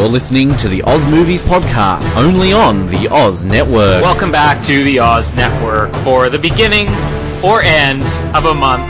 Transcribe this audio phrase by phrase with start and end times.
[0.00, 4.02] You're listening to the Oz Movies Podcast, only on the Oz Network.
[4.02, 6.88] Welcome back to the Oz Network for the beginning
[7.44, 8.02] or end
[8.34, 8.80] of a month.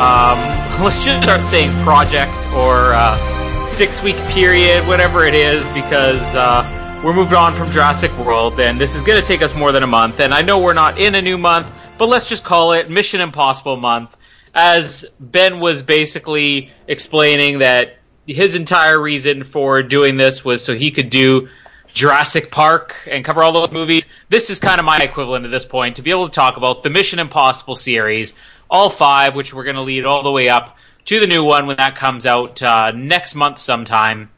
[0.00, 0.36] Um,
[0.84, 7.00] let's just start saying project or uh, six week period, whatever it is, because uh,
[7.04, 9.84] we're moved on from Jurassic World, and this is going to take us more than
[9.84, 10.18] a month.
[10.18, 13.20] And I know we're not in a new month, but let's just call it Mission
[13.20, 14.16] Impossible month.
[14.52, 20.90] As Ben was basically explaining that his entire reason for doing this was so he
[20.90, 21.48] could do
[21.92, 24.06] Jurassic Park and cover all those movies.
[24.28, 26.82] This is kind of my equivalent at this point to be able to talk about
[26.82, 28.34] the Mission Impossible series,
[28.68, 30.76] all five, which we're going to lead all the way up
[31.06, 34.28] to the new one when that comes out uh, next month sometime.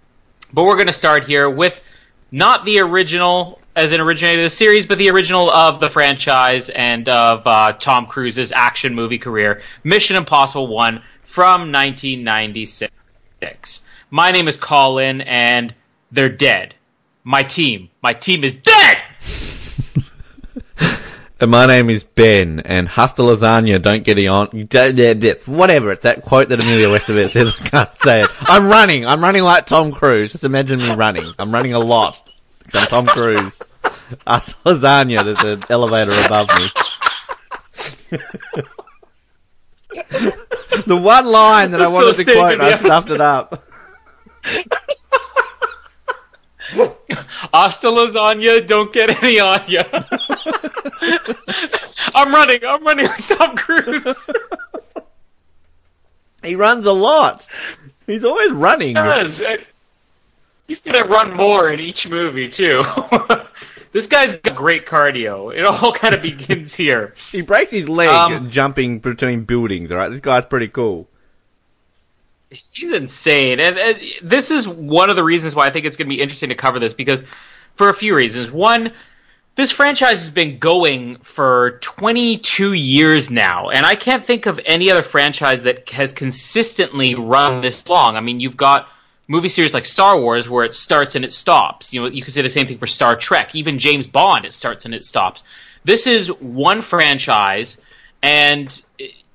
[0.52, 1.80] But we're going to start here with
[2.30, 6.68] not the original as an originator of the series, but the original of the franchise
[6.68, 12.92] and of uh, Tom Cruise's action movie career, Mission Impossible 1 from 1996
[13.40, 13.88] six.
[14.10, 15.74] My name is Colin, and
[16.10, 16.74] they're dead.
[17.24, 19.02] My team, my team is dead.
[21.40, 24.66] And my name is Ben, and hasta lasagna, don't get it on.
[24.68, 28.30] Don't, whatever, it's that quote that Emilio Estevez says, I can't say it.
[28.40, 30.32] I'm running, I'm running like Tom Cruise.
[30.32, 31.32] Just imagine me running.
[31.38, 32.28] I'm running a lot.
[32.74, 33.62] I'm Tom Cruise.
[34.26, 36.48] Hasta lasagna, there's an elevator above
[38.10, 38.62] me.
[40.86, 43.64] the one line that I wanted so to quote, and I stuffed it up.
[47.52, 49.84] Hasta lasagna, don't get any on ya.
[52.14, 54.28] I'm running, I'm running like Tom Cruise.
[56.42, 57.46] he runs a lot.
[58.06, 58.88] He's always running.
[58.88, 59.42] He does.
[60.66, 62.82] He's gonna run more in each movie too.
[63.92, 65.54] This guy's got great cardio.
[65.54, 67.14] It all kind of begins here.
[67.30, 69.90] he breaks his leg um, jumping between buildings.
[69.90, 71.08] All right, this guy's pretty cool.
[72.50, 76.08] He's insane, and, and this is one of the reasons why I think it's going
[76.08, 77.22] to be interesting to cover this because
[77.76, 78.50] for a few reasons.
[78.50, 78.92] One,
[79.54, 84.90] this franchise has been going for 22 years now, and I can't think of any
[84.90, 88.16] other franchise that has consistently run this long.
[88.16, 88.88] I mean, you've got
[89.28, 91.94] movie series like Star Wars where it starts and it stops.
[91.94, 93.54] You know, you can say the same thing for Star Trek.
[93.54, 95.44] Even James Bond, it starts and it stops.
[95.84, 97.80] This is one franchise,
[98.22, 98.82] and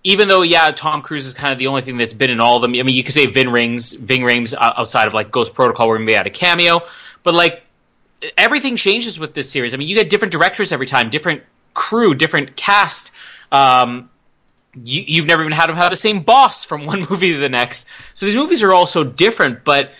[0.03, 2.57] even though yeah, Tom Cruise is kind of the only thing that's been in all
[2.57, 2.71] of them.
[2.71, 5.99] I mean, you could say Vin Rings, Ving Rhames outside of like Ghost Protocol where
[5.99, 6.81] he had a cameo,
[7.21, 7.63] but like
[8.37, 9.73] everything changes with this series.
[9.73, 11.43] I mean, you get different directors every time, different
[11.73, 13.11] crew, different cast.
[13.51, 14.09] Um,
[14.81, 17.49] you, have never even had them have the same boss from one movie to the
[17.49, 17.87] next.
[18.13, 19.91] So these movies are all so different, but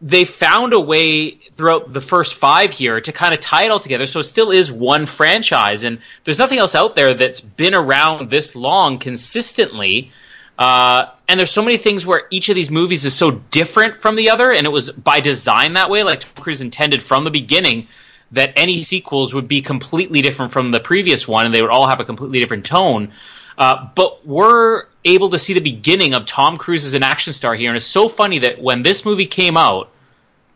[0.00, 3.80] they found a way throughout the first five here to kind of tie it all
[3.80, 4.06] together.
[4.06, 8.30] So it still is one franchise, and there's nothing else out there that's been around
[8.30, 10.12] this long consistently.
[10.58, 14.16] Uh, and there's so many things where each of these movies is so different from
[14.16, 16.02] the other, and it was by design that way.
[16.02, 17.88] Like Tom Cruise intended from the beginning
[18.32, 21.86] that any sequels would be completely different from the previous one, and they would all
[21.86, 23.12] have a completely different tone.
[23.56, 27.54] Uh, but we're able to see the beginning of Tom Cruise as an action star
[27.54, 29.90] here, and it's so funny that when this movie came out,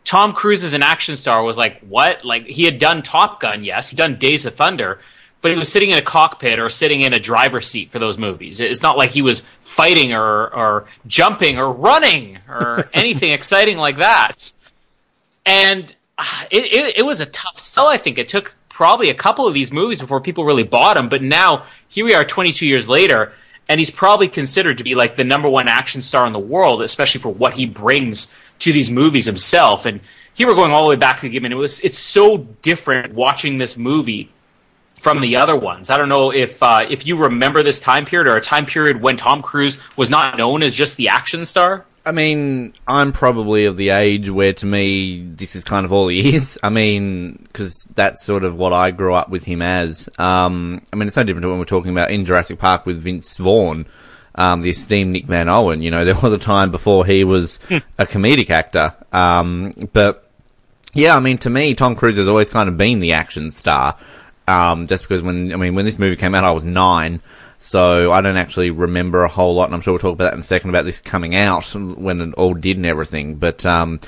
[0.03, 2.25] Tom Cruise as an action star was like, what?
[2.25, 4.99] Like he had done Top Gun, yes, he'd done Days of Thunder,
[5.41, 8.17] but he was sitting in a cockpit or sitting in a driver's seat for those
[8.17, 8.59] movies.
[8.59, 13.97] It's not like he was fighting or, or jumping or running or anything exciting like
[13.97, 14.51] that.
[15.45, 17.87] And uh, it, it, it was a tough sell.
[17.87, 21.09] I think it took probably a couple of these movies before people really bought him.
[21.09, 23.33] But now here we are, 22 years later,
[23.67, 26.81] and he's probably considered to be like the number one action star in the world,
[26.81, 29.85] especially for what he brings to these movies himself.
[29.85, 29.99] And
[30.33, 31.51] here we're going all the way back to the beginning.
[31.51, 34.29] It was it's so different watching this movie
[34.99, 35.89] from the other ones.
[35.89, 39.01] I don't know if uh, if you remember this time period or a time period
[39.01, 41.85] when Tom Cruise was not known as just the action star.
[42.05, 46.07] I mean, I'm probably of the age where to me this is kind of all
[46.07, 46.59] he is.
[46.63, 50.09] I mean, because that's sort of what I grew up with him as.
[50.17, 53.01] Um, I mean, it's no different to when we're talking about in Jurassic Park with
[53.01, 53.85] Vince Vaughn,
[54.35, 55.81] um, the esteemed Nick Van Owen.
[55.81, 57.77] You know, there was a time before he was hmm.
[57.97, 58.95] a comedic actor.
[59.13, 60.29] Um, but
[60.93, 63.97] yeah, I mean, to me, Tom Cruise has always kind of been the action star.
[64.49, 67.21] Um, just because when I mean, when this movie came out, I was nine.
[67.59, 70.33] So I don't actually remember a whole lot, and I'm sure we'll talk about that
[70.33, 73.35] in a second about this coming out when it all did and everything.
[73.35, 73.99] But um,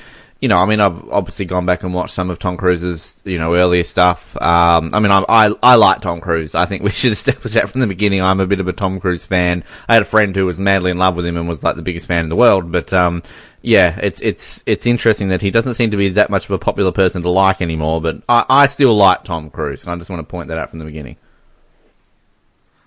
[0.42, 3.38] you know, I mean, I've obviously gone back and watched some of Tom Cruise's, you
[3.38, 4.36] know, earlier stuff.
[4.42, 6.56] Um, I mean, I, I, I like Tom Cruise.
[6.56, 8.22] I think we should establish that from the beginning.
[8.22, 9.62] I'm a bit of a Tom Cruise fan.
[9.88, 11.82] I had a friend who was madly in love with him and was like the
[11.82, 12.72] biggest fan in the world.
[12.72, 13.22] But, um,
[13.62, 16.58] yeah, it's, it's, it's interesting that he doesn't seem to be that much of a
[16.58, 18.00] popular person to like anymore.
[18.00, 19.82] But I, I still like Tom Cruise.
[19.82, 21.16] And I just want to point that out from the beginning.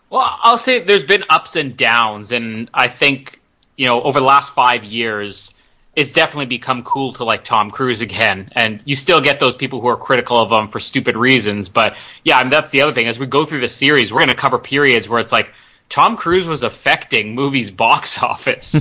[0.10, 3.42] Well, I'll say there's been ups and downs, and I think
[3.76, 5.52] you know over the last five years,
[5.96, 8.50] it's definitely become cool to like Tom Cruise again.
[8.54, 11.70] And you still get those people who are critical of him for stupid reasons.
[11.70, 13.08] But yeah, and that's the other thing.
[13.08, 15.50] As we go through the series, we're going to cover periods where it's like
[15.90, 18.76] Tom Cruise was affecting movies box office.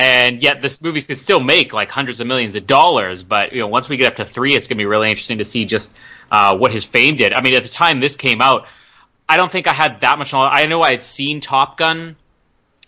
[0.00, 3.22] And yet this movies could still make like hundreds of millions of dollars.
[3.22, 5.38] But you know, once we get up to three, it's going to be really interesting
[5.38, 5.92] to see just
[6.32, 7.34] uh, what his fame did.
[7.34, 8.66] I mean, at the time this came out,
[9.28, 10.52] I don't think I had that much knowledge.
[10.54, 12.16] I know I had seen Top Gun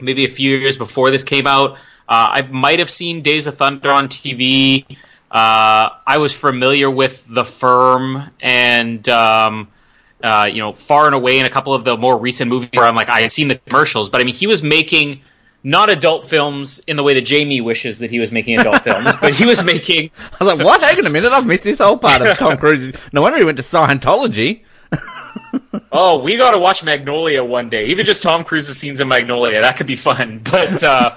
[0.01, 1.73] maybe a few years before this came out.
[2.09, 4.87] Uh, I might have seen Days of Thunder on TV.
[5.31, 9.69] Uh, I was familiar with The Firm and um,
[10.25, 12.87] uh, you know Far and Away in a couple of the more recent movies where
[12.87, 15.21] I'm like I had seen the commercials, but I mean he was making
[15.65, 19.15] not adult films in the way that Jamie wishes that he was making adult films,
[19.21, 20.11] but he was making.
[20.19, 20.81] I was like, what?
[20.81, 23.01] Hang on a minute, I've missed this whole part of Tom Cruise's.
[23.13, 24.63] No wonder he went to Scientology.
[25.93, 27.87] oh, we got to watch Magnolia one day.
[27.87, 30.41] Even just Tom Cruise's scenes in Magnolia, that could be fun.
[30.45, 31.17] But uh,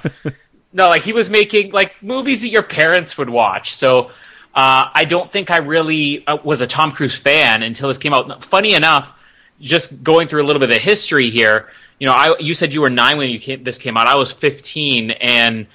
[0.73, 3.73] no, like he was making like movies that your parents would watch.
[3.75, 4.11] So
[4.53, 8.13] uh, I don't think I really uh, was a Tom Cruise fan until this came
[8.13, 8.45] out.
[8.45, 9.11] Funny enough,
[9.59, 11.69] just going through a little bit of history here.
[11.99, 14.07] You know, I you said you were nine when you came, this came out.
[14.07, 15.67] I was fifteen, and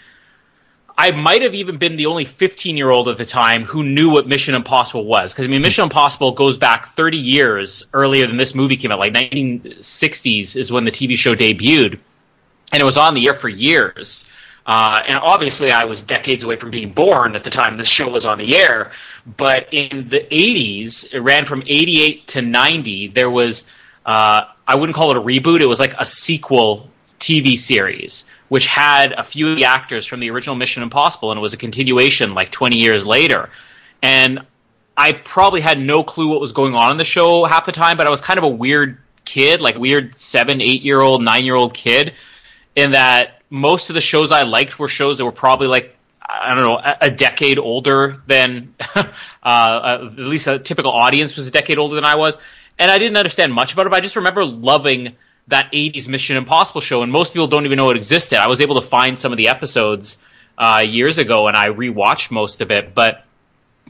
[1.01, 4.11] I might have even been the only 15 year old at the time who knew
[4.11, 5.33] what Mission Impossible was.
[5.33, 8.99] Because I mean, Mission Impossible goes back 30 years earlier than this movie came out.
[8.99, 11.99] Like 1960s is when the TV show debuted,
[12.71, 14.27] and it was on the air for years.
[14.67, 18.11] Uh, and obviously, I was decades away from being born at the time this show
[18.11, 18.93] was on the air.
[19.39, 23.09] But in the 80s, it ran from 88 to 90.
[23.09, 23.71] There was,
[24.11, 25.61] uh, I wouldn't call it a reboot.
[25.61, 26.91] It was like a sequel
[27.21, 31.39] TV series which had a few of the actors from the original Mission Impossible, and
[31.39, 33.49] it was a continuation like 20 years later.
[34.03, 34.41] And
[34.97, 37.97] I probably had no clue what was going on in the show half the time,
[37.97, 41.45] but I was kind of a weird kid, like weird seven, eight year old, nine
[41.45, 42.15] year old kid,
[42.75, 45.97] in that most of the shows I liked were shows that were probably like
[46.29, 49.05] I don't know, a, decade older than, uh,
[49.43, 52.37] uh, at least a typical audience was a decade older than I was.
[52.81, 55.15] And I didn't understand much about it, but I just remember loving
[55.49, 58.39] that 80s Mission Impossible show, and most people don't even know it existed.
[58.39, 60.25] I was able to find some of the episodes
[60.57, 63.25] uh, years ago, and I rewatched most of it, but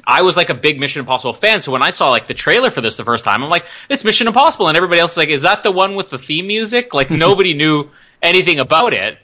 [0.04, 2.70] I was like a big Mission Impossible fan, so when I saw like the trailer
[2.70, 5.28] for this the first time, I'm like, it's Mission Impossible, and everybody else is like,
[5.28, 6.92] is that the one with the theme music?
[6.92, 7.90] Like nobody knew
[8.20, 9.18] anything about it.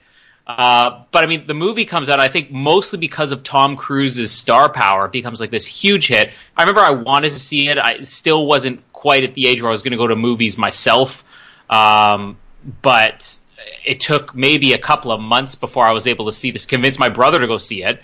[0.47, 4.31] Uh, but I mean, the movie comes out, I think, mostly because of Tom Cruise's
[4.31, 5.07] star power.
[5.07, 6.31] It becomes like this huge hit.
[6.57, 7.79] I remember I wanted to see it.
[7.79, 10.59] I still wasn't quite at the age where I was going to go to movies
[10.59, 11.23] myself.
[11.71, 12.39] Um,
[12.83, 13.39] but
[13.85, 16.99] it took maybe a couple of months before I was able to see this, convince
[16.99, 18.03] my brother to go see it.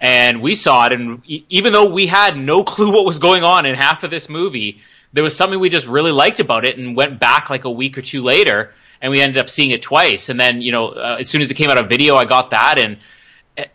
[0.00, 3.66] And we saw it, and even though we had no clue what was going on
[3.66, 4.80] in half of this movie,
[5.12, 7.98] there was something we just really liked about it and went back like a week
[7.98, 8.72] or two later,
[9.02, 10.30] and we ended up seeing it twice.
[10.30, 12.48] And then, you know, uh, as soon as it came out on video, I got
[12.52, 12.96] that, and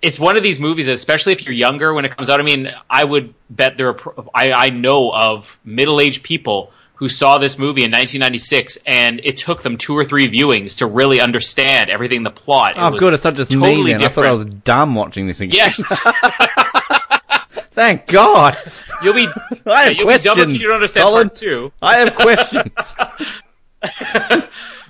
[0.01, 2.39] it's one of these movies, especially if you're younger when it comes out.
[2.39, 3.99] I mean, I would bet there are,
[4.33, 9.37] I, I know of middle aged people who saw this movie in 1996, and it
[9.37, 12.77] took them two or three viewings to really understand everything in the plot.
[12.77, 13.13] It oh, good.
[13.13, 13.91] It's not just totally me.
[13.93, 14.03] Then.
[14.03, 15.55] I thought I was dumb watching this again.
[15.55, 15.99] Yes.
[17.71, 18.55] Thank God.
[19.03, 19.27] You'll be.
[19.65, 20.35] I have questions.
[20.35, 21.71] Be dumb if you don't understand Colin, part two.
[21.81, 22.71] I have questions.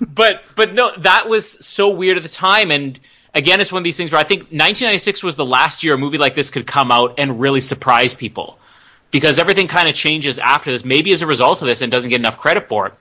[0.00, 3.00] but but no, that was so weird at the time, and
[3.34, 5.98] again, it's one of these things where I think 1996 was the last year a
[5.98, 8.58] movie like this could come out and really surprise people
[9.10, 12.10] because everything kind of changes after this, maybe as a result of this, and doesn't
[12.10, 12.94] get enough credit for it.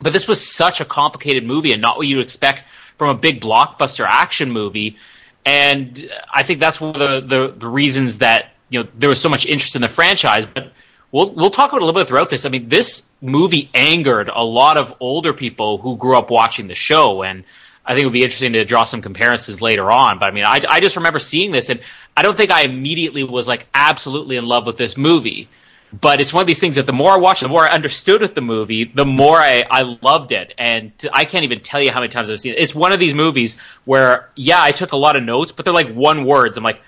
[0.00, 3.40] But this was such a complicated movie and not what you'd expect from a big
[3.40, 4.96] blockbuster action movie.
[5.44, 9.20] And I think that's one of the, the, the reasons that you know there was
[9.20, 10.46] so much interest in the franchise.
[10.46, 10.72] But
[11.10, 12.46] we'll we'll talk about a little bit throughout this.
[12.46, 16.74] I mean, this movie angered a lot of older people who grew up watching the
[16.74, 17.44] show, and
[17.84, 20.18] I think it would be interesting to draw some comparisons later on.
[20.18, 21.80] But I mean, I, I just remember seeing this, and
[22.16, 25.48] I don't think I immediately was like absolutely in love with this movie.
[25.92, 28.22] But it's one of these things that the more I watched, the more I understood
[28.22, 30.54] with the movie, the more I, I loved it.
[30.56, 32.60] And I can't even tell you how many times I've seen it.
[32.60, 35.74] It's one of these movies where, yeah, I took a lot of notes, but they're
[35.74, 36.56] like one words.
[36.56, 36.80] I'm like,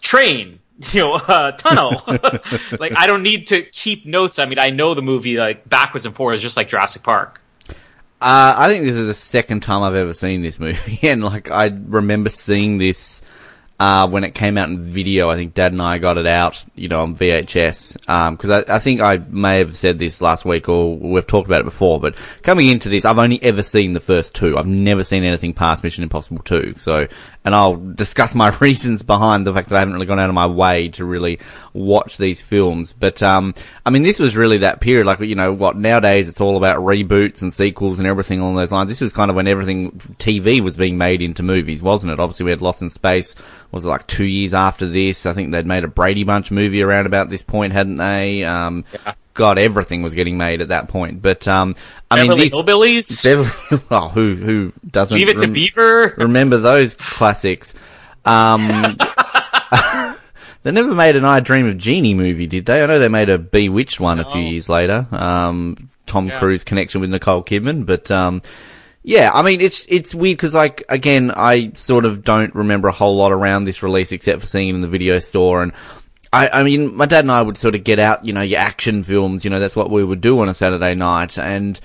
[0.00, 0.58] train,
[0.92, 2.02] you know, uh, tunnel.
[2.80, 4.40] like I don't need to keep notes.
[4.40, 7.41] I mean, I know the movie like backwards and forwards, just like Jurassic Park.
[8.22, 11.50] Uh, I think this is the second time I've ever seen this movie, and like
[11.50, 13.22] I remember seeing this
[13.80, 15.28] uh, when it came out in video.
[15.28, 17.94] I think Dad and I got it out, you know, on VHS.
[17.94, 21.48] Because um, I, I, think I may have said this last week, or we've talked
[21.48, 21.98] about it before.
[21.98, 24.56] But coming into this, I've only ever seen the first two.
[24.56, 26.74] I've never seen anything past Mission Impossible Two.
[26.76, 27.08] So,
[27.44, 30.34] and I'll discuss my reasons behind the fact that I haven't really gone out of
[30.34, 31.40] my way to really
[31.72, 32.92] watch these films.
[32.92, 35.06] But um, I mean, this was really that period.
[35.06, 38.72] Like, you know, what nowadays it's all about reboots and sequels and everything along those
[38.72, 38.88] lines.
[38.88, 42.20] This was kind of when everything TV was being made into movies, wasn't it?
[42.20, 43.34] Obviously, we had Lost in Space
[43.72, 45.24] was it like two years after this?
[45.24, 48.44] I think they'd made a Brady Bunch movie around about this point, hadn't they?
[48.44, 49.14] Um, Yeah.
[49.34, 51.22] God, everything was getting made at that point.
[51.22, 51.74] But um,
[52.10, 53.24] I Beverly mean, Hillbillies.
[53.24, 56.14] Beverly, oh, who who doesn't Leave it to Beaver.
[56.18, 57.74] remember those classics?
[58.24, 58.68] Um,
[60.62, 62.82] they never made an I Dream of Jeannie movie, did they?
[62.82, 65.06] I know they made a Bewitched one a few years later.
[65.10, 66.38] Um, Tom Yeah.
[66.38, 68.42] Cruise connection with Nicole Kidman, but um,
[69.02, 72.92] yeah, I mean it's it's weird because like again, I sort of don't remember a
[72.92, 75.72] whole lot around this release except for seeing it in the video store and.
[76.32, 78.60] I, I mean, my dad and I would sort of get out, you know, your
[78.60, 81.38] action films, you know, that's what we would do on a Saturday night.
[81.38, 81.78] And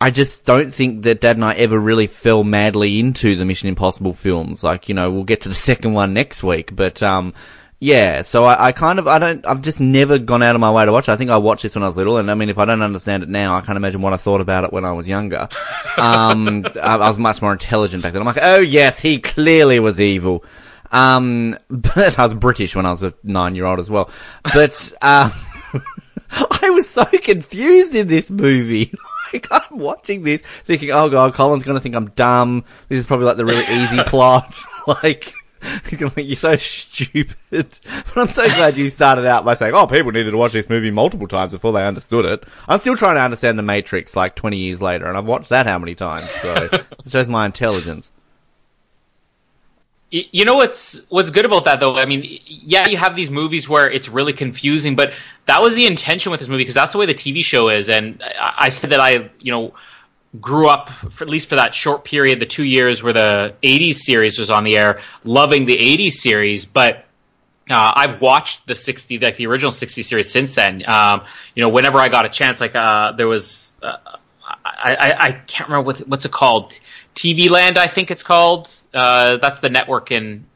[0.00, 3.68] I just don't think that dad and I ever really fell madly into the Mission
[3.68, 4.64] Impossible films.
[4.64, 7.32] Like, you know, we'll get to the second one next week, but, um,
[7.78, 10.70] yeah, so I, I kind of, I don't, I've just never gone out of my
[10.70, 11.12] way to watch it.
[11.12, 12.80] I think I watched this when I was little, and I mean, if I don't
[12.80, 15.48] understand it now, I can't imagine what I thought about it when I was younger.
[15.98, 18.22] Um, I, I was much more intelligent back then.
[18.22, 20.42] I'm like, oh yes, he clearly was evil.
[20.92, 24.10] Um, but I was British when I was a nine year old as well.
[24.44, 25.30] But, uh,
[26.30, 28.92] I was so confused in this movie.
[29.32, 32.66] Like, I'm watching this thinking, oh god, Colin's gonna think I'm dumb.
[32.90, 34.54] This is probably like the really easy plot.
[34.86, 35.32] like,
[35.88, 37.34] he's gonna think you're so stupid.
[37.50, 40.68] But I'm so glad you started out by saying, oh, people needed to watch this
[40.68, 42.44] movie multiple times before they understood it.
[42.68, 45.66] I'm still trying to understand The Matrix like 20 years later, and I've watched that
[45.66, 48.10] how many times, so it shows my intelligence.
[50.14, 51.96] You know what's what's good about that though?
[51.96, 55.14] I mean, yeah, you have these movies where it's really confusing, but
[55.46, 57.88] that was the intention with this movie because that's the way the TV show is.
[57.88, 59.72] And I, I said that I, you know,
[60.38, 63.94] grew up for, at least for that short period, the two years where the '80s
[63.94, 67.06] series was on the air, loving the '80s series, but.
[67.70, 70.82] Uh, I've watched the 60, like the original 60 series since then.
[70.84, 71.22] Um,
[71.54, 73.96] you know, whenever I got a chance, like, uh, there was, uh,
[74.64, 76.78] I, I, I can't remember what, what's it called.
[77.14, 78.70] TV Land, I think it's called.
[78.92, 80.46] Uh, that's the network in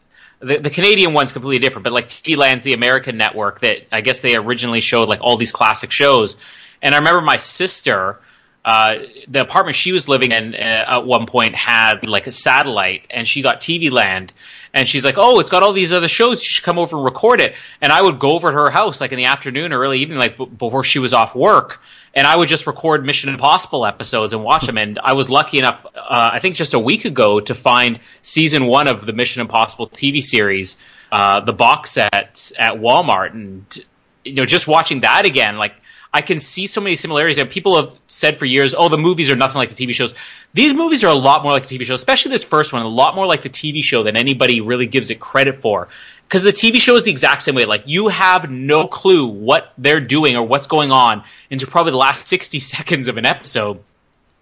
[0.41, 4.01] the, the Canadian one's completely different, but like TV Land's the American network that I
[4.01, 6.37] guess they originally showed like all these classic shows.
[6.83, 8.21] And I remember my sister,
[8.65, 8.99] uh,
[9.29, 13.27] the apartment she was living in uh, at one point had like a satellite, and
[13.27, 14.33] she got TV Land,
[14.75, 16.43] and she's like, "Oh, it's got all these other shows.
[16.43, 19.01] You should come over and record it." And I would go over to her house
[19.01, 21.81] like in the afternoon or early evening, like b- before she was off work,
[22.17, 24.79] and I would just record Mission Impossible episodes and watch them.
[24.79, 28.67] And I was lucky enough, uh, I think just a week ago, to find season
[28.67, 30.83] one of the Mission Impossible TV series,
[31.13, 33.85] uh, the box set at Walmart, and
[34.25, 35.75] you know, just watching that again, like
[36.13, 37.37] I can see so many similarities.
[37.37, 40.15] And people have said for years, "Oh, the movies are nothing like the TV shows."
[40.55, 42.89] These movies are a lot more like the TV show, especially this first one, a
[42.89, 45.89] lot more like the TV show than anybody really gives it credit for.
[46.27, 47.65] Because the TV show is the exact same way.
[47.65, 51.99] Like you have no clue what they're doing or what's going on into probably the
[51.99, 53.83] last sixty seconds of an episode,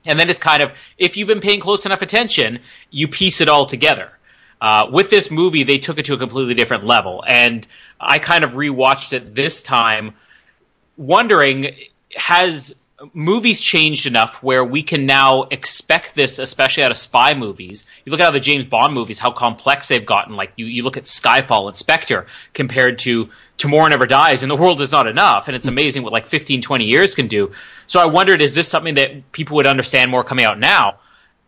[0.05, 2.61] and then it's kind of if you've been paying close enough attention,
[2.91, 4.11] you piece it all together.
[4.61, 7.67] Uh, with this movie, they took it to a completely different level, and
[8.01, 10.15] I kind of rewatched it this time
[10.97, 11.75] wondering
[12.17, 12.77] has
[13.13, 17.87] movies changed enough where we can now expect this, especially out of spy movies?
[18.05, 20.37] You look at how the James Bond movies, how complex they've gotten.
[20.37, 24.57] Like you, you look at Skyfall and Spectre compared to Tomorrow Never Dies and The
[24.57, 27.53] World Is Not Enough, and it's amazing what like 15, 20 years can do.
[27.87, 30.99] So I wondered, is this something that people would understand more coming out now?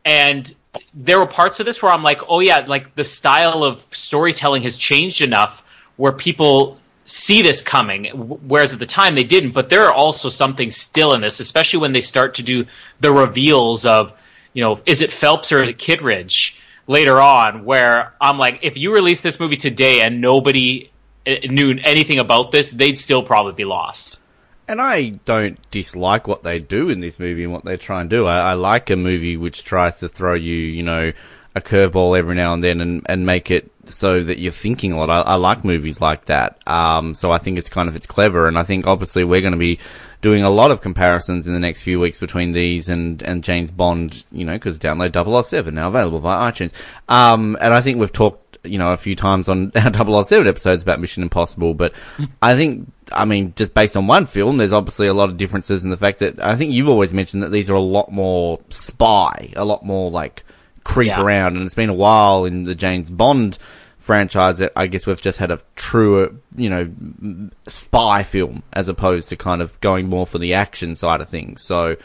[0.05, 0.53] And
[0.95, 4.63] there were parts of this where I'm like, oh yeah, like the style of storytelling
[4.63, 5.63] has changed enough
[5.97, 8.07] where people see this coming,
[8.47, 9.53] whereas at the time they didn't.
[9.53, 12.67] But there are also something still in this, especially when they start to do
[13.01, 14.13] the reveals of,
[14.53, 18.77] you know, is it Phelps or is it Kittridge later on, where I'm like, if
[18.77, 20.91] you release this movie today and nobody
[21.25, 24.21] eh, knew anything about this, they'd still probably be lost.
[24.69, 28.11] And I don't dislike what they do in this movie and what they try and
[28.11, 28.27] do.
[28.27, 31.13] I, I like a movie which tries to throw you, you know,
[31.57, 34.99] a curveball every now and then and, and make it so that you're thinking a
[34.99, 35.09] lot.
[35.09, 36.59] I, I like movies like that.
[36.69, 38.47] Um, so I think it's kind of, it's clever.
[38.47, 39.79] And I think obviously we're going to be
[40.21, 43.73] doing a lot of comparisons in the next few weeks between these and, and James
[43.73, 46.75] Bond, you know, because download 007 now available via iTunes.
[47.09, 50.83] Um, and I think we've talked you know, a few times on our 007 episodes
[50.83, 51.95] about Mission Impossible, but
[52.43, 55.85] I think, I mean, just based on one film, there's obviously a lot of differences
[55.85, 58.61] in the fact that I think you've always mentioned that these are a lot more
[58.69, 60.45] spy, a lot more like
[60.87, 61.23] creep Yeah.
[61.23, 63.59] around, and it's been a while in the James Bond
[63.99, 69.29] franchise that I guess we've just had a truer, you know, spy film as opposed
[69.31, 71.63] to kind of going more for the action side of things.
[71.65, 71.97] So,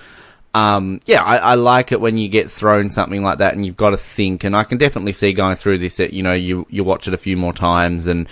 [0.55, 3.77] um, yeah, I, I like it when you get thrown something like that and you've
[3.77, 4.43] got to think.
[4.43, 7.13] And I can definitely see going through this that you know you you watch it
[7.13, 8.27] a few more times and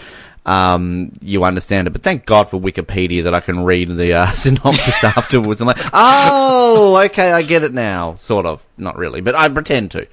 [0.47, 1.91] um, you understand it.
[1.91, 5.61] But thank God for Wikipedia that I can read the uh, synopsis afterwards.
[5.61, 8.15] I'm like, oh, okay, I get it now.
[8.15, 10.07] Sort of, not really, but I pretend to.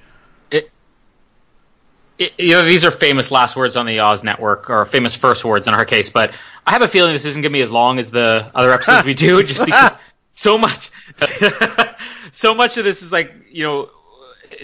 [2.17, 5.45] It, you know, these are famous last words on the Oz Network, or famous first
[5.45, 6.09] words in our case.
[6.09, 6.33] But
[6.65, 9.05] I have a feeling this isn't going to be as long as the other episodes
[9.05, 9.97] we do, just because
[10.31, 10.91] so much,
[12.31, 13.89] so much of this is like you know,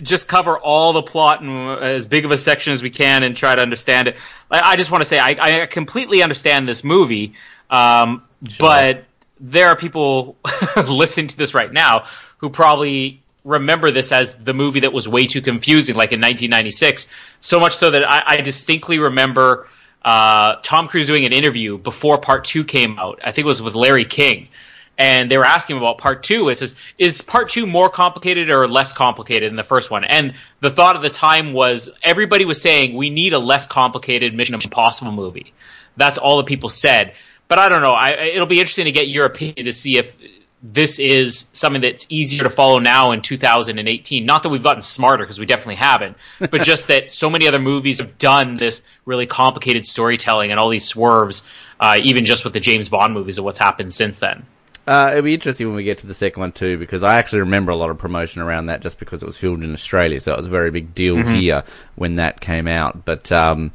[0.01, 3.35] just cover all the plot in as big of a section as we can and
[3.35, 4.17] try to understand it.
[4.49, 7.33] I, I just want to say I, I, completely understand this movie,
[7.69, 8.67] um, sure.
[8.67, 9.05] but
[9.39, 10.37] there are people
[10.89, 12.05] listening to this right now
[12.37, 17.07] who probably remember this as the movie that was way too confusing, like in 1996.
[17.39, 19.67] So much so that I, I distinctly remember
[20.03, 23.19] uh, Tom Cruise doing an interview before Part Two came out.
[23.23, 24.49] I think it was with Larry King,
[24.97, 26.49] and they were asking about Part Two.
[26.49, 30.33] It says, "Is Part Two more complicated or less complicated than the first one?" And
[30.59, 34.55] the thought at the time was everybody was saying we need a less complicated Mission
[34.55, 35.53] Impossible movie.
[35.95, 37.13] That's all the people said.
[37.47, 37.91] But I don't know.
[37.91, 40.15] I, it'll be interesting to get your opinion to see if
[40.63, 44.25] this is something that's easier to follow now in 2018.
[44.25, 47.59] Not that we've gotten smarter, because we definitely haven't, but just that so many other
[47.59, 51.43] movies have done this really complicated storytelling and all these swerves,
[51.81, 54.45] uh, even just with the James Bond movies and what's happened since then.
[54.87, 57.39] Uh, it'll be interesting when we get to the second one too, because I actually
[57.39, 60.33] remember a lot of promotion around that just because it was filmed in Australia, so
[60.33, 61.35] it was a very big deal mm-hmm.
[61.35, 61.63] here
[61.95, 63.03] when that came out.
[63.05, 63.71] But um,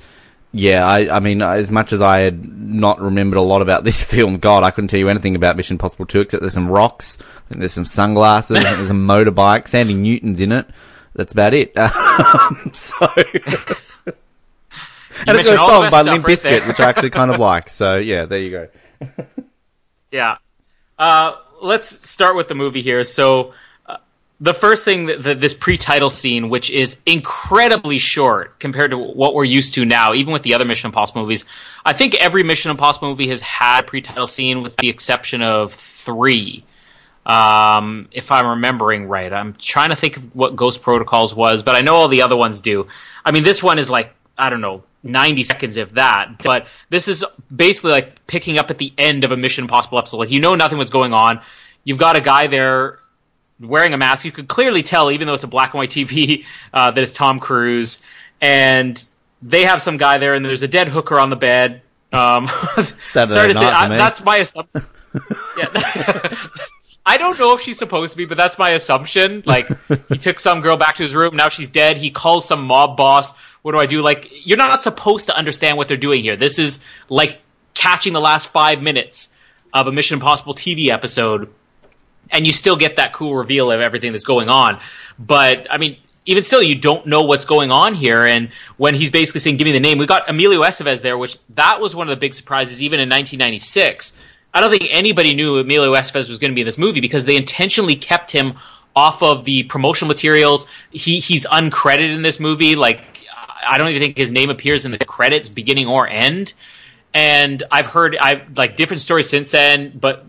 [0.52, 4.02] yeah, I, I mean, as much as I had not remembered a lot about this
[4.12, 7.18] film, God, I couldn't tell you anything about Mission Impossible 2 except there's some rocks,
[7.20, 10.66] I think there's some sunglasses, there's a motorbike, Thandie Newton's in it.
[11.14, 11.72] That's about it.
[12.18, 13.06] Um, so.
[15.26, 17.70] and it's a song by Limp right which I actually kind of like.
[17.70, 18.68] So yeah, there you go.
[20.10, 20.38] yeah.
[20.98, 23.04] Uh, let's start with the movie here.
[23.04, 23.54] So,
[24.40, 29.34] the first thing that, that this pre-title scene, which is incredibly short compared to what
[29.34, 31.44] we're used to now, even with the other Mission Impossible movies.
[31.84, 36.64] I think every Mission Impossible movie has had pre-title scene, with the exception of three,
[37.26, 39.32] um, if I'm remembering right.
[39.32, 42.36] I'm trying to think of what Ghost Protocols was, but I know all the other
[42.36, 42.86] ones do.
[43.24, 46.42] I mean, this one is like I don't know, 90 seconds if that.
[46.44, 47.24] But this is
[47.54, 50.18] basically like picking up at the end of a Mission Impossible episode.
[50.18, 51.40] Like you know nothing was going on.
[51.82, 53.00] You've got a guy there
[53.60, 54.24] wearing a mask.
[54.24, 57.12] You could clearly tell, even though it's a black and white TV, uh, that it's
[57.12, 58.04] Tom Cruise.
[58.40, 59.02] And
[59.42, 61.82] they have some guy there, and there's a dead hooker on the bed.
[62.12, 64.82] Um, sorry to say, I, that's my assumption.
[65.56, 65.66] yeah.
[67.06, 69.42] I don't know if she's supposed to be, but that's my assumption.
[69.46, 69.66] Like,
[70.10, 71.96] he took some girl back to his room, now she's dead.
[71.96, 73.34] He calls some mob boss.
[73.62, 74.02] What do I do?
[74.02, 76.36] Like, you're not supposed to understand what they're doing here.
[76.36, 77.40] This is like
[77.72, 79.34] catching the last five minutes
[79.72, 81.50] of a Mission Impossible TV episode
[82.30, 84.80] and you still get that cool reveal of everything that's going on.
[85.18, 88.24] But I mean, even still, you don't know what's going on here.
[88.24, 91.38] And when he's basically saying, "Give me the name," we got Emilio Estevez there, which
[91.54, 94.20] that was one of the big surprises, even in 1996.
[94.52, 97.24] I don't think anybody knew Emilio Estevez was going to be in this movie because
[97.24, 98.54] they intentionally kept him
[98.94, 100.66] off of the promotional materials.
[100.90, 102.76] He he's uncredited in this movie.
[102.76, 103.00] Like
[103.66, 106.52] I don't even think his name appears in the credits, beginning or end.
[107.14, 110.26] And I've heard I've like different stories since then, but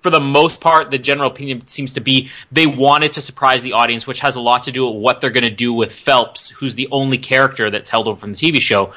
[0.00, 3.72] for the most part, the general opinion seems to be they wanted to surprise the
[3.72, 6.50] audience, which has a lot to do with what they're going to do with Phelps,
[6.50, 8.92] who's the only character that's held over from the TV show.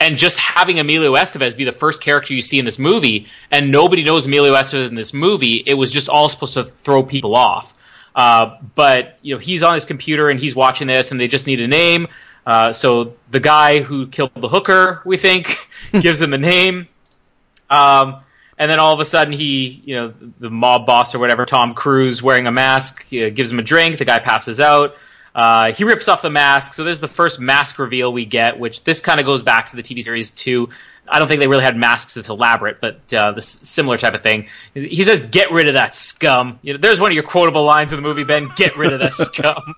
[0.00, 3.70] And just having Emilio Estevez be the first character you see in this movie, and
[3.70, 7.34] nobody knows Emilio Estevez in this movie, it was just all supposed to throw people
[7.34, 7.74] off.
[8.14, 11.46] Uh, but you know, he's on his computer and he's watching this, and they just
[11.46, 12.08] need a name.
[12.46, 15.56] Uh, so the guy who killed the hooker, we think,
[15.92, 16.88] gives him the name.
[17.70, 18.23] Um,
[18.58, 21.72] and then all of a sudden he, you know, the mob boss or whatever, Tom
[21.72, 23.98] Cruise wearing a mask, gives him a drink.
[23.98, 24.96] The guy passes out.
[25.34, 26.74] Uh, he rips off the mask.
[26.74, 29.76] So there's the first mask reveal we get, which this kind of goes back to
[29.76, 30.68] the TV series too.
[31.06, 34.22] I don't think they really had masks that's elaborate, but uh, the similar type of
[34.22, 34.48] thing.
[34.72, 37.92] He says, "Get rid of that scum." You know, there's one of your quotable lines
[37.92, 38.48] in the movie, Ben.
[38.56, 39.74] Get rid of that scum.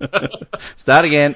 [0.76, 1.34] Start again.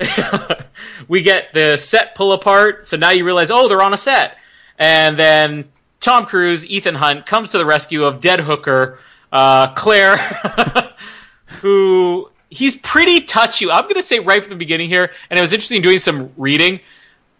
[1.08, 4.38] we get the set pull apart, so now you realize, oh, they're on a set,
[4.78, 5.64] and then
[6.04, 8.98] Tom Cruise, Ethan Hunt comes to the rescue of dead hooker
[9.32, 10.18] uh, Claire,
[11.62, 13.70] who he's pretty touchy.
[13.70, 16.30] I'm going to say right from the beginning here, and it was interesting doing some
[16.36, 16.80] reading.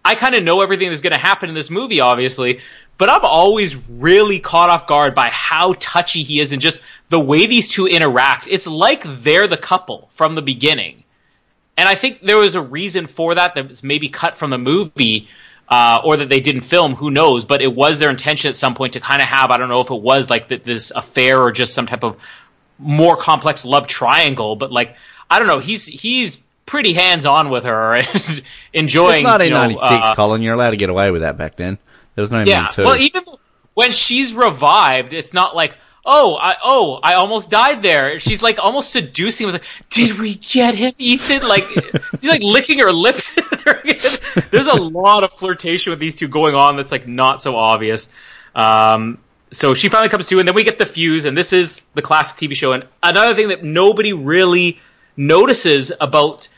[0.02, 2.60] I kind of know everything that's going to happen in this movie, obviously,
[2.96, 7.20] but I'm always really caught off guard by how touchy he is and just the
[7.20, 8.48] way these two interact.
[8.48, 11.04] It's like they're the couple from the beginning.
[11.76, 15.28] And I think there was a reason for that that's maybe cut from the movie
[15.68, 17.44] uh, or that they didn't film, who knows?
[17.44, 19.80] But it was their intention at some point to kind of have, I don't know
[19.80, 22.16] if it was like this affair or just some type of
[22.78, 24.96] more complex love triangle, but like,
[25.30, 29.20] I don't know, he's, he's pretty hands on with her and enjoying.
[29.20, 30.42] It's not a 96, uh, Colin.
[30.42, 31.78] You're allowed to get away with that back then.
[32.14, 32.70] There was no yeah.
[32.78, 33.22] Well, even
[33.74, 38.18] when she's revived, it's not like, oh, I, oh, I almost died there.
[38.20, 39.44] She's like almost seducing.
[39.44, 41.46] I was like, did we get him, Ethan?
[41.46, 41.64] Like,
[42.20, 43.34] she's like licking her lips.
[44.50, 48.12] There's a lot of flirtation with these two going on that's like not so obvious.
[48.54, 49.18] Um,
[49.50, 52.02] so she finally comes to, and then we get the fuse, and this is the
[52.02, 52.72] classic TV show.
[52.72, 54.80] And another thing that nobody really
[55.16, 56.48] notices about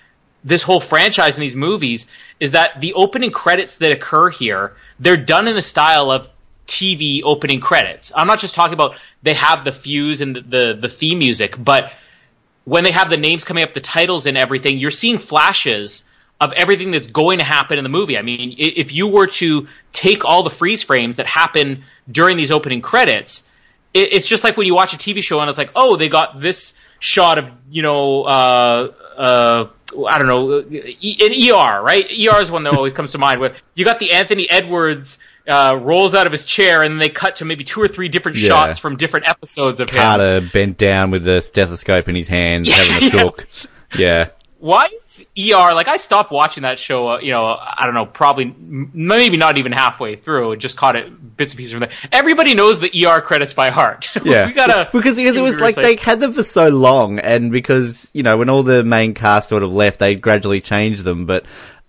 [0.45, 2.07] this whole franchise in these movies
[2.41, 6.29] is that the opening credits that occur here, they're done in the style of
[6.67, 8.13] TV opening credits.
[8.15, 11.57] I'm not just talking about they have the fuse and the, the, the theme music,
[11.59, 11.93] but
[12.65, 16.05] when they have the names coming up, the titles and everything, you're seeing flashes
[16.41, 18.19] of everything that's going to happen in the movie.
[18.19, 22.51] I mean, if you were to take all the freeze frames that happen during these
[22.51, 23.51] opening credits,
[23.95, 26.39] it's just like when you watch a TV show and it's like, oh, they got
[26.39, 29.69] this shot of, you know, uh, uh,
[30.07, 32.05] I don't know, an ER, right?
[32.05, 33.41] ER is one that always comes to mind.
[33.41, 37.09] With you got the Anthony Edwards uh, rolls out of his chair, and then they
[37.09, 38.49] cut to maybe two or three different yeah.
[38.49, 40.43] shots from different episodes of Carter him.
[40.43, 43.67] Carter bent down with the stethoscope in his hand, having a yes.
[43.67, 43.99] talk.
[43.99, 44.29] Yeah.
[44.59, 47.11] Why is ER like I stopped watching that show?
[47.11, 50.57] Uh, you know, I don't know, probably maybe not even halfway through.
[50.57, 51.91] Just caught it bits and pieces from there.
[52.11, 54.11] Everybody knows the ER credits by heart.
[54.27, 57.53] Yeah, we gotta because because it was like they had them for so long, and
[57.53, 61.27] because you know when all the main cast sort of left, they gradually changed them.
[61.27, 61.47] But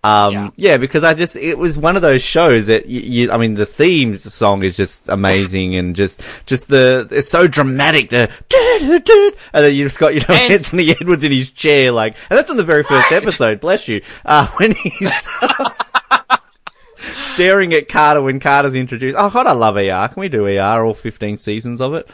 [0.07, 0.49] um, yeah.
[0.55, 0.77] yeah.
[0.77, 3.65] because I just, it was one of those shows that you, you, I mean, the
[3.65, 8.29] theme song is just amazing and just, just the, it's so dramatic, the,
[9.53, 12.37] and then you just got, you know, and- Anthony Edwards in his chair, like, and
[12.37, 15.29] that's on the very first episode, bless you, uh, when he's,
[17.17, 19.15] staring at Carter when Carter's introduced.
[19.17, 20.09] Oh God, I love ER.
[20.11, 22.09] Can we do ER, all 15 seasons of it?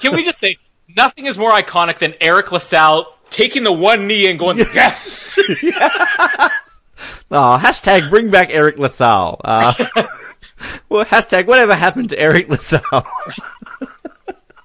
[0.00, 0.56] Can we just say,
[0.96, 5.38] nothing is more iconic than Eric LaSalle taking the one knee and going, yes!
[7.30, 9.40] Oh, hashtag bring back Eric LaSalle.
[9.44, 9.72] Uh,
[10.88, 12.82] well, hashtag whatever happened to Eric LaSalle.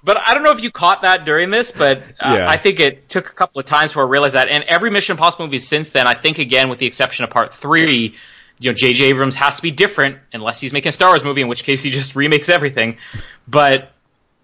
[0.04, 2.48] but I don't know if you caught that during this, but uh, yeah.
[2.48, 4.48] I think it took a couple of times before I realized that.
[4.48, 7.52] And every Mission Impossible movie since then, I think again, with the exception of part
[7.52, 8.14] three,
[8.58, 9.04] you know, J.J.
[9.04, 11.82] Abrams has to be different unless he's making a Star Wars movie, in which case
[11.82, 12.98] he just remakes everything.
[13.46, 13.92] But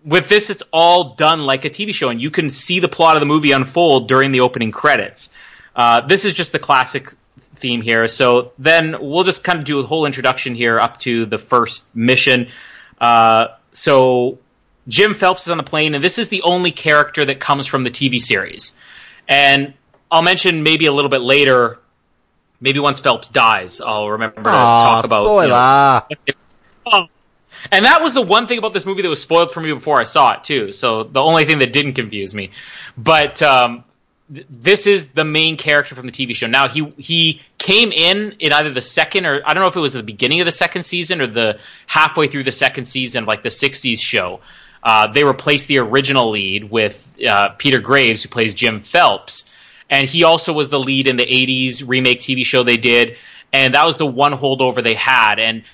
[0.04, 3.16] with this, it's all done like a TV show, and you can see the plot
[3.16, 5.34] of the movie unfold during the opening credits.
[5.74, 7.08] Uh, this is just the classic
[7.54, 8.06] theme here.
[8.06, 11.94] So then we'll just kind of do a whole introduction here up to the first
[11.94, 12.48] mission.
[13.00, 14.38] Uh, so
[14.88, 17.84] Jim Phelps is on the plane, and this is the only character that comes from
[17.84, 18.78] the TV series.
[19.28, 19.74] And
[20.10, 21.78] I'll mention maybe a little bit later,
[22.60, 25.24] maybe once Phelps dies, I'll remember to talk about.
[25.24, 26.02] Spoiler.
[26.26, 26.34] You
[26.92, 27.08] know,
[27.72, 29.98] and that was the one thing about this movie that was spoiled for me before
[29.98, 30.72] I saw it too.
[30.72, 32.50] So the only thing that didn't confuse me,
[32.96, 33.84] but um,
[34.28, 36.46] this is the main character from the TV show.
[36.46, 39.80] Now he he came in in either the second or I don't know if it
[39.80, 43.28] was the beginning of the second season or the halfway through the second season of
[43.28, 44.40] like the '60s show.
[44.82, 49.50] Uh, they replaced the original lead with uh, Peter Graves, who plays Jim Phelps,
[49.88, 53.16] and he also was the lead in the '80s remake TV show they did,
[53.52, 55.38] and that was the one holdover they had.
[55.38, 55.64] And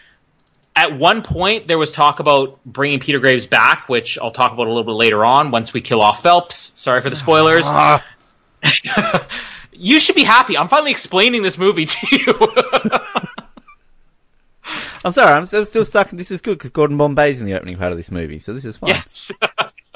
[0.75, 4.67] at one point, there was talk about bringing Peter Graves back, which I'll talk about
[4.67, 6.57] a little bit later on once we kill off Phelps.
[6.57, 7.67] Sorry for the spoilers.
[9.83, 10.59] You should be happy.
[10.59, 12.35] I'm finally explaining this movie to you.
[15.05, 16.11] I'm sorry, I'm still, still stuck.
[16.11, 18.67] This is good because Gordon Bombay's in the opening part of this movie, so this
[18.67, 18.91] is fine.
[18.91, 19.33] Yes.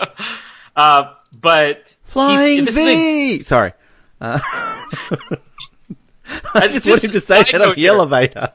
[0.76, 3.42] uh, but flying V.
[3.42, 3.74] Sorry.
[4.22, 4.86] Uh, I
[6.62, 7.90] just, just wanted to say that on the here.
[7.90, 8.52] elevator.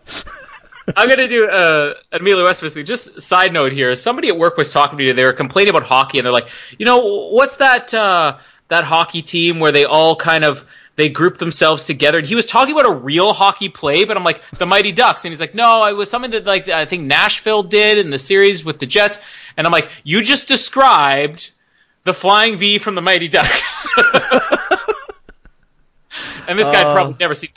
[0.98, 2.84] I'm gonna do uh, Emilio Estevez.
[2.88, 3.96] Just side note here.
[3.96, 5.12] Somebody at work was talking to me.
[5.12, 6.48] They were complaining about hockey, and they're like,
[6.80, 7.94] you know, what's that?
[7.94, 8.38] Uh,
[8.70, 12.18] that hockey team where they all kind of they group themselves together.
[12.18, 15.24] And he was talking about a real hockey play, but I'm like the Mighty Ducks,
[15.24, 18.20] and he's like, no, it was something that like I think Nashville did in the
[18.20, 19.18] series with the Jets,
[19.56, 21.52] and I'm like, you just described
[22.04, 23.88] the flying V from the Mighty Ducks.
[26.48, 27.52] and this guy uh, probably never seen.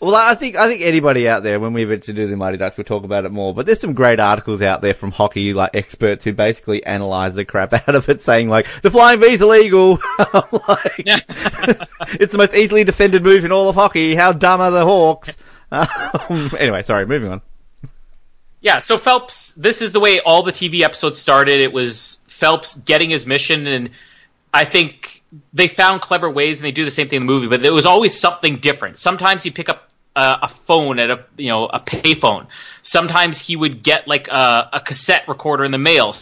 [0.00, 2.78] Well, I think I think anybody out there, when we eventually do the Mighty Ducks,
[2.78, 3.54] we'll talk about it more.
[3.54, 7.44] But there's some great articles out there from hockey like experts who basically analyze the
[7.44, 9.98] crap out of it, saying like the flying V's illegal.
[10.18, 10.94] like,
[12.18, 14.14] it's the most easily defended move in all of hockey.
[14.14, 15.36] How dumb are the Hawks?
[15.70, 17.42] Um, anyway, sorry, moving on.
[18.62, 21.60] Yeah, so Phelps, this is the way all the TV episodes started.
[21.60, 23.90] It was Phelps getting his mission, and
[24.52, 27.48] I think they found clever ways, and they do the same thing in the movie.
[27.48, 28.98] But it was always something different.
[28.98, 29.89] Sometimes he'd pick up
[30.20, 32.46] uh, a phone at a you know a payphone.
[32.82, 36.14] Sometimes he would get like a, a cassette recorder in the mail.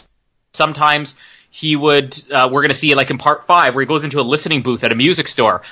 [0.53, 1.15] Sometimes
[1.49, 2.15] he would.
[2.31, 4.61] Uh, we're going to see like in part five where he goes into a listening
[4.61, 5.63] booth at a music store.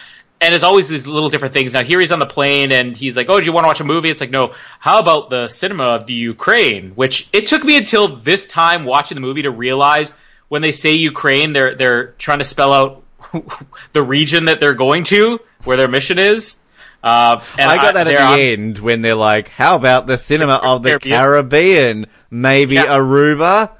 [0.42, 1.74] And there's always these little different things.
[1.74, 3.80] Now here he's on the plane and he's like, "Oh, do you want to watch
[3.80, 4.54] a movie?" It's like, "No.
[4.80, 9.16] How about the cinema of the Ukraine?" Which it took me until this time watching
[9.16, 10.14] the movie to realize
[10.50, 13.04] when they say Ukraine, they're they're trying to spell out
[13.94, 16.60] the region that they're going to, where their mission is.
[17.08, 20.18] Uh, and I got that at the on- end when they're like, "How about the
[20.18, 21.20] cinema of the Caribbean.
[21.20, 22.06] Caribbean?
[22.30, 22.86] Maybe Yeah.
[22.98, 23.72] Aruba,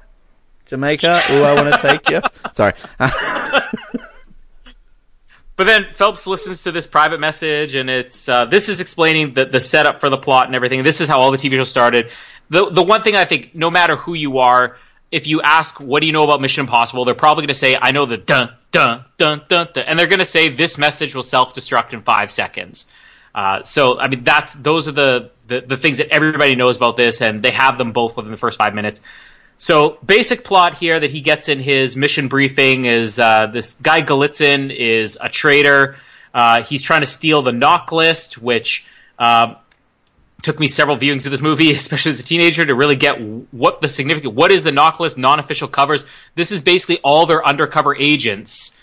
[0.66, 1.20] Jamaica.
[1.32, 2.22] Ooh, I want to take you."
[2.54, 2.72] Sorry.
[5.56, 9.44] But then Phelps listens to this private message, and it's uh, this is explaining the
[9.44, 10.84] the setup for the plot and everything.
[10.84, 12.10] This is how all the TV show started.
[12.48, 14.76] The the one thing I think, no matter who you are,
[15.10, 17.76] if you ask what do you know about Mission Impossible, they're probably going to say
[17.80, 21.16] I know the dun dun dun dun, dun and they're going to say this message
[21.16, 22.86] will self destruct in five seconds.
[23.38, 26.96] Uh, so I mean that's those are the, the the things that everybody knows about
[26.96, 29.00] this, and they have them both within the first five minutes.
[29.58, 34.02] So basic plot here that he gets in his mission briefing is uh, this guy
[34.02, 35.94] Golitsyn is a traitor.
[36.34, 38.88] Uh, he's trying to steal the NOC list, which
[39.20, 39.54] uh,
[40.42, 43.20] took me several viewings of this movie, especially as a teenager, to really get
[43.52, 46.04] what the significant what is the NOC list non-official covers.
[46.34, 48.76] This is basically all their undercover agents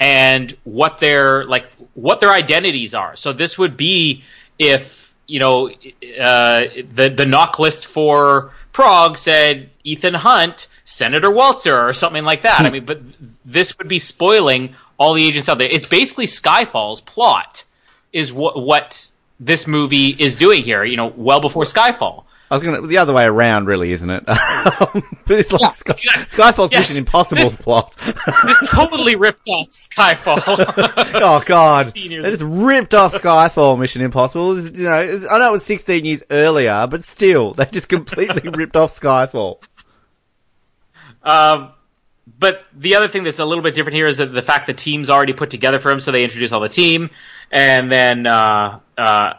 [0.00, 3.14] and what their like what their identities are.
[3.14, 4.24] So this would be
[4.58, 11.88] if you know uh, the the NOC list for Prague said Ethan Hunt, Senator Walzer,
[11.88, 12.60] or something like that.
[12.60, 13.00] I mean, but
[13.44, 15.68] this would be spoiling all the agents out there.
[15.70, 17.64] It's basically Skyfall's plot
[18.12, 20.82] is what what this movie is doing here.
[20.82, 22.24] You know, well before Skyfall.
[22.50, 24.24] I was gonna the other way around, really, isn't it?
[24.26, 26.88] but it's like Sky, Skyfall's Yes.
[26.88, 27.94] Mission Impossible This- plot.
[28.44, 30.42] This totally ripped off Skyfall.
[31.14, 34.58] oh God, 16 years they just ripped off Skyfall Mission Impossible.
[34.58, 37.88] It's, You know, it's- I know it was 16 years earlier, but still, they just
[37.88, 39.58] completely ripped off Skyfall.
[41.22, 41.70] Um,
[42.38, 44.74] but the other thing that's a little bit different here is that the fact the
[44.74, 47.10] team's already put together for him, so they introduce all the team,
[47.50, 49.34] and then uh, uh,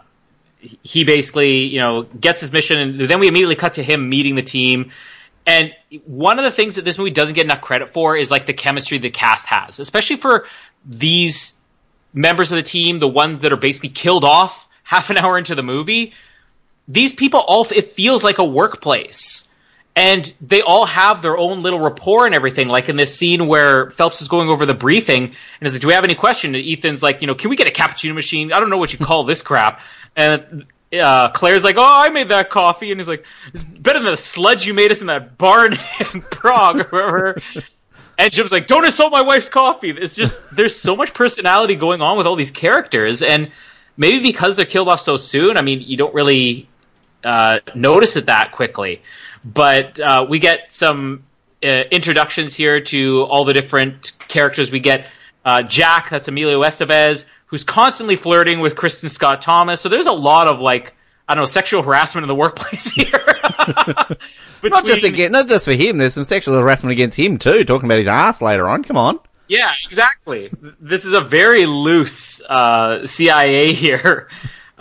[0.83, 4.35] he basically, you know, gets his mission, and then we immediately cut to him meeting
[4.35, 4.91] the team.
[5.45, 5.73] And
[6.05, 8.53] one of the things that this movie doesn't get enough credit for is like the
[8.53, 10.45] chemistry the cast has, especially for
[10.85, 11.59] these
[12.13, 15.55] members of the team, the ones that are basically killed off half an hour into
[15.55, 16.13] the movie.
[16.87, 19.47] These people all, it feels like a workplace
[19.95, 22.67] and they all have their own little rapport and everything.
[22.67, 25.87] Like in this scene where Phelps is going over the briefing and is like, "Do
[25.87, 28.53] we have any question?" And Ethan's like, "You know, can we get a cappuccino machine?
[28.53, 29.81] I don't know what you call this crap."
[30.15, 34.11] And uh, Claire's like, "Oh, I made that coffee," and he's like, "It's better than
[34.11, 35.73] the sludge you made us in that barn
[36.13, 37.41] in Prague or wherever."
[38.17, 42.01] And Jim's like, "Don't insult my wife's coffee." It's just there's so much personality going
[42.01, 43.51] on with all these characters, and
[43.97, 46.69] maybe because they're killed off so soon, I mean, you don't really
[47.23, 49.01] uh, notice it that quickly.
[49.43, 51.23] But uh, we get some
[51.63, 54.71] uh, introductions here to all the different characters.
[54.71, 55.09] We get
[55.43, 59.81] uh, Jack, that's Emilio Estevez, who's constantly flirting with Kristin Scott Thomas.
[59.81, 60.93] So there's a lot of like
[61.27, 63.07] I don't know sexual harassment in the workplace here.
[64.63, 65.97] Not just Between- again, not just for him.
[65.97, 67.63] There's some sexual harassment against him too.
[67.63, 68.83] Talking about his ass later on.
[68.83, 69.19] Come on.
[69.47, 70.51] Yeah, exactly.
[70.79, 74.29] This is a very loose uh, CIA here.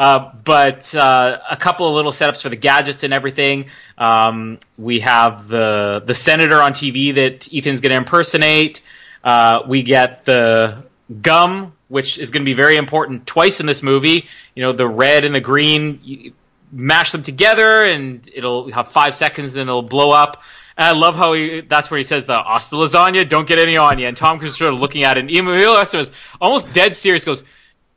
[0.01, 3.67] Uh, but uh, a couple of little setups for the gadgets and everything.
[3.99, 8.81] Um, we have the the senator on TV that Ethan's going to impersonate.
[9.23, 10.85] Uh, we get the
[11.21, 14.27] gum, which is going to be very important twice in this movie.
[14.55, 16.33] You know, the red and the green.
[16.73, 20.43] Mash them together, and it'll have five seconds, then it'll blow up.
[20.79, 23.77] And I love how he, that's where he says the hasta lasagna, don't get any
[23.77, 24.07] on you.
[24.07, 27.25] And Tom Cruise is sort of looking at it, and Emilio Estevez almost dead serious
[27.25, 27.43] goes,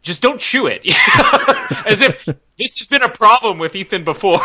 [0.03, 0.85] just don't chew it.
[1.87, 2.25] As if
[2.57, 4.39] this has been a problem with Ethan before.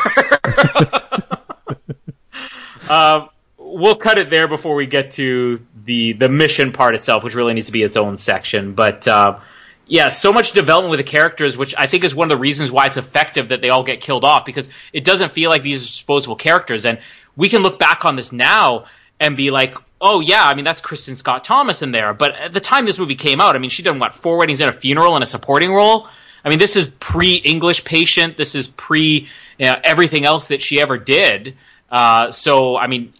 [2.88, 3.26] uh,
[3.58, 7.54] we'll cut it there before we get to the, the mission part itself, which really
[7.54, 8.74] needs to be its own section.
[8.74, 9.40] But, uh,
[9.86, 12.70] yeah, so much development with the characters, which I think is one of the reasons
[12.70, 15.82] why it's effective that they all get killed off because it doesn't feel like these
[15.82, 16.84] are disposable characters.
[16.84, 17.00] And
[17.36, 18.84] we can look back on this now
[19.18, 22.14] and be like, oh yeah, I mean that's Kristin Scott Thomas in there.
[22.14, 24.60] But at the time this movie came out, I mean she done what four weddings
[24.60, 26.08] and a funeral and a supporting role.
[26.44, 28.36] I mean this is pre English Patient.
[28.36, 31.56] This is pre you know, everything else that she ever did.
[31.90, 33.12] Uh, so I mean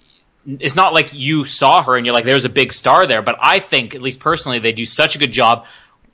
[0.47, 3.21] it's not like you saw her and you're like, there's a big star there.
[3.21, 5.67] But I think, at least personally, they do such a good job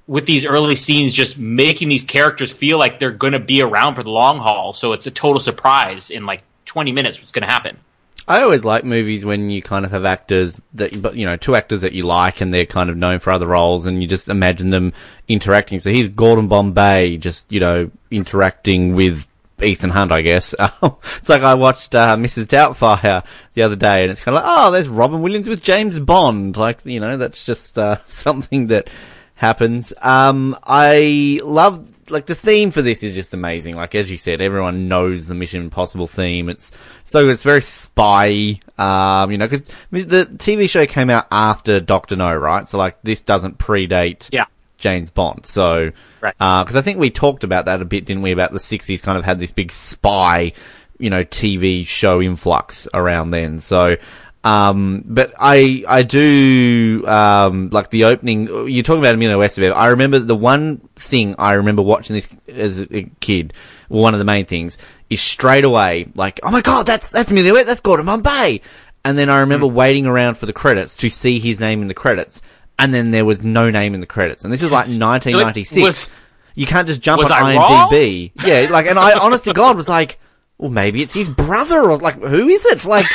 [0.06, 3.94] with these early scenes, just making these characters feel like they're going to be around
[3.94, 4.72] for the long haul.
[4.72, 7.76] So it's a total surprise in like 20 minutes what's going to happen.
[8.26, 11.54] I always like movies when you kind of have actors that, but you know, two
[11.54, 14.28] actors that you like and they're kind of known for other roles and you just
[14.28, 14.92] imagine them
[15.28, 15.78] interacting.
[15.78, 19.28] So he's Gordon Bombay just, you know, interacting with
[19.62, 20.54] Ethan Hunt, I guess.
[20.82, 22.46] it's like I watched, uh, Mrs.
[22.46, 25.98] Doubtfire the other day and it's kind of like, oh, there's Robin Williams with James
[25.98, 26.56] Bond.
[26.56, 28.88] Like, you know, that's just, uh, something that
[29.34, 29.92] happens.
[30.00, 33.76] Um, I love like the theme for this is just amazing.
[33.76, 36.48] Like as you said, everyone knows the Mission Impossible theme.
[36.48, 36.72] It's
[37.04, 38.60] so it's very spy.
[38.78, 42.68] Um, you know, because the TV show came out after Doctor No, right?
[42.68, 44.44] So like this doesn't predate Yeah.
[44.78, 45.46] James Bond.
[45.46, 46.34] So Right.
[46.38, 48.32] because I think we talked about that a bit, didn't we?
[48.32, 50.52] About the '60s kind of had this big spy,
[50.98, 53.60] you know, TV show influx around then.
[53.60, 53.96] So.
[54.44, 59.72] Um, but I, I do, um, like the opening, you're talking about Emilio Estevez.
[59.74, 63.54] I remember the one thing I remember watching this as a kid,
[63.88, 64.76] well, one of the main things,
[65.08, 68.60] is straight away, like, oh my god, that's, that's Emilio Estevez, that's Gordon Bombay.
[69.02, 69.74] And then I remember Hmm.
[69.74, 72.42] waiting around for the credits to see his name in the credits.
[72.78, 74.44] And then there was no name in the credits.
[74.44, 75.82] And this was like 1996.
[75.82, 76.10] Was-
[76.54, 78.30] you can't just jump on I IMDb.
[78.44, 80.18] Yeah, like, and I, honest to God, was like,
[80.56, 82.84] well, maybe it's his brother, or like, who is it?
[82.84, 83.06] Like,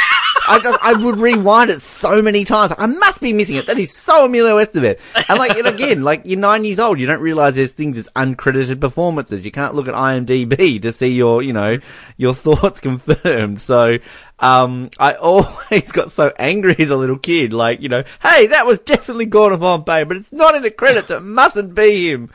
[0.47, 2.73] I just, I would rewind it so many times.
[2.77, 3.67] I must be missing it.
[3.67, 4.99] That is so Emilio Estevez.
[5.29, 6.99] And like, and again, like, you're nine years old.
[6.99, 9.45] You don't realize there's things as uncredited performances.
[9.45, 11.79] You can't look at IMDb to see your, you know,
[12.17, 13.61] your thoughts confirmed.
[13.61, 13.99] So,
[14.39, 17.53] um, I always got so angry as a little kid.
[17.53, 21.09] Like, you know, hey, that was definitely Gordon Bombay, but it's not in the credits.
[21.09, 22.31] It mustn't be him.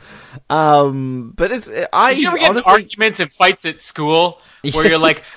[0.49, 4.41] Um, but it's, I Did you ever get honestly, arguments and fights at school
[4.73, 5.23] where you're like,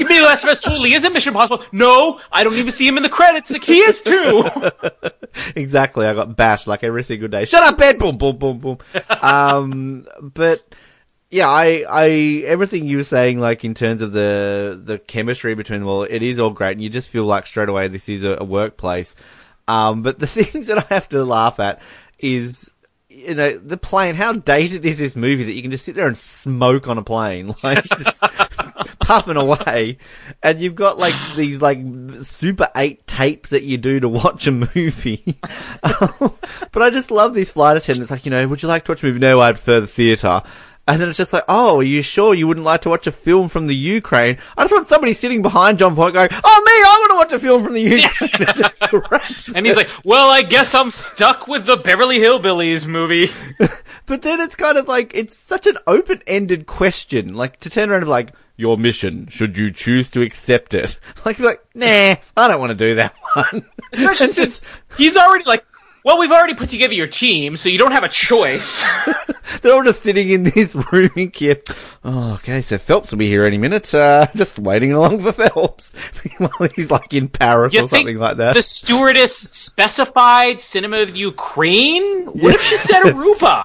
[0.00, 1.64] Emilio Estevez totally is in Mission Impossible.
[1.72, 3.50] No, I don't even see him in the credits.
[3.50, 4.48] Like he is too.
[5.56, 6.06] exactly.
[6.06, 7.44] I got bashed like every single day.
[7.44, 7.98] Shut up, bed.
[7.98, 8.78] Boom, boom, boom, boom.
[9.22, 10.74] um, but
[11.30, 12.08] yeah, I, I,
[12.46, 16.22] everything you were saying, like in terms of the the chemistry between them all, it
[16.22, 19.16] is all great, and you just feel like straight away this is a, a workplace.
[19.66, 21.80] Um, but the things that I have to laugh at
[22.18, 22.70] is.
[23.10, 26.06] You know, the plane, how dated is this movie that you can just sit there
[26.06, 27.50] and smoke on a plane?
[27.64, 27.84] Like,
[29.08, 29.96] puffing away.
[30.42, 31.78] And you've got like these like
[32.22, 35.38] super eight tapes that you do to watch a movie.
[35.82, 38.10] but I just love these flight attendants.
[38.10, 39.18] Like, you know, would you like to watch a movie?
[39.18, 40.42] No, I prefer the theatre.
[40.88, 43.12] And then it's just like, oh, are you sure you wouldn't like to watch a
[43.12, 44.38] film from the Ukraine?
[44.56, 47.32] I just want somebody sitting behind Jon Voight going, oh, me, I want to watch
[47.34, 48.30] a film from the Ukraine.
[48.40, 53.28] It And he's like, well, I guess I'm stuck with the Beverly Hillbillies movie.
[54.06, 57.34] But then it's kind of like, it's such an open-ended question.
[57.34, 60.98] Like, to turn around and be like, your mission, should you choose to accept it?
[61.26, 63.66] Like, like, nah, I don't want to do that one.
[63.92, 64.64] Especially since just-
[64.96, 65.62] he's already like,
[66.08, 68.82] well, we've already put together your team, so you don't have a choice.
[69.60, 71.62] they're all just sitting in this room in Kiev.
[72.02, 73.92] Oh, okay, so Phelps will be here any minute.
[73.94, 75.94] Uh, just waiting along for Phelps.
[76.38, 78.54] While he's like in Paris You or something like that.
[78.54, 82.24] The stewardess specified cinema of Ukraine?
[82.28, 83.64] What if she said Aruba?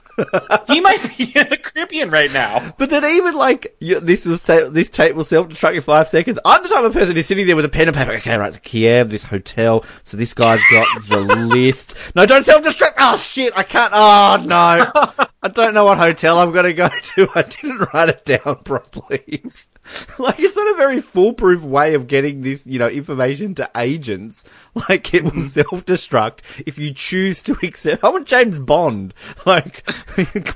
[0.67, 2.73] he might be in the Caribbean right now.
[2.77, 6.39] But then even like you, this say this tape will self-destruct in five seconds.
[6.43, 8.11] I'm the type of person who's sitting there with a pen and paper.
[8.11, 9.85] Okay, right, so Kiev, this hotel.
[10.03, 11.95] So this guy's got the list.
[12.15, 12.93] No, don't self-destruct.
[12.97, 13.91] Oh shit, I can't.
[13.93, 17.29] Oh no, I don't know what hotel I'm gonna go to.
[17.35, 19.43] I didn't write it down properly.
[20.19, 24.45] like it's not a very foolproof way of getting this, you know, information to agents.
[24.89, 28.03] Like it will self-destruct if you choose to accept.
[28.03, 29.13] I want James Bond.
[29.45, 29.87] Like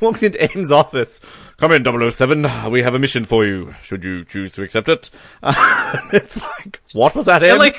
[0.02, 1.22] walks into M's office.
[1.58, 2.72] Come in, 007.
[2.72, 3.74] We have a mission for you.
[3.82, 5.10] Should you choose to accept it?
[5.42, 7.50] Uh, it's like, what was that, M?
[7.52, 7.76] And like,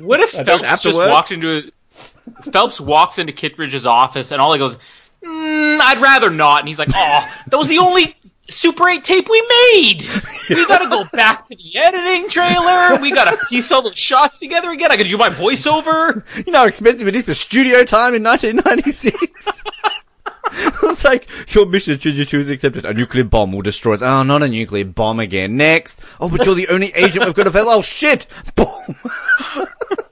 [0.00, 1.62] what if Phelps just walked into a,
[2.52, 4.76] Phelps walks into Kittridge's office and all he goes,
[5.22, 9.26] mm, "I'd rather not," and he's like, "Oh, that was the only." Super 8 tape
[9.30, 9.40] we
[9.72, 10.02] made!
[10.50, 13.00] We gotta go back to the editing trailer.
[13.00, 14.92] We gotta piece all those shots together again.
[14.92, 16.22] I gotta do my voiceover.
[16.46, 19.16] you know how expensive it is for studio time in 1996?
[20.82, 23.94] it's like, your mission, should you choose to accept it, a nuclear bomb will destroy
[23.94, 24.02] it.
[24.02, 25.56] Oh, not a nuclear bomb again.
[25.56, 26.02] Next.
[26.20, 27.72] Oh, but you're the only agent we've got available.
[27.72, 28.26] Oh, shit!
[28.54, 28.68] Boom!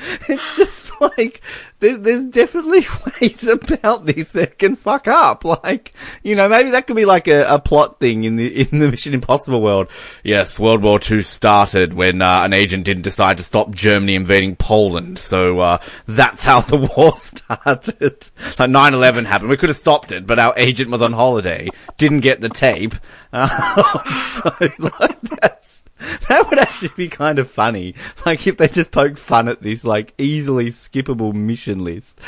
[0.28, 1.42] it's just like,
[1.80, 2.80] there, there's definitely
[3.20, 5.44] ways about this that can fuck up.
[5.44, 8.78] Like, you know, maybe that could be like a, a plot thing in the, in
[8.78, 9.88] the Mission Impossible world.
[10.22, 14.56] Yes, World War II started when, uh, an agent didn't decide to stop Germany invading
[14.56, 15.18] Poland.
[15.18, 18.30] So, uh, that's how the war started.
[18.58, 19.50] Like 9-11 happened.
[19.50, 21.68] We could have stopped it, but our agent was on holiday.
[21.98, 22.94] Didn't get the tape.
[23.32, 25.84] Um, so, like, that's,
[26.28, 27.94] that would actually be kind of funny.
[28.24, 32.18] Like if they just poked fun at this like easily skippable mission list.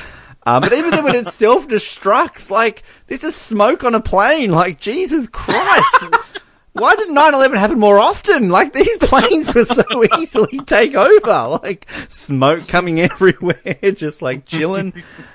[0.44, 4.50] Um, but even then when it self-destructs, like this is smoke on a plane.
[4.50, 6.04] Like Jesus Christ.
[6.74, 8.48] Why did 9-11 happen more often?
[8.48, 9.84] Like these planes were so
[10.18, 11.60] easily take over.
[11.62, 14.94] Like smoke coming everywhere, just like chilling.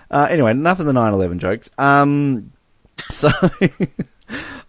[0.10, 1.70] Uh, anyway, enough of the 9-11 jokes.
[1.78, 2.54] Um,
[2.98, 3.30] so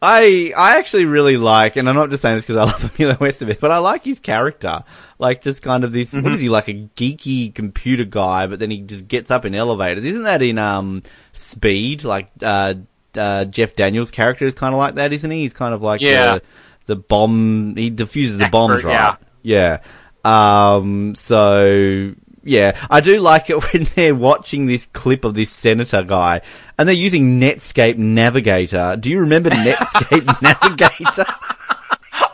[0.00, 3.16] I I actually really like, and I'm not just saying this because I love Emilio
[3.16, 4.84] Estevez, but I like his character.
[5.18, 6.12] Like just kind of this.
[6.14, 6.68] What is he like?
[6.68, 10.04] A geeky computer guy, but then he just gets up in elevators.
[10.04, 11.02] Isn't that in um
[11.32, 12.04] Speed?
[12.04, 12.74] Like uh
[13.16, 15.40] uh, Jeff Daniels' character is kind of like that, isn't he?
[15.40, 16.34] He's kind of like Yeah.
[16.34, 16.42] the,
[16.86, 17.74] the bomb.
[17.74, 19.16] He defuses the Expert, bombs, right?
[19.42, 19.80] Yeah.
[20.24, 21.14] Um.
[21.16, 22.14] So
[22.48, 26.40] yeah, I do like it when they're watching this clip of this senator guy,
[26.78, 28.96] and they're using Netscape Navigator.
[28.98, 31.26] Do you remember Netscape Navigator?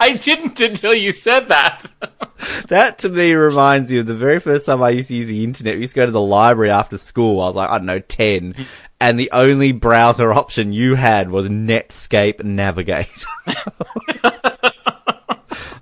[0.01, 1.91] I didn't until you said that.
[2.69, 5.45] That to me reminds me of the very first time I used to use the
[5.45, 5.77] internet.
[5.77, 7.41] We used to go to the library after school.
[7.41, 8.55] I was like, I don't know, 10.
[9.01, 13.25] And the only browser option you had was Netscape Navigate.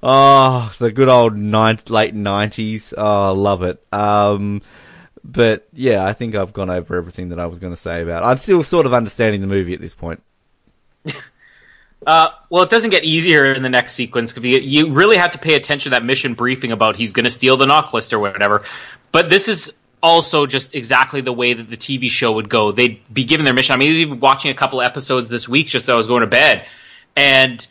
[0.02, 2.92] Oh, the good old late 90s.
[2.96, 3.84] Oh, I love it.
[3.92, 4.62] Um,
[5.22, 8.22] but yeah, I think I've gone over everything that I was going to say about
[8.22, 8.26] it.
[8.26, 10.22] I'm still sort of understanding the movie at this point.
[12.04, 15.38] Uh, well, it doesn't get easier in the next sequence because you really have to
[15.38, 18.18] pay attention to that mission briefing about he's going to steal the NOC list or
[18.18, 18.64] whatever.
[19.12, 22.72] But this is also just exactly the way that the TV show would go.
[22.72, 23.74] They'd be given their mission.
[23.74, 26.08] I mean, I was even watching a couple episodes this week just so I was
[26.08, 26.66] going to bed,
[27.16, 27.64] and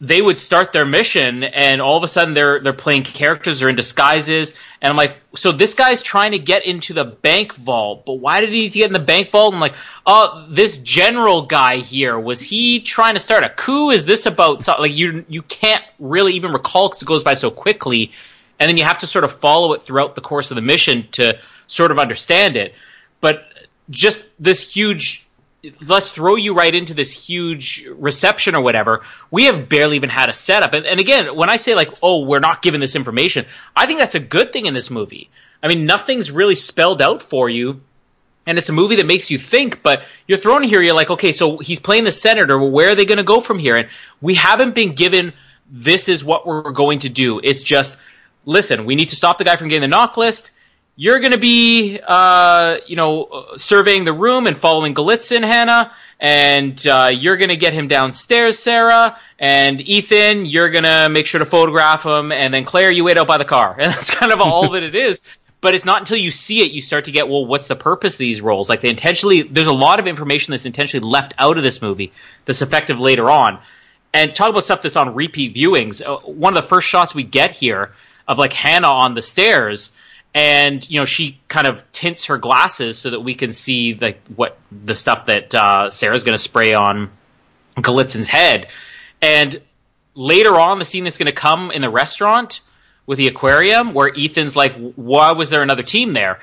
[0.00, 3.68] they would start their mission and all of a sudden they're they're playing characters or
[3.68, 8.04] in disguises and I'm like so this guy's trying to get into the bank vault
[8.04, 9.54] but why did he need to get in the bank vault?
[9.54, 13.90] I'm like oh this general guy here was he trying to start a coup?
[13.90, 17.34] Is this about something like you you can't really even recall because it goes by
[17.34, 18.10] so quickly
[18.58, 21.06] and then you have to sort of follow it throughout the course of the mission
[21.12, 22.74] to sort of understand it.
[23.20, 23.44] But
[23.90, 25.23] just this huge
[25.86, 29.04] let's throw you right into this huge reception or whatever.
[29.30, 30.74] We have barely even had a setup.
[30.74, 33.98] And, and again, when I say like, oh, we're not given this information, I think
[33.98, 35.30] that's a good thing in this movie.
[35.62, 37.80] I mean, nothing's really spelled out for you.
[38.46, 41.32] And it's a movie that makes you think, but you're thrown here, you're like, okay,
[41.32, 42.58] so he's playing the senator.
[42.58, 43.76] Well, where are they going to go from here?
[43.76, 43.88] And
[44.20, 45.32] we haven't been given
[45.70, 47.40] this is what we're going to do.
[47.42, 47.98] It's just,
[48.44, 50.50] listen, we need to stop the guy from getting the NOC list
[50.96, 56.86] you're going to be, uh, you know, surveying the room and following Golitsyn, Hannah, and
[56.86, 61.40] uh, you're going to get him downstairs, Sarah, and Ethan, you're going to make sure
[61.40, 63.76] to photograph him, and then Claire, you wait out by the car.
[63.78, 65.22] And that's kind of all that it is.
[65.60, 68.14] But it's not until you see it you start to get, well, what's the purpose
[68.14, 68.68] of these roles?
[68.68, 72.12] Like they intentionally, there's a lot of information that's intentionally left out of this movie
[72.44, 73.58] that's effective later on.
[74.12, 76.04] And talk about stuff that's on repeat viewings.
[76.04, 77.94] Uh, one of the first shots we get here
[78.28, 79.92] of like Hannah on the stairs
[80.34, 84.20] and you know she kind of tints her glasses so that we can see like
[84.34, 87.10] what the stuff that uh, Sarah's going to spray on
[87.76, 88.68] Golitsyn's head.
[89.22, 89.60] And
[90.14, 92.60] later on, the scene that's going to come in the restaurant
[93.06, 96.40] with the aquarium, where Ethan's like, "Why was there another team there?"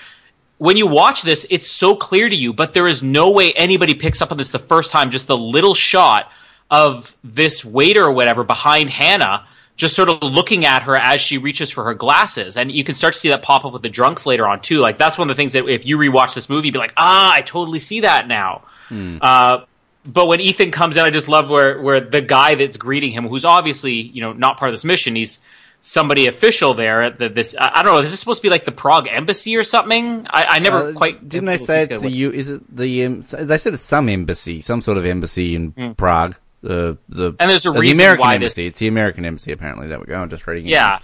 [0.58, 3.96] When you watch this, it's so clear to you, but there is no way anybody
[3.96, 5.10] picks up on this the first time.
[5.10, 6.32] Just the little shot
[6.70, 9.46] of this waiter or whatever behind Hannah
[9.82, 12.56] just sort of looking at her as she reaches for her glasses.
[12.56, 14.78] And you can start to see that pop up with the drunks later on too.
[14.78, 16.94] Like that's one of the things that if you rewatch this movie, you'd be like,
[16.98, 18.62] ah, I totally see that now.
[18.90, 19.18] Hmm.
[19.20, 19.62] Uh,
[20.06, 23.28] but when Ethan comes in, I just love where where the guy that's greeting him,
[23.28, 25.44] who's obviously you know not part of this mission, he's
[25.82, 27.56] somebody official there at the, this.
[27.60, 28.02] I I don't know.
[28.02, 30.28] Is this supposed to be like the Prague embassy or something?
[30.30, 32.32] I, I never Uh, quite didn't they say it's the U?
[32.32, 33.06] Is it the?
[33.06, 36.36] Um, they said it's some embassy, some sort of embassy in Prague.
[36.62, 37.34] The the.
[37.40, 38.64] And there's a uh, the reason American why embassy.
[38.64, 39.52] this- It's the American embassy.
[39.52, 40.16] Apparently, there we go.
[40.22, 40.68] I'm just reading.
[40.68, 40.72] it.
[40.72, 41.00] Yeah.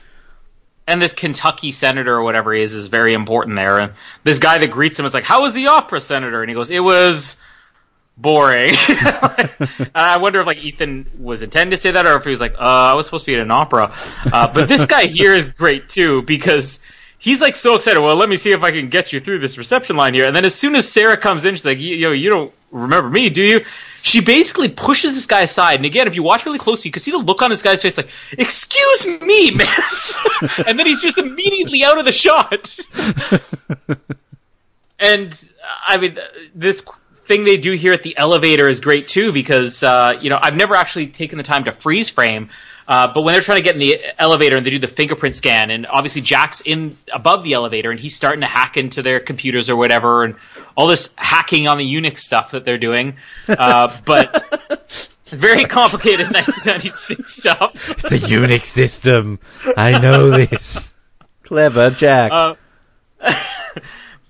[0.89, 3.77] And this Kentucky senator or whatever he is is very important there.
[3.79, 3.91] And
[4.23, 6.71] this guy that greets him is like, "How was the opera, senator?" And he goes,
[6.71, 7.35] "It was
[8.15, 12.29] boring." and I wonder if like Ethan was intending to say that, or if he
[12.29, 13.93] was like, "Uh, I was supposed to be at an opera."
[14.31, 16.79] Uh, but this guy here is great too because
[17.17, 17.99] he's like so excited.
[17.99, 20.25] Well, let me see if I can get you through this reception line here.
[20.25, 22.53] And then as soon as Sarah comes in, she's like, "You, you know, you don't
[22.71, 23.65] remember me, do you?"
[24.07, 25.75] She basically pushes this guy aside.
[25.75, 27.81] And again, if you watch really closely, you can see the look on this guy's
[27.81, 30.17] face, like, "Excuse me, miss,"
[30.65, 32.73] and then he's just immediately out of the shot.
[34.99, 35.51] and
[35.85, 36.17] I mean,
[36.55, 36.87] this
[37.25, 40.55] thing they do here at the elevator is great too because uh, you know I've
[40.55, 42.49] never actually taken the time to freeze frame.
[42.87, 45.35] Uh, but when they're trying to get in the elevator and they do the fingerprint
[45.35, 49.19] scan, and obviously Jack's in above the elevator and he's starting to hack into their
[49.19, 50.35] computers or whatever, and
[50.77, 53.17] all this hacking on the Unix stuff that they're doing.
[53.49, 57.89] Uh, but very complicated 1996 stuff.
[57.89, 59.39] It's a Unix system.
[59.75, 60.93] I know this.
[61.43, 62.31] Clever, Jack.
[62.31, 62.55] Uh,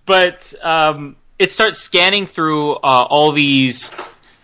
[0.05, 3.93] but um, it starts scanning through uh, all these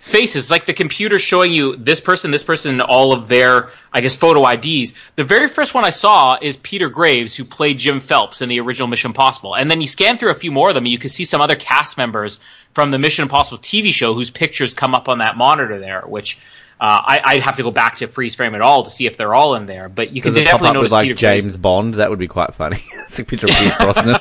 [0.04, 4.02] faces, like the computer showing you this person, this person, and all of their, I
[4.02, 4.94] guess, photo IDs.
[5.16, 8.60] The very first one I saw is Peter Graves, who played Jim Phelps in the
[8.60, 9.56] original Mission Impossible.
[9.56, 11.40] And then you scan through a few more of them, and you can see some
[11.40, 12.42] other cast members
[12.74, 16.38] from the Mission Impossible TV show whose pictures come up on that monitor there, which.
[16.82, 19.16] Uh, I, I'd have to go back to freeze frame at all to see if
[19.16, 21.46] they're all in there, but you can pop definitely up notice like Peter Graves.
[21.46, 21.94] James Bond?
[21.94, 22.84] That would be quite funny.
[23.08, 24.20] it's a picture of Pierce Brosnan.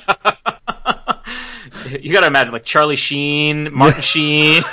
[2.01, 4.63] You got to imagine like Charlie Sheen, Martin Sheen.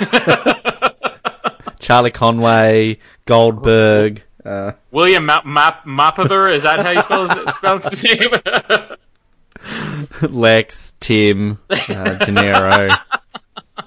[1.80, 7.78] Charlie Conway, Goldberg, uh, William Map Map Mapother, is that how you spell his, spell
[7.78, 8.04] his
[10.22, 10.22] name?
[10.30, 12.96] Lex, Tim, uh, De Niro,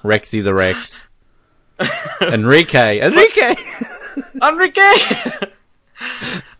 [0.02, 1.04] Rexy the Rex,
[2.20, 3.56] Enrique, Enrique.
[4.42, 4.94] Enrique.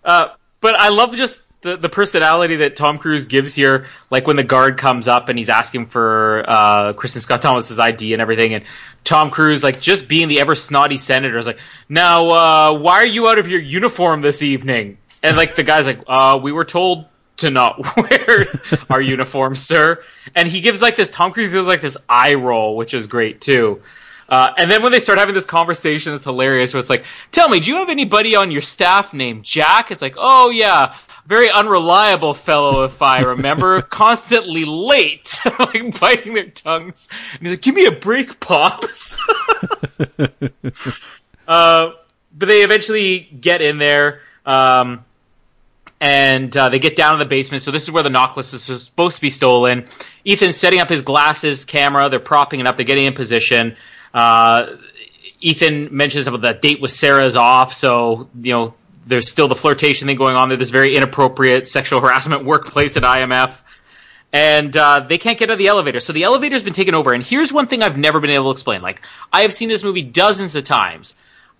[0.04, 0.28] uh,
[0.60, 3.88] but I love just the, the personality that Tom Cruise gives here.
[4.10, 8.12] Like when the guard comes up and he's asking for uh, Kristin Scott Thomas's ID
[8.12, 8.64] and everything, and
[9.04, 13.06] Tom Cruise like just being the ever snotty senator is like, now uh, why are
[13.06, 14.98] you out of your uniform this evening?
[15.22, 17.06] And like the guy's like, uh, we were told
[17.38, 18.46] to not wear
[18.90, 20.02] our uniforms, sir.
[20.34, 23.40] And he gives like this Tom Cruise gives like this eye roll, which is great
[23.40, 23.82] too.
[24.26, 26.72] Uh, and then when they start having this conversation, it's hilarious.
[26.72, 30.00] Where it's like, "Tell me, do you have anybody on your staff named Jack?" It's
[30.00, 30.94] like, "Oh yeah,
[31.26, 37.62] very unreliable fellow, if I remember, constantly late, like biting their tongues." And he's like,
[37.62, 39.18] "Give me a break, pops."
[41.48, 41.90] uh,
[42.36, 44.20] but they eventually get in there.
[44.44, 45.04] Um,
[46.00, 47.62] and uh, they get down to the basement.
[47.62, 49.86] So this is where the NOC list is supposed to be stolen.
[50.26, 52.10] Ethan's setting up his glasses camera.
[52.10, 52.76] They're propping it up.
[52.76, 53.76] They're getting in position.
[54.12, 54.76] Uh,
[55.40, 58.74] Ethan mentions about the date with Sarah's off, so you know
[59.06, 60.58] there's still the flirtation thing going on there.
[60.58, 63.60] This very inappropriate sexual harassment workplace at IMF,
[64.32, 66.00] and uh, they can't get out of the elevator.
[66.00, 67.12] So the elevator's been taken over.
[67.12, 68.82] And here's one thing I've never been able to explain.
[68.82, 69.02] Like
[69.32, 71.14] I have seen this movie dozens of times.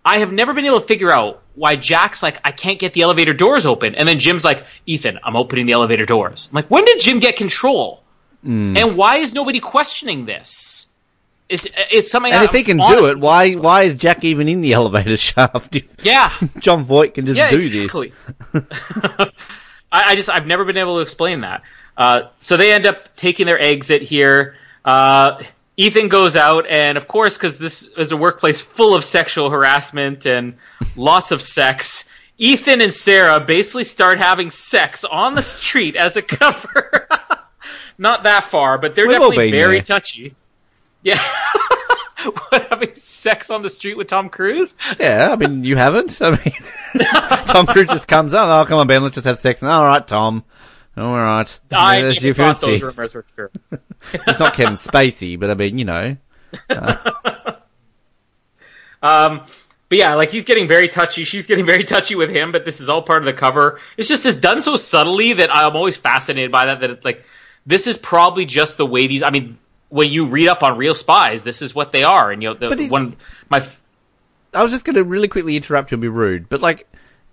[0.05, 3.03] I have never been able to figure out why Jack's like, I can't get the
[3.03, 3.95] elevator doors open.
[3.95, 6.49] And then Jim's like, Ethan, I'm opening the elevator doors.
[6.51, 8.03] I'm like, when did Jim get control?
[8.43, 8.77] Hmm.
[8.77, 10.94] And why is nobody questioning this?
[11.49, 14.49] It's, it's something And I if he can do it, why why is Jack even
[14.49, 15.77] in the elevator shaft?
[16.03, 16.33] Yeah.
[16.59, 18.13] Jon Voight can just Yeah, do exactly.
[19.93, 21.63] I, I just I've never been able to explain that.
[21.97, 24.57] Uh, so they end up taking their exit here.
[24.85, 25.43] Uh,
[25.77, 30.25] Ethan goes out, and of course, because this is a workplace full of sexual harassment
[30.27, 30.55] and
[30.97, 36.23] lots of sex, Ethan and Sarah basically start having sex on the street as a
[36.23, 37.09] cover.
[37.99, 39.83] Not that far, but they're We've definitely very there.
[39.83, 40.35] touchy.
[41.05, 41.19] Yeah.
[42.25, 44.75] what, having sex on the street with Tom Cruise?
[44.99, 46.21] Yeah, I mean, you haven't.
[46.21, 47.05] I mean,
[47.47, 48.49] Tom Cruise just comes up.
[48.49, 49.63] Oh, come on, Ben, let's just have sex.
[49.63, 50.43] All right, Tom.
[50.97, 51.59] All right.
[51.73, 52.97] I your thought those sex.
[52.97, 53.51] rumors were true.
[54.13, 56.17] It's not Kevin Spacey, but I mean, you know.
[59.05, 59.43] Um,
[59.91, 61.25] but yeah, like he's getting very touchy.
[61.25, 62.51] She's getting very touchy with him.
[62.51, 63.79] But this is all part of the cover.
[63.97, 66.81] It's just it's done so subtly that I'm always fascinated by that.
[66.81, 67.25] That it's like
[67.67, 69.23] this is probably just the way these.
[69.23, 69.59] I mean,
[69.95, 72.33] when you read up on real spies, this is what they are.
[72.33, 73.15] And you know, the, one
[73.49, 73.81] my f-
[74.53, 76.89] I was just going to really quickly interrupt you and be rude, but like,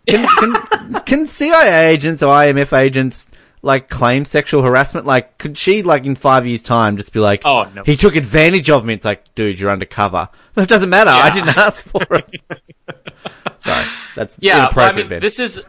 [0.07, 3.27] can, can, can CIA agents or IMF agents
[3.63, 5.07] like claim sexual harassment?
[5.07, 7.81] Like, could she like in five years' time just be like, Oh, no.
[7.83, 8.93] he took advantage of me"?
[8.93, 10.29] It's like, dude, you're undercover.
[10.55, 11.09] It doesn't matter.
[11.09, 12.41] I didn't ask for it.
[13.61, 13.85] Sorry,
[14.15, 14.67] that's yeah.
[14.75, 15.63] I mean, this is.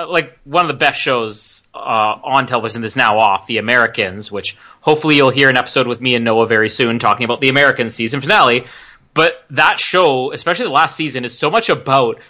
[0.00, 4.30] Uh, like one of the best shows uh, on television that's now off, The Americans,
[4.32, 7.48] which hopefully you'll hear an episode with me and Noah very soon talking about the
[7.48, 8.66] Americans season finale.
[9.12, 12.20] But that show, especially the last season, is so much about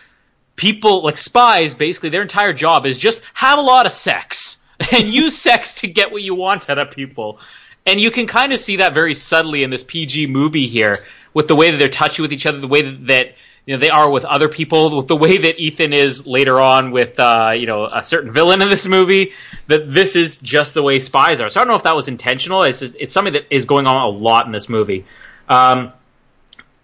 [0.57, 1.75] people like spies.
[1.75, 5.87] Basically, their entire job is just have a lot of sex and use sex to
[5.87, 7.39] get what you want out of people.
[7.87, 11.05] And you can kind of see that very subtly in this PG movie here,
[11.35, 13.35] with the way that they're touchy with each other, the way that, that
[13.67, 16.91] you know they are with other people, with the way that Ethan is later on
[16.91, 19.33] with uh, you know a certain villain in this movie.
[19.69, 21.51] That this is just the way spies are.
[21.51, 22.63] So I don't know if that was intentional.
[22.63, 25.05] It's just, it's something that is going on a lot in this movie.
[25.49, 25.93] Um,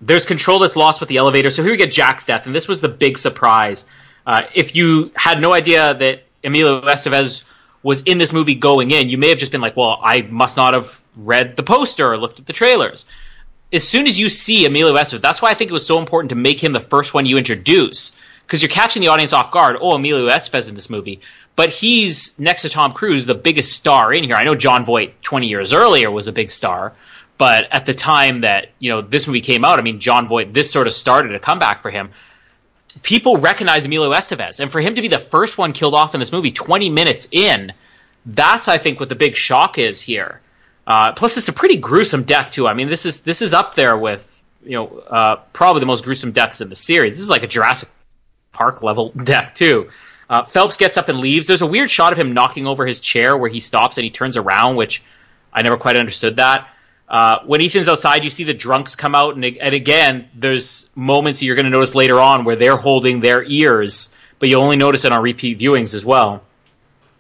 [0.01, 1.51] there's control that's lost with the elevator.
[1.51, 3.87] So here we get Jack's death, and this was the big surprise.
[4.27, 7.45] Uh, if you had no idea that Emilio Estevez
[7.83, 10.57] was in this movie going in, you may have just been like, "Well, I must
[10.57, 13.07] not have read the poster or looked at the trailers."
[13.73, 16.31] As soon as you see Emilio Estevez, that's why I think it was so important
[16.31, 19.77] to make him the first one you introduce, because you're catching the audience off guard.
[19.81, 21.21] Oh, Emilio Estevez in this movie,
[21.57, 24.37] but he's next to Tom Cruise, the biggest star in here.
[24.37, 26.93] I know Jon Voight 20 years earlier was a big star,
[27.39, 30.55] but at the time that you know this movie came out, I mean, Jon Voight,
[30.55, 32.11] this sort of started a comeback for him.
[33.03, 36.21] People recognize Emilio Estevez, and for him to be the first one killed off in
[36.21, 37.73] this movie 20 minutes in,
[38.25, 40.41] that's I think what the big shock is here.
[40.87, 42.69] Uh, plus, it's a pretty gruesome death too.
[42.69, 44.33] I mean, this is this is up there with
[44.63, 47.15] you know uh, probably the most gruesome deaths in the series.
[47.15, 47.89] This is like a Jurassic
[48.53, 49.91] Park level death too.
[50.29, 51.47] Uh, Phelps gets up and leaves.
[51.47, 54.11] There's a weird shot of him knocking over his chair where he stops and he
[54.11, 55.03] turns around, which
[55.53, 56.69] I never quite understood that.
[57.09, 61.39] Uh, when Ethan's outside, you see the drunks come out, and, and again, there's moments
[61.39, 64.77] that you're going to notice later on where they're holding their ears, but you only
[64.77, 66.43] notice it on repeat viewings as well.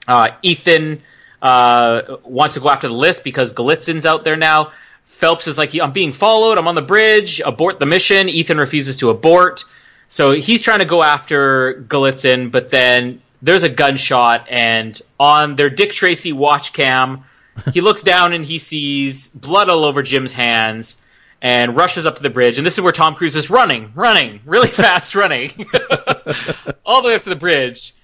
[0.08, 1.02] Uh, Ethan
[1.46, 4.72] uh, wants to go after the list because Golitsyn's out there now.
[5.04, 6.58] Phelps is like, I'm being followed.
[6.58, 7.40] I'm on the bridge.
[7.40, 8.28] Abort the mission.
[8.28, 9.62] Ethan refuses to abort.
[10.08, 15.70] So he's trying to go after Golitsyn, but then there's a gunshot, and on their
[15.70, 17.24] Dick Tracy watch cam,
[17.72, 21.02] he looks down and he sees blood all over Jim's hands
[21.42, 22.58] and rushes up to the bridge.
[22.58, 25.50] And this is where Tom Cruise is running, running, really fast running,
[26.84, 27.94] all the way up to the bridge.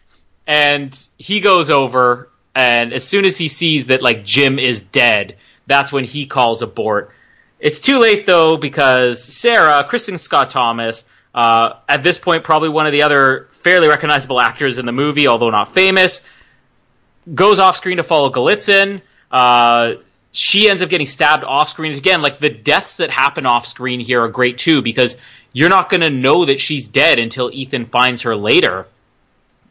[0.46, 5.36] And he goes over, and as soon as he sees that like Jim is dead,
[5.66, 7.12] that's when he calls abort.
[7.58, 12.86] It's too late though because Sarah, Kristin Scott Thomas, uh, at this point probably one
[12.86, 16.28] of the other fairly recognizable actors in the movie, although not famous,
[17.32, 19.00] goes off screen to follow Golitsyn.
[19.30, 19.94] Uh,
[20.32, 21.96] she ends up getting stabbed off screen.
[21.96, 25.18] Again, like the deaths that happen off screen here are great too because
[25.52, 28.86] you're not going to know that she's dead until Ethan finds her later.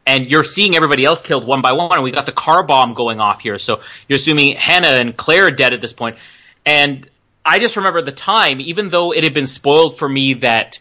[0.06, 1.92] And you're seeing everybody else killed one by one.
[1.92, 3.58] And we got the car bomb going off here.
[3.58, 6.16] So you're assuming Hannah and Claire are dead at this point.
[6.66, 7.08] And
[7.44, 10.80] I just remember the time, even though it had been spoiled for me that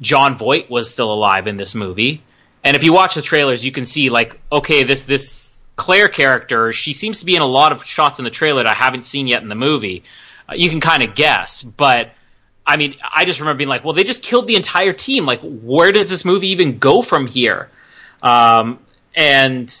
[0.00, 2.22] Jon Voight was still alive in this movie.
[2.62, 6.72] And if you watch the trailers, you can see like, okay, this this Claire character,
[6.72, 9.06] she seems to be in a lot of shots in the trailer that I haven't
[9.06, 10.04] seen yet in the movie.
[10.48, 12.12] Uh, you can kind of guess, but
[12.66, 15.26] I mean, I just remember being like, well, they just killed the entire team.
[15.26, 17.68] Like, where does this movie even go from here?
[18.24, 18.80] Um,
[19.14, 19.72] and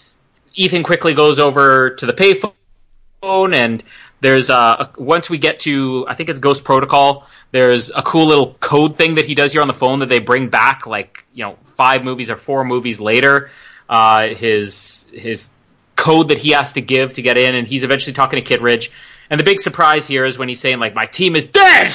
[0.54, 3.82] Ethan quickly goes over to the payphone, and
[4.20, 7.26] there's uh, once we get to, I think it's Ghost Protocol.
[7.50, 10.18] There's a cool little code thing that he does here on the phone that they
[10.18, 13.50] bring back, like you know, five movies or four movies later.
[13.88, 15.50] Uh, his his
[15.96, 18.90] code that he has to give to get in, and he's eventually talking to Kittridge.
[19.30, 21.94] And the big surprise here is when he's saying like, "My team is dead,"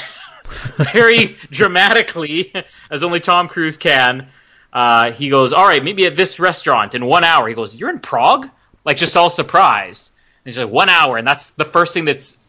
[0.94, 2.54] very dramatically,
[2.92, 4.30] as only Tom Cruise can.
[4.72, 7.90] Uh, he goes, "All right, maybe at this restaurant in one hour." He goes, "You're
[7.90, 8.50] in Prague?"
[8.86, 10.12] Like just all surprised.
[10.44, 12.40] And he's like, "One hour," and that's the first thing that's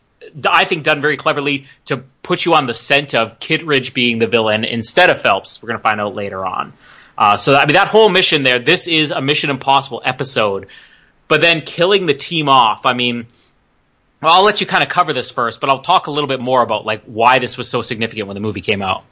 [0.48, 4.26] I think done very cleverly to put you on the scent of Kittridge being the
[4.26, 5.62] villain instead of Phelps.
[5.62, 6.72] We're going to find out later on.
[7.16, 8.58] Uh, so I mean that whole mission there.
[8.58, 10.68] This is a Mission Impossible episode,
[11.28, 12.86] but then killing the team off.
[12.86, 13.26] I mean,
[14.22, 16.40] well, I'll let you kind of cover this first, but I'll talk a little bit
[16.40, 19.04] more about like why this was so significant when the movie came out.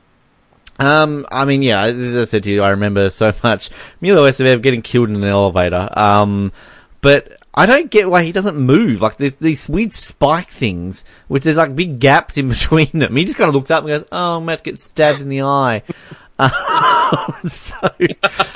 [0.79, 3.71] Um, I mean, yeah, as I said to you, I remember so much
[4.01, 5.89] Emilio Estevez getting killed in an elevator.
[5.93, 6.53] Um,
[7.01, 9.03] but I don't get why he doesn't move.
[9.03, 13.17] Like there's these weird spike things, which there's like big gaps in between them.
[13.17, 15.29] He just kind of looks up and goes, "Oh, I'm about to get stabbed in
[15.29, 15.83] the eye."
[16.41, 17.91] Um, so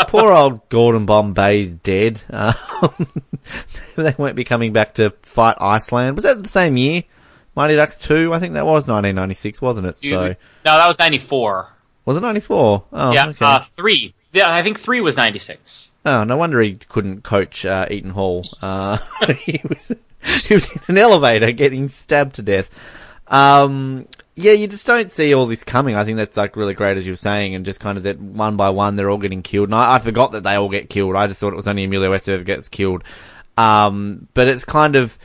[0.06, 2.22] poor old Gordon Bombay's dead.
[2.30, 2.54] Um,
[3.96, 6.14] they won't be coming back to fight Iceland.
[6.14, 7.02] Was that the same year?
[7.56, 9.96] Mighty Ducks two, I think that was 1996, wasn't it?
[9.96, 11.70] So no, that was 94.
[12.04, 12.84] Was it 94?
[12.92, 13.44] Oh, yeah, okay.
[13.44, 14.14] uh, three.
[14.32, 15.90] Yeah, I think three was 96.
[16.04, 18.44] Oh, no wonder he couldn't coach uh, Eden Hall.
[18.60, 18.98] Uh,
[19.38, 19.92] he was
[20.44, 22.70] he was in an elevator getting stabbed to death.
[23.28, 25.94] Um, yeah, you just don't see all this coming.
[25.94, 28.18] I think that's like really great, as you were saying, and just kind of that
[28.18, 29.68] one by one they're all getting killed.
[29.68, 31.14] And I, I forgot that they all get killed.
[31.14, 33.04] I just thought it was only Emilio Estevez who gets killed.
[33.58, 35.18] Um, but it's kind of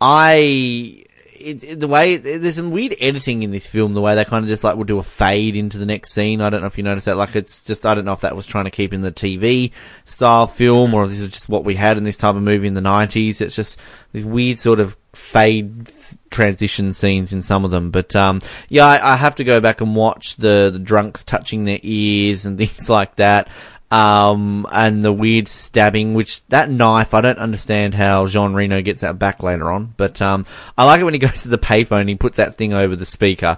[0.00, 1.03] I
[1.44, 3.94] it, it, the way there's some weird editing in this film.
[3.94, 6.40] The way they kind of just like will do a fade into the next scene.
[6.40, 7.16] I don't know if you noticed that.
[7.16, 9.72] Like it's just I don't know if that was trying to keep in the TV
[10.04, 12.74] style film or this is just what we had in this type of movie in
[12.74, 13.40] the nineties.
[13.40, 13.78] It's just
[14.12, 15.88] these weird sort of fade
[16.30, 17.90] transition scenes in some of them.
[17.90, 21.64] But um, yeah, I, I have to go back and watch the the drunks touching
[21.64, 23.48] their ears and things like that.
[23.94, 29.02] Um, and the weird stabbing, which that knife, I don't understand how Jean Reno gets
[29.02, 32.00] that back later on, but, um, I like it when he goes to the payphone
[32.00, 33.56] and he puts that thing over the speaker.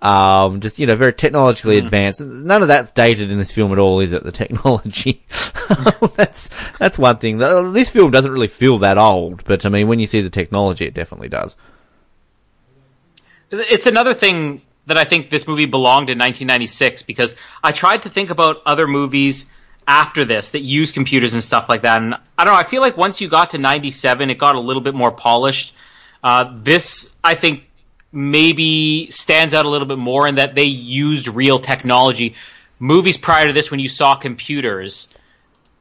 [0.00, 1.84] Um, just, you know, very technologically mm.
[1.84, 2.22] advanced.
[2.22, 4.24] None of that's dated in this film at all, is it?
[4.24, 5.22] The technology.
[6.16, 7.36] that's, that's one thing.
[7.36, 10.86] This film doesn't really feel that old, but I mean, when you see the technology,
[10.86, 11.58] it definitely does.
[13.50, 18.08] It's another thing that I think this movie belonged in 1996 because I tried to
[18.08, 19.50] think about other movies
[19.86, 22.02] after this that use computers and stuff like that.
[22.02, 22.58] And I don't know.
[22.58, 25.74] I feel like once you got to '97, it got a little bit more polished.
[26.22, 27.64] Uh, this, I think,
[28.10, 32.34] maybe stands out a little bit more in that they used real technology.
[32.78, 35.14] Movies prior to this, when you saw computers,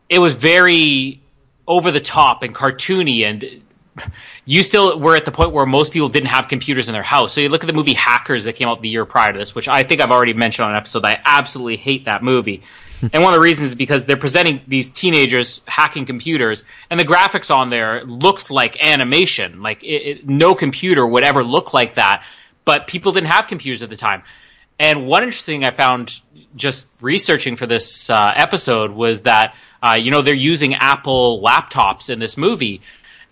[0.10, 1.22] it was very
[1.68, 3.62] over the top and cartoony and
[4.46, 7.34] you still were at the point where most people didn't have computers in their house.
[7.34, 9.54] So you look at the movie Hackers that came out the year prior to this,
[9.56, 11.06] which I think I've already mentioned on an episode.
[11.06, 12.64] I absolutely hate that movie
[13.12, 17.04] and one of the reasons is because they're presenting these teenagers hacking computers, and the
[17.04, 19.62] graphics on there looks like animation.
[19.62, 22.24] Like it, it, no computer would ever look like that,
[22.66, 24.24] but people didn't have computers at the time.
[24.80, 26.20] And one interesting thing I found
[26.56, 32.10] just researching for this uh, episode was that uh, you know they're using Apple laptops
[32.10, 32.82] in this movie,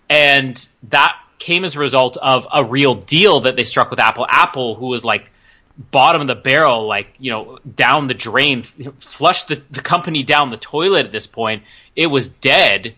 [0.08, 4.26] and that came as a result of a real deal that they struck with Apple.
[4.28, 5.30] Apple, who was like
[5.90, 10.50] bottom of the barrel, like you know, down the drain, flushed the, the company down
[10.50, 11.06] the toilet.
[11.06, 11.62] At this point,
[11.96, 12.94] it was dead.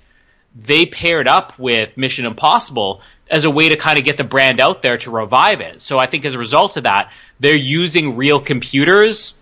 [0.57, 4.61] They paired up with Mission Impossible as a way to kind of get the brand
[4.61, 5.81] out there to revive it.
[5.81, 9.41] So I think as a result of that, they're using real computers,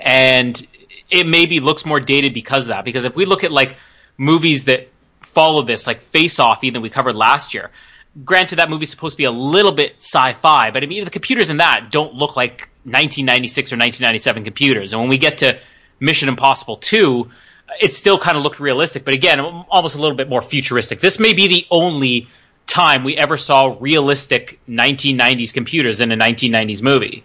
[0.00, 0.60] and
[1.10, 2.84] it maybe looks more dated because of that.
[2.84, 3.76] Because if we look at like
[4.16, 4.88] movies that
[5.20, 7.70] follow this, like Face Off, even we covered last year.
[8.24, 11.50] Granted, that movie's supposed to be a little bit sci-fi, but I mean, the computers
[11.50, 14.92] in that don't look like 1996 or 1997 computers.
[14.92, 15.58] And when we get to
[16.00, 17.30] Mission Impossible 2,
[17.80, 21.00] it still kind of looked realistic, but again, almost a little bit more futuristic.
[21.00, 22.28] This may be the only
[22.66, 27.24] time we ever saw realistic 1990s computers in a 1990s movie.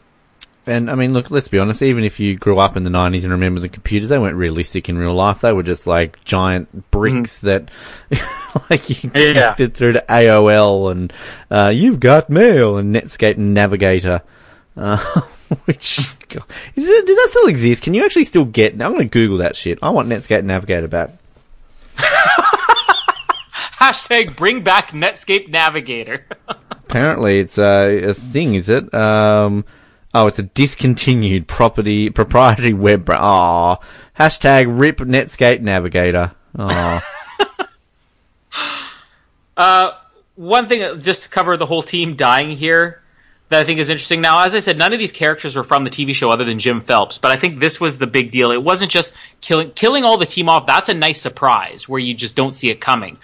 [0.66, 1.82] And I mean, look, let's be honest.
[1.82, 4.88] Even if you grew up in the '90s and remember the computers, they weren't realistic
[4.88, 5.42] in real life.
[5.42, 7.42] They were just like giant bricks mm.
[7.42, 7.72] that,
[8.70, 9.76] like, you connected yeah.
[9.76, 11.14] through to AOL and
[11.52, 14.22] uh, you've got mail and Netscape Navigator.
[14.78, 14.98] Uh,
[15.66, 16.46] which God,
[16.76, 17.84] it, does that still exist?
[17.84, 18.74] Can you actually still get?
[18.74, 19.80] I'm going to Google that shit.
[19.82, 21.12] I want Netscape Navigator back.
[23.80, 26.26] Hashtag bring back Netscape Navigator.
[26.48, 28.56] Apparently, it's a, a thing.
[28.56, 28.94] Is it?
[28.94, 29.66] Um,
[30.14, 33.24] Oh, it's a discontinued property proprietary web browser.
[33.24, 33.80] Oh,
[34.18, 36.34] hashtag rip Netscape Navigator.
[36.58, 37.02] Oh.
[39.58, 39.92] uh,
[40.36, 43.02] one thing, just to cover the whole team dying here,
[43.50, 44.22] that I think is interesting.
[44.22, 46.60] Now, as I said, none of these characters were from the TV show other than
[46.60, 48.52] Jim Phelps, but I think this was the big deal.
[48.52, 50.68] It wasn't just killing killing all the team off.
[50.68, 53.18] That's a nice surprise where you just don't see it coming.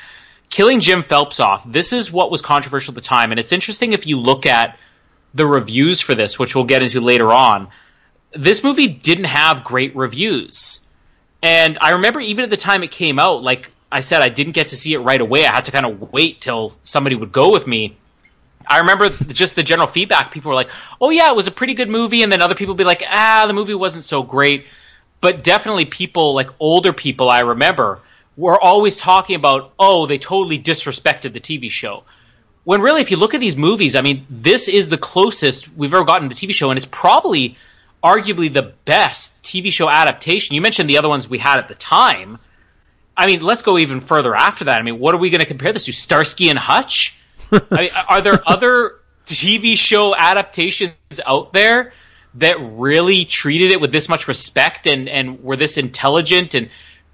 [0.49, 1.69] Killing Jim Phelps off.
[1.69, 4.79] This is what was controversial at the time, and it's interesting if you look at
[5.33, 7.69] the reviews for this, which we'll get into later on,
[8.31, 10.85] this movie didn't have great reviews.
[11.41, 14.53] And I remember even at the time it came out, like I said, I didn't
[14.53, 15.45] get to see it right away.
[15.45, 17.97] I had to kind of wait till somebody would go with me.
[18.67, 20.31] I remember just the general feedback.
[20.31, 20.69] People were like,
[21.01, 23.03] "Oh yeah, it was a pretty good movie," and then other people would be like,
[23.07, 24.65] "Ah, the movie wasn't so great."
[25.21, 27.99] But definitely, people like older people, I remember,
[28.37, 32.03] were always talking about, "Oh, they totally disrespected the TV show."
[32.63, 35.93] When really, if you look at these movies, I mean, this is the closest we've
[35.93, 37.57] ever gotten to the TV show, and it's probably
[38.03, 40.55] arguably the best TV show adaptation.
[40.55, 42.37] You mentioned the other ones we had at the time.
[43.15, 44.79] I mean, let's go even further after that.
[44.79, 45.91] I mean, what are we going to compare this to?
[45.91, 47.19] Starsky and Hutch?
[47.51, 48.95] I mean, are there other
[49.25, 50.93] TV show adaptations
[51.25, 51.93] out there
[52.35, 56.69] that really treated it with this much respect and, and were this intelligent and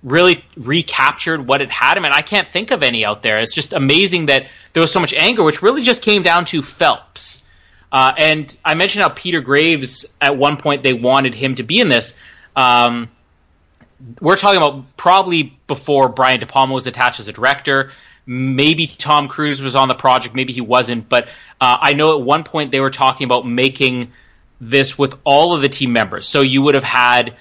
[0.05, 1.97] really recaptured what it had.
[1.97, 3.39] I mean, I can't think of any out there.
[3.39, 6.61] It's just amazing that there was so much anger, which really just came down to
[6.61, 7.49] Phelps.
[7.91, 11.79] Uh, and I mentioned how Peter Graves, at one point, they wanted him to be
[11.79, 12.21] in this.
[12.55, 13.09] Um,
[14.21, 17.91] we're talking about probably before Brian De Palma was attached as a director.
[18.27, 21.09] Maybe Tom Cruise was on the project, maybe he wasn't.
[21.09, 21.29] But
[21.59, 24.11] uh, I know at one point they were talking about making
[24.61, 26.27] this with all of the team members.
[26.27, 27.35] So you would have had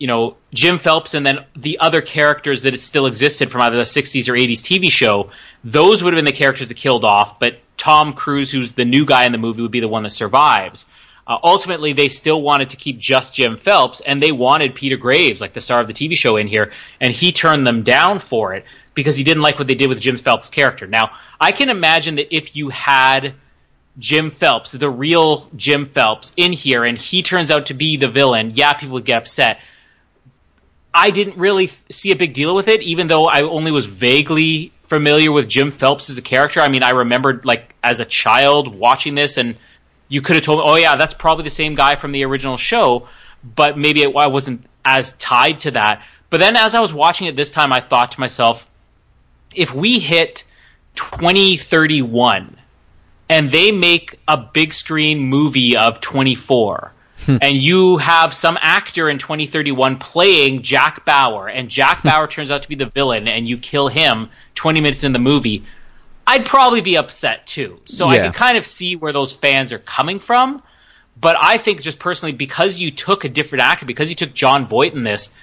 [0.00, 3.82] you know Jim Phelps and then the other characters that still existed from either the
[3.82, 5.30] 60s or 80s TV show,
[5.62, 7.38] those would have been the characters that killed off.
[7.38, 10.10] But Tom Cruise, who's the new guy in the movie, would be the one that
[10.10, 10.88] survives.
[11.26, 15.40] Uh, ultimately, they still wanted to keep just Jim Phelps, and they wanted Peter Graves,
[15.40, 18.54] like the star of the TV show, in here, and he turned them down for
[18.54, 20.86] it because he didn't like what they did with Jim Phelps' character.
[20.86, 23.34] Now, I can imagine that if you had
[23.98, 28.08] Jim Phelps, the real Jim Phelps, in here, and he turns out to be the
[28.08, 29.60] villain, yeah, people would get upset
[30.92, 34.72] I didn't really see a big deal with it, even though I only was vaguely
[34.82, 36.60] familiar with Jim Phelps as a character.
[36.60, 39.56] I mean, I remembered like as a child watching this, and
[40.08, 42.56] you could have told me, "Oh yeah, that's probably the same guy from the original
[42.56, 43.08] show,"
[43.54, 46.04] but maybe I wasn't as tied to that.
[46.28, 48.66] But then, as I was watching it this time, I thought to myself,
[49.54, 50.44] if we hit
[50.94, 52.56] 2031
[53.28, 56.99] and they make a big screen movie of 24 Hmm.
[57.28, 62.08] And you have some actor in 2031 playing Jack Bauer, and Jack hmm.
[62.08, 65.18] Bauer turns out to be the villain, and you kill him 20 minutes in the
[65.18, 65.64] movie,
[66.26, 67.80] I'd probably be upset too.
[67.84, 68.12] So yeah.
[68.12, 70.62] I can kind of see where those fans are coming from.
[71.20, 74.66] But I think just personally, because you took a different actor, because you took Jon
[74.66, 75.34] Voight in this,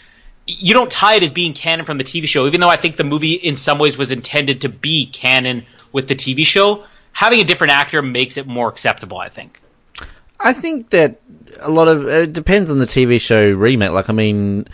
[0.47, 2.95] you don't tie it as being canon from the TV show, even though I think
[2.95, 6.85] the movie in some ways was intended to be canon with the TV show.
[7.11, 9.59] Having a different actor makes it more acceptable, I think.
[10.39, 11.19] I think that
[11.59, 13.91] a lot of it depends on the TV show remake.
[13.91, 14.67] Like, I mean,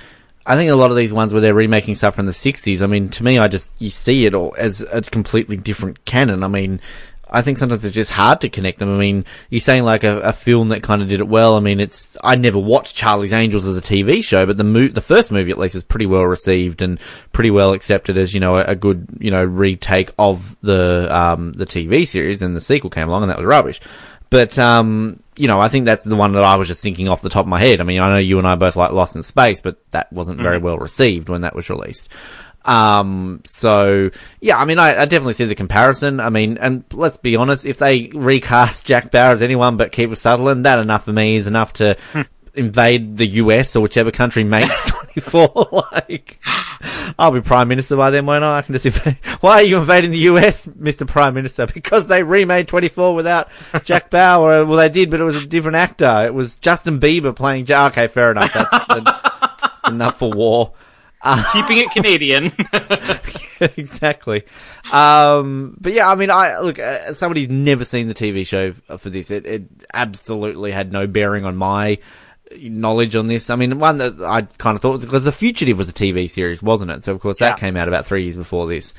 [0.46, 2.82] I think a lot of these ones where they're remaking stuff from the '60s.
[2.82, 6.44] I mean, to me, I just you see it all as a completely different canon.
[6.44, 6.82] I mean,
[7.34, 8.94] I think sometimes it's just hard to connect them.
[8.94, 11.56] I mean, you're saying like a, a film that kind of did it well.
[11.56, 14.90] I mean, it's I never watched Charlie's Angels as a TV show, but the mo-
[14.90, 17.00] the first movie at least was pretty well received and
[17.32, 21.54] pretty well accepted as you know a, a good you know retake of the um
[21.54, 22.38] the TV series.
[22.38, 23.82] Then the sequel came along and that was rubbish.
[24.34, 27.22] But um you know, I think that's the one that I was just thinking off
[27.22, 27.82] the top of my head.
[27.82, 30.42] I mean, I know you and I both like Lost in Space, but that wasn't
[30.42, 32.10] very well received when that was released.
[32.66, 34.10] Um, so
[34.42, 36.20] yeah, I mean, I, I definitely see the comparison.
[36.20, 40.18] I mean, and let's be honest, if they recast Jack Bauer as anyone but Kiefer
[40.18, 41.96] Sutherland, that enough for me is enough to
[42.56, 45.86] invade the US or whichever country makes 24.
[45.92, 46.40] like,
[47.18, 48.60] I'll be Prime Minister by then, won't I?
[48.60, 49.18] I can just invade.
[49.42, 51.08] Why are you invading the US, Mr.
[51.08, 51.68] Prime Minister?
[51.74, 53.50] Because they remade 24 without
[53.84, 54.66] Jack Bauer.
[54.66, 56.26] Well, they did, but it was a different actor.
[56.26, 57.94] It was Justin Bieber playing Jack.
[57.94, 58.54] Okay, fair enough.
[58.54, 60.74] That's enough for war.
[61.54, 62.52] Keeping it Canadian.
[63.78, 64.44] exactly.
[64.92, 66.80] Um, but yeah, I mean, I look.
[66.80, 69.32] Uh, somebody's never seen the TV show for this.
[69.32, 72.00] It, it absolutely had no bearing on my
[72.62, 73.50] knowledge on this.
[73.50, 76.30] I mean, one that I kind of thought was because The Fugitive was a TV
[76.30, 77.06] series, wasn't it?
[77.06, 77.56] So of course that Yeah.
[77.58, 78.94] came out about three years before this.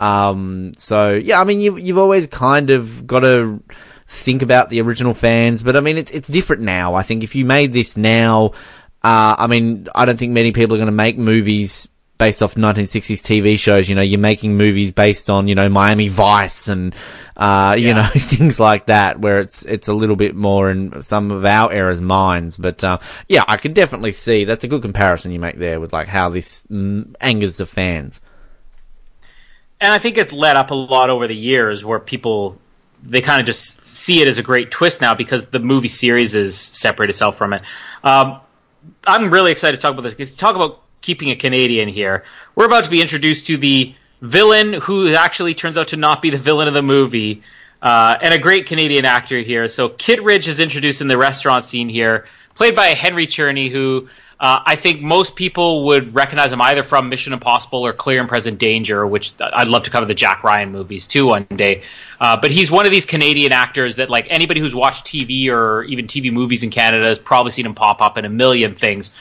[0.00, 3.62] Um, so yeah, I mean, you've you've always kind of got to
[4.08, 6.94] think about the original fans, but I mean, it's it's different now.
[6.94, 8.52] I think if you made this now,
[9.02, 11.88] uh, I mean, I don't think many people are going to make movies
[12.18, 13.88] based off 1960s TV shows.
[13.88, 16.94] You know, you're making movies based on, you know, Miami Vice and,
[17.36, 21.30] uh, you know, things like that, where it's, it's a little bit more in some
[21.30, 22.56] of our era's minds.
[22.56, 22.98] But, uh,
[23.28, 26.28] yeah, I can definitely see that's a good comparison you make there with like how
[26.30, 28.20] this angers the fans.
[29.80, 32.58] and I think it's led up a lot over the years where people
[33.02, 36.32] they kind of just see it as a great twist now because the movie series
[36.32, 37.62] has separated itself from it.
[38.02, 38.40] Um,
[39.06, 40.14] I'm really excited to talk about this.
[40.14, 42.24] Because talk about keeping a Canadian here.
[42.56, 46.30] We're about to be introduced to the villain who actually turns out to not be
[46.30, 47.42] the villain of the movie,
[47.80, 49.68] uh, and a great Canadian actor here.
[49.68, 52.26] So Kittridge is introduced in the restaurant scene here,
[52.56, 54.08] played by Henry Czerny, who
[54.40, 58.28] uh, I think most people would recognize him either from Mission Impossible or Clear and
[58.28, 61.84] Present Danger, which I'd love to cover the Jack Ryan movies too one day.
[62.20, 65.84] Uh, but he's one of these Canadian actors that, like anybody who's watched TV or
[65.84, 69.14] even TV movies in Canada, has probably seen him pop up in a million things.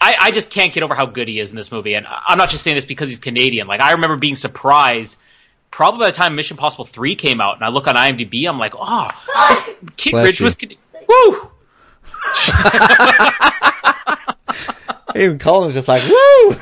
[0.00, 2.38] I, I just can't get over how good he is in this movie, and I'm
[2.38, 3.66] not just saying this because he's Canadian.
[3.66, 5.18] Like I remember being surprised.
[5.72, 8.58] Probably by the time Mission Impossible three came out, and I look on IMDb, I'm
[8.58, 9.10] like, oh,
[9.48, 10.44] this Kid Bless Ridge you.
[10.44, 10.72] was, Can-
[11.08, 11.50] woo,
[15.16, 16.48] Even Colin's just like, woo!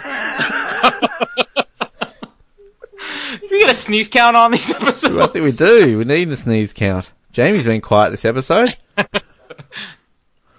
[3.50, 5.16] we get a sneeze count on these episodes.
[5.16, 5.98] I think we do.
[5.98, 7.10] We need the sneeze count.
[7.32, 8.70] Jamie's been quiet this episode.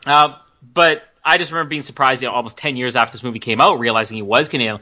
[0.05, 0.36] Uh,
[0.73, 3.59] but I just remember being surprised, you know, almost ten years after this movie came
[3.59, 4.80] out, realizing he was Canadian.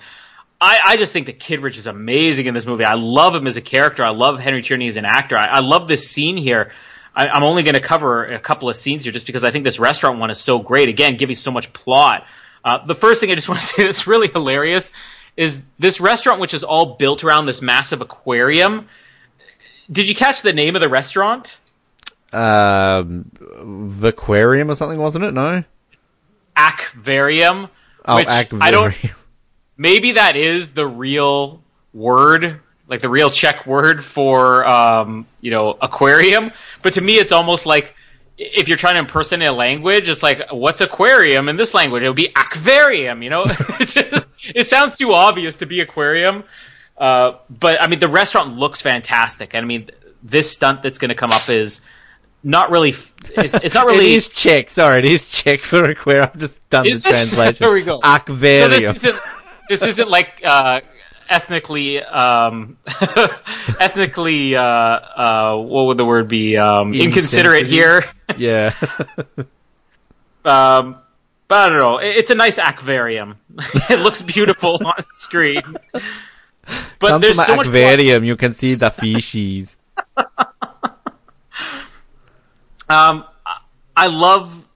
[0.60, 2.86] I, I just think that Kittridge is amazing in this movie.
[2.86, 4.04] I love him as a character.
[4.04, 5.36] I love Henry Czerny as an actor.
[5.36, 6.72] I, I love this scene here.
[7.16, 9.66] I, I'm only going to cover a couple of scenes here just because I think
[9.66, 10.90] this restaurant one is so great.
[10.90, 12.26] Again, giving so much plot.
[12.64, 14.94] Uh, the first thing I just want to say that's really hilarious
[15.36, 18.88] is this restaurant, which is all built around this massive aquarium.
[19.92, 21.60] Did you catch the name of the restaurant?
[22.32, 23.30] Um,
[24.02, 25.34] Aquarium or something, wasn't it?
[25.34, 25.64] No?
[26.56, 27.68] Aquarium.
[28.06, 28.96] Oh, which I don't.
[29.78, 31.62] Maybe that is the real
[31.94, 36.52] word, like the real Czech word for um, you know aquarium.
[36.82, 37.96] But to me, it's almost like
[38.38, 42.04] if you're trying to impersonate a language, it's like what's aquarium in this language?
[42.04, 43.24] It would be aquarium.
[43.24, 46.44] You know, it sounds too obvious to be aquarium.
[46.98, 49.90] Uh, but I mean, the restaurant looks fantastic, and I mean,
[50.22, 51.82] this stunt that's going to come up is
[52.44, 52.90] not really.
[52.90, 54.14] It's, it's not really.
[54.14, 54.70] It is Czech.
[54.70, 56.26] Sorry, it is Czech for aquarium.
[56.34, 57.64] I've just done Is the translation.
[57.66, 58.00] There we go.
[58.02, 58.70] So Aquarium.
[58.72, 59.20] this isn't
[59.70, 60.82] this isn't like uh,
[61.30, 62.78] ethnically um,
[63.80, 68.04] ethnically uh, uh, what would the word be um, inconsiderate here.
[68.38, 68.74] yeah.
[70.46, 70.98] Um,
[71.48, 71.98] but I don't know.
[72.00, 73.36] It- It's a nice aquarium.
[73.90, 75.62] it looks beautiful on screen.
[75.92, 76.02] But
[77.10, 77.68] Come to there's my so much.
[77.68, 78.24] aquarium.
[78.24, 79.76] You can see the fishies.
[82.94, 83.26] Um,
[83.96, 84.68] I- love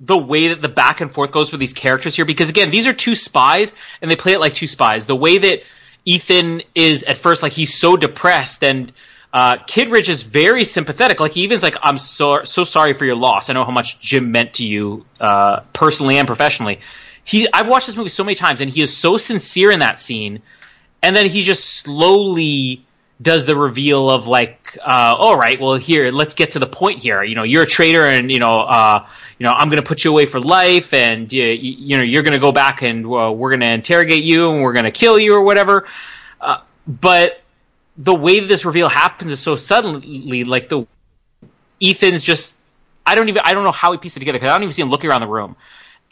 [0.00, 2.86] the way that the back and forth goes for these characters here because again, these
[2.86, 5.06] are two spies and they play it like two spies.
[5.06, 5.62] The way that
[6.04, 8.92] Ethan is at first like he's so depressed and
[9.32, 11.20] uh, Kittridge is very sympathetic.
[11.20, 13.48] Like he even's like, "I'm so so sorry for your loss.
[13.48, 16.80] I know how much Jim meant to you uh, personally and professionally."
[17.24, 19.98] He, I've watched this movie so many times, and he is so sincere in that
[20.00, 20.42] scene
[21.02, 22.84] and then he just slowly
[23.22, 27.00] does the reveal of like, uh, all right, well here, let's get to the point
[27.00, 27.22] here.
[27.22, 29.06] You know, you're a traitor, and you know, uh,
[29.38, 32.22] you know, I'm going to put you away for life, and you, you know, you're
[32.22, 34.90] going to go back, and uh, we're going to interrogate you, and we're going to
[34.90, 35.86] kill you or whatever.
[36.40, 37.40] Uh, but
[37.96, 40.86] the way this reveal happens is so suddenly, like the
[41.80, 42.58] Ethan's just,
[43.06, 44.72] I don't even, I don't know how he pieced it together because I don't even
[44.72, 45.56] see him looking around the room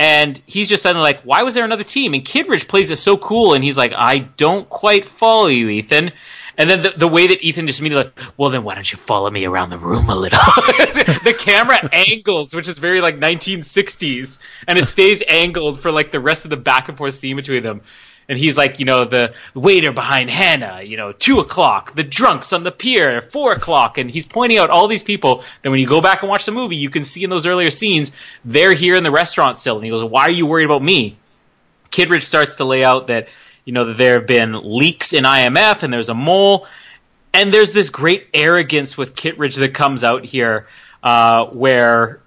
[0.01, 3.19] and he's just suddenly like, "Why was there another team?" And Kittridge plays it so
[3.19, 6.13] cool, and he's like, "I don't quite follow you, Ethan."
[6.61, 8.99] And then the, the way that Ethan just immediately like, well, then why don't you
[8.99, 10.39] follow me around the room a little?
[11.25, 16.21] the camera angles, which is very like 1960s, and it stays angled for like the
[16.21, 17.81] rest of the back and forth scene between them.
[18.29, 22.53] And he's like, you know, the waiter behind Hannah, you know, two o'clock, the drunks
[22.53, 25.43] on the pier, four o'clock, and he's pointing out all these people.
[25.63, 27.71] Then when you go back and watch the movie, you can see in those earlier
[27.71, 29.77] scenes, they're here in the restaurant still.
[29.77, 31.17] And he goes, why are you worried about me?
[31.91, 33.29] Kittridge starts to lay out that
[33.65, 36.67] you know, there have been leaks in IMF and there's a mole.
[37.33, 40.67] And there's this great arrogance with Kittridge that comes out here,
[41.03, 42.21] uh, where,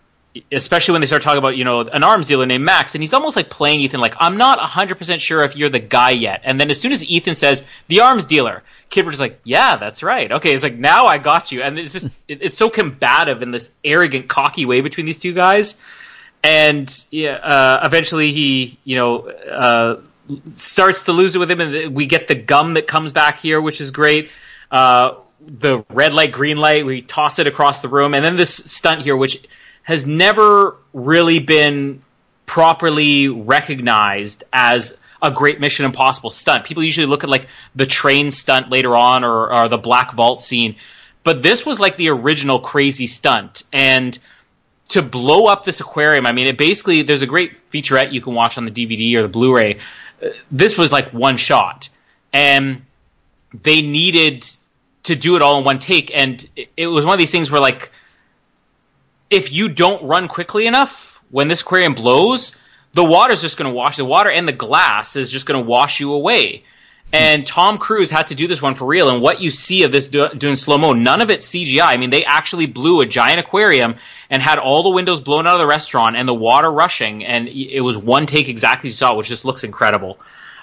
[0.51, 3.13] especially when they start talking about, you know, an arms dealer named Max, and he's
[3.13, 6.41] almost like playing Ethan, like, I'm not 100% sure if you're the guy yet.
[6.45, 10.03] And then as soon as Ethan says, the arms dealer, Kittridge is like, yeah, that's
[10.03, 10.31] right.
[10.31, 11.61] Okay, it's like, now I got you.
[11.61, 15.84] And it's just, it's so combative in this arrogant, cocky way between these two guys.
[16.43, 20.01] And yeah, uh, eventually he, you know, uh,
[20.49, 23.61] starts to lose it with him, and we get the gum that comes back here,
[23.61, 24.32] which is great.
[24.71, 25.15] Uh,
[25.45, 29.01] the red light, green light, we toss it across the room, and then this stunt
[29.01, 29.45] here, which
[29.84, 32.01] has never really been
[32.45, 36.65] properly recognized as a great Mission Impossible stunt.
[36.65, 40.39] People usually look at like the train stunt later on or, or the Black Vault
[40.41, 40.76] scene,
[41.24, 44.17] but this was like the original crazy stunt, and
[44.89, 48.34] to blow up this aquarium, I mean, it basically there's a great featurette you can
[48.34, 49.80] watch on the DVD or the Blu-ray
[50.51, 51.89] this was like one shot,
[52.32, 52.84] and
[53.61, 54.45] they needed
[55.03, 56.11] to do it all in one take.
[56.13, 56.45] And
[56.78, 57.91] it was one of these things where like,
[59.30, 62.59] if you don't run quickly enough when this aquarium blows,
[62.93, 65.67] the water's just going to wash the water and the glass is just going to
[65.67, 66.63] wash you away.
[67.11, 69.09] And Tom Cruise had to do this one for real.
[69.09, 71.83] And what you see of this do, doing slow mo, none of it CGI.
[71.83, 73.95] I mean, they actually blew a giant aquarium
[74.31, 77.23] and had all the windows blown out of the restaurant and the water rushing.
[77.23, 80.17] And it was one take exactly as you saw, which just looks incredible.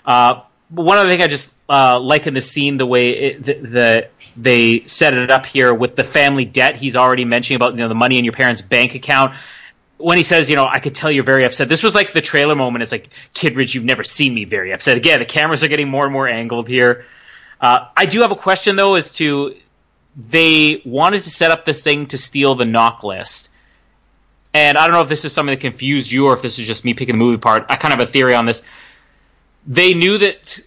[0.04, 4.08] Uh, one other thing I just uh, like in the scene, the way the, the,
[4.36, 6.76] they set it up here with the family debt.
[6.76, 9.34] He's already mentioning about you know the money in your parents' bank account
[10.00, 11.68] when he says, you know, I could tell you're very upset.
[11.68, 12.82] This was like the trailer moment.
[12.82, 14.96] It's like, Kittridge, you've never seen me very upset.
[14.96, 17.04] Again, the cameras are getting more and more angled here.
[17.60, 19.54] Uh, I do have a question though, as to
[20.16, 23.50] they wanted to set up this thing to steal the NOC list.
[24.52, 26.66] And I don't know if this is something that confused you or if this is
[26.66, 27.66] just me picking the movie apart.
[27.68, 28.62] I kind of have a theory on this.
[29.66, 30.58] They knew that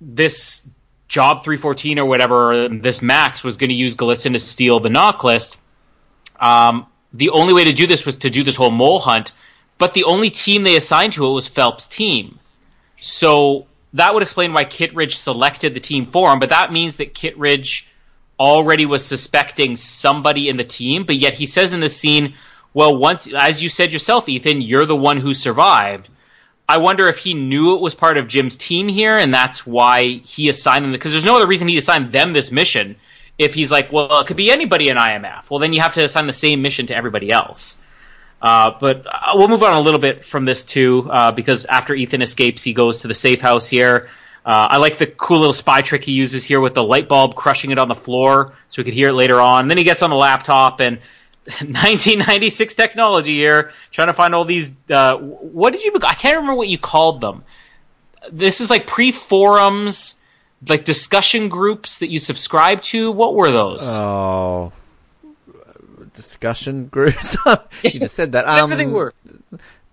[0.00, 0.68] this
[1.08, 5.24] job 314 or whatever, this Max was going to use Golitsyn to steal the NOC
[5.24, 5.58] list.
[6.38, 9.32] Um, the only way to do this was to do this whole mole hunt,
[9.78, 12.38] but the only team they assigned to it was Phelps' team.
[13.00, 17.14] So that would explain why Kittridge selected the team for him, but that means that
[17.14, 17.88] Kittridge
[18.38, 22.34] already was suspecting somebody in the team, but yet he says in the scene,
[22.74, 26.10] well, once, as you said yourself, Ethan, you're the one who survived.
[26.68, 30.20] I wonder if he knew it was part of Jim's team here, and that's why
[30.24, 32.96] he assigned them, because there's no other reason he assigned them this mission
[33.38, 35.50] if he's like, well, it could be anybody in IMF.
[35.50, 37.84] Well, then you have to assign the same mission to everybody else.
[38.40, 41.94] Uh, but uh, we'll move on a little bit from this too, uh, because after
[41.94, 44.08] Ethan escapes, he goes to the safe house here.
[44.44, 47.34] Uh, I like the cool little spy trick he uses here with the light bulb
[47.34, 49.68] crushing it on the floor, so we could hear it later on.
[49.68, 50.98] Then he gets on the laptop and
[51.46, 54.70] 1996 technology here, trying to find all these.
[54.88, 55.98] Uh, what did you?
[56.06, 57.42] I can't remember what you called them.
[58.30, 60.22] This is like pre forums
[60.68, 63.10] like discussion groups that you subscribe to?
[63.10, 63.86] What were those?
[63.98, 64.72] Oh,
[66.14, 67.36] discussion groups.
[67.82, 68.46] you just said that.
[68.56, 69.12] Um, Everything were.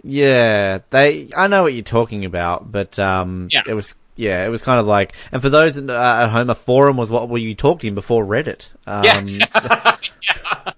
[0.03, 1.29] Yeah, they.
[1.35, 3.63] I know what you're talking about, but um, yeah.
[3.67, 3.95] it was.
[4.15, 7.09] Yeah, it was kind of like, and for those uh, at home, a forum was
[7.09, 8.69] what were you talking in before Reddit.
[8.85, 9.97] Um, yeah.
[10.21, 10.71] yeah.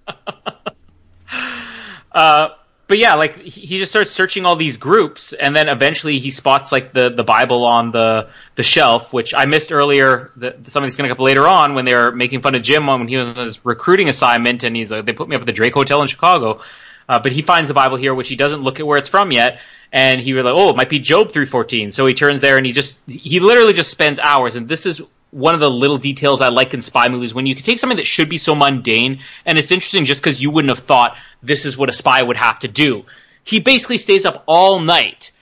[2.14, 2.50] uh,
[2.88, 6.72] but yeah, like he just starts searching all these groups, and then eventually he spots
[6.72, 10.32] like the, the Bible on the the shelf, which I missed earlier.
[10.38, 12.88] That something's going to come up later on when they were making fun of Jim
[12.88, 15.46] when he was on his recruiting assignment, and he's like, they put me up at
[15.46, 16.62] the Drake Hotel in Chicago.
[17.08, 19.32] Uh, but he finds the Bible here, which he doesn't look at where it's from
[19.32, 19.60] yet,
[19.92, 21.92] and he was like, oh, it might be Job three fourteen.
[21.92, 25.02] So he turns there and he just he literally just spends hours, and this is
[25.36, 27.98] one of the little details I like in spy movies when you can take something
[27.98, 31.66] that should be so mundane and it's interesting just because you wouldn't have thought this
[31.66, 33.04] is what a spy would have to do.
[33.44, 35.34] He basically stays up all night,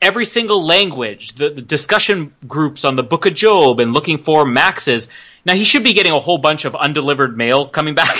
[0.00, 4.46] every single language, the, the discussion groups on the Book of Job and looking for
[4.46, 5.08] Maxes.
[5.44, 8.16] Now he should be getting a whole bunch of undelivered mail coming back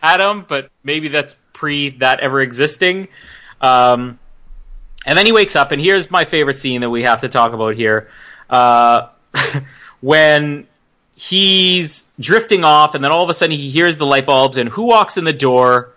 [0.00, 3.08] at him, but maybe that's pre that ever existing.
[3.60, 4.20] Um,
[5.04, 7.52] and then he wakes up, and here's my favorite scene that we have to talk
[7.52, 8.08] about here.
[8.48, 9.08] Uh,
[10.00, 10.66] when
[11.16, 14.68] he's drifting off, and then all of a sudden he hears the light bulbs, and
[14.68, 15.92] who walks in the door?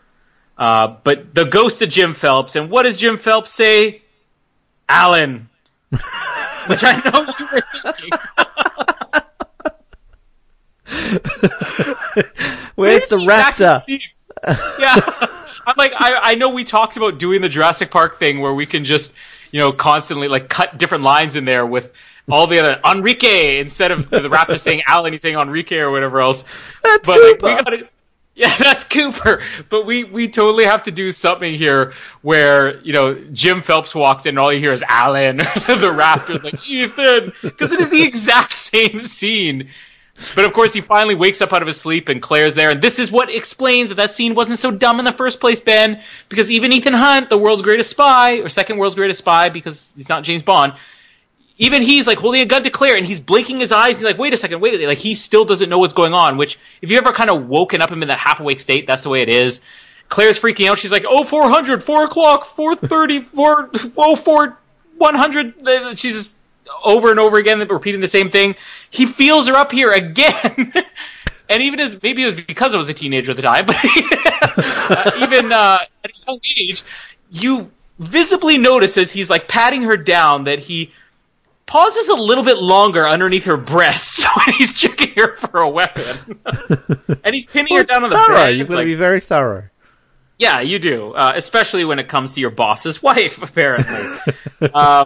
[0.58, 2.56] Uh, but the ghost of Jim Phelps.
[2.58, 4.02] And what does Jim Phelps say?
[4.89, 5.50] Alan.
[5.89, 8.10] Which I know you were thinking.
[12.76, 13.80] Where's the raptor?
[14.80, 14.95] yeah.
[15.66, 18.66] I'm like, I, I know we talked about doing the Jurassic Park thing where we
[18.66, 19.14] can just,
[19.52, 21.93] you know, constantly like cut different lines in there with
[22.30, 26.20] all the other Enrique instead of the raptor saying Alan, he's saying Enrique or whatever
[26.22, 26.44] else.
[26.84, 27.46] That's but Cooper.
[27.46, 27.90] like, we gotta,
[28.40, 29.42] yeah, that's Cooper.
[29.70, 34.26] But we, we totally have to do something here where, you know, Jim Phelps walks
[34.26, 38.04] in and all you hear is Alan, the raptor's like, Ethan, because it is the
[38.04, 39.70] exact same scene.
[40.36, 42.72] But of course, he finally wakes up out of his sleep and Claire's there.
[42.72, 45.62] And this is what explains that that scene wasn't so dumb in the first place,
[45.62, 46.02] Ben.
[46.28, 50.10] Because even Ethan Hunt, the world's greatest spy, or second world's greatest spy, because he's
[50.10, 50.74] not James Bond,
[51.60, 53.99] even he's like holding a gun to Claire and he's blinking his eyes.
[53.99, 54.88] He's like, wait a second, wait a second.
[54.88, 57.82] Like he still doesn't know what's going on, which if you ever kind of woken
[57.82, 59.62] up him in that half awake state, that's the way it is.
[60.07, 60.78] Claire's freaking out.
[60.78, 64.57] She's like, oh, 400, 4 o'clock, 430, 4, oh, 4,
[64.97, 65.99] 100.
[65.99, 66.38] She's just
[66.84, 68.55] over and over again repeating the same thing.
[68.89, 70.72] He feels her up here again.
[71.49, 73.76] and even as, maybe it was because I was a teenager at the time, but
[73.76, 76.84] uh, even uh, at a young age,
[77.32, 80.93] you visibly notice as he's like patting her down that he
[81.70, 86.40] pauses a little bit longer underneath her breasts when he's checking her for a weapon.
[87.24, 88.34] and he's pinning her down on the thorough.
[88.34, 88.58] bed.
[88.58, 89.70] You've got to be very thorough.
[90.40, 93.44] yeah, you do, uh, especially when it comes to your boss's wife.
[93.44, 94.34] Apparently,
[94.74, 95.06] um,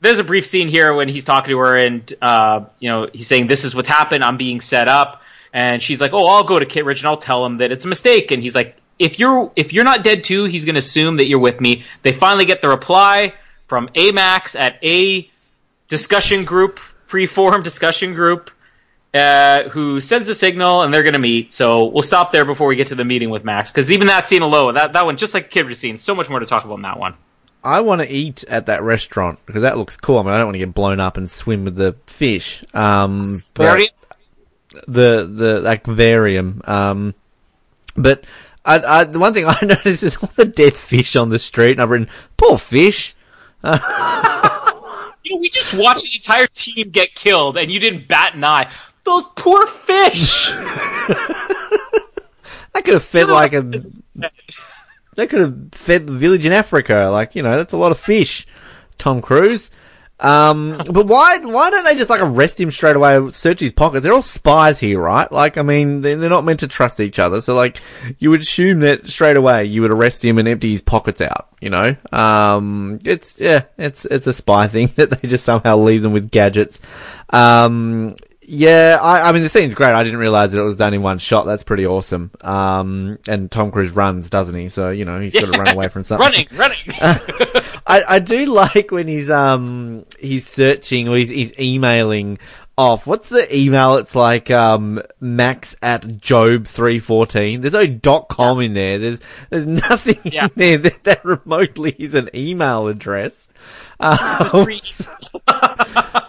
[0.00, 3.26] there's a brief scene here when he's talking to her, and uh, you know he's
[3.26, 4.22] saying, "This is what's happened.
[4.22, 5.22] I'm being set up,"
[5.52, 7.88] and she's like, "Oh, I'll go to Kittridge and I'll tell him that it's a
[7.88, 11.16] mistake." And he's like, "If you're if you're not dead too, he's going to assume
[11.16, 13.34] that you're with me." They finally get the reply
[13.66, 15.28] from Amax at a
[15.88, 16.78] discussion group,
[17.08, 18.50] freeform discussion group.
[19.14, 21.50] Uh, who sends a signal and they're going to meet.
[21.50, 24.28] So we'll stop there before we get to the meeting with Max because even that
[24.28, 26.74] scene alone, that that one, just like Kid scene, so much more to talk about
[26.74, 27.14] in that one.
[27.64, 30.18] I want to eat at that restaurant because that looks cool.
[30.18, 32.62] I mean, I don't want to get blown up and swim with the fish.
[32.74, 33.24] Um,
[33.54, 33.90] but
[34.86, 36.60] the the aquarium.
[36.64, 37.14] Um,
[37.96, 38.24] but
[38.64, 41.72] I, I, the one thing I noticed is all the dead fish on the street,
[41.72, 43.14] and I've written, "Poor fish."
[45.24, 48.44] You know, we just watched an entire team get killed, and you didn't bat an
[48.44, 48.70] eye.
[49.04, 50.52] Those poor fish.
[52.78, 53.68] That could have fed like a.
[55.16, 57.08] They could have fed the village in Africa.
[57.10, 58.46] Like you know, that's a lot of fish.
[58.98, 59.70] Tom Cruise.
[60.20, 64.02] Um, but why why don't they just like arrest him straight away, search his pockets?
[64.02, 65.30] They're all spies here, right?
[65.30, 67.40] Like, I mean, they're they're not meant to trust each other.
[67.40, 67.80] So like,
[68.18, 71.48] you would assume that straight away you would arrest him and empty his pockets out.
[71.60, 76.02] You know, um, it's yeah, it's it's a spy thing that they just somehow leave
[76.02, 76.80] them with gadgets.
[77.30, 78.16] Um,
[78.50, 79.92] yeah, I, I mean the scene's great.
[79.92, 81.44] I didn't realize that it was done in one shot.
[81.44, 82.30] That's pretty awesome.
[82.40, 84.68] Um, and Tom Cruise runs, doesn't he?
[84.68, 86.48] So you know he's got to run away from something.
[86.48, 86.78] running, running.
[87.88, 92.38] I, I do like when he's um he's searching or he's he's emailing
[92.76, 93.06] off.
[93.08, 93.96] What's the email?
[93.96, 97.60] It's like um max at job three fourteen.
[97.62, 98.98] There's no dot com in there.
[98.98, 99.20] There's
[99.50, 100.44] there's nothing Yeah.
[100.44, 103.48] in there that, that remotely is an email address.
[103.98, 104.16] Um,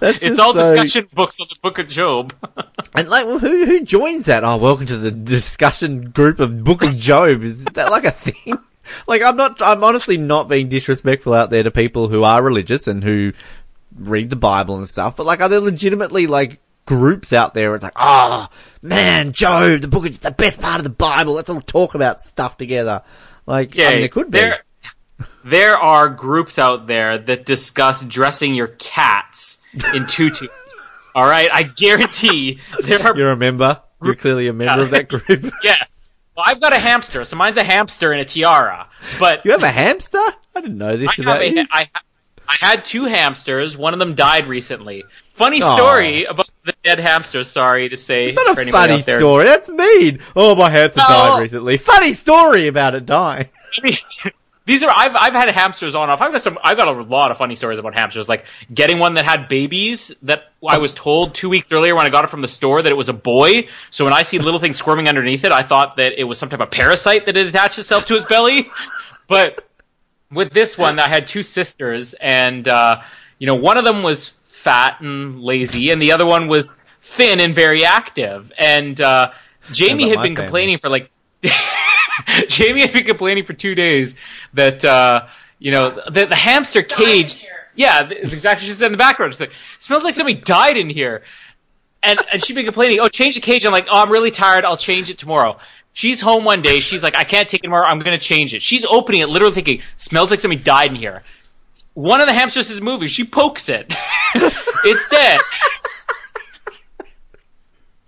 [0.01, 2.33] it's all so- discussion books on the Book of Job.
[2.95, 4.43] And like, well, who who joins that?
[4.43, 7.43] Oh, welcome to the discussion group of Book of Job.
[7.43, 8.57] Is that like a thing?
[9.07, 9.61] Like, I'm not.
[9.61, 13.33] I'm honestly not being disrespectful out there to people who are religious and who
[13.95, 15.15] read the Bible and stuff.
[15.15, 17.69] But like, are there legitimately like groups out there?
[17.69, 18.47] Where it's like, oh
[18.81, 21.33] man, Job, the book is the best part of the Bible.
[21.33, 23.03] Let's all talk about stuff together.
[23.45, 24.39] Like, I mean, it could be.
[24.39, 24.63] There,
[25.43, 29.61] there are groups out there that discuss dressing your cats
[29.93, 30.49] in tutus.
[31.15, 33.17] All right, I guarantee there are.
[33.17, 33.81] You're a member.
[34.01, 35.51] You're clearly a member of that group.
[35.63, 35.98] yes.
[36.39, 38.87] Well, I've got a hamster, so mine's a hamster and a tiara.
[39.19, 40.17] But you have a hamster?
[40.55, 41.65] I didn't know this I, have about a, you.
[41.69, 41.85] I,
[42.47, 43.75] I had two hamsters.
[43.75, 45.03] One of them died recently.
[45.33, 47.43] Funny story about the dead hamster.
[47.43, 48.27] Sorry to say.
[48.27, 49.43] It's not a funny story.
[49.43, 50.19] That's mean.
[50.33, 51.33] Oh, my hamster Oh.
[51.33, 51.75] died recently.
[51.75, 53.49] Funny story about it dying.
[53.77, 53.95] I mean,
[54.69, 56.21] these are I've I've had hamsters on off.
[56.21, 56.59] I've got some.
[56.63, 58.29] I've got a lot of funny stories about hamsters.
[58.29, 62.11] Like getting one that had babies that I was told two weeks earlier when I
[62.11, 63.67] got it from the store that it was a boy.
[63.89, 66.49] So when I see little things squirming underneath it, I thought that it was some
[66.49, 68.69] type of parasite that had attached itself to its belly.
[69.27, 69.67] But
[70.31, 73.01] with this one, I had two sisters, and uh,
[73.39, 77.39] you know, one of them was fat and lazy, and the other one was thin
[77.39, 78.51] and very active.
[78.55, 79.31] And uh,
[79.71, 80.35] Jamie had been family.
[80.35, 81.09] complaining for like
[82.47, 84.19] Jamie had been complaining for two days
[84.53, 85.27] that uh,
[85.57, 87.45] you know the, the hamster cage.
[87.75, 88.67] Yeah, exactly.
[88.67, 89.33] She said in the background.
[89.33, 91.23] She's like, "Smells like somebody died in here,"
[92.03, 92.99] and and she'd been complaining.
[92.99, 93.65] Oh, change the cage.
[93.65, 94.65] I'm like, "Oh, I'm really tired.
[94.65, 95.57] I'll change it tomorrow."
[95.93, 96.79] She's home one day.
[96.79, 97.85] She's like, "I can't take it tomorrow.
[97.85, 100.95] I'm going to change it." She's opening it, literally thinking, "Smells like somebody died in
[100.95, 101.23] here."
[101.93, 103.07] One of the hamsters is moving.
[103.07, 103.93] She pokes it.
[104.35, 105.39] it's dead.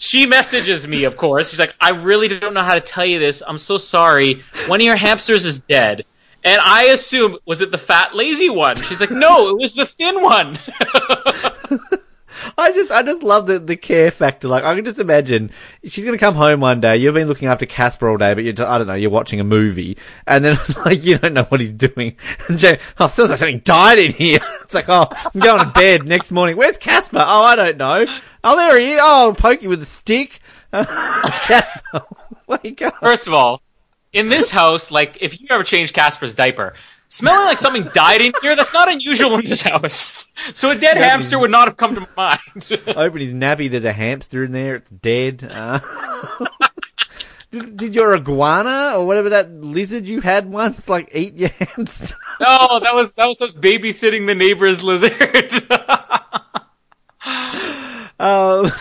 [0.01, 1.51] She messages me, of course.
[1.51, 3.43] She's like, I really don't know how to tell you this.
[3.47, 4.43] I'm so sorry.
[4.65, 6.05] One of your hamsters is dead.
[6.43, 8.77] And I assume, was it the fat, lazy one?
[8.77, 10.57] She's like, no, it was the thin one.
[12.57, 14.47] I just, I just love the, the care factor.
[14.47, 15.51] Like, I can just imagine
[15.83, 16.97] she's gonna come home one day.
[16.97, 19.43] You've been looking after Casper all day, but you're, I don't know, you're watching a
[19.43, 19.97] movie,
[20.27, 22.17] and then like you don't know what he's doing.
[22.47, 24.39] And Jane, oh, sounds like something died in here.
[24.63, 26.55] It's like, oh, I'm going to bed next morning.
[26.55, 27.17] Where's Casper?
[27.17, 28.05] Oh, I don't know.
[28.41, 29.01] Oh, there he is.
[29.03, 30.39] Oh, I'll with a stick.
[30.71, 31.81] Casper,
[32.63, 32.91] you going?
[33.01, 33.61] First of all,
[34.13, 36.73] in this house, like, if you ever change Casper's diaper,
[37.11, 40.25] smelling like something died in here, that's not unusual in this house.
[40.53, 42.39] So a dead hamster would not have come to mind.
[42.87, 43.69] Open his nappy.
[43.69, 44.77] There's a hamster in there.
[44.77, 45.47] It's dead.
[45.53, 45.79] Uh,
[47.51, 52.15] did, did your iguana or whatever that lizard you had once like eat your hamster?
[52.39, 55.13] no, that was, that was us babysitting the neighbor's lizard.
[58.21, 58.71] Um,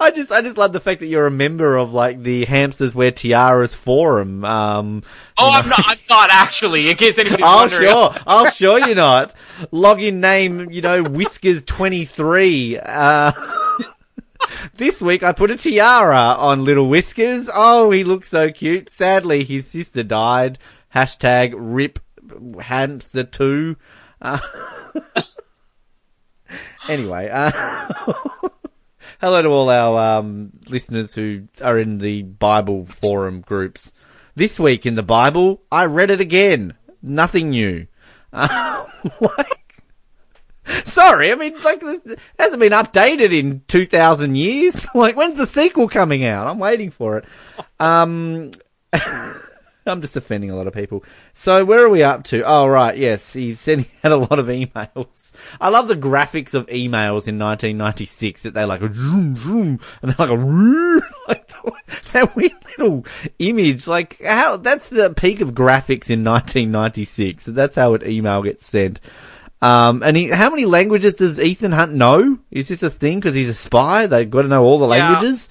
[0.00, 2.94] I just, I just love the fact that you're a member of like the hamsters
[2.94, 4.46] wear tiaras forum.
[4.46, 5.02] Um,
[5.38, 7.90] oh, I'm not, I'm not actually, in case anybody's wondering.
[7.90, 9.34] sure, oh sure you're not.
[9.70, 12.78] Login name, you know, whiskers twenty three.
[12.78, 13.32] Uh,
[14.76, 17.50] this week I put a tiara on little whiskers.
[17.52, 18.88] Oh, he looks so cute.
[18.88, 20.58] Sadly, his sister died.
[20.94, 21.98] Hashtag rip
[22.58, 23.76] hamster two.
[24.22, 24.38] Uh,
[26.88, 27.50] anyway, uh,
[29.20, 33.92] hello to all our um, listeners who are in the Bible forum groups.
[34.34, 36.74] This week in the Bible, I read it again.
[37.02, 37.86] Nothing new.
[38.32, 38.86] Uh,
[39.20, 39.82] like,
[40.84, 42.00] sorry, I mean, like, this
[42.38, 44.86] hasn't been updated in 2,000 years.
[44.94, 46.46] Like, when's the sequel coming out?
[46.46, 47.26] I'm waiting for it.
[47.78, 48.50] Um,
[49.86, 51.04] I'm just offending a lot of people.
[51.32, 52.42] So where are we up to?
[52.44, 55.32] Oh right, yes, he's sending out a lot of emails.
[55.60, 60.12] I love the graphics of emails in 1996 that they like a zoom zoom and
[60.12, 60.42] they're like a
[61.28, 61.46] like
[62.12, 63.06] that weird little
[63.38, 63.86] image.
[63.86, 67.44] Like how that's the peak of graphics in 1996.
[67.44, 69.00] So that's how an email gets sent.
[69.62, 72.38] Um, and he, how many languages does Ethan Hunt know?
[72.50, 73.20] Is this a thing?
[73.20, 74.06] Because he's a spy.
[74.06, 75.10] They've got to know all the Yeah.
[75.10, 75.50] languages.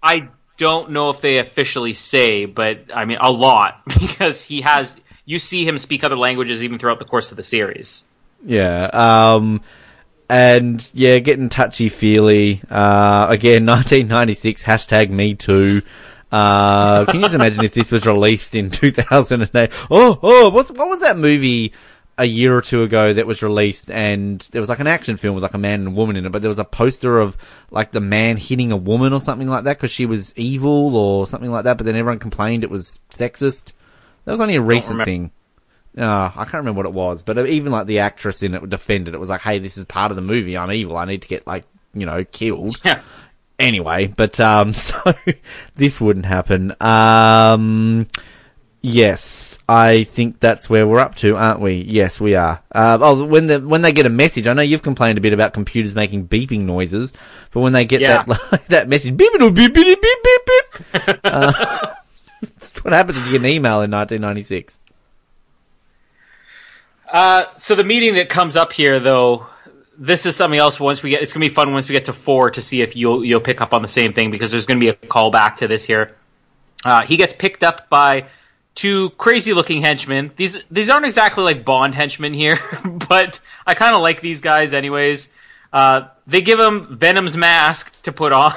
[0.00, 0.28] I
[0.58, 5.00] don't know if they officially say, but I mean a lot because he has.
[5.24, 8.06] You see him speak other languages even throughout the course of the series.
[8.44, 8.84] Yeah.
[8.84, 9.60] Um,
[10.28, 12.62] and yeah, getting touchy feely.
[12.70, 15.82] Uh, again, 1996 hashtag Me Too.
[16.30, 19.70] Uh, can you just imagine if this was released in 2008?
[19.90, 21.72] Oh, oh, what was that movie
[22.18, 25.36] a year or two ago that was released and there was like an action film
[25.36, 27.38] with like a man and a woman in it, but there was a poster of
[27.70, 31.26] like the man hitting a woman or something like that because she was evil or
[31.28, 33.72] something like that, but then everyone complained it was sexist.
[34.24, 35.30] That was only a recent thing.
[35.96, 39.14] Uh, I can't remember what it was, but even like the actress in it defended
[39.14, 40.56] it was like, "Hey, this is part of the movie.
[40.56, 40.96] I'm evil.
[40.96, 41.64] I need to get like
[41.94, 43.00] you know killed." Yeah.
[43.58, 45.14] Anyway, but um, so
[45.74, 46.74] this wouldn't happen.
[46.80, 48.06] Um,
[48.82, 51.74] yes, I think that's where we're up to, aren't we?
[51.74, 52.62] Yes, we are.
[52.72, 55.32] Uh, oh, when the when they get a message, I know you've complained a bit
[55.32, 57.12] about computers making beeping noises,
[57.52, 58.22] but when they get Yeah.
[58.24, 61.20] that that message, beep beep beep beep beep beep beep.
[61.24, 61.52] uh,
[62.42, 64.78] that's what happens if you get an email in 1996.
[67.10, 69.46] Uh, so the meeting that comes up here, though,
[69.96, 70.78] this is something else.
[70.78, 72.94] Once we get, it's gonna be fun once we get to four to see if
[72.96, 75.68] you'll you'll pick up on the same thing because there's gonna be a callback to
[75.68, 76.14] this here.
[76.84, 78.26] Uh, he gets picked up by
[78.78, 80.30] two crazy looking henchmen.
[80.36, 82.58] These these aren't exactly like Bond henchmen here,
[83.08, 85.34] but I kind of like these guys anyways.
[85.72, 88.54] Uh, they give him Venom's mask to put on,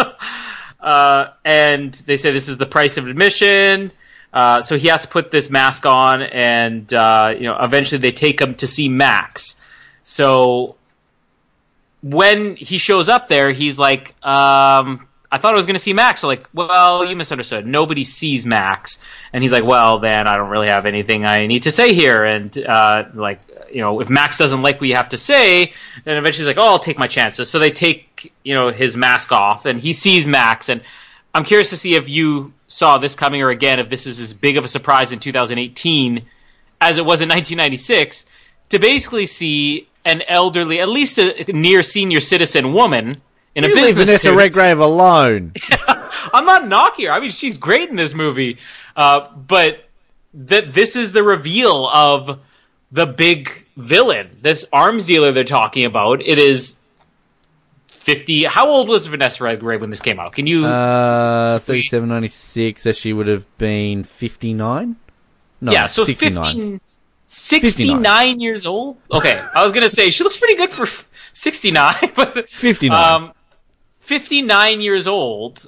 [0.80, 3.92] uh, and they say this is the price of admission.
[4.32, 8.12] Uh, so he has to put this mask on, and uh, you know, eventually they
[8.12, 9.62] take him to see Max.
[10.02, 10.74] So
[12.02, 15.06] when he shows up there, he's like, um,
[15.36, 17.66] "I thought I was going to see Max." So like, well, you misunderstood.
[17.66, 21.64] Nobody sees Max, and he's like, "Well, then I don't really have anything I need
[21.64, 23.40] to say here." And uh, like,
[23.72, 26.58] you know, if Max doesn't like what you have to say, then eventually he's like,
[26.58, 29.92] "Oh, I'll take my chances." So they take you know his mask off, and he
[29.92, 30.80] sees Max, and
[31.34, 34.32] I'm curious to see if you saw this coming, or again, if this is as
[34.32, 36.24] big of a surprise in 2018
[36.80, 38.24] as it was in 1996,
[38.70, 43.20] to basically see an elderly, at least a near senior citizen woman
[43.56, 44.36] in a You leave Vanessa suit.
[44.36, 45.54] Redgrave alone.
[46.32, 47.12] I'm not knocking her.
[47.12, 48.58] I mean, she's great in this movie,
[48.94, 49.82] uh, but
[50.34, 52.40] that this is the reveal of
[52.92, 56.20] the big villain, this arms dealer they're talking about.
[56.22, 56.78] It is
[57.88, 58.44] 50.
[58.44, 60.32] How old was Vanessa Redgrave when this came out?
[60.32, 60.66] Can you?
[60.66, 64.96] Uh, 37, 96, so she would have been 59?
[65.62, 66.44] No, yeah, so 69.
[66.44, 66.80] 15,
[67.26, 68.98] 69 years old.
[69.10, 70.86] Okay, I was gonna say she looks pretty good for
[71.32, 73.14] 69, but 59.
[73.14, 73.32] um,
[74.06, 75.66] 59 years old,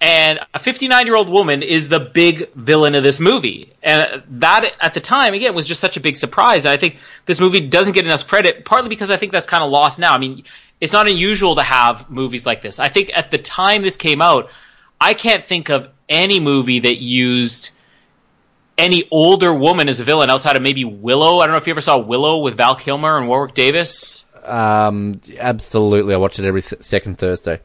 [0.00, 3.72] and a 59 year old woman is the big villain of this movie.
[3.82, 6.66] And that, at the time, again, was just such a big surprise.
[6.66, 9.70] I think this movie doesn't get enough credit, partly because I think that's kind of
[9.70, 10.12] lost now.
[10.12, 10.42] I mean,
[10.80, 12.80] it's not unusual to have movies like this.
[12.80, 14.50] I think at the time this came out,
[15.00, 17.70] I can't think of any movie that used
[18.76, 21.38] any older woman as a villain outside of maybe Willow.
[21.38, 24.24] I don't know if you ever saw Willow with Val Kilmer and Warwick Davis.
[24.42, 26.14] Um, absolutely.
[26.14, 27.60] I watch it every th- second Thursday.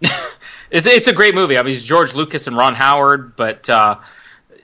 [0.70, 1.58] it's it's a great movie.
[1.58, 3.98] I mean, it's George Lucas and Ron Howard, but uh,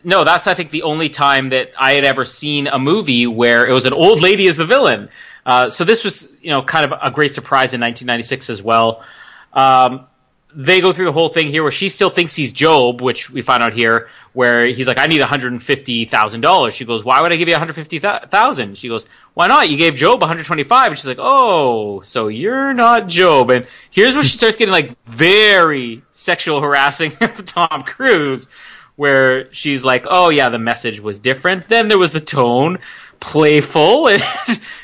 [0.02, 3.66] no, that's I think the only time that I had ever seen a movie where
[3.66, 5.08] it was an old lady as the villain.
[5.46, 9.04] Uh, so this was you know kind of a great surprise in 1996 as well.
[9.52, 10.06] Um,
[10.54, 13.42] they go through the whole thing here where she still thinks he's Job, which we
[13.42, 16.70] find out here, where he's like, I need $150,000.
[16.72, 18.76] She goes, why would I give you 150,000?
[18.76, 19.70] She goes, why not?
[19.70, 20.90] You gave Job 125.
[20.90, 23.50] And she's like, oh, so you're not Job.
[23.50, 28.48] And here's where she starts getting like very sexual harassing of Tom Cruise,
[28.96, 31.68] where she's like, oh yeah, the message was different.
[31.68, 32.80] Then there was the tone
[33.20, 34.22] playful and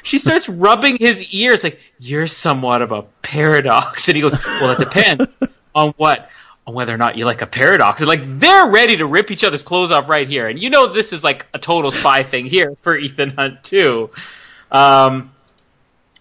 [0.03, 4.71] she starts rubbing his ears like you're somewhat of a paradox and he goes well
[4.71, 5.39] it depends
[5.75, 6.31] on what
[6.71, 8.01] on whether or not you like a paradox.
[8.01, 10.49] And like they're ready to rip each other's clothes off right here.
[10.49, 14.11] And you know this is like a total spy thing here for ethan hunt too.
[14.71, 15.33] Um,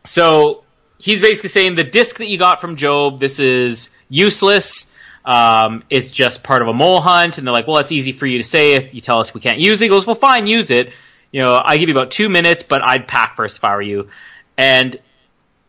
[0.04, 0.64] so
[0.98, 4.96] he's basically saying the disc that you got from Job, this is useless.
[5.24, 7.38] Um, it's just part of a mole hunt.
[7.38, 9.42] And they're like well it's easy for you to say if you tell us we
[9.42, 9.86] can't use it.
[9.86, 10.92] He goes well fine use it.
[11.32, 13.82] You know i give you about two minutes but i'd pack first if i were
[13.82, 14.10] you.
[14.58, 15.00] And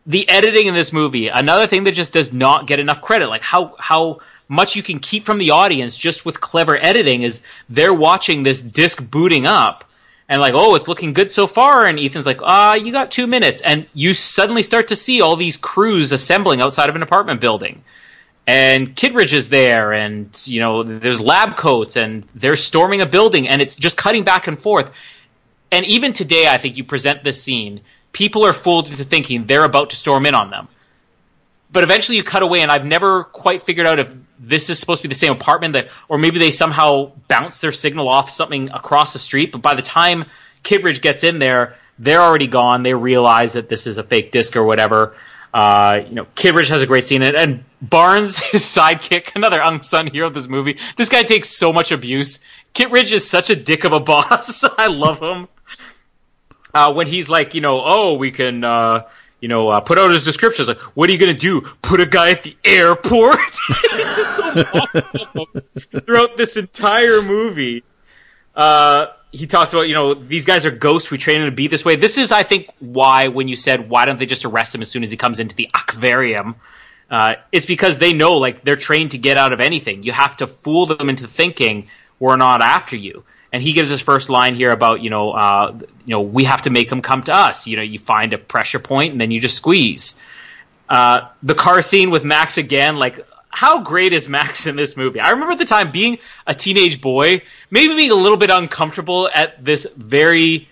[0.05, 3.43] the editing in this movie, another thing that just does not get enough credit, like
[3.43, 4.19] how how
[4.51, 8.61] much you can keep from the audience just with clever editing is they're watching this
[8.61, 9.85] disc booting up
[10.27, 13.11] and like, oh, it's looking good so far, and Ethan's like, ah, uh, you got
[13.11, 17.01] two minutes, and you suddenly start to see all these crews assembling outside of an
[17.01, 17.81] apartment building.
[18.45, 23.47] And Kittridge is there, and you know, there's lab coats, and they're storming a building,
[23.47, 24.91] and it's just cutting back and forth.
[25.71, 29.63] And even today, I think you present this scene people are fooled into thinking they're
[29.63, 30.67] about to storm in on them.
[31.71, 35.03] But eventually you cut away, and I've never quite figured out if this is supposed
[35.03, 38.69] to be the same apartment that, or maybe they somehow bounce their signal off something
[38.71, 39.51] across the street.
[39.51, 40.25] But by the time
[40.63, 42.81] Kittridge gets in there, they're already gone.
[42.81, 45.15] They realize that this is a fake disc or whatever.
[45.53, 50.07] Uh, you know, Kittridge has a great scene, and, and Barnes, his sidekick, another unsung
[50.07, 50.79] hero of this movie.
[50.97, 52.39] This guy takes so much abuse.
[52.73, 54.63] Kittridge is such a dick of a boss.
[54.63, 55.47] I love him
[56.73, 59.03] uh, when he's like, you know, oh, we can, uh,
[59.41, 60.67] you know, uh, put out his descriptions.
[60.67, 61.61] Like, what are you going to do?
[61.81, 63.39] Put a guy at the airport?
[65.75, 67.83] so throughout this entire movie.
[68.55, 71.09] Uh, he talks about, you know, these guys are ghosts.
[71.09, 71.95] We train them to be this way.
[71.95, 74.91] This is, I think, why when you said, why don't they just arrest him as
[74.91, 76.55] soon as he comes into the aquarium?
[77.09, 80.03] Uh, it's because they know, like, they're trained to get out of anything.
[80.03, 81.87] You have to fool them into thinking
[82.19, 85.73] we're not after you and he gives his first line here about you know uh,
[86.05, 87.67] you know we have to make them come to us.
[87.67, 90.21] You know, you find a pressure point and then you just squeeze.
[90.89, 93.19] Uh, the car scene with Max again, like
[93.49, 95.19] how great is Max in this movie?
[95.19, 99.29] I remember at the time being a teenage boy, maybe being a little bit uncomfortable
[99.33, 100.67] at this very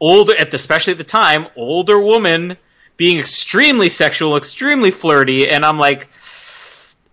[0.00, 2.56] older, at the, especially at the time, older woman
[2.96, 6.08] being extremely sexual, extremely flirty, and I'm like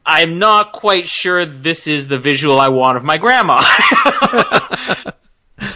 [0.10, 3.56] I'm not quite sure this is the visual I want of my grandma.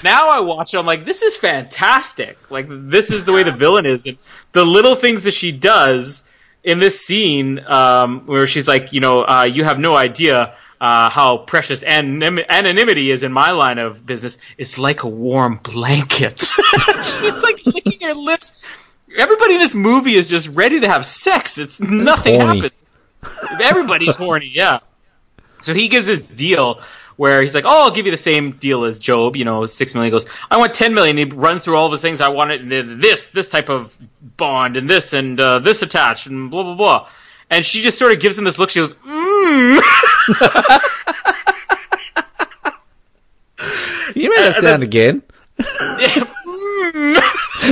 [0.04, 2.38] now I watch it, I'm like, this is fantastic.
[2.50, 4.06] Like, this is the way the villain is.
[4.06, 4.18] And
[4.54, 6.32] the little things that she does
[6.64, 11.10] in this scene, um, where she's like, you know, uh, you have no idea uh,
[11.10, 14.38] how precious anim- anonymity is in my line of business.
[14.58, 16.40] It's like a warm blanket.
[17.20, 18.66] she's like licking her lips.
[19.18, 21.58] Everybody in this movie is just ready to have sex.
[21.58, 22.91] It's nothing happens.
[23.62, 24.80] Everybody's horny, yeah.
[25.62, 26.82] So he gives his deal
[27.18, 29.94] where he's like, "Oh, I'll give you the same deal as Job, you know, six
[29.94, 31.18] million." He goes, "I want ten million.
[31.18, 32.22] He runs through all of his things.
[32.22, 33.98] I want it this, this type of
[34.38, 37.10] bond, and this, and uh, this attached, and blah blah blah.
[37.50, 38.70] And she just sort of gives him this look.
[38.70, 39.80] She goes, "Mmm."
[44.16, 45.22] you made that sound again.
[46.02, 47.22] Yeah, mm.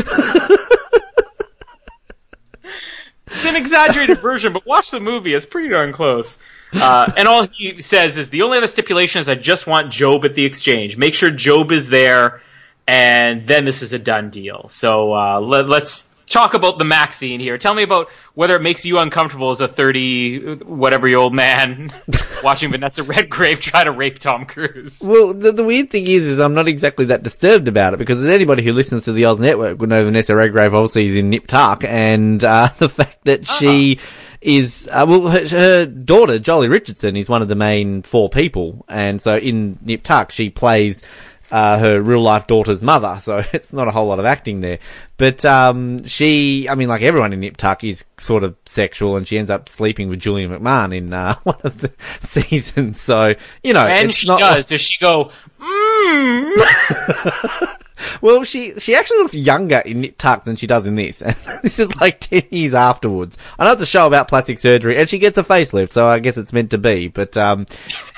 [3.27, 6.39] it's an exaggerated version, but watch the movie; it's pretty darn close.
[6.71, 10.23] Uh, and all he says is the only other stipulation is I just want Job
[10.25, 10.97] at the exchange.
[10.97, 12.41] Make sure Job is there,
[12.87, 14.69] and then this is a done deal.
[14.69, 17.57] So uh, let, us talk about the Max scene here.
[17.57, 21.91] Tell me about whether it makes you uncomfortable as a 30 whatever year old man
[22.43, 25.01] watching Vanessa Redgrave try to rape Tom Cruise.
[25.05, 28.23] Well, the, the, weird thing is, is I'm not exactly that disturbed about it because
[28.23, 31.47] anybody who listens to the Oz Network would know Vanessa Redgrave obviously is in Nip
[31.47, 33.59] Tuck and uh, the fact that uh-huh.
[33.59, 33.99] she
[34.41, 38.85] is uh, well, her, her daughter Joely Richardson is one of the main four people,
[38.87, 41.03] and so in Nip Tuck she plays
[41.51, 44.79] uh, her real life daughter's mother, so it's not a whole lot of acting there.
[45.17, 49.27] But um, she, I mean, like everyone in Nip Tuck is sort of sexual, and
[49.27, 52.99] she ends up sleeping with Julian McMahon in uh, one of the seasons.
[52.99, 54.69] So you know, And she does.
[54.69, 55.31] Does she go?
[55.59, 57.75] Mm.
[58.21, 61.35] Well, she she actually looks younger in Nip Tuck than she does in this, and
[61.63, 63.37] this is like ten years afterwards.
[63.57, 66.19] I know it's a show about plastic surgery, and she gets a facelift, so I
[66.19, 67.07] guess it's meant to be.
[67.07, 67.65] But um,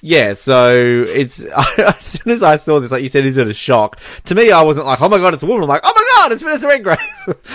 [0.02, 0.72] yeah, so
[1.08, 1.44] it's
[1.78, 3.99] as soon as I saw this, like you said, is it a shock?
[4.26, 5.64] To me, I wasn't like, oh my god, it's a woman.
[5.64, 6.99] I'm like, oh my god, it's Vanessa Redgrave.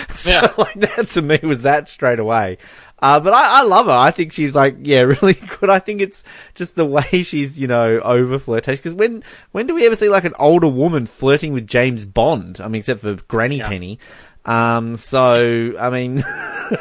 [0.09, 0.53] so Yeah.
[0.57, 2.57] like that to me was that straight away.
[2.99, 3.91] Uh, but I, I love her.
[3.91, 5.69] I think she's like, yeah, really good.
[5.69, 6.23] I think it's
[6.55, 8.77] just the way she's, you know, over flirtation.
[8.79, 12.59] Because when, when do we ever see like an older woman flirting with James Bond?
[12.59, 13.67] I mean, except for Granny Yeah.
[13.67, 13.99] Penny.
[14.45, 16.23] Um, so, I mean,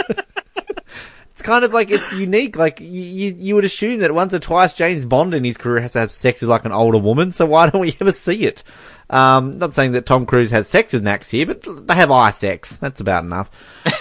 [1.32, 2.56] it's kind of like, it's unique.
[2.56, 5.80] Like, you, you, you would assume that once or twice James Bond in his career
[5.82, 7.32] has to have sex with like an older woman.
[7.32, 8.62] So why don't we ever see it?
[9.10, 12.30] Um, not saying that Tom Cruise has sex with Max here, but they have eye
[12.30, 12.76] sex.
[12.78, 13.50] That's about enough.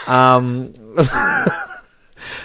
[0.07, 0.73] Um,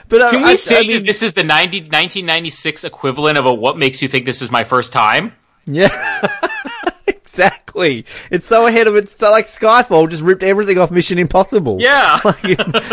[0.08, 3.38] but uh, Can we I, say I mean, that this is the 90, 1996 equivalent
[3.38, 5.32] of a "What makes you think this is my first time"?
[5.66, 6.26] Yeah.
[7.06, 8.04] exactly.
[8.30, 11.78] It's so ahead of its so like Skyfall just ripped everything off Mission Impossible.
[11.80, 12.18] Yeah.
[12.30, 12.42] Like,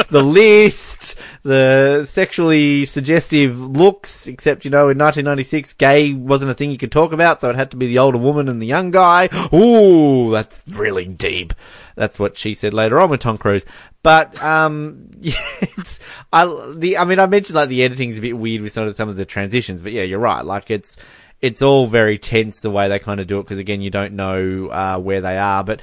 [0.09, 6.71] the list, the sexually suggestive looks, except, you know, in 1996, gay wasn't a thing
[6.71, 8.91] you could talk about, so it had to be the older woman and the young
[8.91, 9.29] guy.
[9.53, 11.53] Ooh, that's really deep.
[11.95, 13.65] That's what she said later on with Tom Cruise.
[14.07, 15.99] But, um, yeah, it's,
[16.31, 16.45] I,
[16.77, 19.09] the, I mean, I mentioned like the editing's a bit weird with some of, some
[19.09, 20.45] of the transitions, but yeah, you're right.
[20.45, 20.95] Like it's,
[21.41, 24.13] it's all very tense the way they kind of do it because again, you don't
[24.13, 25.81] know, uh, where they are, but,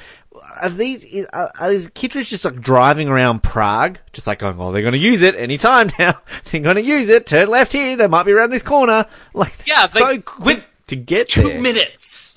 [0.62, 4.72] are these is, are, is Kittridge just like driving around Prague, just like going, "Oh,
[4.72, 6.18] they're going to use it any time now.
[6.50, 7.26] they're going to use it.
[7.26, 7.94] Turn left here.
[7.96, 11.60] They might be around this corner." Like, Yeah, so quick to get Two there.
[11.60, 12.36] minutes.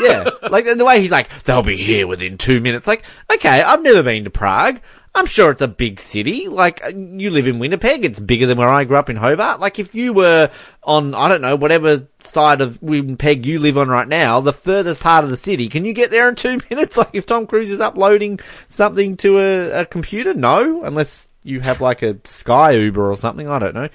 [0.00, 3.62] Yeah, like and the way he's like, "They'll be here within two minutes." Like, okay,
[3.62, 4.80] I've never been to Prague.
[5.16, 6.46] I'm sure it's a big city.
[6.46, 8.04] Like, uh, you live in Winnipeg.
[8.04, 9.60] It's bigger than where I grew up in Hobart.
[9.60, 10.50] Like, if you were
[10.82, 15.00] on, I don't know, whatever side of Winnipeg you live on right now, the furthest
[15.00, 16.98] part of the city, can you get there in two minutes?
[16.98, 20.34] Like, if Tom Cruise is uploading something to a, a computer?
[20.34, 23.48] No, unless you have like a Sky Uber or something.
[23.48, 23.88] I don't know.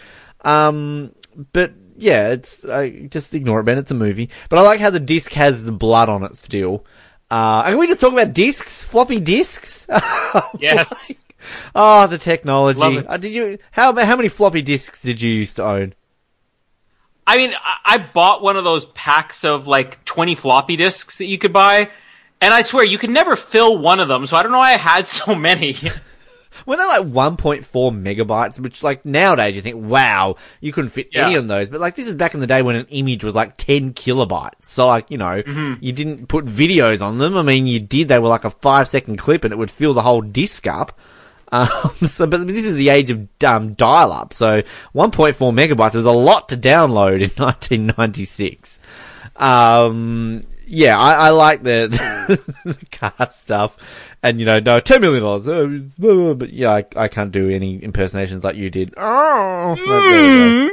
[0.44, 1.14] Um,
[1.54, 3.78] but yeah, it's uh, just ignore it, Ben.
[3.78, 4.30] It's a movie.
[4.50, 6.86] But I like how the disc has the blood on it still.
[7.32, 8.84] Uh, can we just talk about discs?
[8.84, 9.88] Floppy discs?
[10.60, 11.12] Yes.
[11.76, 13.06] oh, the technology.
[13.06, 13.58] Uh, did you?
[13.72, 15.94] How how many floppy disks did you used to own?
[17.28, 21.26] I mean, I, I bought one of those packs of like 20 floppy disks that
[21.26, 21.90] you could buy,
[22.40, 24.74] and I swear you could never fill one of them, so I don't know why
[24.74, 25.76] I had so many.
[26.66, 31.34] When they're like 1.4 megabytes, which like nowadays you think, wow, you couldn't fit any
[31.34, 31.40] Yeah.
[31.40, 31.70] of those.
[31.70, 34.64] But like this is back in the day when an image was like 10 kilobytes.
[34.66, 35.74] So like, you know, Mm-hmm.
[35.80, 37.38] you didn't put videos on them.
[37.38, 38.08] I mean, you did.
[38.10, 40.98] They were like a five second clip and it would fill the whole disc up.
[41.54, 41.68] Um,
[42.08, 44.34] so, but this is the age of um, dial up.
[44.34, 44.62] So
[44.96, 48.80] 1.4 megabytes was a lot to download in 1996.
[49.36, 50.42] Um,
[50.72, 51.88] yeah, I, I like the,
[52.66, 53.78] the car stuff.
[54.24, 55.24] And, you know, no, $10 million.
[55.24, 55.40] uh,
[56.00, 58.94] blah, blah, But yeah, I, I can't do any impersonations like you did.
[58.98, 60.72] Oh, we.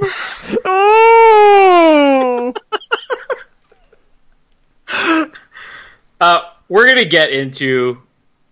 [0.64, 2.54] Oh.
[6.20, 8.02] Uh, we're gonna get into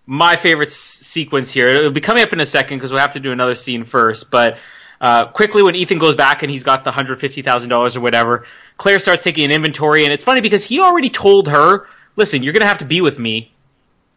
[0.07, 1.67] my favorite s- sequence here.
[1.67, 4.31] It'll be coming up in a second because we'll have to do another scene first.
[4.31, 4.59] But
[5.01, 8.01] uh, quickly, when Ethan goes back and he's got the hundred fifty thousand dollars or
[8.01, 8.45] whatever,
[8.77, 11.87] Claire starts taking an inventory, and it's funny because he already told her,
[12.17, 13.53] "Listen, you're gonna have to be with me."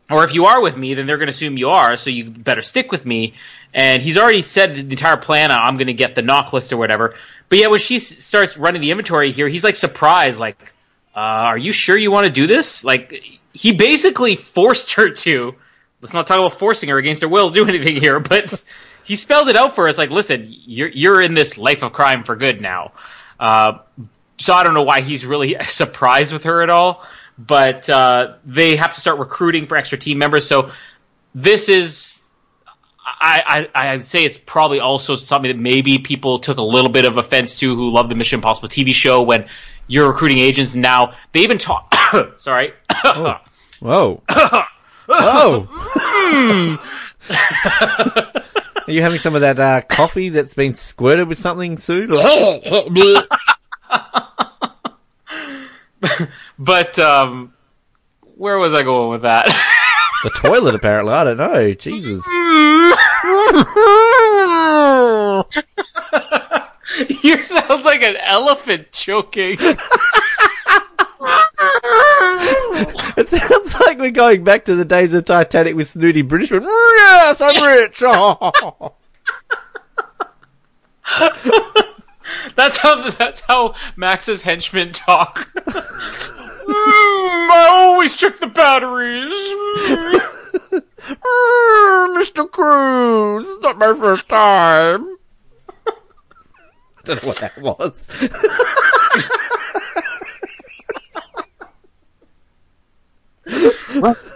[0.10, 2.32] Or if you are with me, then they're going to assume you are, so you
[2.32, 3.36] better stick with me.
[3.76, 5.52] And he's already said the entire plan.
[5.52, 7.14] I'm going to get the NOC list or whatever.
[7.48, 10.74] But yeah, when she starts running the inventory here, he's like surprised, like,
[11.16, 13.24] uh, "Are you sure you want to do this?" Like,
[13.54, 15.54] he basically forced her to.
[16.02, 18.64] Let's not talk about forcing her against her will to do anything here, but
[19.10, 19.98] he spelled it out for us.
[19.98, 22.92] Like, listen, you're you're in this life of crime for good now.
[23.40, 23.80] Uh,
[24.38, 27.04] so I don't know why he's really surprised with her at all.
[27.40, 30.46] But uh, they have to start recruiting for extra team members.
[30.46, 30.70] So
[31.34, 32.26] this is,
[33.04, 37.06] I, I, I'd say it's probably also something that maybe people took a little bit
[37.06, 39.48] of offense to who love the Mission Impossible TV show when
[39.88, 40.76] you're recruiting agents.
[40.76, 41.96] And now they even talk.
[42.36, 42.74] sorry.
[43.80, 44.22] Whoa.
[45.08, 46.78] Whoa.
[48.90, 52.10] Are you having some of that uh, coffee that's been squirted with something soon?
[56.58, 57.54] but um,
[58.36, 59.46] where was I going with that?
[60.24, 61.14] the toilet, apparently.
[61.14, 61.72] I don't know.
[61.76, 62.26] Jesus.
[67.24, 69.58] You sounds like an elephant choking.
[73.18, 76.64] It sounds like we're going back to the days of Titanic with snooty Britishman.
[76.64, 78.02] Yes, I'm rich.
[78.06, 78.94] Oh.
[82.56, 85.50] That's how that's how Max's henchmen talk.
[86.70, 89.34] Mm, I always check the batteries.
[92.20, 92.50] Mr.
[92.52, 95.02] Cruise, it's not my first time.
[97.06, 98.08] Don't know what that was.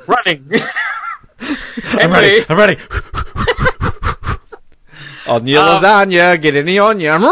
[0.08, 0.52] Running.
[2.00, 2.42] I'm ready.
[2.50, 2.78] I'm ready.
[5.28, 7.12] on your Um, lasagna, get any on you.
[7.12, 7.24] I'm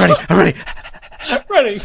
[0.00, 0.14] ready.
[0.28, 0.58] I'm ready.
[1.50, 1.80] running.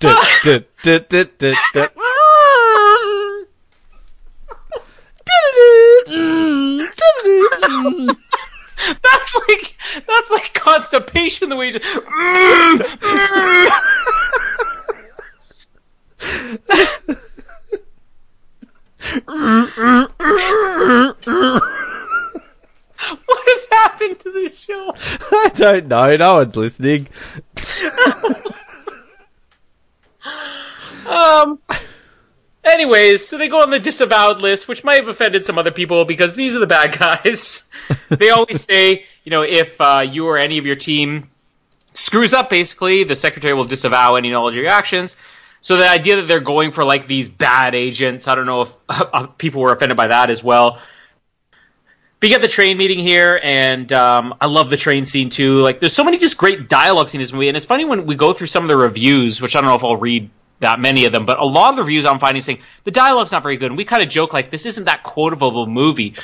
[0.00, 1.92] Dut, dut, dut, dut, dut, dut.
[9.02, 11.48] That's like that's like constipation.
[11.48, 11.96] The way you just.
[23.24, 24.92] what has happened to this show?
[24.96, 26.16] I don't know.
[26.16, 27.08] No one's listening.
[31.08, 31.58] Um.
[32.64, 36.04] Anyways, so they go on the disavowed list, which might have offended some other people
[36.04, 37.68] because these are the bad guys.
[38.08, 41.30] they always say, you know, if uh, you or any of your team
[41.94, 45.16] screws up, basically, the secretary will disavow any knowledge of your actions.
[45.60, 48.76] So the idea that they're going for like these bad agents, I don't know if
[48.88, 50.80] uh, people were offended by that as well.
[52.20, 55.60] But you get the train meeting here, and um, I love the train scene too.
[55.60, 58.16] Like, there's so many just great dialogues in this movie, and it's funny when we
[58.16, 60.28] go through some of the reviews, which I don't know if I'll read
[60.60, 63.32] that many of them, but a lot of the reviews I'm finding saying the dialogue's
[63.32, 66.14] not very good, and we kind of joke like this isn't that quotable movie,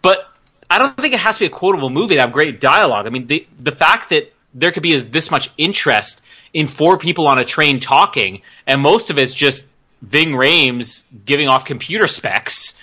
[0.00, 0.28] but
[0.70, 3.06] I don't think it has to be a quotable movie to have great dialogue.
[3.06, 7.26] I mean, the the fact that there could be this much interest in four people
[7.26, 9.66] on a train talking, and most of it's just
[10.02, 12.80] Ving Rhames giving off computer specs.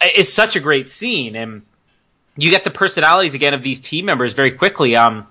[0.00, 1.62] It's such a great scene, and
[2.36, 4.96] you get the personalities again of these team members very quickly.
[4.96, 5.26] Um,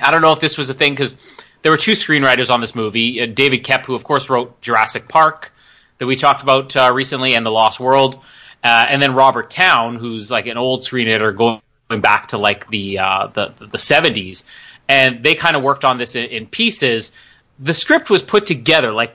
[0.00, 1.16] I don't know if this was a thing because
[1.62, 3.20] there were two screenwriters on this movie.
[3.20, 5.52] Uh, David Koepp, who of course wrote Jurassic Park,
[5.98, 8.16] that we talked about uh, recently, and The Lost World,
[8.64, 12.98] uh, and then Robert Towne, who's like an old screenwriter going back to like the
[12.98, 14.46] uh, the the seventies,
[14.88, 17.12] and they kind of worked on this in, in pieces.
[17.58, 19.14] The script was put together like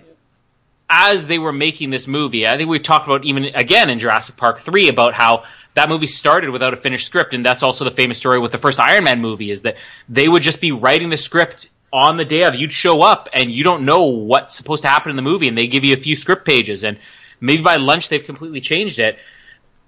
[0.90, 2.48] as they were making this movie.
[2.48, 5.44] I think we talked about even again in Jurassic Park 3 about how
[5.76, 8.58] that movie started without a finished script and that's also the famous story with the
[8.58, 9.78] first Iron Man movie is that
[10.10, 13.52] they would just be writing the script on the day of you'd show up and
[13.52, 15.98] you don't know what's supposed to happen in the movie and they give you a
[15.98, 16.98] few script pages and
[17.40, 19.20] maybe by lunch they've completely changed it.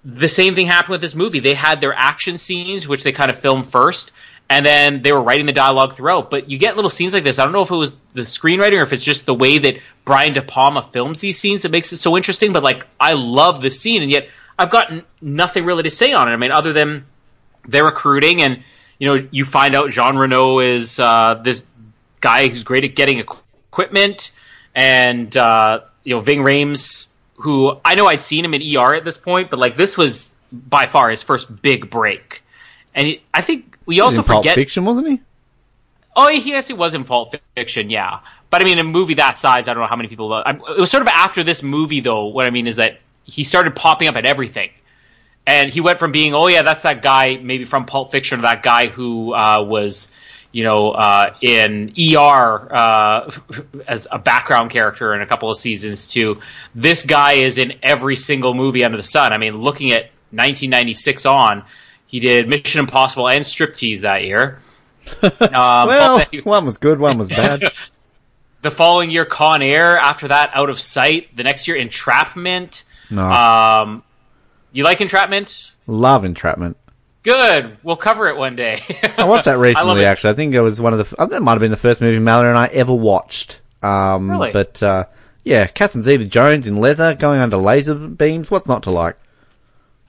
[0.04, 1.40] The same thing happened with this movie.
[1.40, 4.12] They had their action scenes which they kind of filmed first
[4.50, 6.30] and then they were writing the dialogue throughout.
[6.30, 7.38] But you get little scenes like this.
[7.38, 9.76] I don't know if it was the screenwriting or if it's just the way that
[10.04, 12.52] Brian De Palma films these scenes that makes it so interesting.
[12.52, 14.28] But like, I love the scene, and yet
[14.58, 16.32] I've got n- nothing really to say on it.
[16.32, 17.06] I mean, other than
[17.66, 18.62] they're recruiting, and
[18.98, 21.66] you know, you find out Jean Reno is uh, this
[22.20, 24.32] guy who's great at getting equipment,
[24.74, 29.04] and uh, you know, Ving Rhames, who I know I'd seen him in ER at
[29.04, 32.42] this point, but like this was by far his first big break,
[32.94, 34.54] and he, I think we also forget.
[34.54, 35.20] Fiction, wasn't he?
[36.16, 38.20] Oh, yes, it was in Pulp Fiction, yeah.
[38.50, 40.32] But I mean, a movie that size, I don't know how many people.
[40.32, 42.26] I, it was sort of after this movie, though.
[42.26, 42.98] What I mean is that
[43.28, 44.70] he started popping up at everything,
[45.46, 48.42] and he went from being, oh yeah, that's that guy, maybe from Pulp Fiction, or
[48.42, 50.10] that guy who uh, was,
[50.50, 53.30] you know, uh, in ER uh,
[53.86, 56.10] as a background character in a couple of seasons.
[56.12, 56.40] To
[56.74, 59.32] this guy is in every single movie under the sun.
[59.32, 61.64] I mean, looking at 1996 on,
[62.06, 64.58] he did Mission Impossible and Striptease that year.
[65.22, 65.40] Um,
[65.88, 67.62] Well, but- one was good, one was bad.
[68.62, 72.84] the following year Con Air, after that Out of Sight, the next year Entrapment.
[73.10, 74.02] No, Um,
[74.72, 75.72] you like Entrapment?
[75.86, 76.76] love Entrapment.
[77.22, 77.76] Good.
[77.82, 78.80] We'll cover it one day.
[79.18, 80.02] I watched that recently.
[80.02, 80.04] it.
[80.06, 81.16] actually, I think it was one of the.
[81.18, 83.60] I think that might have been the first movie Mallory and I ever watched.
[83.82, 84.52] Um, Really?
[84.52, 85.04] But uh,
[85.44, 88.50] yeah, Catherine Zeta-Jones in leather, going under laser beams.
[88.50, 89.16] What's not to like?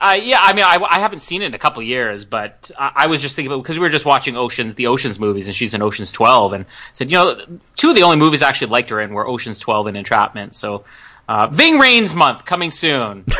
[0.00, 2.92] Uh, yeah, I mean, I, I haven't seen it in a couple years, but I,
[2.94, 5.74] I was just thinking because we were just watching Ocean, the Ocean's movies, and she's
[5.74, 6.64] in Ocean's Twelve, and
[6.94, 7.38] said, you know,
[7.76, 10.54] two of the only movies I actually liked her in were Ocean's Twelve and Entrapment.
[10.54, 10.84] So,
[11.30, 13.24] uh, Ving Rhames month coming soon.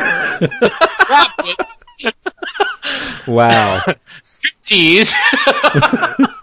[3.27, 3.81] Wow,
[4.23, 5.13] Striptease.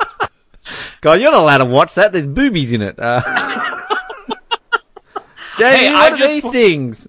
[1.01, 2.13] God, you're not allowed to watch that.
[2.13, 2.99] There's boobies in it.
[2.99, 3.21] Uh,
[5.59, 7.09] Jamie, Hey, what I are just- these things?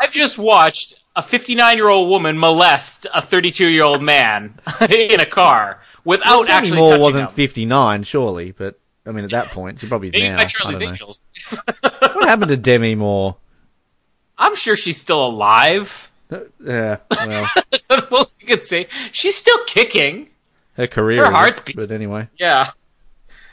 [0.00, 4.58] I've just watched a 59 year old woman molest a 32 year old man
[4.90, 7.34] in a car without Demi actually Moore touching wasn't him.
[7.34, 10.38] 59, surely, but I mean, at that point, she probably is Maybe now.
[10.38, 10.90] by I Charlie's don't know.
[10.90, 11.20] Angels.
[11.82, 13.36] What happened to Demi Moore?
[14.42, 16.10] I'm sure she's still alive.
[16.30, 18.88] Yeah, well, That's the most you could say.
[19.12, 20.28] She's still kicking.
[20.74, 21.24] her career.
[21.24, 21.80] Her heart's beating.
[21.80, 22.70] But anyway, Yeah.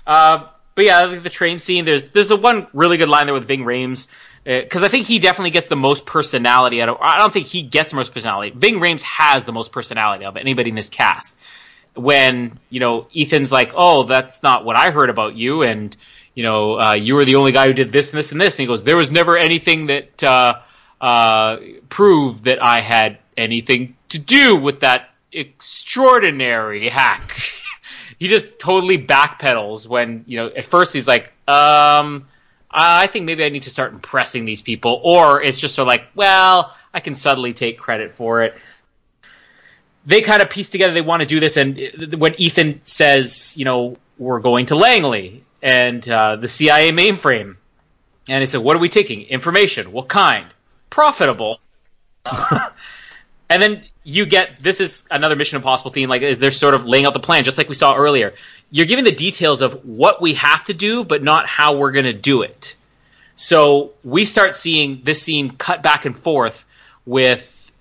[0.07, 1.85] Uh, but yeah, I think the train scene.
[1.85, 4.07] There's there's the one really good line there with Ving Rhames
[4.45, 6.97] because I think he definitely gets the most personality out of.
[7.01, 8.51] I don't think he gets the most personality.
[8.55, 11.37] Ving Rhames has the most personality of anybody in this cast.
[11.95, 15.95] When you know Ethan's like, "Oh, that's not what I heard about you," and
[16.33, 18.55] you know, uh, you were the only guy who did this and this and this,
[18.55, 20.23] and he goes, "There was never anything that
[21.01, 21.57] uh,
[21.89, 27.37] proved that I had anything to do with that extraordinary hack."
[28.19, 32.27] he just totally backpedals when you know at first he's like um
[32.69, 35.87] i think maybe i need to start impressing these people or it's just sort of
[35.87, 38.55] like well i can subtly take credit for it.
[40.05, 43.65] They kind of piece together they want to do this and when ethan says you
[43.65, 47.55] know we're going to langley and uh, the cia mainframe.
[48.27, 49.23] And they said what are we taking?
[49.23, 49.91] Information.
[49.91, 50.47] What kind
[50.89, 51.59] profitable
[53.49, 56.09] and then you get this is another Mission Impossible theme.
[56.09, 58.33] Like, is they're sort of laying out the plan, just like we saw earlier.
[58.71, 62.05] You're giving the details of what we have to do, but not how we're going
[62.05, 62.75] to do it.
[63.35, 66.65] So we start seeing this scene cut back and forth
[67.05, 67.71] with,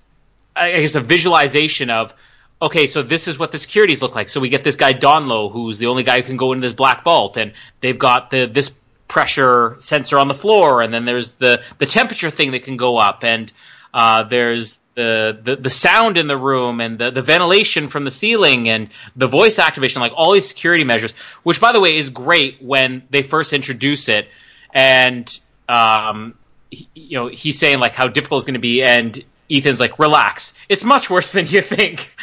[0.55, 2.15] I guess, a visualization of,
[2.63, 4.29] okay, so this is what the securities look like.
[4.29, 6.75] So we get this guy Donloe, who's the only guy who can go into this
[6.75, 8.79] black vault, and they've got the this
[9.09, 12.99] pressure sensor on the floor, and then there's the the temperature thing that can go
[12.99, 13.53] up, and
[13.93, 18.11] uh, there's the, the the sound in the room and the, the ventilation from the
[18.11, 21.13] ceiling and the voice activation, like all these security measures,
[21.43, 24.29] which by the way is great when they first introduce it,
[24.73, 26.35] and um,
[26.71, 29.99] he, you know he's saying like how difficult it's going to be, and Ethan's like,
[29.99, 32.15] relax, it's much worse than you think.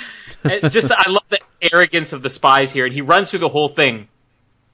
[0.69, 1.39] Just I love the
[1.73, 4.07] arrogance of the spies here, and he runs through the whole thing.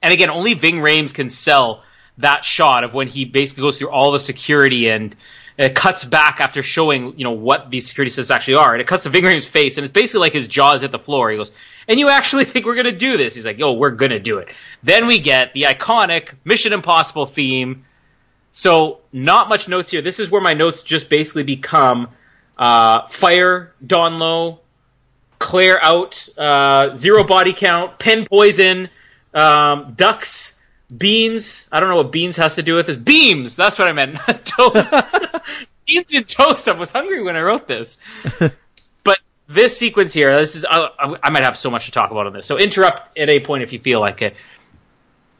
[0.02, 1.82] And again, only Ving Rhames can sell
[2.18, 5.16] that shot of when he basically goes through all the security and
[5.58, 8.86] it cuts back after showing you know what these security systems actually are, and it
[8.86, 11.30] cuts to Ving Rhames' face, and it's basically like his jaws hit the floor.
[11.30, 11.52] He goes,
[11.86, 14.52] "And you actually think we're gonna do this?" He's like, "Yo, we're gonna do it."
[14.82, 17.84] Then we get the iconic Mission Impossible theme.
[18.50, 20.02] So not much notes here.
[20.02, 22.08] This is where my notes just basically become
[22.58, 24.58] uh, fire, Donloe,
[25.38, 28.90] clear out, uh, zero body count, pen poison,
[29.34, 30.61] um, ducks,
[30.96, 31.68] beans.
[31.72, 32.96] I don't know what beans has to do with this.
[32.96, 33.56] Beams.
[33.56, 34.16] That's what I meant.
[34.44, 34.94] toast.
[35.86, 36.68] beans and toast.
[36.68, 37.98] I was hungry when I wrote this.
[39.04, 40.66] but this sequence here, this is.
[40.68, 42.46] I, I might have so much to talk about on this.
[42.46, 44.36] So interrupt at a point if you feel like it.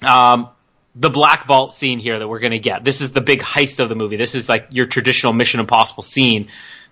[0.04, 0.48] Um,
[0.94, 2.84] the Black Vault scene here that we're going to get.
[2.84, 4.16] This is the big heist of the movie.
[4.16, 6.48] This is like your traditional Mission Impossible scene.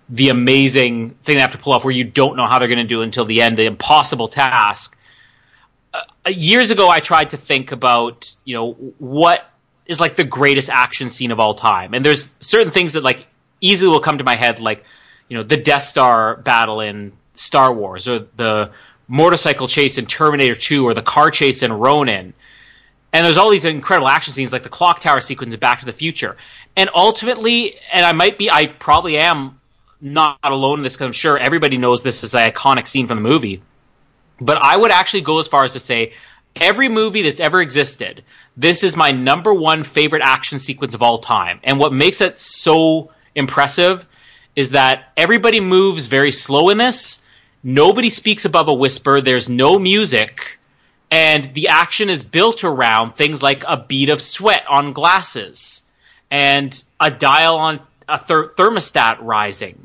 [0.09, 2.79] The amazing thing they have to pull off where you don't know how they're going
[2.79, 4.97] to do until the end, the impossible task.
[5.93, 9.45] Uh, years ago, I tried to think about, you know, what
[9.85, 11.93] is like the greatest action scene of all time.
[11.93, 13.27] And there's certain things that like
[13.59, 14.85] easily will come to my head, like,
[15.27, 18.71] you know, the Death Star battle in Star Wars or the
[19.07, 22.33] motorcycle chase in Terminator 2 or the car chase in Ronin.
[23.13, 25.85] And there's all these incredible action scenes like the clock tower sequence in Back to
[25.85, 26.37] the Future.
[26.77, 29.59] And ultimately, and I might be, I probably am
[29.99, 33.21] not alone in this because I'm sure everybody knows this is the iconic scene from
[33.21, 33.61] the movie.
[34.41, 36.13] But I would actually go as far as to say
[36.55, 38.23] every movie that's ever existed,
[38.57, 41.59] this is my number one favorite action sequence of all time.
[41.63, 44.05] And what makes it so impressive
[44.55, 47.25] is that everybody moves very slow in this.
[47.63, 49.21] Nobody speaks above a whisper.
[49.21, 50.59] There's no music
[51.11, 55.83] and the action is built around things like a bead of sweat on glasses
[56.31, 59.77] and a dial on a ther- thermostat rising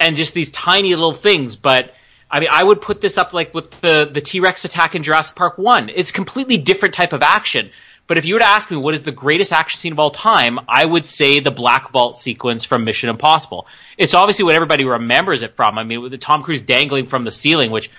[0.00, 1.94] and just these tiny little things but
[2.30, 5.36] i mean i would put this up like with the the t-rex attack in jurassic
[5.36, 7.70] park 1 it's completely different type of action
[8.06, 10.10] but if you were to ask me what is the greatest action scene of all
[10.10, 13.66] time i would say the black vault sequence from mission impossible
[13.98, 17.24] it's obviously what everybody remembers it from i mean with the tom cruise dangling from
[17.24, 17.90] the ceiling which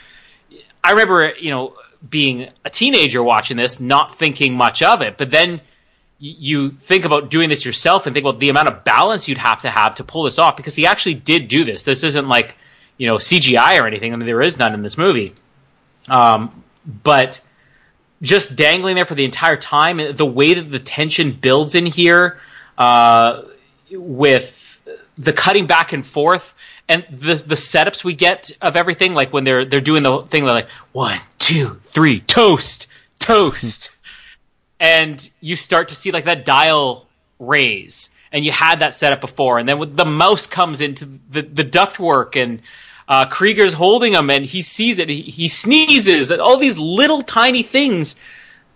[0.83, 1.73] i remember you know
[2.07, 5.17] being a teenager watching this, not thinking much of it.
[5.17, 5.61] But then
[6.19, 9.61] you think about doing this yourself and think about the amount of balance you'd have
[9.61, 11.83] to have to pull this off because he actually did do this.
[11.83, 12.55] This isn't like,
[13.01, 14.13] you know, CGI or anything.
[14.13, 15.33] I mean, there is none in this movie.
[16.07, 17.41] Um, but
[18.21, 22.39] just dangling there for the entire time, the way that the tension builds in here,
[22.77, 23.41] uh,
[23.89, 24.83] with
[25.17, 26.53] the cutting back and forth,
[26.87, 30.45] and the the setups we get of everything, like when they're they're doing the thing,
[30.45, 32.85] they're like one, two, three, toast,
[33.17, 33.95] toast,
[34.79, 37.07] and you start to see like that dial
[37.39, 41.41] raise, and you had that set up before, and then the mouse comes into the
[41.41, 42.61] the ductwork and.
[43.11, 45.09] Uh, Krieger's holding him and he sees it.
[45.09, 48.17] He, he sneezes all these little tiny things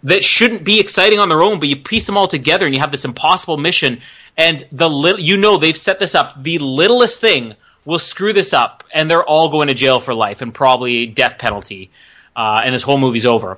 [0.03, 2.81] that shouldn't be exciting on their own, but you piece them all together and you
[2.81, 4.01] have this impossible mission.
[4.35, 6.43] And the little, you know, they've set this up.
[6.43, 7.55] The littlest thing
[7.85, 11.37] will screw this up, and they're all going to jail for life and probably death
[11.37, 11.89] penalty.
[12.35, 13.57] Uh, and this whole movie's over.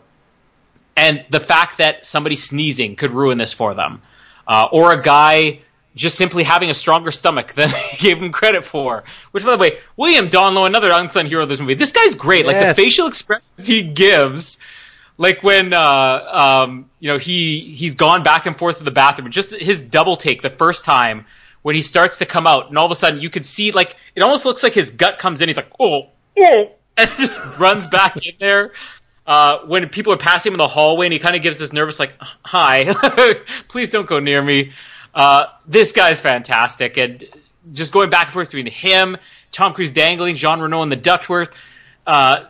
[0.96, 4.04] And the fact that somebody sneezing could ruin this for them,
[4.48, 5.62] uh, or a guy
[5.98, 9.04] just simply having a stronger stomach than they gave him credit for.
[9.32, 12.46] Which, by the way, William Donloe, another unsung hero of this movie, this guy's great.
[12.46, 14.60] Like the facial expressions he gives
[15.18, 19.30] like when uh, um, you know he he's gone back and forth to the bathroom.
[19.32, 21.26] Just his double take the first time
[21.64, 23.96] when he starts to come out, and all of a sudden you could see like
[24.16, 25.50] it almost looks like his gut comes in.
[25.50, 26.10] He's like, oh,
[26.40, 28.74] oh, and just runs back in there.
[29.26, 31.74] Uh, when people are passing him in the hallway, and he kind of gives this
[31.74, 32.14] nervous like,
[32.46, 32.94] "Hi,
[33.68, 34.72] please don't go near me."
[35.18, 37.24] Uh, this guy's fantastic, and
[37.74, 39.18] just going back and forth between him,
[39.52, 41.58] Tom Cruise dangling, Jean Reno, and the Duckworth.
[42.06, 42.46] Uh,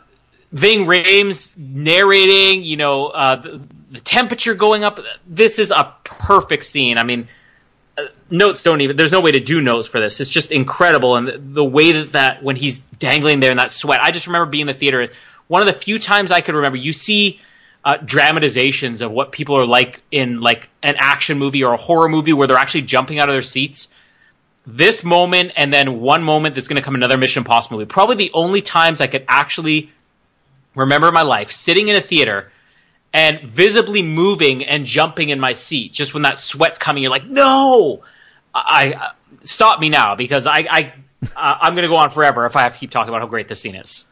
[0.51, 3.61] Ving Rhames narrating, you know, uh, the,
[3.91, 4.99] the, temperature going up.
[5.25, 6.97] This is a perfect scene.
[6.97, 7.29] I mean,
[7.97, 8.97] uh, notes don't even.
[8.97, 10.19] There's no way to do notes for this.
[10.19, 13.71] It's just incredible, and the, the way that that when he's dangling there in that
[13.71, 14.01] sweat.
[14.03, 15.07] I just remember being in the theater.
[15.47, 16.77] One of the few times I could remember.
[16.77, 17.39] You see.
[17.87, 22.09] Uh, dramatizations of what people are like in like an action movie or a horror
[22.09, 23.95] movie where they're actually jumping out of their seats.
[24.65, 27.87] This moment and then one moment that's going to come another Mission Impossible movie.
[27.87, 29.89] Probably the only times I could actually
[30.75, 32.51] remember my life sitting in a theater
[33.13, 35.93] and visibly moving and jumping in my seat.
[35.93, 38.03] Just when that sweat's coming you're like no!
[38.53, 39.11] I, I
[39.45, 40.93] stop me now because i, I
[41.23, 43.27] uh, i'm going to go on forever if i have to keep talking about how
[43.27, 44.07] great this scene is.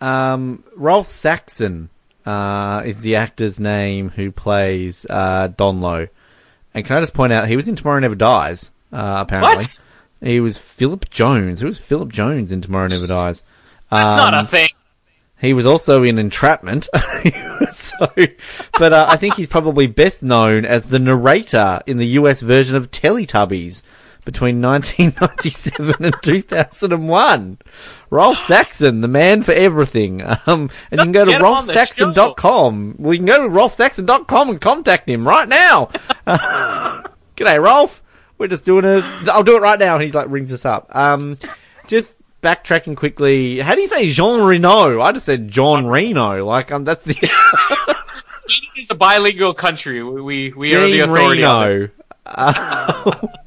[0.00, 1.90] Um, rolf saxon
[2.26, 6.08] uh, is the actor's name who plays uh, donloe
[6.74, 9.56] and can i just point out he was in tomorrow never dies uh, apparently.
[9.56, 9.84] What?
[10.20, 11.60] he was philip jones.
[11.60, 13.42] Who was philip jones in tomorrow never dies.
[13.90, 14.68] That's um, not a um, thing.
[15.40, 16.88] he was also in Entrapment.
[17.72, 17.96] so,
[18.78, 22.76] but uh, I think he's probably best known as the narrator in the US version
[22.76, 23.82] of Teletubbies
[24.24, 27.58] between 1997 and 2001.
[28.10, 30.22] Rolf Saxon, the man for everything.
[30.22, 32.96] Um, and you can go to rolfsaxon.com.
[32.98, 35.90] We can go to rolfsaxon.com and contact him right now.
[36.26, 37.02] Uh,
[37.36, 38.02] g'day, Rolf.
[38.38, 39.94] We're just doing a, I'll do it right now.
[39.96, 40.94] And he like rings us up.
[40.94, 41.38] Um,
[41.86, 45.00] just backtracking quickly, how do you say Jean Reno?
[45.00, 46.44] I just said John Reno.
[46.44, 47.16] Like, um, that's the.
[48.76, 50.02] it's a bilingual country.
[50.02, 51.42] We we are the authority.
[51.42, 51.88] Reno.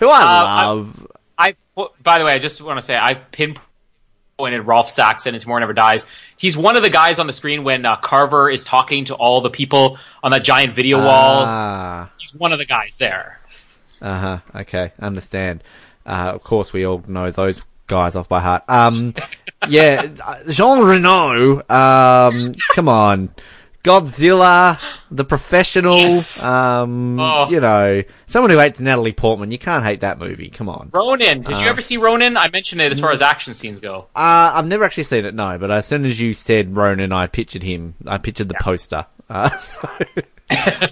[0.00, 1.12] Uh, who I uh, love.
[1.38, 5.40] I, I, by the way, I just want to say I pinpointed Rolf Saxon in
[5.40, 6.04] Tomorrow Never Dies.
[6.36, 9.40] He's one of the guys on the screen when uh, Carver is talking to all
[9.40, 11.44] the people on that giant video wall.
[11.46, 12.10] Ah.
[12.18, 13.40] He's one of the guys there.
[14.00, 14.38] Uh huh.
[14.54, 15.62] Okay, understand.
[16.04, 18.64] Uh, of course, we all know those guys off by heart.
[18.68, 19.14] Um,
[19.68, 20.06] yeah,
[20.48, 21.62] Jean Reno.
[21.68, 23.30] Um, come on.
[23.86, 24.80] Godzilla,
[25.12, 26.44] The Professional, yes.
[26.44, 27.48] um, oh.
[27.48, 29.52] you know, someone who hates Natalie Portman.
[29.52, 30.48] You can't hate that movie.
[30.48, 30.90] Come on.
[30.92, 31.42] Ronin.
[31.42, 32.36] Did uh, you ever see Ronin?
[32.36, 34.08] I mentioned it as far as action scenes go.
[34.14, 37.28] Uh, I've never actually seen it, no, but as soon as you said Ronin, I
[37.28, 37.94] pictured him.
[38.04, 38.64] I pictured the yeah.
[38.64, 39.06] poster.
[39.30, 39.88] Uh, so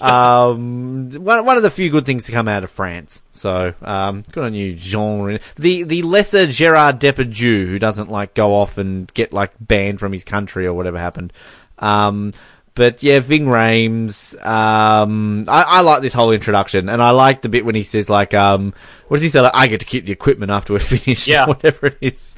[0.01, 3.23] um, one, one of the few good things to come out of France.
[3.33, 5.39] So, um, good on you, Jean.
[5.57, 10.13] The, the lesser Gerard Depardieu, who doesn't like go off and get like banned from
[10.13, 11.33] his country or whatever happened.
[11.79, 12.33] Um,
[12.75, 17.49] but yeah, Ving Rhames, um, I, I, like this whole introduction, and I like the
[17.49, 18.75] bit when he says like, um,
[19.09, 19.41] what does he say?
[19.41, 21.47] Like, I get to keep the equipment after we're finished, yeah.
[21.47, 22.37] whatever it is.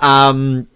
[0.00, 0.68] Um,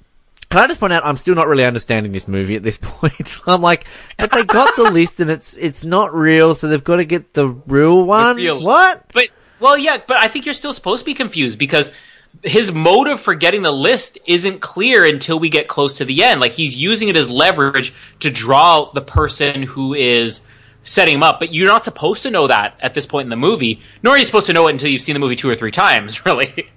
[0.49, 3.39] can I just point out I'm still not really understanding this movie at this point.
[3.47, 3.87] I'm like,
[4.19, 7.35] but they got the list and it's it's not real, so they've got to get
[7.35, 8.37] the real one.
[8.37, 8.63] The real.
[8.63, 9.05] What?
[9.13, 9.29] But
[9.61, 11.93] well, yeah, but I think you're still supposed to be confused because
[12.43, 16.41] his motive for getting the list isn't clear until we get close to the end.
[16.41, 20.47] Like he's using it as leverage to draw out the person who is
[20.85, 23.37] setting him up, but you're not supposed to know that at this point in the
[23.37, 25.55] movie, nor are you supposed to know it until you've seen the movie two or
[25.55, 26.69] three times, really.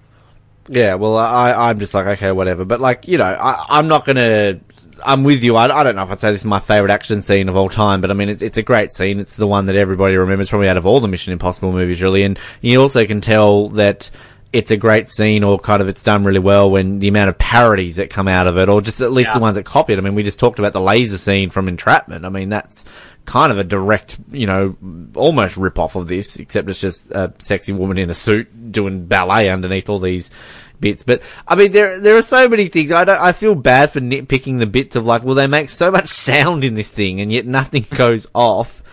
[0.68, 2.66] Yeah, well, I, I'm just like, okay, whatever.
[2.66, 4.60] But like, you know, I, I'm not gonna,
[5.04, 5.56] I'm with you.
[5.56, 7.70] I, I don't know if I'd say this is my favorite action scene of all
[7.70, 9.20] time, but I mean, it's, it's a great scene.
[9.20, 12.24] It's the one that everybody remembers probably out of all the Mission Impossible movies, really.
[12.24, 14.10] And you also can tell that
[14.56, 17.38] it's a great scene or kind of it's done really well when the amount of
[17.38, 19.34] parodies that come out of it or just at least yeah.
[19.34, 20.00] the ones that copy it.
[20.00, 22.24] I mean, we just talked about the laser scene from Entrapment.
[22.24, 22.86] I mean, that's
[23.26, 24.78] kind of a direct, you know,
[25.14, 29.08] almost rip off of this, except it's just a sexy woman in a suit doing
[29.08, 30.32] ballet underneath all these
[30.80, 31.04] bits.
[31.04, 32.94] But I mean, there there are so many things.
[32.94, 33.20] I don't.
[33.20, 36.64] I feel bad for nitpicking the bits of like, well, they make so much sound
[36.64, 38.84] in this thing, and yet nothing goes off.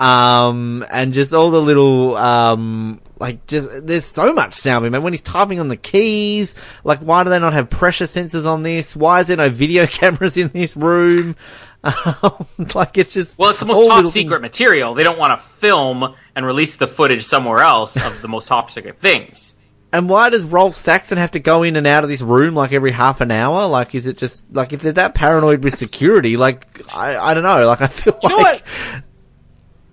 [0.00, 5.02] Um, and just all the little, um, like just, there's so much sound, man.
[5.02, 8.62] When he's typing on the keys, like why do they not have pressure sensors on
[8.62, 8.96] this?
[8.96, 11.36] Why is there no video cameras in this room?
[11.82, 12.44] Um,
[12.74, 14.42] like it's just Well, it's the most top secret things.
[14.42, 14.92] material.
[14.92, 18.70] They don't want to film and release the footage somewhere else of the most top
[18.70, 19.56] secret things.
[19.90, 22.74] And why does Rolf Saxon have to go in and out of this room like
[22.74, 23.66] every half an hour?
[23.66, 26.36] Like, is it just like if they're that paranoid with security?
[26.36, 27.66] Like, I I don't know.
[27.66, 29.02] Like, I feel You know like what?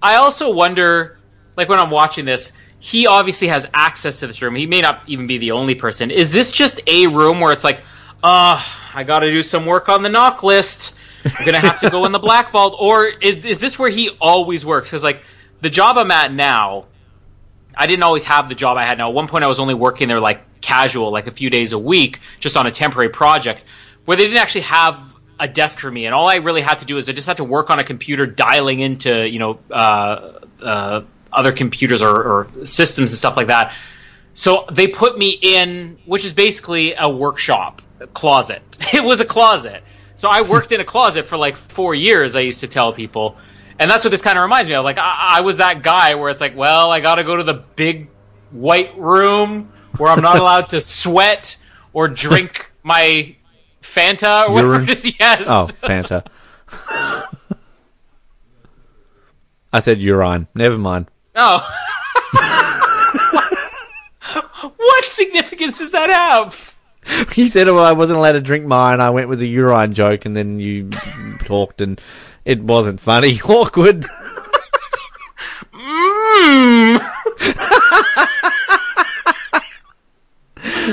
[0.07, 1.17] I also wonder,
[1.57, 4.55] like when I'm watching this, he obviously has access to this room.
[4.55, 6.11] He may not even be the only person.
[6.11, 7.81] Is this just a room where it's like,
[8.23, 8.63] uh,
[8.93, 10.95] I got to do some work on the NOC list.
[11.25, 14.11] I'm gonna have to go in the black vault, or is is this where he
[14.21, 14.89] always works?
[14.89, 15.23] Because like
[15.59, 16.85] the job I'm at now,
[17.75, 19.09] I didn't always have the job I had now.
[19.09, 21.79] At one point, I was only working there like casual, like a few days a
[21.79, 23.65] week, just on a temporary project,
[24.05, 26.85] where they didn't actually have a desk for me, and all I really had to
[26.85, 30.39] do is I just had to work on a computer, dialing into you know uh,
[30.61, 31.01] uh,
[31.31, 33.75] other computers or, or systems and stuff like that.
[34.33, 38.61] So they put me in, which is basically a workshop a closet.
[38.93, 39.83] It was a closet.
[40.15, 42.35] So I worked in a closet for like four years.
[42.35, 43.37] I used to tell people,
[43.77, 44.85] and that's what this kind of reminds me of.
[44.85, 47.43] Like I, I was that guy where it's like, well, I got to go to
[47.43, 48.09] the big
[48.51, 51.57] white room where I'm not allowed to sweat
[51.93, 53.35] or drink my
[53.87, 54.89] Fanta or whatever Urine?
[54.89, 55.15] it is.
[55.19, 55.45] Yes.
[55.47, 56.25] oh, Fanta.
[59.73, 60.47] I said urine.
[60.55, 61.07] Never mind.
[61.35, 61.59] Oh.
[64.77, 66.75] what significance does that have?
[67.33, 70.25] He said, "Well, I wasn't allowed to drink mine." I went with the urine joke,
[70.25, 70.89] and then you
[71.45, 72.01] talked, and
[72.43, 73.39] it wasn't funny.
[73.47, 74.05] Awkward.
[75.73, 76.99] Mm.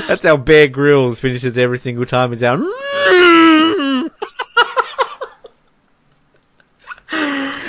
[0.07, 2.31] That's how Bear Grylls finishes every single time.
[2.31, 2.59] He's out.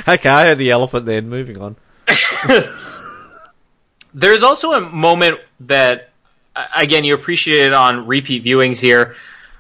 [0.09, 1.05] Okay, I heard the elephant.
[1.05, 1.77] Then moving on.
[4.15, 6.11] There's also a moment that,
[6.75, 9.17] again, you appreciate it on repeat viewings here,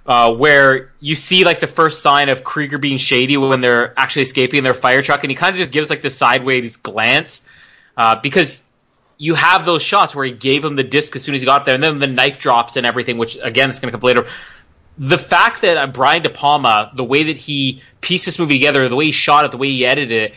[0.07, 4.23] uh, where you see like the first sign of Krieger being shady when they're actually
[4.23, 7.49] escaping in their fire truck, and he kind of just gives like this sideways glance
[7.97, 8.66] uh, because
[9.19, 11.65] you have those shots where he gave him the disc as soon as he got
[11.65, 14.27] there, and then the knife drops and everything, which again is going to come later.
[14.99, 18.89] The fact that uh, Brian De Palma, the way that he pieced this movie together,
[18.89, 20.35] the way he shot it, the way he edited it,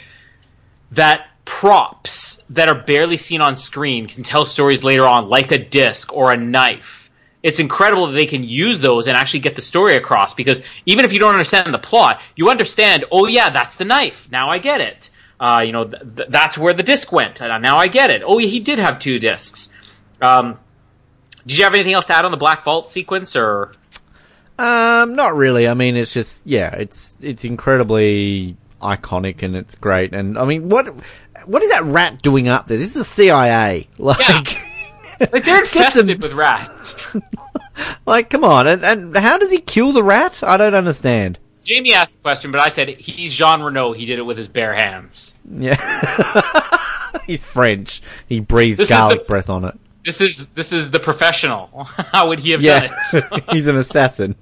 [0.92, 5.58] that props that are barely seen on screen can tell stories later on, like a
[5.58, 7.10] disc or a knife.
[7.42, 11.06] It's incredible that they can use those and actually get the story across because even
[11.06, 14.30] if you don't understand the plot, you understand, oh yeah, that's the knife.
[14.30, 15.10] Now I get it.
[15.40, 17.42] Uh, you know, th- th- that's where the disc went.
[17.42, 18.22] Uh, now I get it.
[18.26, 19.74] Oh, yeah, he did have two discs.
[20.22, 20.60] Um,
[21.48, 23.74] did you have anything else to add on the Black Vault sequence or?
[24.58, 25.68] Um, not really.
[25.70, 30.14] I mean, it's just yeah, it's it's incredibly iconic and it's great.
[30.14, 30.88] And I mean, what
[31.46, 32.78] what is that rat doing up there?
[32.78, 33.88] This is the CIA.
[33.98, 34.20] Like,
[35.32, 37.16] Like they're Get some- infested with rats.
[38.06, 38.68] like, come on.
[38.68, 40.44] And and how does he kill the rat?
[40.44, 41.40] I don't understand.
[41.64, 43.92] Jamie asked the question, but I said he's Jean Reno.
[43.94, 45.36] He did it with his bare hands.
[45.50, 45.76] Yeah,
[47.28, 48.02] he's French.
[48.28, 49.76] He breathed This garlic the- breath on it.
[50.06, 51.70] This is this is the professional.
[52.12, 53.44] How would he have Yeah, done it?
[53.52, 54.36] he's an assassin.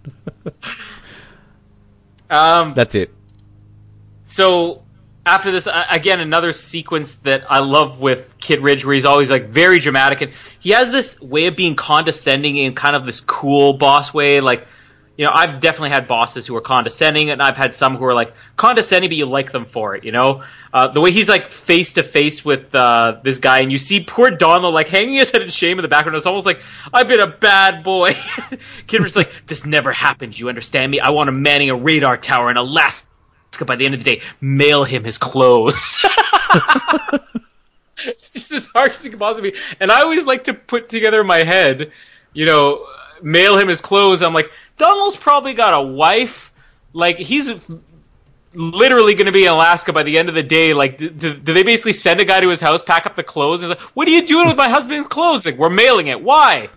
[2.30, 3.12] Um, That's it.
[4.26, 4.84] so
[5.26, 9.80] after this, again, another sequence that I love with Kittridge, where he's always like very
[9.80, 14.14] dramatic, and he has this way of being condescending in kind of this cool boss
[14.14, 14.40] way.
[14.42, 14.68] Like,
[15.18, 18.14] you know, I've definitely had bosses who are condescending, and I've had some who are
[18.14, 20.04] like condescending, but you like them for it.
[20.04, 23.72] You know, uh, the way he's like face to face with uh, this guy, and
[23.72, 26.16] you see poor Donloe like hanging his head in shame in the background.
[26.16, 26.62] It's almost like
[26.94, 28.12] I've been a bad boy.
[28.88, 30.40] Kittridge's like, this never happened.
[30.40, 31.00] You understand me?
[31.00, 33.08] I want him manning a radar tower in Alaska
[33.66, 36.06] by the end of the day, mail him his clothes.
[37.98, 39.58] it's just as hard as it can possibly be.
[39.80, 41.92] And I always like to put together in my head,
[42.34, 42.86] you know,
[43.24, 44.22] mail him his clothes.
[44.24, 46.52] I'm like, Donloe's probably got a wife.
[46.94, 47.54] Like, he's
[48.54, 50.74] literally going to be in Alaska by the end of the day.
[50.74, 53.24] Like, do, do, do they basically send a guy to his house, pack up the
[53.24, 55.46] clothes, and say, what are you doing with my husband's clothes?
[55.46, 56.22] Like, we're mailing it.
[56.22, 56.70] Why?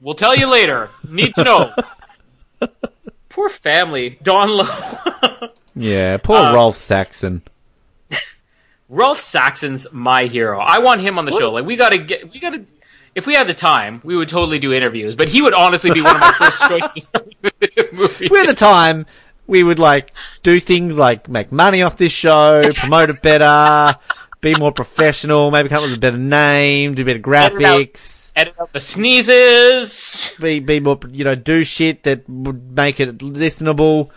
[0.00, 0.90] We'll tell you later.
[1.08, 1.74] Need to know.
[3.28, 4.18] Poor family.
[4.22, 5.52] Donloe.
[5.80, 7.40] Yeah, poor Uh, Rolf Saxon.
[8.88, 10.58] Rolf Saxon's my hero.
[10.58, 11.52] I want him on the show.
[11.52, 12.64] Like we gotta get, we gotta.
[13.18, 15.16] If we had the time, we would totally do interviews.
[15.16, 17.10] But he would honestly be one of my first choices.
[17.42, 19.06] If we had the time,
[19.48, 20.12] we would like
[20.44, 23.98] do things like make money off this show, promote it better,
[24.40, 28.72] be more professional, maybe come up with a better name, do better graphics, Edit out
[28.72, 30.36] the sneezes.
[30.40, 34.10] be be more you know do shit that would make it listenable.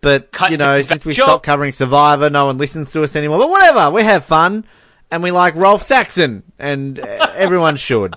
[0.00, 3.40] But Cut you know, since we stopped covering Survivor, no one listens to us anymore.
[3.40, 4.64] But whatever, we have fun.
[5.10, 8.16] and we like Rolf Saxon, and uh, everyone should.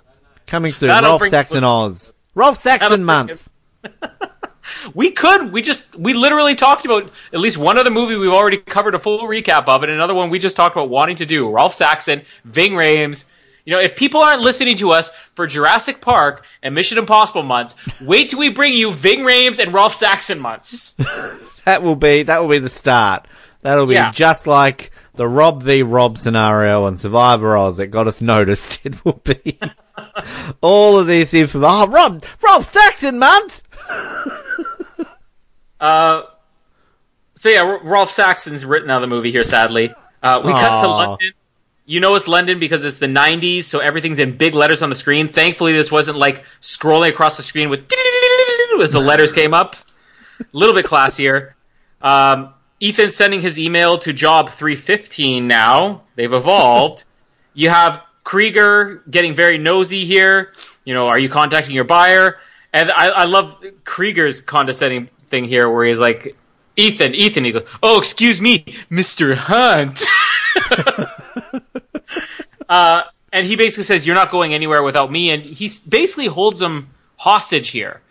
[0.51, 2.13] Coming soon, That'll Rolf Saxon Oz.
[2.35, 3.47] Rolf Saxon month.
[4.93, 5.51] We could.
[5.51, 8.99] We just we literally talked about at least one other movie we've already covered a
[8.99, 11.49] full recap of, and another one we just talked about wanting to do.
[11.49, 13.25] Rolf Saxon, Ving Rhames.
[13.65, 17.75] You know, if people aren't listening to us for Jurassic Park and Mission Impossible months,
[18.01, 20.95] wait till we bring you Ving Rhames and Rolf Saxon months.
[21.65, 23.27] That will be that will be the start.
[23.61, 24.11] That'll be Yeah.
[24.11, 28.79] just like the Rob v Rob scenario on Survivor Oz that got us noticed.
[28.85, 29.59] It will be
[30.61, 31.61] all of this info.
[31.63, 33.61] Oh, Rob, Rob Saxon month.
[35.79, 36.27] Uh,
[37.33, 39.43] so yeah, R- Rolf Saxon's written out of the movie here.
[39.43, 41.31] Sadly, uh, we cut to London.
[41.85, 44.95] You know it's London because it's the '90s, so everything's in big letters on the
[44.95, 45.27] screen.
[45.27, 47.79] Thankfully, this wasn't like scrolling across the screen with
[48.81, 49.75] as the letters came up.
[50.39, 51.53] A little bit classier.
[51.99, 56.03] Um, Ethan's sending his email to Job 315 now.
[56.15, 57.03] They've evolved.
[57.53, 60.51] you have Krieger getting very nosy here.
[60.83, 62.39] You know, are you contacting your buyer?
[62.73, 66.35] And I, I love Krieger's condescending thing here where he's like,
[66.77, 68.59] Ethan, Ethan, he goes, oh, excuse me,
[68.89, 69.35] Mr.
[69.35, 70.05] Hunt.
[72.69, 75.31] uh, and he basically says, you're not going anywhere without me.
[75.31, 78.01] And he basically holds him hostage here.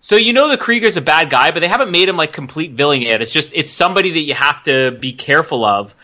[0.00, 2.72] So you know the Krieger's a bad guy, but they haven't made him like complete
[2.72, 3.20] villain yet.
[3.20, 5.94] It's just it's somebody that you have to be careful of.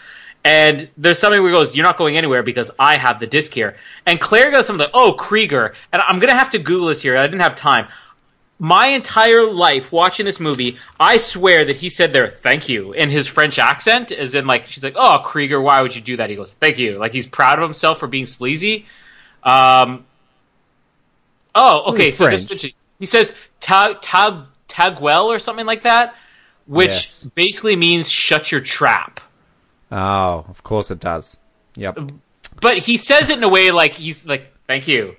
[0.45, 3.53] And there's something where he goes, "You're not going anywhere because I have the disc
[3.53, 7.03] here." And Claire goes something like, "Oh, Krieger," and I'm gonna have to Google this
[7.03, 7.17] here.
[7.17, 7.89] I didn't have time.
[8.59, 13.11] My entire life watching this movie, I swear that he said there, "Thank you" in
[13.11, 16.31] his French accent, as in like she's like, "Oh, Krieger, why would you do that?"
[16.31, 18.87] He goes, "Thank you," like he's proud of himself for being sleazy.
[19.43, 20.05] Um,
[21.55, 22.13] oh, okay.
[22.13, 22.67] So this,
[22.99, 24.35] he says tag tag
[24.69, 26.15] tagwell or something like that,
[26.67, 27.29] which Yes.
[27.35, 29.21] basically means shut your trap.
[29.91, 31.39] Oh, of course it does.
[31.77, 31.99] Yep.
[32.61, 35.15] But he says it in a way like he's like, "Thank you."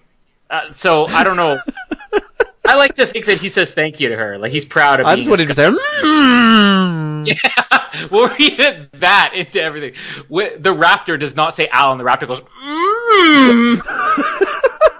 [0.49, 1.59] Uh, so I don't know.
[2.65, 5.05] I like to think that he says thank you to her, like he's proud of.
[5.05, 5.11] Me.
[5.14, 5.69] I just wanted to say.
[5.69, 7.07] "Mm."
[8.11, 9.93] we'll read that into everything.
[10.30, 11.97] The raptor does not say Alan.
[11.97, 12.41] The raptor goes.
[12.41, 13.81] Mm.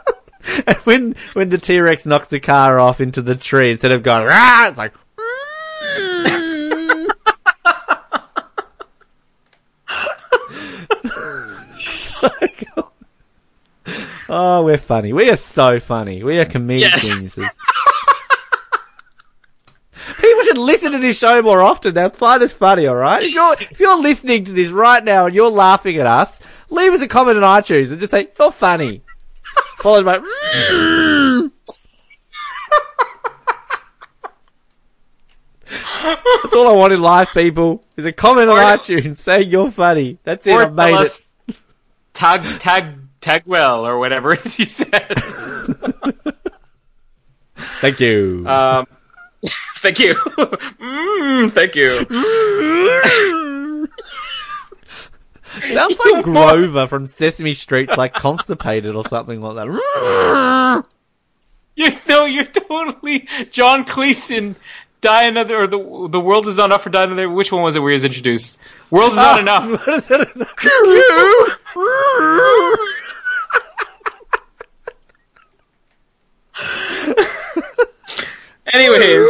[0.84, 4.26] when when the T Rex knocks the car off into the tree instead of going
[4.26, 4.68] Rah!
[4.68, 4.94] it's like.
[14.30, 15.14] oh, we're funny.
[15.14, 16.24] We are so funny.
[16.24, 17.08] We are comedic Yes.
[17.08, 17.50] geniuses.
[20.20, 21.94] People should listen to this show more often.
[21.94, 23.24] They'll find us funny, alright?
[23.24, 26.94] If you're, if you're listening to this right now and you're laughing at us, leave
[26.94, 29.04] us a comment on iTunes and just say, you're funny.
[29.88, 30.18] Followed by,
[35.64, 37.86] That's all I want in life, people.
[37.96, 40.18] Is a comment on Or- iTunes saying you're funny.
[40.26, 40.56] That's it.
[40.56, 41.00] I've made it.
[41.00, 41.34] us
[42.12, 42.44] tag
[43.22, 45.74] tag well, or whatever it is he says.
[47.56, 48.44] Thank you.
[48.46, 48.88] Um,
[49.78, 50.16] thank you.
[50.16, 53.54] mm, thank you.
[55.62, 60.84] Sounds like Grover from Sesame Street, like constipated or something like that.
[61.76, 64.56] You know, you're totally John Cleese in
[65.02, 67.30] Die Another, or the the world is not enough for Die Another.
[67.30, 68.60] Which one was it where he was introduced?
[68.90, 69.70] World is not ah, enough.
[69.86, 70.28] What is it?
[78.74, 79.30] Anyways,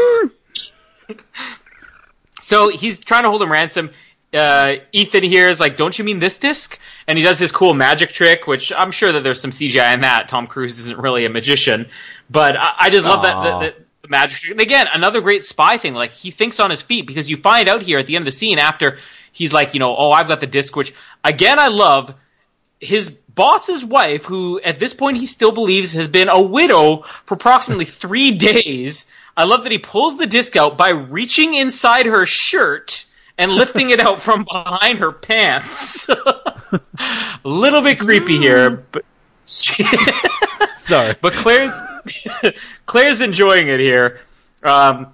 [2.40, 3.92] so he's trying to hold him ransom.
[4.34, 7.74] Uh, Ethan here is like, "Don't you mean this disc?" And he does his cool
[7.74, 10.28] magic trick, which I'm sure that there's some CGI in that.
[10.28, 11.88] Tom Cruise isn't really a magician,
[12.30, 14.52] but I, I just love that, that, that the magic trick.
[14.52, 15.94] And again, another great spy thing.
[15.94, 18.26] Like he thinks on his feet because you find out here at the end of
[18.26, 18.98] the scene after
[19.32, 20.76] he's like, you know, oh, I've got the disc.
[20.76, 20.94] Which
[21.24, 22.14] again, I love
[22.82, 27.36] his boss's wife, who at this point he still believes has been a widow for
[27.36, 29.10] approximately three days.
[29.38, 33.06] I love that he pulls the disc out by reaching inside her shirt
[33.38, 36.10] and lifting it out from behind her pants.
[36.10, 36.82] a
[37.44, 39.06] little bit creepy here, but
[39.46, 41.16] Sorry.
[41.22, 41.82] but Claire's
[42.86, 44.20] Claire's enjoying it here.
[44.64, 45.08] Um,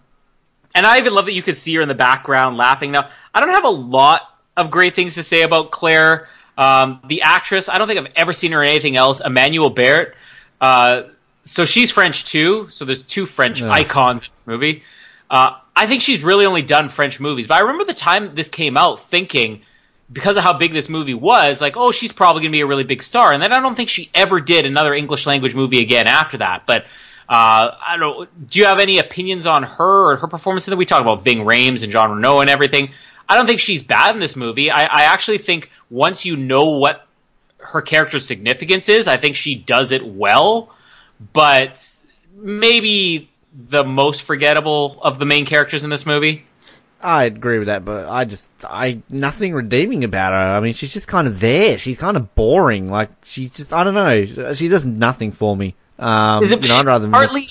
[0.76, 2.92] and I even love that you could see her in the background laughing.
[2.92, 4.22] Now, I don't have a lot
[4.58, 6.30] of great things to say about Claire.
[6.58, 9.22] Um, the actress, I don't think I've ever seen her in anything else.
[9.22, 10.14] Emmanuelle Béart.
[10.62, 11.04] Uh,
[11.44, 12.70] so she's French too.
[12.70, 13.72] So there's two French Yeah.
[13.72, 14.84] icons in this movie.
[15.30, 17.48] Uh, I think she's really only done French movies.
[17.48, 19.64] But I remember the time this came out thinking,
[20.12, 22.68] because of how big this movie was, like, oh, she's probably going to be a
[22.68, 23.34] really big star.
[23.34, 26.66] And then I don't think she ever did another English language movie again after that.
[26.68, 26.84] But
[27.28, 28.50] uh, I don't.
[28.50, 30.66] Do you have any opinions on her or her performance?
[30.66, 32.92] That we talk about Ving Rhames and John Reno and everything.
[33.28, 34.70] I don't think she's bad in this movie.
[34.70, 37.08] I, I actually think once you know what
[37.58, 39.08] her character's significance is.
[39.08, 40.70] I think she does it well,
[41.32, 41.84] but
[42.36, 46.46] maybe the most forgettable of the main characters in this movie.
[47.02, 50.56] I agree with that, but I just I nothing redeeming about her.
[50.56, 51.78] I mean, she's just kind of there.
[51.78, 52.90] She's kind of boring.
[52.90, 54.54] Like she's just I don't know.
[54.54, 55.76] She does nothing for me.
[56.00, 57.44] Um, Is it, you know, is rather partly?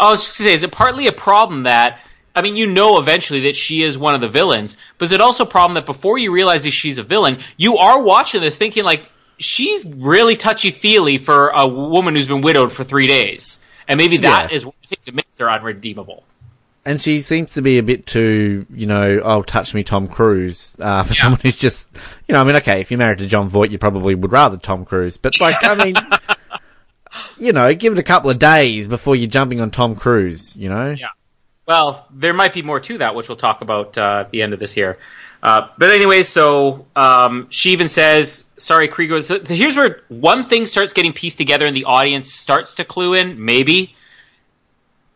[0.00, 2.00] I was just gonna say, is it partly a problem that
[2.34, 5.20] I mean, you know, eventually that she is one of the villains, but is it
[5.20, 8.58] also a problem that before you realize that she's a villain, you are watching this
[8.58, 9.08] thinking like
[9.38, 14.18] she's really touchy feely for a woman who's been widowed for three days, and maybe
[14.18, 14.56] that Yeah.
[14.56, 16.24] is what makes it makes her unredeemable.
[16.86, 20.76] and she seems to be a bit too, you know, oh, touch me, Tom Cruise,
[20.78, 21.88] uh, for someone who's just,
[22.28, 24.58] you know, I mean, okay, if you're married to Jon Voight, you probably would rather
[24.58, 25.94] Tom Cruise, but like, I mean,
[27.38, 30.68] you know, give it a couple of days before you're jumping on Tom Cruise, you
[30.68, 30.90] know?
[30.90, 31.08] Yeah.
[31.66, 34.52] Well, there might be more to that, which we'll talk about uh, at the end
[34.52, 34.98] of this year.
[35.44, 40.64] Uh, but anyway, so um, she even says, "Sorry, Krieger." So here's where one thing
[40.64, 43.44] starts getting pieced together, and the audience starts to clue in.
[43.44, 43.94] Maybe,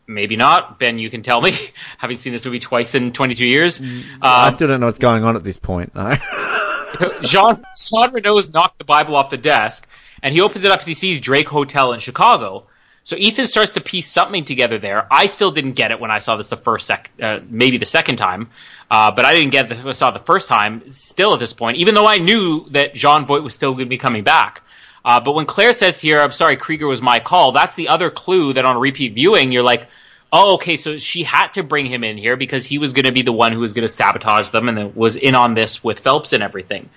[0.06, 0.78] maybe not.
[0.78, 1.54] Ben, you can tell me,
[1.98, 3.80] having seen this movie twice in 22 years.
[4.20, 6.14] I Um, still don't know what's going on at this point, no?
[7.22, 9.88] Jean Jean Reno's knocked the Bible off the desk,
[10.22, 12.66] and he opens it up and he sees Drake Hotel in Chicago.
[13.08, 15.06] So Ethan starts to piece something together there.
[15.10, 17.86] I still didn't get it when I saw this the first sec, uh, maybe the
[17.86, 18.50] second time,
[18.90, 19.82] uh, but I didn't get it.
[19.82, 20.90] I saw the first time.
[20.90, 23.88] Still at this point, even though I knew that Jean Voight was still going to
[23.88, 24.60] be coming back.
[25.06, 28.10] Uh, but when Claire says here, "I'm sorry, Krieger was my call," that's the other
[28.10, 29.88] clue that on repeat viewing, you're like,
[30.30, 33.12] "Oh, okay, so she had to bring him in here because he was going to
[33.12, 36.00] be the one who was going to sabotage them and was in on this with
[36.00, 36.90] Phelps and everything."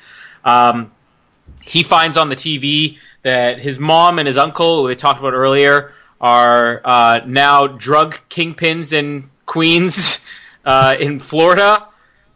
[0.44, 0.92] Um,
[1.64, 5.32] he finds on the TV that his mom and his uncle, who we talked about
[5.32, 10.26] earlier, are uh, now drug kingpins in Queens,
[10.66, 11.88] uh, in Florida.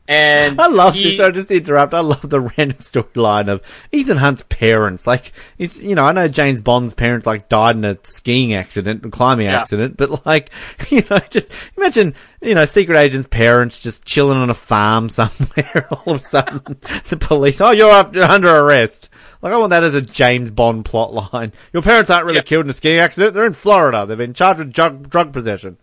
[0.07, 1.19] And I love he- this.
[1.19, 1.93] I'll just interrupt.
[1.93, 3.61] I love the random storyline of
[3.91, 5.07] Ethan Hunt's parents.
[5.07, 9.03] Like, it's, you know, I know James Bond's parents, like, died in a skiing accident,
[9.03, 9.59] a climbing Yeah.
[9.59, 10.51] accident, but like,
[10.89, 15.87] you know, just imagine, you know, secret agent's parents just chilling on a farm somewhere.
[15.89, 16.77] All of a sudden,
[17.09, 19.09] the police, oh, you're up, you're under arrest.
[19.41, 21.51] Like, I want that as a James Bond plot line.
[21.73, 22.41] Your parents aren't really Yeah.
[22.43, 23.33] killed in a skiing accident.
[23.33, 24.05] They're in Florida.
[24.05, 25.77] They've been charged with drug, drug possession.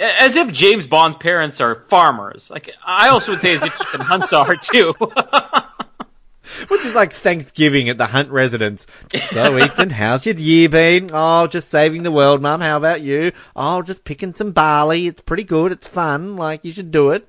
[0.00, 2.50] As if James Bond's parents are farmers.
[2.50, 4.94] Like I also would say as if Ethan Hunt's are too.
[6.68, 8.86] Which is like Thanksgiving at the Hunt residence.
[9.30, 11.10] So, Ethan, how's your year been?
[11.12, 12.60] Oh, just saving the world, Mum.
[12.60, 13.32] How about you?
[13.54, 15.06] Oh, just picking some barley.
[15.06, 15.70] It's pretty good.
[15.70, 16.36] It's fun.
[16.36, 17.26] Like, you should do it.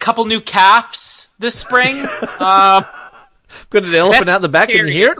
[0.00, 2.00] Couple new calves this spring.
[2.40, 2.84] Um,
[3.70, 4.68] Got an elephant out the back.
[4.68, 4.92] Can you scary.
[4.92, 5.14] hear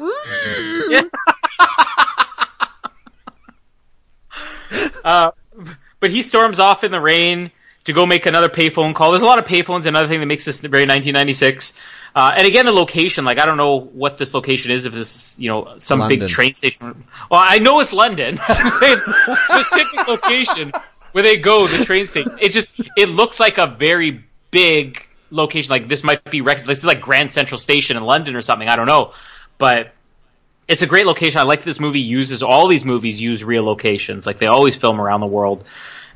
[5.05, 5.33] it?
[6.03, 7.53] but he storms off in the rain
[7.85, 9.13] to go make another payphone call.
[9.13, 9.87] There's a lot of payphones.
[9.87, 11.79] Another thing that makes this very 1996.
[12.15, 13.25] Uh, and again, the location.
[13.25, 14.85] Like I don't know what this location is.
[14.85, 16.19] If this, is, you know, some London.
[16.19, 17.05] big train station.
[17.31, 18.37] Well, I know it's London.
[18.49, 18.99] I'm saying
[19.37, 20.73] specific location
[21.13, 21.69] where they go.
[21.69, 22.37] The train station.
[22.41, 25.71] It just it looks like a very big location.
[25.71, 28.69] Like this might be rec- this is like Grand Central Station in London or something.
[28.69, 29.15] I don't know,
[29.57, 29.93] but
[30.69, 31.41] it's a great location.
[31.41, 34.27] I like this movie uses all these movies use real locations.
[34.27, 35.65] Like they always film around the world.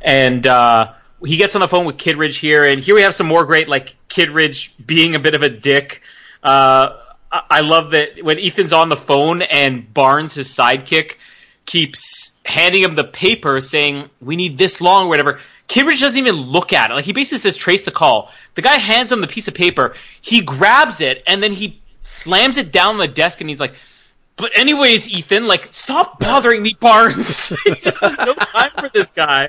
[0.01, 0.93] And uh,
[1.25, 3.69] he gets on the phone with Kittridge here, and here we have some more great
[3.69, 6.03] like Kittridge being a bit of a dick.
[6.43, 6.97] Uh,
[7.33, 11.17] I I love that when Ethan's on the phone and Barnes, his sidekick,
[11.65, 15.41] keeps handing him the paper saying, "We need this long," or whatever.
[15.67, 16.95] Kittridge doesn't even look at it.
[16.95, 19.97] Like he basically says, "Trace the call." The guy hands him the piece of paper.
[20.21, 23.75] He grabs it and then he slams it down on the desk, and he's like.
[24.37, 27.49] But anyways, Ethan, like, stop bothering me, Barnes.
[27.65, 29.49] he just has no time for this guy.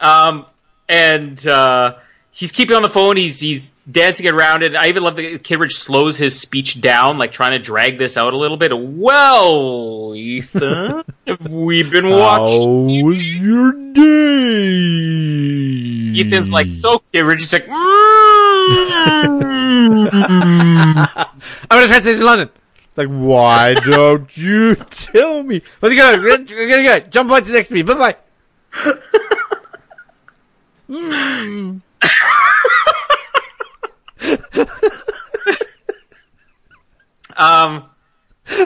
[0.00, 0.46] Um,
[0.88, 1.96] and uh,
[2.30, 3.16] he's keeping on the phone.
[3.16, 4.74] He's he's dancing around it.
[4.74, 8.32] I even love that Kittridge slows his speech down, like trying to drag this out
[8.32, 8.72] a little bit.
[8.76, 13.04] Well, Ethan, we've we been How watching?
[13.04, 14.02] was your day?
[16.20, 17.40] Ethan's like, so Kittridge.
[17.40, 17.72] He's like, mm.
[21.70, 22.50] I'm gonna try to London.
[22.96, 25.56] Like, why don't you tell me?
[25.56, 25.88] Let's go.
[25.88, 27.00] We're gonna we're gonna go.
[27.08, 27.82] Jump points next to me.
[27.82, 28.16] Bye bye.
[37.36, 37.88] um.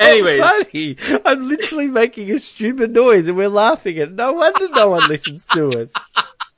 [0.00, 0.96] Anyways, Funny.
[1.24, 4.14] I'm literally making a stupid noise and we're laughing at it.
[4.14, 5.90] No wonder no one listens to us.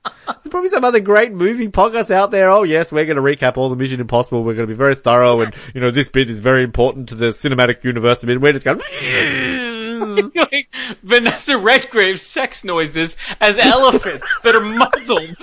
[0.04, 2.50] There's probably some other great movie podcasts out there.
[2.50, 4.42] Oh yes, we're going to recap all the Mission Impossible.
[4.42, 7.14] We're going to be very thorough and, you know, this bit is very important to
[7.14, 8.22] the cinematic universe.
[8.22, 8.80] And we're just going,
[10.30, 10.64] doing
[11.02, 15.36] Vanessa Redgrave's sex noises as elephants that are muzzled.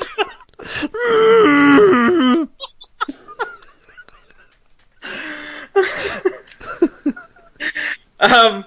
[8.19, 8.65] um,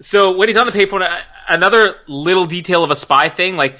[0.00, 3.78] so when he's on the payphone, another little detail of a spy thing, like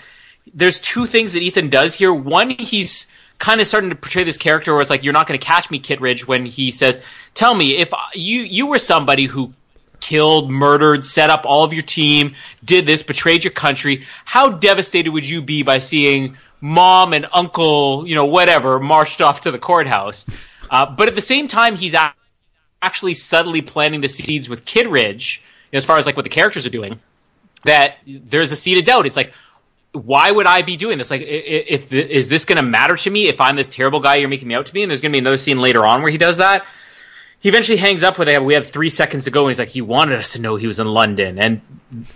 [0.57, 2.13] there's two things that Ethan does here.
[2.13, 5.39] One, he's kind of starting to portray this character where it's like you're not going
[5.39, 7.05] to catch me, Kittridge, when he says,
[7.35, 9.53] "Tell me if you you were somebody who
[10.01, 12.35] killed, murdered, set up all of your team,
[12.65, 18.07] did this, betrayed your country, how devastated would you be by seeing mom and uncle,
[18.07, 20.27] you know, whatever, marched off to the courthouse?"
[20.71, 21.95] Uh, but at the same time, he's
[22.81, 25.43] actually subtly planting the seeds with Kittridge,
[25.73, 26.99] as far as like what the characters are doing.
[27.65, 29.07] That there's a seed of doubt.
[29.07, 29.33] It's like,
[29.97, 31.11] why would I be doing this?
[31.11, 34.17] Like, if, if is this going to matter to me if I'm this terrible guy
[34.17, 34.83] you're making me out to be?
[34.83, 36.67] And there's going to be another scene later on where he does that.
[37.39, 38.43] He eventually hangs up with it.
[38.43, 40.67] We have three seconds to go, and he's like, "He wanted us to know he
[40.67, 41.61] was in London." And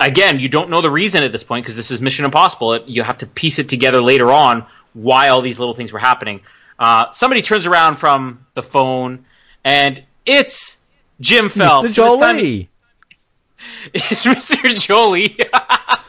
[0.01, 2.79] again, you don't know the reason at this point because this is Mission Impossible.
[2.87, 6.41] You have to piece it together later on why all these little things were happening.
[6.79, 9.27] Uh, somebody turns around from the phone,
[9.63, 10.85] and it's
[11.21, 11.89] Jim Phelps.
[11.89, 11.95] Mr.
[11.95, 12.69] Jolie.
[13.93, 14.75] It's Mr.
[14.75, 15.37] Jolie.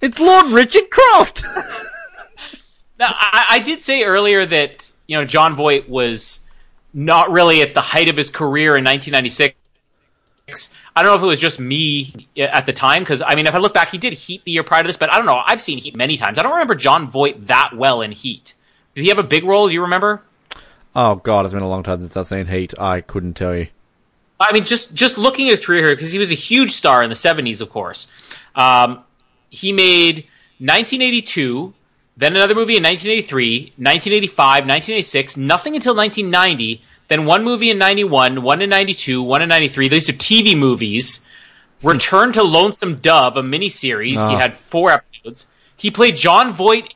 [0.00, 1.44] it's Lord Richard Croft.
[2.98, 6.46] now, I, I, did say earlier that you know Jon Voight was
[6.92, 9.54] not really at the height of his career in 1996.
[10.94, 13.54] I don't know if it was just me at the time because I mean, if
[13.54, 15.40] I look back, he did Heat the year prior to this, but I don't know.
[15.44, 16.38] I've seen Heat many times.
[16.38, 18.54] I don't remember Jon Voight that well in Heat.
[18.94, 19.68] Did he have a big role?
[19.68, 20.22] Do you remember?
[20.94, 22.78] Oh God, it's been a long time since I've seen Heat.
[22.78, 23.68] I couldn't tell you.
[24.38, 27.02] I mean, just just looking at his career here, because he was a huge star
[27.02, 28.10] in the '70s, of course.
[28.54, 29.04] Um,
[29.56, 30.26] he made
[30.58, 31.72] 1982,
[32.16, 38.42] then another movie in 1983, 1985, 1986, nothing until 1990, then one movie in 91,
[38.42, 39.88] one in 92, one in 93.
[39.88, 41.26] These are TV movies.
[41.82, 44.16] Return to Lonesome Dove, a miniseries.
[44.18, 44.28] Oh.
[44.28, 44.38] He ah.
[44.38, 45.46] had four episodes.
[45.76, 46.94] He played Jon Voight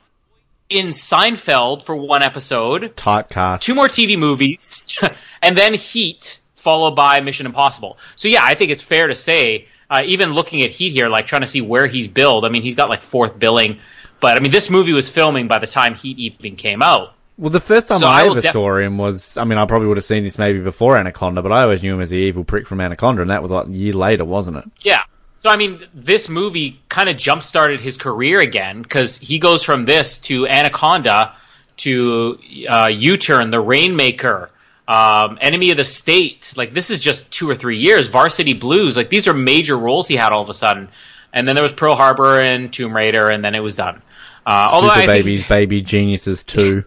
[0.69, 2.95] in Seinfeld for one episode.
[2.97, 3.61] Typecast.
[3.61, 5.01] Two more TV movies,
[5.43, 7.99] and then Heat, followed by Mission Impossible.
[8.17, 11.27] So yeah, I think it's fair to say, uh, even looking at Heat here, like
[11.27, 12.45] trying to see where he's billed.
[12.45, 13.79] I mean, he's got like fourth billing,
[14.21, 17.15] but I mean, this movie was filming by the time Heat even came out.
[17.37, 19.65] Well, the first time so I, I ever def- saw him was, I mean, I
[19.65, 22.19] probably would have seen this maybe before Anaconda, but I always knew him as the
[22.19, 24.65] evil prick from Anaconda, and that was like a year later, wasn't it?
[24.83, 25.03] Yeah.
[25.39, 29.63] So, I mean, this movie kind of jump started his career again because he goes
[29.63, 31.35] from this to Anaconda
[31.79, 32.39] to
[32.69, 34.51] uh, U Turn, The Rainmaker,
[34.91, 36.53] um, Enemy of the State.
[36.57, 38.09] Like, this is just two or three years.
[38.09, 38.97] Varsity Blues.
[38.97, 40.89] Like, these are major roles he had all of a sudden.
[41.33, 44.03] And then there was Pearl Harbor and Tomb Raider, and then it was done.
[44.45, 46.85] Uh, although Super Babies, Baby Geniuses too.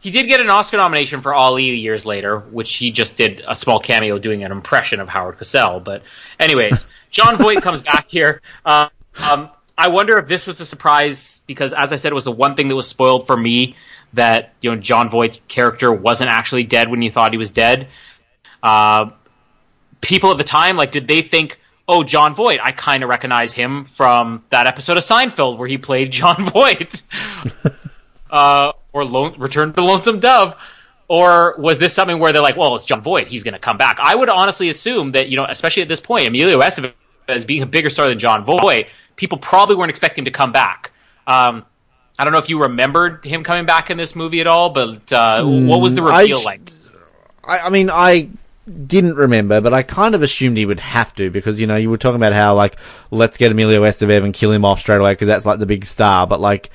[0.00, 3.54] He did get an Oscar nomination for Ali years later, which he just did a
[3.54, 5.84] small cameo doing an impression of Howard Cosell.
[5.84, 6.02] But,
[6.40, 8.40] anyways, Jon Voight comes back here.
[8.64, 8.88] Uh,
[9.18, 12.32] um, I wonder if this was a surprise because, as I said, it was the
[12.32, 13.76] one thing that was spoiled for me
[14.14, 17.88] that you know Jon Voight's character wasn't actually dead when you thought he was dead.
[18.62, 19.10] Uh,
[20.00, 21.58] people at the time, like, did they think,
[21.88, 25.78] "Oh, Jon Voight, I kind of recognize him from that episode of Seinfeld where he
[25.78, 27.02] played Jon Voight,"
[28.30, 30.56] uh, or Lone, Return to the Lonesome Dove?
[31.08, 33.76] Or was this something where they're like, well, it's Jon Voight, he's going to come
[33.76, 33.98] back?
[34.00, 36.94] I would honestly assume that, you know, especially at this point, Emilio Estevez
[37.28, 40.52] as being a bigger star than Jon Voight, people probably weren't expecting him to come
[40.52, 40.92] back.
[41.26, 41.64] Um,
[42.18, 45.12] I don't know if you remembered him coming back in this movie at all, but
[45.12, 46.72] uh, what was the reveal I, like?
[47.44, 48.30] I, I mean, I
[48.86, 51.90] didn't remember, but I kind of assumed he would have to because you know you
[51.90, 52.76] were talking about how like
[53.10, 55.84] let's get Emilio Estevez and kill him off straight away because that's like the big
[55.84, 56.70] star, but like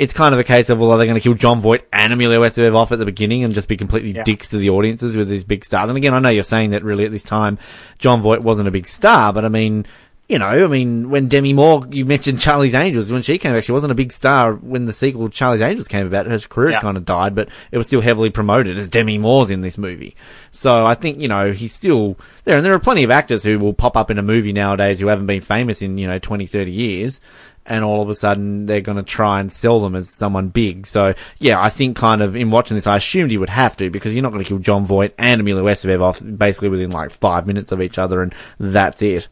[0.00, 2.10] it's kind of a case of, well, are they going to kill Jon Voight and
[2.10, 4.22] Emilio Estevez off at the beginning and just be completely yeah.
[4.22, 5.90] dicks to the audiences with these big stars?
[5.90, 7.58] And again, I know you're saying that really at this time,
[7.98, 9.84] Jon Voight wasn't a big star, but I mean,
[10.30, 13.64] you know, I mean, when Demi Moore, you mentioned Charlie's Angels, when she came back,
[13.64, 16.26] she wasn't a big star when the sequel Charlie's Angels came about.
[16.26, 16.80] Her career yeah.
[16.80, 20.14] kind of died, but it was still heavily promoted as Demi Moore's in this movie.
[20.52, 22.56] So I think, you know, he's still there.
[22.56, 25.08] And there are plenty of actors who will pop up in a movie nowadays who
[25.08, 27.20] haven't been famous in, you know, 20, 30 years
[27.66, 30.86] and all of a sudden they're going to try and sell them as someone big.
[30.86, 33.90] So yeah, I think kind of in watching this, I assumed he would have to
[33.90, 37.10] because you're not going to kill Jon Voight and Emilio Estevez off basically within like
[37.10, 39.28] five minutes of each other, and that's it.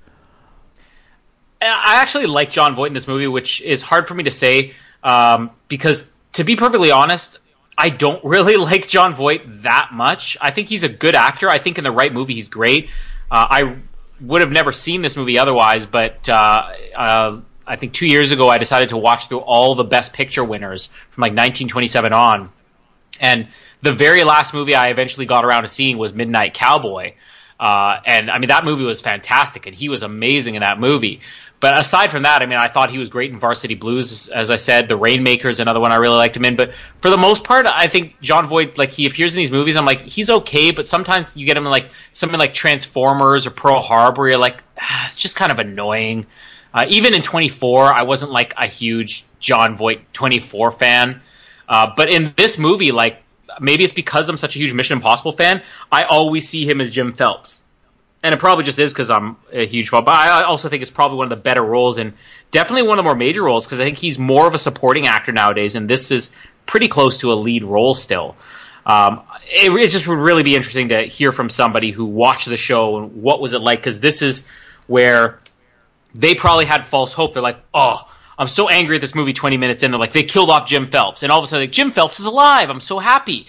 [1.61, 4.75] I actually like Jon Voight in this movie, which is hard for me to say
[5.03, 7.39] um, because, to be perfectly honest,
[7.77, 10.37] I don't really like Jon Voight that much.
[10.41, 11.49] I think he's a good actor.
[11.49, 12.89] I think in the right movie, he's great.
[13.31, 13.77] Uh, I
[14.21, 18.49] would have never seen this movie otherwise, but uh, uh, I think two years ago,
[18.49, 22.51] I decided to watch through all the Best Picture winners from like 1927 on,
[23.21, 23.49] and
[23.83, 27.15] the very last movie I eventually got around to seeing was Midnight Cowboy.
[27.61, 31.21] Uh, and I mean, that movie was fantastic, and he was amazing in that movie.
[31.61, 34.29] But aside from that, I mean, I thought he was great in Varsity Blues.
[34.29, 36.55] As I said, The Rainmaker is another one I really liked him in.
[36.55, 39.77] But for the most part, I think Jon Voight, like he appears in these movies,
[39.77, 40.71] I'm like, he's okay.
[40.71, 44.29] But sometimes you get him in like something like Transformers or Pearl Harbor.
[44.29, 46.27] You're like, ah, it's just kind of annoying.
[46.73, 51.21] Uh, even in 24, I wasn't like a huge Jon Voight 24 fan.
[51.69, 53.23] Uh, but in this movie, like
[53.61, 56.91] maybe it's because I'm such a huge Mission Impossible fan, I always see him as
[56.91, 57.63] Jim Phelps.
[58.23, 60.05] And it probably just is because I'm a huge fan.
[60.05, 62.15] But I also think it's probably one of the better roles and
[62.51, 65.07] definitely one of the more major roles because I think he's more of a supporting
[65.07, 66.35] actor nowadays, and this is
[66.67, 68.37] pretty close to a lead role still.
[68.85, 72.57] Um, it, it just would really be interesting to hear from somebody who watched the
[72.57, 74.51] show and what was it like because this is
[74.87, 75.39] where
[76.15, 77.35] they probably had false hope.
[77.35, 78.09] They're like, oh,
[78.39, 79.91] I'm so angry at this movie 20 minutes in.
[79.91, 81.23] They're like, they killed off Jim Phelps.
[81.23, 82.71] And all of a sudden, like, Jim Phelps is alive.
[82.71, 83.47] I'm so happy.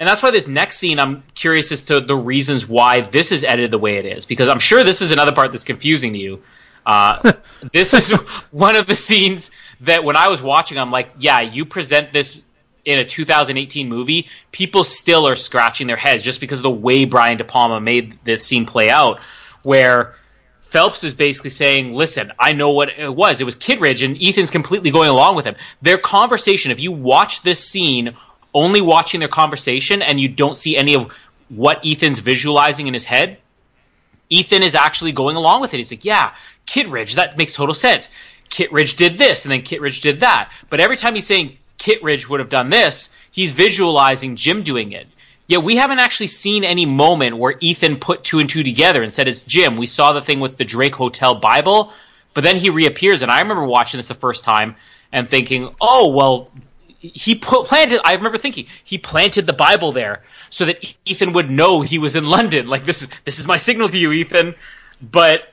[0.00, 3.44] And that's why this next scene, I'm curious as to the reasons why this is
[3.44, 4.24] edited the way it is.
[4.24, 6.42] Because I'm sure this is another part that's confusing to you.
[6.86, 7.34] Uh,
[7.74, 8.10] this is
[8.50, 9.50] one of the scenes
[9.82, 12.42] that when I was watching, I'm like, yeah, you present this
[12.86, 17.04] in a 2018 movie, people still are scratching their heads just because of the way
[17.04, 19.20] Brian De Palma made the scene play out.
[19.62, 20.16] Where
[20.62, 23.42] Phelps is basically saying, listen, I know what it was.
[23.42, 25.56] It was Kittridge, and Ethan's completely going along with him.
[25.82, 28.16] Their conversation, if you watch this scene
[28.54, 31.12] only watching their conversation and you don't see any of
[31.48, 33.38] what Ethan's visualizing in his head,
[34.28, 35.78] Ethan is actually going along with it.
[35.78, 36.34] He's like, yeah,
[36.66, 38.10] Kittridge, that makes total sense.
[38.48, 40.52] Kittridge did this, and then Kittridge did that.
[40.68, 45.06] But every time he's saying Kittridge would have done this, he's visualizing Jim doing it.
[45.48, 49.12] Yeah, we haven't actually seen any moment where Ethan put two and two together and
[49.12, 49.76] said it's Jim.
[49.76, 51.92] We saw the thing with the Drake Hotel Bible,
[52.34, 54.76] but then he reappears, and I remember watching this the first time
[55.10, 56.50] and thinking, oh, well,
[57.00, 58.00] he put, planted.
[58.04, 62.14] I remember thinking he planted the Bible there so that Ethan would know he was
[62.14, 62.68] in London.
[62.68, 64.54] Like this is this is my signal to you, Ethan.
[65.00, 65.48] But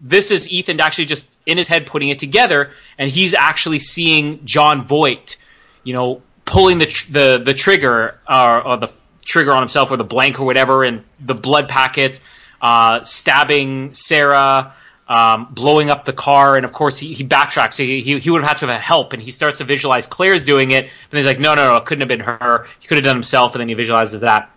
[0.00, 4.44] this is Ethan actually just in his head putting it together, and he's actually seeing
[4.44, 5.36] Jon Voight,
[5.84, 8.92] you know, pulling the tr- the the trigger uh, or the
[9.24, 12.20] trigger on himself or the blank or whatever, and the blood packets,
[12.60, 14.74] uh, stabbing Sarah
[15.08, 17.74] um, blowing up the car, and of course he, he backtracks.
[17.74, 20.06] So he, he, he would have had to have help, and he starts to visualize
[20.06, 22.66] Claire's doing it, and he's like, no, no, no, it couldn't have been her.
[22.80, 24.50] He could have done himself, and then he visualizes that.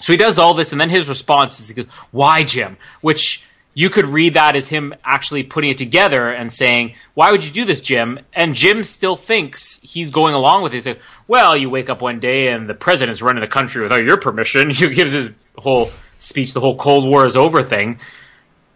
[0.00, 2.76] So he does all this, and then his response is, he goes, why, Jim?
[3.00, 3.44] Which
[3.74, 7.52] you could read that as him actually putting it together and saying, why would you
[7.52, 8.20] do this, Jim?
[8.32, 10.76] And Jim still thinks he's going along with it.
[10.76, 14.04] He's like, well, you wake up one day and the president's running the country without
[14.04, 14.70] your permission.
[14.78, 18.00] He gives his whole speech, the whole Cold War is over thing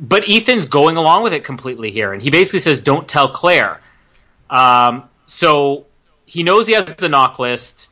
[0.02, 3.80] but Ethan's going along with it completely here, and he basically says, "Don't tell Claire."
[4.50, 5.86] Um, so
[6.26, 7.88] he knows he has the NOC list.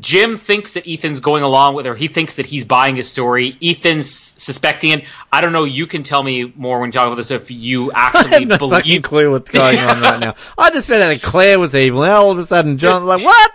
[0.00, 1.94] Jim thinks that Ethan's going along with, her.
[1.94, 3.58] he thinks that he's buying his story.
[3.62, 5.04] Ethan's suspecting it.
[5.30, 5.64] I don't know.
[5.64, 9.02] You can tell me more when you talk about this if you actually no believe.
[9.02, 10.34] clue what's going on right now.
[10.56, 13.22] I just found out that Claire was evil, and all of a sudden John like,
[13.22, 13.50] what?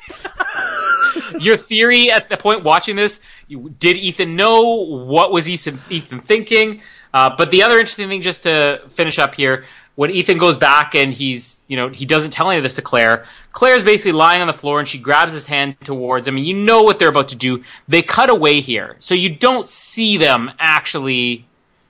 [1.40, 4.86] Your theory at the point watching this, did Ethan know?
[4.86, 6.82] What was Ethan, Ethan thinking?
[7.14, 9.66] Uh, but the other interesting thing, just to finish up here,
[9.96, 12.84] when Ethan goes back and he's, you know, he doesn't tell any of this to
[12.84, 13.26] Claire.
[13.52, 16.38] Claire's basically lying on the floor and she grabs his hand towards him.
[16.38, 17.64] And you know what they're about to do.
[17.88, 18.96] They cut away here.
[19.00, 21.46] So you don't see them actually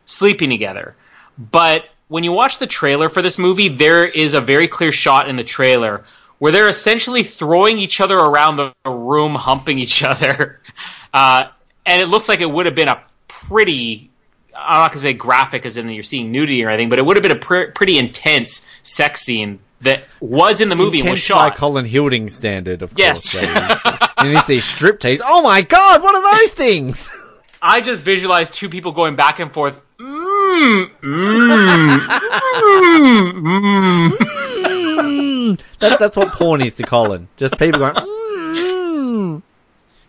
[0.06, 0.96] sleeping together.
[1.38, 5.28] But when you watch the trailer for this movie, there is a very clear shot
[5.28, 6.06] in the trailer
[6.40, 10.62] where they're essentially throwing each other around the room, humping each other.
[11.14, 11.48] Uh,
[11.86, 14.10] and it looks like it would have been a pretty
[14.58, 17.06] I'm not going to say graphic as in you're seeing nudity or anything, but it
[17.06, 21.10] would have been a pr- pretty intense sex scene that was in the movie and
[21.12, 21.52] was shot.
[21.52, 23.34] by Colin Hilding standard, of Yes.
[23.36, 23.82] course.
[24.18, 25.22] and you see striptease.
[25.24, 27.10] Oh my god, what are those things?
[27.62, 29.84] I just visualized two people going back and forth.
[30.00, 35.60] Mm, mm, mm, mm.
[35.80, 37.28] That, that's what porn is to Colin.
[37.38, 37.94] Just people going.
[37.96, 39.42] Mm.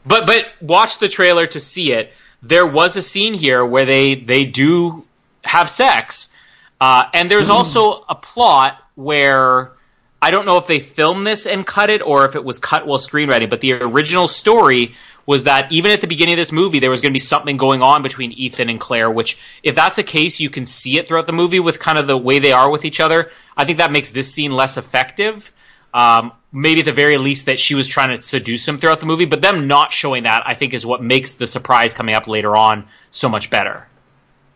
[0.07, 2.12] But but watch the trailer to see it.
[2.43, 5.05] There was a scene here where they they do
[5.44, 6.35] have sex,
[6.81, 9.73] uh, and there's also a plot where
[10.20, 12.86] I don't know if they filmed this and cut it or if it was cut
[12.86, 13.51] while screenwriting.
[13.51, 14.94] But the original story
[15.27, 17.56] was that even at the beginning of this movie, there was going to be something
[17.56, 19.10] going on between Ethan and Claire.
[19.10, 22.06] Which, if that's the case, you can see it throughout the movie with kind of
[22.06, 23.31] the way they are with each other.
[23.56, 25.52] I think that makes this scene less effective.
[25.94, 29.06] Um, maybe at the very least that she was trying to seduce him throughout the
[29.06, 32.27] movie, but them not showing that, I think, is what makes the surprise coming up
[32.28, 33.86] later on so much better.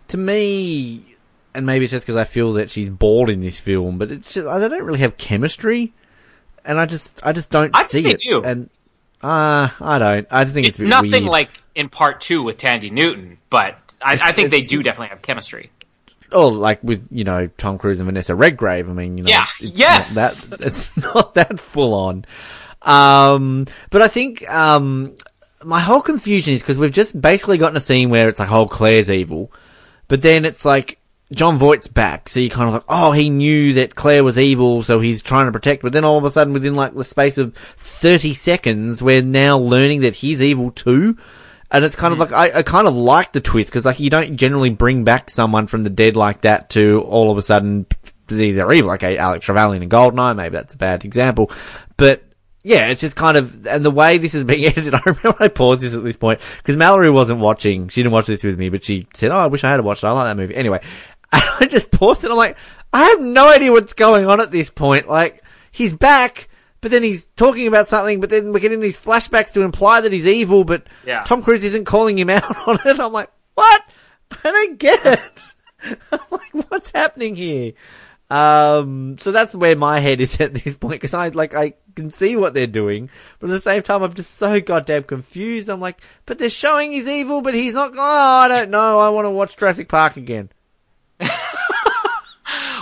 [0.08, 1.16] To me,
[1.54, 4.34] and maybe it's just because I feel that she's bored in this film, but it's
[4.34, 5.92] just they don't really have chemistry,
[6.64, 8.20] and I just I just don't I see think they it.
[8.20, 8.42] do.
[8.42, 8.70] And
[9.22, 10.26] uh, I don't.
[10.30, 11.24] I just think it's, It's nothing weird.
[11.32, 15.22] like in part two with Thandie Newton, but I, I think they do definitely have
[15.22, 15.70] chemistry.
[16.32, 18.88] Oh, like with you know Tom Cruise and Vanessa Redgrave.
[18.88, 20.16] I mean, you know, Yeah, it's, yes!
[20.50, 22.24] not that it's not that full on.
[22.82, 25.16] Um, but I think um,
[25.64, 28.66] my whole confusion is because we've just basically gotten a scene where it's like, oh,
[28.66, 29.52] Claire's evil,
[30.08, 30.98] but then it's like
[31.32, 34.82] Jon Voight's back, so you kind of like, oh, he knew that Claire was evil,
[34.82, 35.82] so he's trying to protect.
[35.82, 39.56] But then all of a sudden, within like the space of thirty seconds, we're now
[39.58, 41.16] learning that he's evil too.
[41.72, 44.10] And it's kind of like I, I kind of like the twist because like you
[44.10, 47.86] don't generally bring back someone from the dead like that to all of a sudden
[48.26, 48.88] they're evil.
[48.88, 51.50] Like uh, Alex Trevelyan in Goldeneye, maybe that's a bad example,
[51.96, 52.22] but
[52.62, 54.94] yeah, it's just kind of and the way this is being edited.
[54.94, 57.88] I remember I paused this at this point because Mallory wasn't watching.
[57.88, 60.04] She didn't watch this with me, but she said, "Oh, I wish I had watched
[60.04, 60.08] it.
[60.08, 60.80] I like that movie." Anyway,
[61.32, 62.30] and I just paused it.
[62.30, 62.56] I'm like,
[62.92, 65.08] I have no idea what's going on at this point.
[65.08, 65.42] Like
[65.72, 66.48] he's back.
[66.82, 70.12] But then he's talking about something, but then we're getting these flashbacks to imply that
[70.12, 71.22] he's evil, but Yeah.
[71.24, 73.00] Tom Cruise isn't calling him out on it.
[73.00, 73.82] I'm like, what?
[74.44, 75.54] I don't get it.
[76.12, 77.72] I'm like, what's happening here?
[78.30, 82.10] Um, so that's where my head is at this point, because I, like, I can
[82.10, 85.68] see what they're doing, but at the same time, I'm just so goddamn confused.
[85.68, 89.10] I'm like, but they're showing he's evil, but he's not, oh, I don't know, I
[89.10, 90.48] want to watch Jurassic Park again.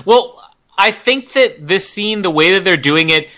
[0.07, 0.43] Well,
[0.79, 3.29] I think that this scene, the way that they're doing it,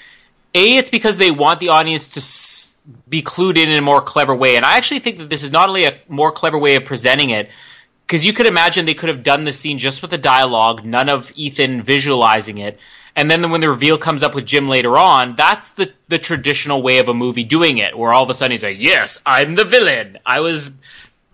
[0.55, 4.35] a it's because they want the audience to be clued in in a more clever
[4.35, 6.85] way, and I actually think that this is not only a more clever way of
[6.85, 7.51] presenting it,
[8.07, 11.09] because you could imagine they could have done the scene just with the dialogue, none
[11.09, 12.79] of Ethan visualizing it,
[13.15, 16.83] and then when the reveal comes up with Jim later on, that's the the traditional
[16.83, 19.55] way of a movie doing it, where all of a sudden he's like, "Yes, I'm
[19.55, 20.19] the villain.
[20.25, 20.77] I was."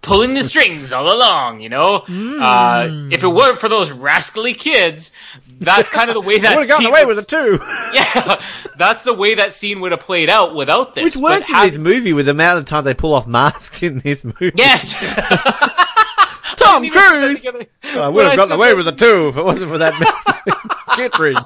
[0.00, 2.04] Pulling the strings all along, you know.
[2.08, 5.10] Uh, if it weren't for those rascally kids,
[5.58, 7.58] that's kind of the way that would have gotten away would- with it too.
[7.92, 8.40] yeah,
[8.78, 11.04] that's the way that scene would have played out without this.
[11.04, 13.98] Which works in this movie with the amount of times they pull off masks in
[13.98, 14.52] this movie.
[14.54, 14.94] Yes,
[16.56, 17.38] Tom didn't even put that Cruise!
[17.42, 17.66] together.
[18.00, 20.70] I would have gotten away that- with it too if it wasn't for that Mexican
[20.94, 21.36] Kittridge.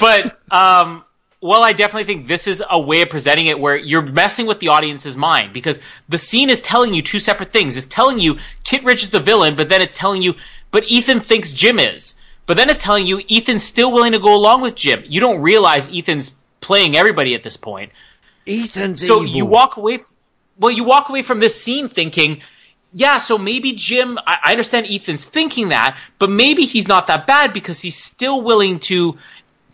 [0.00, 1.04] But um,
[1.40, 4.58] well, I definitely think this is a way of presenting it where you're messing with
[4.58, 5.78] the audience's mind because
[6.08, 7.76] the scene is telling you two separate things.
[7.76, 10.34] It's telling you Kittridge is the villain, but then it's telling you,
[10.70, 12.20] but Ethan thinks Jim is.
[12.46, 15.04] But then it's telling you Ethan's still willing to go along with Jim.
[15.06, 17.92] You don't realize Ethan's playing everybody at this point.
[18.46, 19.36] Ethan's so evil.
[19.36, 20.10] you walk away f-
[20.58, 22.40] well you walk away from this scene thinking
[22.92, 27.26] yeah so maybe jim I, I understand ethan's thinking that but maybe he's not that
[27.26, 29.18] bad because he's still willing to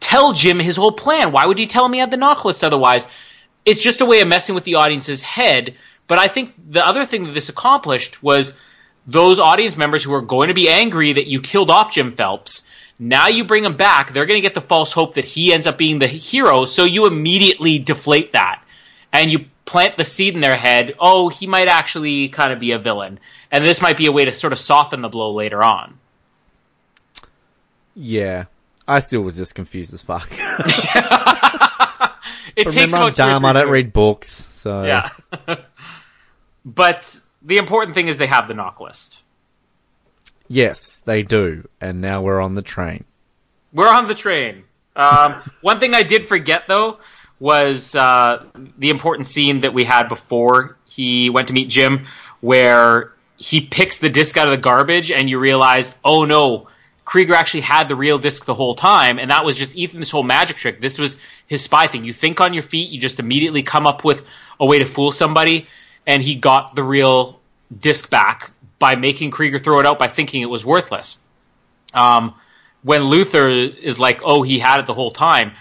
[0.04, 3.08] tell jim his whole plan why would he tell him he had the list otherwise
[3.64, 5.74] it's just a way of messing with the audience's head
[6.06, 8.58] but i think the other thing that this accomplished was
[9.06, 12.68] those audience members who are going to be angry that you killed off jim phelps
[12.98, 15.66] now you bring him back they're going to get the false hope that he ends
[15.66, 18.62] up being the hero so you immediately deflate that
[19.12, 22.72] and you plant the seed in their head, oh, he might actually kind of be
[22.72, 23.18] a villain.
[23.50, 25.98] And this might be a way to sort of soften the blow later on.
[27.94, 28.44] Yeah.
[28.86, 30.30] I still was just confused as fuck.
[32.56, 33.44] It takes Remember, I'm about two dumb.
[33.44, 35.08] I don't read books, so Yeah.
[36.64, 39.22] but the important thing is they have the NOC list.
[40.48, 41.68] yes, they do.
[41.80, 43.04] And now we're on the train.
[43.72, 44.64] We're on the train.
[44.94, 46.98] Um, one thing I did forget though
[47.40, 48.44] was uh,
[48.78, 52.06] the important scene that we had before he went to meet Jim,
[52.40, 56.68] where he picks the disc out of the garbage, and you realize, oh no,
[57.04, 60.22] Krieger actually had the real disc the whole time, and that was just Ethan's whole
[60.22, 60.80] magic trick.
[60.80, 62.04] This was his spy thing.
[62.04, 64.24] You think on your feet, you just immediately come up with
[64.58, 65.66] a way to fool somebody,
[66.06, 67.40] and he got the real
[67.78, 71.18] disc back by making Krieger throw it out by thinking it was worthless.
[71.92, 72.34] Um,
[72.82, 75.52] when Luther is like, oh, he had it the whole time,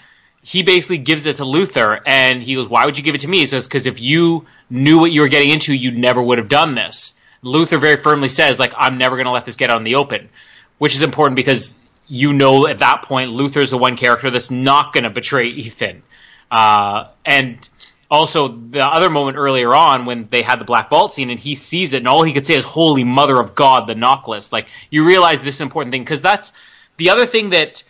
[0.41, 3.28] he basically gives it to Luther, and he goes, why would you give it to
[3.30, 3.40] me?
[3.40, 6.49] He says, because if you knew what you were getting into, you never would have
[6.49, 7.22] done this.
[7.41, 9.95] Luther very firmly says, like, I'm never going to let this get out in the
[9.95, 10.30] open,
[10.78, 14.94] which is important because you know at that point Luther's the one character that's not
[14.94, 16.04] going to betray Ethan.
[16.52, 17.68] Uh, and
[18.12, 21.56] also the other moment earlier on when they had the black vault scene and he
[21.56, 24.54] sees it and all he could say is holy mother of god the NOC list
[24.54, 26.52] like you realize this important thing because that's
[26.98, 27.84] the other thing that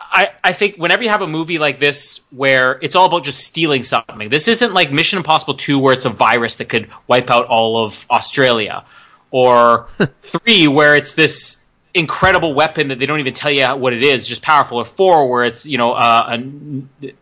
[0.00, 3.44] I, I think whenever you have a movie like this where it's all about just
[3.44, 7.30] stealing something, this isn't like Mission Impossible 2 where it's a virus that could wipe
[7.30, 8.84] out all of Australia,
[9.30, 9.88] or
[10.20, 11.61] 3 where it's this
[11.94, 15.28] incredible weapon that they don't even tell you what it is, just powerful, or 4
[15.28, 16.38] where it's, you know, uh,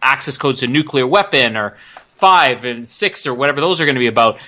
[0.00, 1.76] access code to nuclear weapon, or
[2.08, 4.38] 5 and 6 or whatever those are going to be about.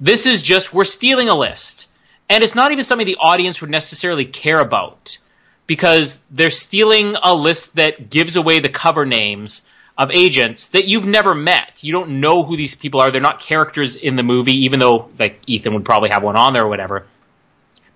[0.00, 1.90] This is just, we're stealing a list.
[2.28, 5.18] And it's not even something the audience would necessarily care about
[5.66, 11.06] because they're stealing a list that gives away the cover names of agents that you've
[11.06, 11.82] never met.
[11.82, 13.10] You don't know who these people are.
[13.10, 16.52] They're not characters in the movie, even though like Ethan would probably have one on
[16.52, 17.06] there or whatever.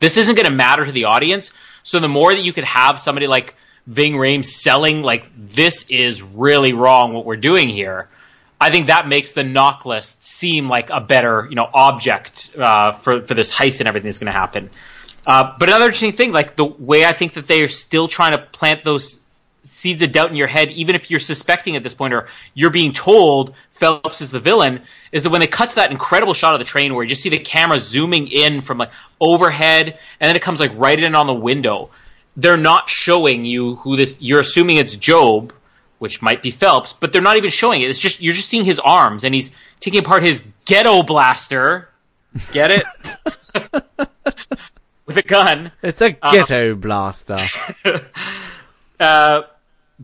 [0.00, 1.52] This isn't going to matter to the audience.
[1.82, 3.54] So the more that you could have somebody like
[3.86, 8.08] Ving Rhames selling like this is really wrong what we're doing here,
[8.60, 12.92] I think that makes the NOC list seem like a better you know object uh,
[12.92, 14.70] for for this heist and everything that's going to happen.
[15.26, 18.32] Uh, but another interesting thing, like the way I think that they are still trying
[18.32, 19.20] to plant those
[19.62, 22.70] seeds of doubt in your head, even if you're suspecting at this point or you're
[22.70, 24.82] being told Phelps is the villain,
[25.12, 27.22] is that when they cut to that incredible shot of the train where you just
[27.22, 28.90] see the camera zooming in from like
[29.20, 31.90] overhead and then it comes like right in on the window,
[32.36, 34.16] they're not showing you who this.
[34.20, 35.52] You're assuming it's Job,
[35.98, 37.90] which might be Phelps, but they're not even showing it.
[37.90, 41.88] It's just you're just seeing his arms and he's taking apart his ghetto blaster.
[42.52, 42.84] Get it?
[45.06, 45.72] With a gun.
[45.82, 47.36] It's a ghetto blaster.
[49.02, 49.42] Uh,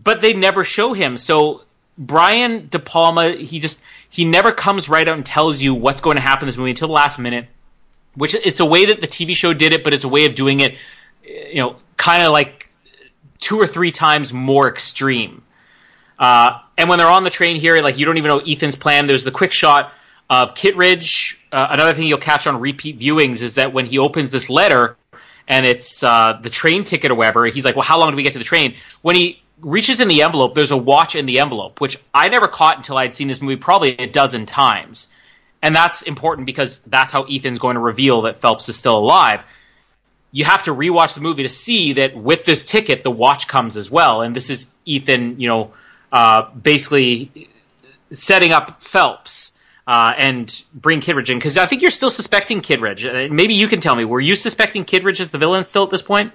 [0.03, 1.17] but they never show him.
[1.17, 1.63] So
[1.97, 6.17] Brian De Palma, he just he never comes right out and tells you what's going
[6.17, 7.47] to happen in this movie until the last minute.
[8.15, 10.35] Which it's a way that the TV show did it, but it's a way of
[10.35, 10.77] doing it,
[11.25, 12.69] you know, kind of like
[13.39, 15.43] two or three times more extreme.
[16.19, 19.07] Uh, and when they're on the train here, like you don't even know Ethan's plan.
[19.07, 19.93] There's the quick shot
[20.29, 21.41] of Kittridge.
[21.53, 24.97] Uh, another thing you'll catch on repeat viewings is that when he opens this letter
[25.47, 28.23] and it's uh, the train ticket or whatever, he's like, "Well, how long do we
[28.25, 31.41] get to the train?" When he reaches in the envelope, there's a watch in the
[31.41, 35.09] envelope, which I never caught until I'd seen this movie probably a dozen times.
[35.63, 39.43] And that's important because that's how Ethan's going to reveal that Phelps is still alive.
[40.31, 43.77] You have to rewatch the movie to see that with this ticket, the watch comes
[43.77, 44.23] as well.
[44.23, 45.73] And this is Ethan, you know,
[46.13, 47.49] uh, basically
[48.13, 51.39] setting up Phelps uh, and bring Kittridge in.
[51.39, 53.07] Because I think you're still suspecting Kittridge.
[53.07, 54.05] Uh, maybe you can tell me.
[54.05, 56.33] Were you suspecting Kittridge as the villain still at this point?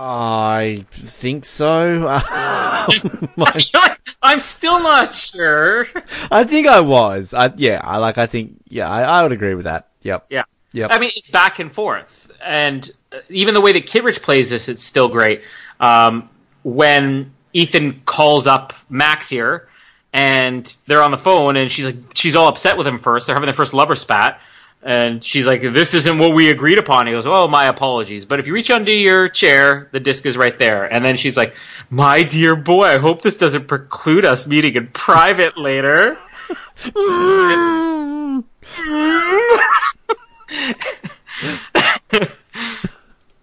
[0.00, 2.06] I think so.
[4.22, 5.88] I'm still not sure.
[6.30, 7.34] I think I was.
[7.34, 8.16] I, yeah, I like.
[8.16, 8.62] I think.
[8.68, 9.88] Yeah, I, I would agree with that.
[10.02, 10.26] Yep.
[10.30, 10.44] Yeah.
[10.72, 10.90] Yep.
[10.92, 12.88] I mean, it's back and forth, and
[13.28, 15.42] even the way that Kittridge plays this, it's still great.
[15.80, 16.30] Um,
[16.62, 19.68] when Ethan calls up Max here,
[20.12, 23.26] and they're on the phone, and she's like, she's all upset with him first.
[23.26, 24.40] They're having their first lover spat.
[24.82, 28.38] And she's like, "This isn't what we agreed upon." He goes, "Oh, my apologies, but
[28.38, 31.54] if you reach under your chair, the disc is right there." And then she's like,
[31.90, 36.16] "My dear boy, I hope this doesn't preclude us meeting in private later."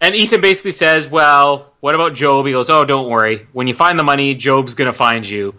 [0.01, 3.47] and Ethan basically says, "Well, what about Job?" He goes, "Oh, don't worry.
[3.51, 5.55] When you find the money, Job's gonna find you."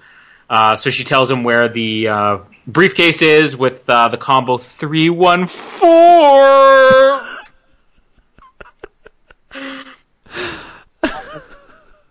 [0.49, 5.11] Uh, so she tells him where the uh, briefcase is with uh, the combo three
[5.11, 7.23] one four.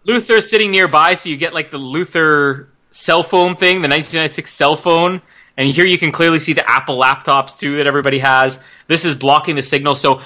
[0.06, 4.76] Luther's sitting nearby, so you get like the Luther cell phone thing, the 1996 cell
[4.76, 5.22] phone,
[5.58, 8.64] and here you can clearly see the Apple laptops too that everybody has.
[8.88, 10.22] This is blocking the signal, so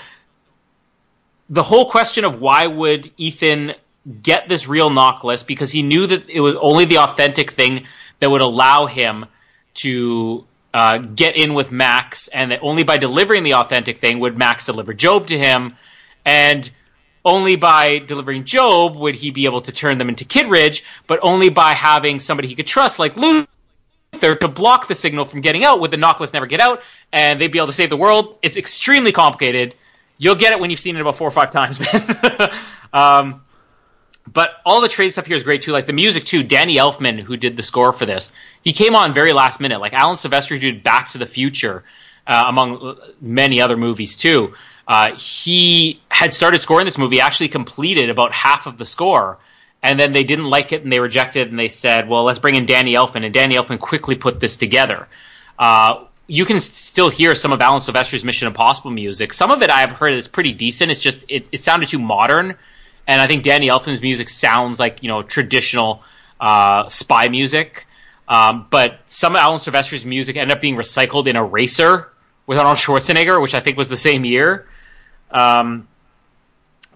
[1.50, 3.74] the whole question of why would Ethan
[4.22, 7.86] get this real NOC list because he knew that it was only the authentic thing
[8.20, 9.26] that would allow him
[9.82, 14.38] to uh, get in with Max, and that only by delivering the authentic thing would
[14.38, 15.76] Max deliver Job to him,
[16.26, 16.70] and
[17.26, 21.50] only by delivering Job would he be able to turn them into Kittridge, but only
[21.50, 23.48] by having somebody he could trust, like Luther,
[24.36, 26.82] to block the signal from getting out, would the knock never get out,
[27.12, 28.38] and they'd be able to save the world.
[28.42, 29.76] It's extremely complicated.
[30.18, 31.80] You'll get it when you've seen it about four or five times,
[32.40, 32.50] man.
[32.94, 33.42] um,
[34.32, 35.72] but all the trade stuff here is great too.
[35.72, 36.44] Like the music too.
[36.44, 38.32] Danny Elfman, who did the score for this,
[38.62, 39.80] he came on very last minute.
[39.80, 41.84] Like Alan Silvestri, did Back to the Future,
[42.28, 44.54] uh, among many other movies too.
[44.88, 49.38] Uh, he had started scoring this movie, actually completed about half of the score,
[49.84, 52.40] and then they didn't like it and they rejected it and they said, "Well, let's
[52.40, 55.08] bring in Danny Elfman." And Danny Elfman quickly put this together.
[55.58, 59.34] Uh, you can still hear some of Alan Silvestri's Mission Impossible music.
[59.34, 60.92] Some of it I've heard is pretty decent.
[60.92, 62.56] It's just it, it sounded too modern
[63.10, 66.04] and I think Danny Elfman's music sounds like you know traditional
[66.40, 67.88] uh, spy music.
[68.28, 72.08] Um, but some of Alan Silvestri's music ended up being recycled in Eraser
[72.46, 74.68] with Arnold Schwarzenegger, which I think was the same year.
[75.32, 75.88] Um,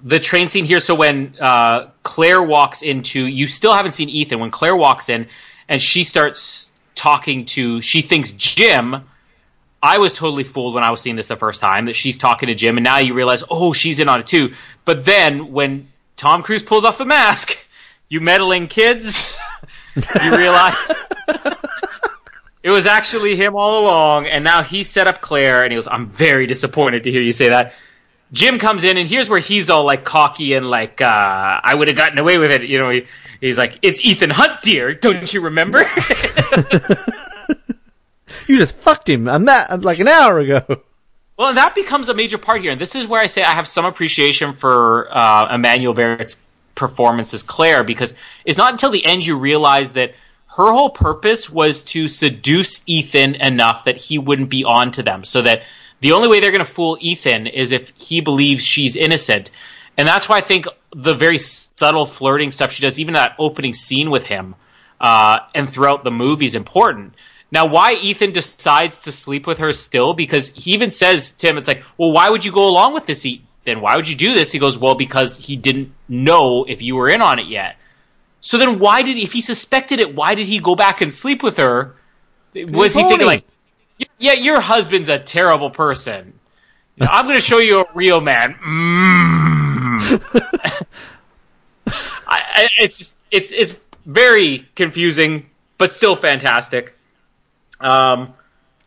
[0.03, 0.80] the train scene here.
[0.80, 4.40] So when uh, Claire walks into, you still haven't seen Ethan.
[4.40, 5.26] When Claire walks in
[5.68, 8.98] and she starts talking to, she thinks Jim.
[9.81, 12.48] I was totally fooled when I was seeing this the first time that she's talking
[12.48, 14.53] to Jim, and now you realize, oh, she's in on it too.
[14.85, 17.57] But then when Tom Cruise pulls off the mask.
[18.10, 19.38] You meddling kids.
[19.95, 20.91] you realize
[22.61, 25.88] it was actually him all along, and now he set up Claire, and he goes,
[25.88, 27.73] I'm very disappointed to hear you say that.
[28.31, 31.88] Jim comes in, and here's where he's all like cocky and like, uh, I would
[31.88, 32.64] have gotten away with it.
[32.64, 33.06] You know, he,
[33.44, 34.94] He's like, "It's Ethan Hunt, dear.
[34.94, 35.84] Don't you remember?"
[38.48, 40.81] You just fucked him a ma- like an hour ago.
[41.38, 43.53] Well, and that becomes a major part here, and this is where I say I
[43.53, 48.15] have some appreciation for uh, Emmanuelle Béart's performance as Claire, because
[48.45, 50.14] it's not until the end you realize that
[50.55, 55.23] her whole purpose was to seduce Ethan enough that he wouldn't be on to them,
[55.23, 55.64] so that
[56.01, 59.49] the only way they're going to fool Ethan is if he believes she's innocent.
[59.97, 63.73] And that's why I think the very subtle flirting stuff she does, even that opening
[63.73, 64.53] scene with him,
[65.01, 67.15] uh, and throughout the movie is important.
[67.53, 70.15] Now, why Ethan decides to sleep with her still?
[70.15, 73.05] Because he even says to him, it's like, well, why would you go along with
[73.05, 73.27] this?
[73.63, 74.51] Then why would you do this?
[74.51, 77.75] He goes, well, because he didn't know if you were in on it yet.
[78.41, 81.43] So then why did, if he suspected it, why did he go back and sleep
[81.43, 81.95] with her?
[82.55, 83.45] Was he thinking like,
[84.17, 86.34] yeah, your husband's a terrible person.
[86.99, 88.55] I'm going to show you a real man.
[88.55, 90.23] Mm.
[92.27, 95.45] I, it's it's it's very confusing,
[95.77, 96.97] but still fantastic.
[97.84, 98.34] Um,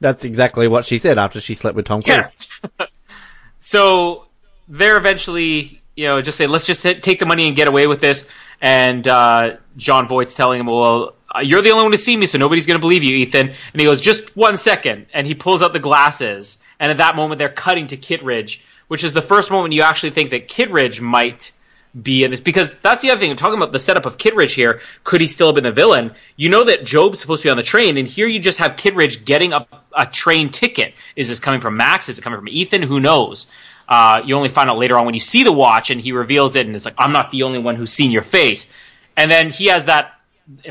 [0.00, 2.06] That's exactly what she said after she slept with Tom Cruise.
[2.08, 2.62] yes.
[3.58, 4.26] so
[4.68, 7.86] they're eventually, you know, just say, let's just t- take the money and get away
[7.86, 8.28] with this.
[8.60, 12.26] And uh, Jon Voight's telling him, well, uh, you're the only one to see me,
[12.26, 13.48] so nobody's going to believe you, Ethan.
[13.48, 15.06] And he goes, just one second.
[15.12, 16.58] And he pulls out the glasses.
[16.80, 20.10] And at that moment, they're cutting to Kittridge, which is the first moment you actually
[20.10, 21.52] think that Kittridge might
[22.00, 22.40] be in this.
[22.40, 23.30] Because that's the other thing.
[23.30, 24.80] I'm talking about the setup of Kittridge here.
[25.04, 26.12] Could he still have been the villain?
[26.36, 28.76] You know that Job's supposed to be on the train, and here you just have
[28.76, 29.66] Kittridge getting a,
[29.96, 30.94] a train ticket.
[31.14, 32.08] Is this coming from Max?
[32.08, 32.82] Is it coming from Ethan?
[32.82, 33.50] Who knows?
[33.88, 36.56] Uh, you only find out later on when you see the watch and he reveals
[36.56, 38.72] it, and it's like, I'm not the only one who's seen your face.
[39.16, 40.12] And then he has that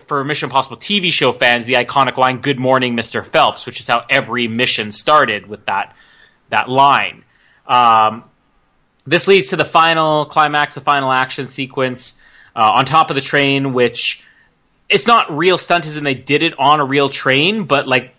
[0.06, 3.26] for Mission Impossible TV show fans, the iconic line "Good morning, Mr.
[3.26, 5.96] Phelps," which is how every mission started with that
[6.50, 7.24] that line.
[7.68, 8.24] Um,
[9.08, 12.20] this leads to the final climax, the final action sequence
[12.56, 14.24] uh, on top of the train, which
[14.90, 18.16] it's not real stunt as in they did it on a real train, but like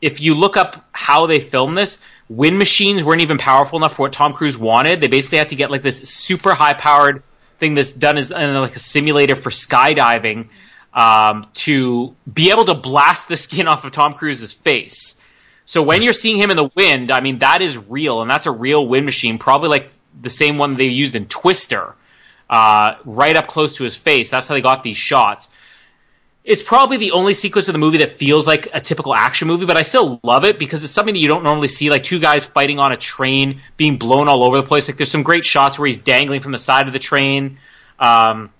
[0.00, 4.02] if you look up how they filmed this, wind machines weren't even powerful enough for
[4.02, 5.00] what Tom Cruise wanted.
[5.00, 7.22] They basically had to get like this super high powered
[7.58, 10.48] thing that's done as uh, like a simulator for skydiving
[10.94, 15.22] um, to be able to blast the skin off of Tom Cruise's face.
[15.64, 18.46] So when you're seeing him in the wind, I mean that is real, and that's
[18.46, 21.94] a real wind machine, probably like the same one they used in Twister,
[22.48, 24.30] uh, right up close to his face.
[24.30, 25.48] That's how they got these shots.
[26.44, 29.66] It's probably the only sequence of the movie that feels like a typical action movie,
[29.66, 32.20] but I still love it because it's something that you don't normally see, like two
[32.20, 34.88] guys fighting on a train, being blown all over the place.
[34.88, 37.58] Like there's some great shots where he's dangling from the side of the train.
[37.98, 38.50] Um,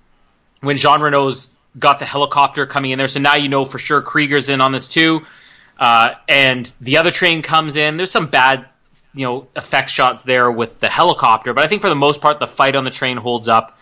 [0.61, 4.03] when Jean Reno's got the helicopter coming in there, so now you know for sure
[4.03, 5.25] Krieger's in on this too.
[5.79, 7.97] Uh, and the other train comes in.
[7.97, 8.67] There's some bad,
[9.15, 12.41] you know, effect shots there with the helicopter, but I think for the most part,
[12.41, 13.79] the fight on the train holds up.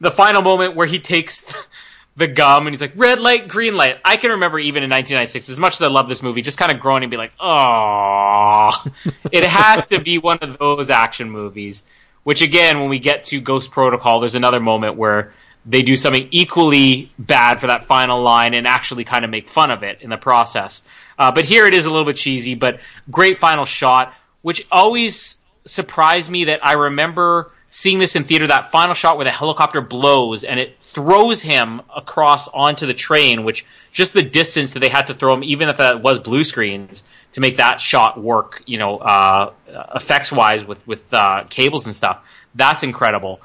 [0.00, 1.54] The final moment where he takes
[2.16, 3.98] the gum and he's like, red light, green light.
[4.04, 6.72] I can remember even in 1996, as much as I love this movie, just kind
[6.72, 8.72] of groaning and be like, oh,
[9.32, 11.84] it had to be one of those action movies.
[12.24, 15.32] Which again, when we get to Ghost Protocol, there's another moment where
[15.64, 19.70] they do something equally bad for that final line and actually kind of make fun
[19.70, 20.88] of it in the process.
[21.18, 22.80] Uh, but here it is a little bit cheesy, but
[23.10, 28.70] great final shot, which always surprised me that I remember seeing this in theater, that
[28.70, 33.64] final shot where the helicopter blows and it throws him across onto the train, which
[33.92, 37.04] just the distance that they had to throw him, even if that was blue screens,
[37.32, 39.52] to make that shot work, you know, uh,
[39.94, 42.22] effects wise with, with uh, cables and stuff.
[42.54, 43.40] That's incredible.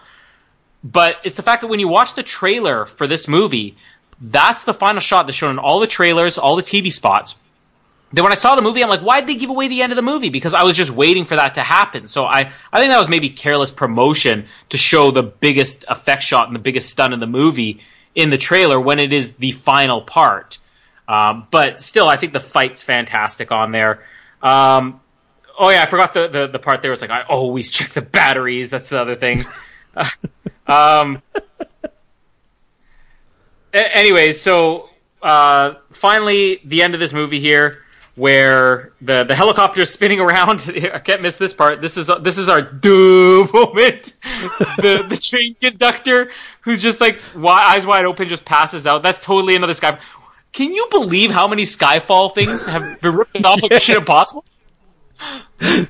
[0.84, 3.78] But it's the fact that when you watch the trailer for this movie,
[4.20, 7.38] that's the final shot that's shown in all the trailers, all the TV spots.
[8.14, 9.98] Then when I saw the movie, I'm like, why'd they give away the end of
[9.98, 10.30] the movie?
[10.30, 12.08] Because I was just waiting for that to happen.
[12.08, 16.48] So I, I think that was maybe careless promotion to show the biggest effect shot
[16.48, 17.82] and the biggest stun in the movie
[18.16, 20.58] in the trailer when it is the final part.
[21.08, 24.04] Um, but still, I think the fight's fantastic on there.
[24.42, 25.02] Um,
[25.60, 28.02] oh yeah, I forgot the, the, the part there was like, I always check the
[28.02, 28.70] batteries.
[28.70, 29.46] That's the other thing.
[30.68, 31.22] um,
[33.74, 34.90] anyways, so
[35.22, 37.84] uh, finally, the end of this movie here,
[38.18, 40.70] where the the helicopter is spinning around.
[40.94, 41.80] I can't miss this part.
[41.80, 44.14] This is this is our duh moment.
[44.78, 46.32] the the train conductor
[46.62, 49.04] who's just like wi- eyes wide open, just passes out.
[49.04, 49.98] That's totally another Sky.
[50.52, 54.44] Can you believe how many Skyfall things have been ripped off of Mission Impossible?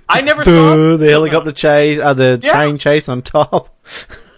[0.10, 2.52] I never saw the helicopter chase, uh, the Yeah.
[2.54, 3.70] train chase on top.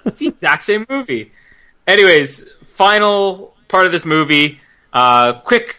[0.06, 1.32] It's the exact same movie.
[1.88, 4.59] Anyways, final part of this movie.
[4.93, 5.76] Uh, quick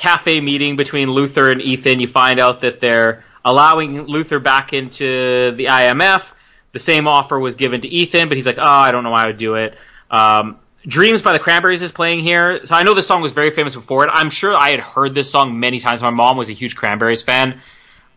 [0.00, 2.00] cafe meeting between Luther and Ethan.
[2.00, 6.32] You find out that they're allowing Luther back into the IMF.
[6.72, 9.24] The same offer was given to Ethan, but he's like, "Oh, I don't know why
[9.24, 9.76] I would do it."
[10.10, 10.56] Um,
[10.86, 12.64] Dreams by the Cranberries is playing here.
[12.64, 14.10] So I know this song was very famous before it.
[14.12, 16.00] I'm sure I had heard this song many times.
[16.00, 17.60] My mom was a huge Cranberries fan.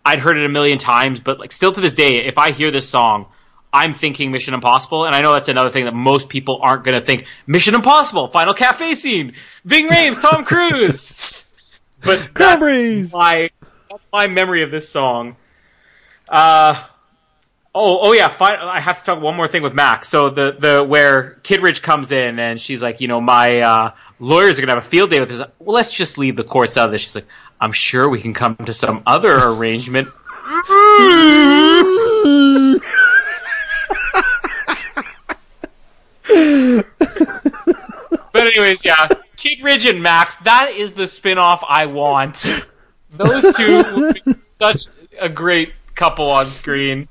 [0.06, 2.72] I'd heard it a million times, but like still to this day, if I hear
[2.72, 3.28] this song,
[3.74, 6.96] I'm thinking Mission Impossible, and I know that's another thing that most people aren't going
[6.96, 7.26] to think.
[7.48, 9.34] Mission Impossible, Final Cafe scene,
[9.66, 11.40] Ving Rhames, Tom Cruise.
[12.04, 13.50] but that's my
[13.90, 15.36] that's my memory of this song.
[16.28, 16.74] Uh,
[17.76, 18.28] oh, oh yeah.
[18.28, 20.10] Fi- I have to talk one more thing with Max.
[20.10, 24.58] So the the where Kittridge comes in and she's like, you know, my uh, lawyers
[24.58, 25.42] are gonna have a field day with this.
[25.60, 27.02] Well, let's just leave the courts out of this.
[27.02, 27.28] She's like,
[27.60, 30.10] I'm sure we can come to some other arrangement.
[38.34, 39.08] but anyways, yeah,
[39.44, 40.38] Kittridge and Max.
[40.40, 42.46] That is the spin-off I want.
[43.12, 44.14] Those two
[44.50, 44.86] such
[45.20, 47.10] a great couple on screen.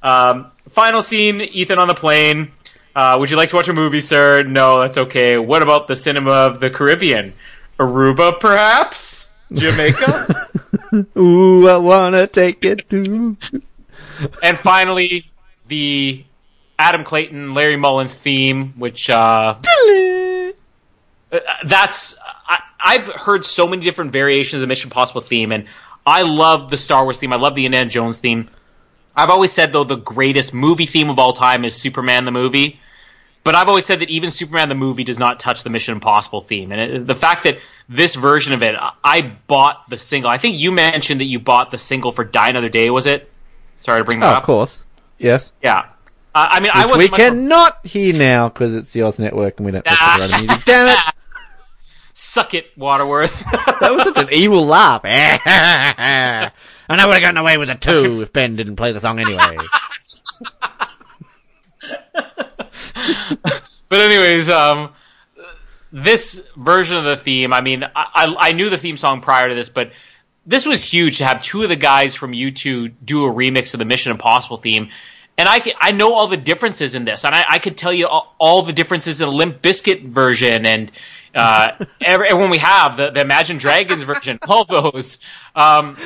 [0.00, 2.52] Um, final scene: Ethan on the plane.
[2.94, 4.44] Uh, would you like to watch a movie, sir?
[4.44, 5.36] No, that's okay.
[5.36, 7.32] What about the cinema of the Caribbean?
[7.80, 9.32] Aruba, perhaps?
[9.52, 10.50] Jamaica?
[11.18, 13.36] Ooh, I wanna take it to.
[14.44, 15.28] and finally,
[15.66, 16.24] the
[16.78, 19.56] Adam Clayton, Larry Mullins theme, which uh,
[21.64, 25.66] that's I, I've heard so many different variations of the Mission Possible theme, and
[26.06, 27.32] I love the Star Wars theme.
[27.32, 28.48] I love the Indiana Jones theme.
[29.16, 32.80] I've always said though the greatest movie theme of all time is Superman the movie.
[33.44, 36.40] But I've always said that even Superman the movie does not touch the Mission Impossible
[36.40, 37.58] theme, and it, the fact that
[37.90, 40.30] this version of it, I bought the single.
[40.30, 42.88] I think you mentioned that you bought the single for Die Another Day.
[42.88, 43.30] Was it?
[43.78, 44.38] Sorry to bring that oh, up.
[44.38, 44.82] Of course,
[45.18, 45.52] yes.
[45.62, 45.90] Yeah.
[46.34, 49.58] Uh, I mean, Which I was we cannot hear now because it's the Oz Network
[49.58, 50.64] and we don't copyright music.
[50.64, 51.14] Damn it!
[52.14, 53.44] Suck it, Waterworth.
[53.80, 55.04] that was such an evil laugh.
[56.86, 59.18] And I would have gotten away with it too if Ben didn't play the song
[59.18, 59.56] anyway.
[63.88, 64.92] but anyways, um,
[65.92, 69.48] this version of the theme, I mean, I, I, I knew the theme song prior
[69.48, 69.92] to this, but
[70.44, 73.78] this was huge to have two of the guys from U2 do a remix of
[73.78, 74.90] the Mission Impossible theme.
[75.38, 77.94] And I, can, I know all the differences in this, and I, I could tell
[77.94, 80.92] you all, all the differences in the Limp Bizkit version and
[81.34, 85.18] uh, every, everyone we have, the, the Imagine Dragons version, all those.
[85.54, 85.96] Um,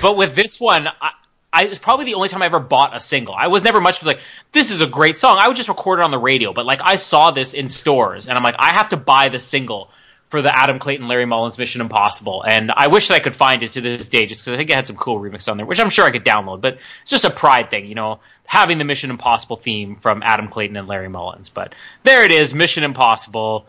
[0.00, 1.10] but with this one, I,
[1.52, 3.34] I it's probably the only time I ever bought a single.
[3.34, 4.20] I was never much like,
[4.52, 5.38] this is a great song.
[5.40, 8.28] I would just record it on the radio, but like I saw this in stores,
[8.28, 9.90] and I'm like, I have to buy the single
[10.28, 12.44] for the Adam Clayton, Larry Mullins Mission Impossible.
[12.46, 14.70] And I wish that I could find it to this day, just because I think
[14.70, 16.60] it had some cool remix on there, which I'm sure I could download.
[16.60, 20.46] But it's just a pride thing, you know, having the Mission Impossible theme from Adam
[20.46, 21.50] Clayton and Larry Mullins.
[21.50, 23.66] But there it is, Mission Impossible.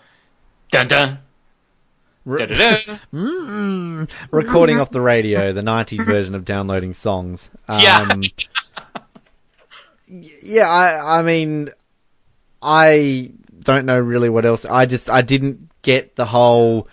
[0.72, 1.20] Dun dun.
[3.14, 7.50] mm, recording off the radio, the '90s version of downloading songs.
[7.68, 8.06] Um, yeah,
[10.42, 10.70] yeah.
[10.70, 11.70] I, I mean,
[12.62, 14.64] I don't know really what else.
[14.64, 16.88] I just, I didn't get the whole.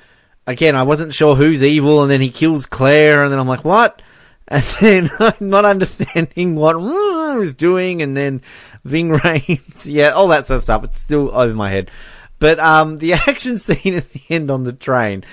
[0.47, 3.65] Again, I wasn't sure who's evil, and then he kills Claire, and then I'm like,
[3.65, 4.03] what?
[4.51, 8.41] And then I'm not understanding what I was doing, and then
[8.83, 10.85] Ving Rhames, yeah, all that sort of stuff.
[10.85, 11.91] It's still over my head.
[12.39, 15.25] But um, the action scene at the end on the train.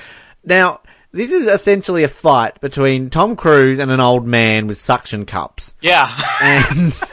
[0.43, 5.25] Now, this is essentially a fight between Tom Cruise and an old man with suction
[5.25, 5.75] cups.
[5.81, 6.09] Yeah.
[6.41, 6.93] And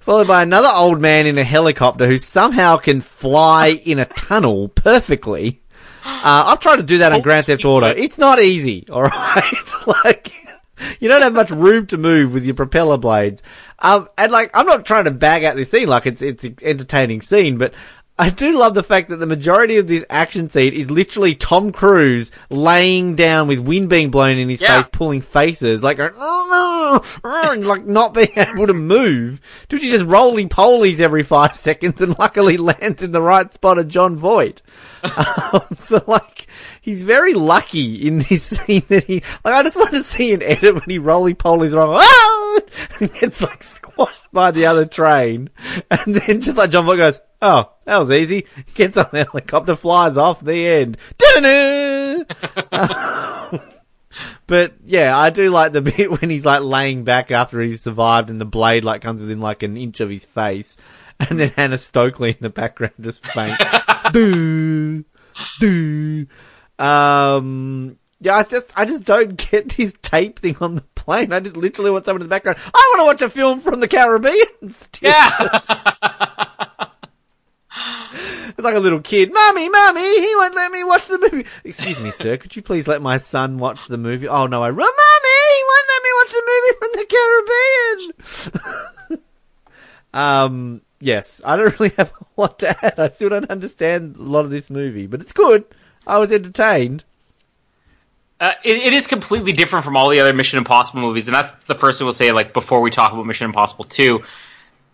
[0.00, 4.68] followed by another old man in a helicopter who somehow can fly in a tunnel
[4.68, 5.60] perfectly.
[6.02, 7.88] Uh, I've tried to do that on Grand Theft Auto.
[7.88, 9.44] It's not easy, alright?
[9.86, 10.32] Like,
[11.00, 13.42] you don't have much room to move with your propeller blades.
[13.78, 16.56] Um, and like, I'm not trying to bag out this scene, like it's, it's an
[16.62, 17.74] entertaining scene, but
[18.20, 21.70] I do love the fact that the majority of this action scene is literally Tom
[21.70, 24.78] Cruise laying down with wind being blown in his Yeah.
[24.78, 29.40] face, pulling faces, like, going, oh oh, and like not being able to move.
[29.68, 33.78] Dude, he just roly polies every five seconds and luckily lands in the right spot
[33.78, 34.62] of Jon Voight.
[35.52, 36.47] um, so like,
[36.88, 40.42] he's very lucky in this scene that he, like, I just want to see an
[40.42, 42.60] edit when he roly polies wrong, ah!
[43.00, 45.50] and gets like squashed by the other train.
[45.90, 48.46] And then just like Jon Voight goes, oh, that was easy.
[48.74, 50.96] Gets on the helicopter, flies off, the end.
[54.48, 58.30] But yeah, I do like the bit when he's like laying back after he's survived
[58.30, 60.76] and the blade like comes within like an inch of his face.
[61.20, 63.60] And then Hannah Stokely in the background just faint.
[64.12, 65.04] Doo,
[65.60, 66.26] doo.
[66.78, 71.32] Um, yeah, I just, I just don't get this tape thing on the plane.
[71.32, 72.58] I just literally want someone in the background.
[72.74, 74.46] I want to watch a film from the Caribbean.
[75.00, 75.30] Yeah.
[78.50, 79.32] It's like a little kid.
[79.32, 81.46] Mommy, mommy, he won't let me watch the movie.
[81.62, 82.36] Excuse me, sir.
[82.36, 84.26] Could you please let my son watch the movie?
[84.26, 84.78] Oh no, I run.
[84.78, 86.90] Mommy, he won't let me watch the movie from
[89.06, 89.22] the Caribbean.
[90.12, 92.98] um, yes, I don't really have a lot to add.
[92.98, 95.64] I still don't understand a lot of this movie, but it's good.
[96.08, 97.04] I was entertained.
[98.40, 101.52] Uh, it, it is completely different from all the other Mission Impossible movies, and that's
[101.66, 102.32] the first thing we'll say.
[102.32, 104.22] Like before we talk about Mission Impossible Two,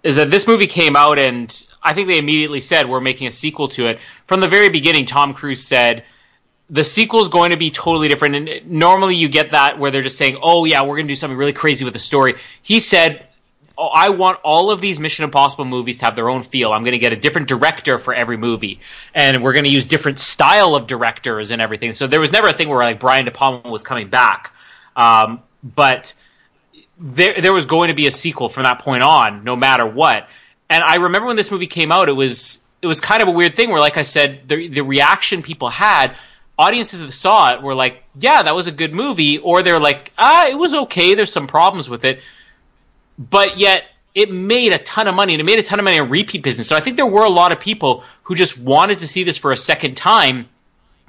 [0.03, 3.31] is that this movie came out, and I think they immediately said we're making a
[3.31, 3.99] sequel to it.
[4.27, 6.05] From the very beginning, Tom Cruise said
[6.71, 8.35] the sequel is going to be totally different.
[8.35, 11.17] And normally you get that where they're just saying, "Oh yeah, we're going to do
[11.17, 13.27] something really crazy with the story." He said
[13.77, 16.73] oh, I want all of these Mission Impossible movies to have their own feel.
[16.73, 18.81] I'm going to get a different director for every movie,
[19.15, 21.95] and we're going to use different style of directors and everything.
[21.95, 24.53] So there was never a thing where like Brian De Palma was coming back,
[24.97, 26.15] um, but
[26.99, 30.29] there there was going to be a sequel from that point on, no matter what.
[30.71, 33.33] And I remember when this movie came out, it was it was kind of a
[33.33, 36.17] weird thing where, like I said, the the reaction people had.
[36.57, 40.13] Audiences that saw it were like, "Yeah, that was a good movie," or they're like,
[40.17, 41.17] "Ah, it was okay.
[41.17, 42.21] There's some problems with it."
[43.19, 43.85] But yet
[44.15, 46.43] it made a ton of money and it made a ton of money in repeat
[46.43, 46.69] business.
[46.69, 49.37] So I think there were a lot of people who just wanted to see this
[49.37, 50.49] for a second time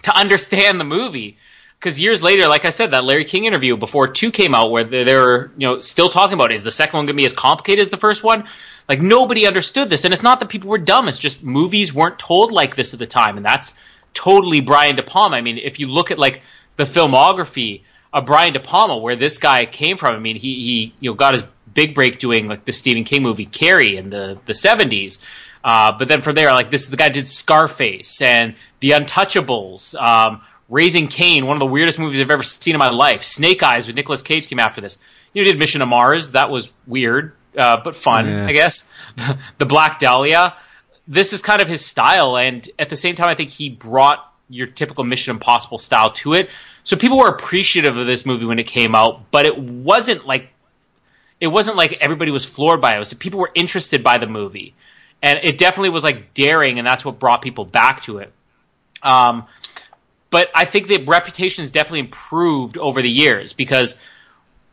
[0.03, 1.37] to understand the movie.
[1.79, 4.85] Because years later, like I said, that Larry King interview before two came out, where
[4.85, 7.83] they're you know still talking about is the second one going to be as complicated
[7.83, 8.45] as the first one?
[8.89, 12.17] Like nobody understood this, and it's not that people were dumb; it's just movies weren't
[12.17, 13.75] told like this at the time, and that's
[14.15, 15.35] totally Brian De Palma.
[15.35, 16.41] I mean, if you look at like
[16.75, 20.93] the filmography of Brian De Palma, where this guy came from, I mean, he he
[20.99, 21.43] you know got his
[21.75, 25.23] big break doing like the Stephen King movie Carrie in the the seventies.
[25.63, 30.41] Uh, but then from there, like this, the guy did Scarface and The Untouchables, um,
[30.69, 33.23] Raising Cain, one of the weirdest movies I've ever seen in my life.
[33.23, 34.99] Snake Eyes with Nicolas Cage came after this.
[35.33, 36.31] You know, did Mission to Mars.
[36.31, 38.45] That was weird, uh, but fun, yeah.
[38.45, 38.91] I guess.
[39.57, 40.55] the Black Dahlia.
[41.07, 44.23] This is kind of his style, and at the same time, I think he brought
[44.49, 46.51] your typical Mission Impossible style to it.
[46.83, 50.49] So people were appreciative of this movie when it came out, but it wasn't like
[51.39, 52.95] it wasn't like everybody was floored by it.
[52.95, 54.73] It was people were interested by the movie,
[55.21, 58.31] and it definitely was like daring, and that's what brought people back to it.
[59.03, 59.45] Um,
[60.29, 64.01] but I think the reputation has definitely improved over the years because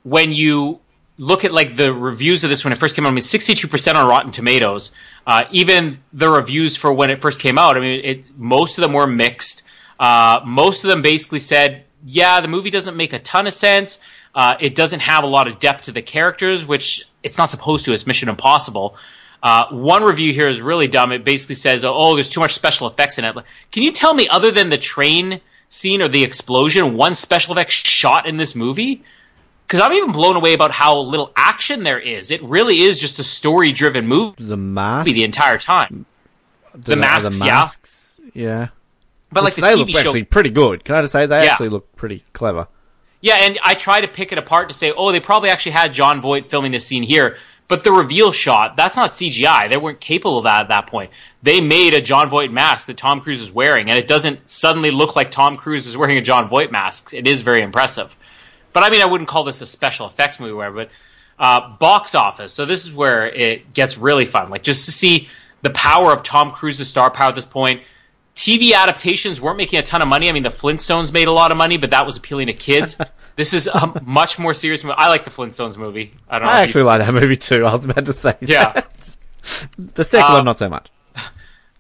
[0.03, 0.81] when you
[1.19, 3.69] look at like the reviews of this when it first came out, I mean, sixty-two
[3.69, 4.93] percent on Rotten Tomatoes.
[5.27, 8.83] Uh, even the reviews for when it first came out, I mean, it, most of
[8.83, 9.63] them were mixed.
[10.01, 13.99] Uh, most of them basically said, "Yeah, the movie doesn't make a ton of sense.
[14.35, 17.85] Uh, it doesn't have a lot of depth to the characters, which it's not supposed
[17.85, 17.93] to.
[17.93, 18.97] It's Mission Impossible.
[19.43, 21.13] Uh, one review here is really dumb.
[21.13, 23.37] It basically says, "Oh, there's too much special effects in it."
[23.71, 27.71] Can you tell me, other than the train scene or the explosion, one special effect
[27.71, 29.03] shot in this movie?
[29.67, 32.31] Because I'm even blown away about how little action there is.
[32.31, 34.35] It really is just a story-driven movie.
[34.39, 36.05] The mask the entire time.
[36.75, 38.69] The, the masks, the masks, yeah, yeah.
[39.33, 40.85] But like the they TV look show, actually pretty good.
[40.85, 41.53] Can I just say they yeah.
[41.53, 42.69] actually look pretty clever.
[43.21, 45.93] Yeah, and I try to pick it apart to say, oh, they probably actually had
[45.93, 47.37] Jon Voight filming this scene here.
[47.69, 49.71] But the reveal shot, that's not CGI.
[49.71, 51.13] They weren't capable of that at that point.
[51.43, 54.91] They made a Jon Voight mask that Tom Cruise is wearing, and it doesn't suddenly
[54.91, 57.15] look like Tom Cruise is wearing a Jon Voight mask.
[57.15, 58.15] It is very impressive.
[58.73, 60.91] But I mean, I wouldn't call this a special effects movie, whatever, but
[61.39, 62.53] uh, box office.
[62.53, 64.51] So this is where it gets really fun.
[64.51, 65.29] Like just to see
[65.63, 67.83] the power of Tom Cruise's star power at this point,
[68.35, 70.29] TV adaptations weren't making a ton of money.
[70.29, 72.99] I mean, the Flintstones made a lot of money, but that was appealing to kids.
[73.37, 74.95] this is a much more serious movie.
[74.97, 76.15] I like the Flintstones movie.
[76.29, 76.49] I don't.
[76.49, 77.65] I actually like that movie too.
[77.67, 78.37] I was about to say.
[78.41, 78.85] Yeah.
[79.95, 80.91] the second one, um, not so much.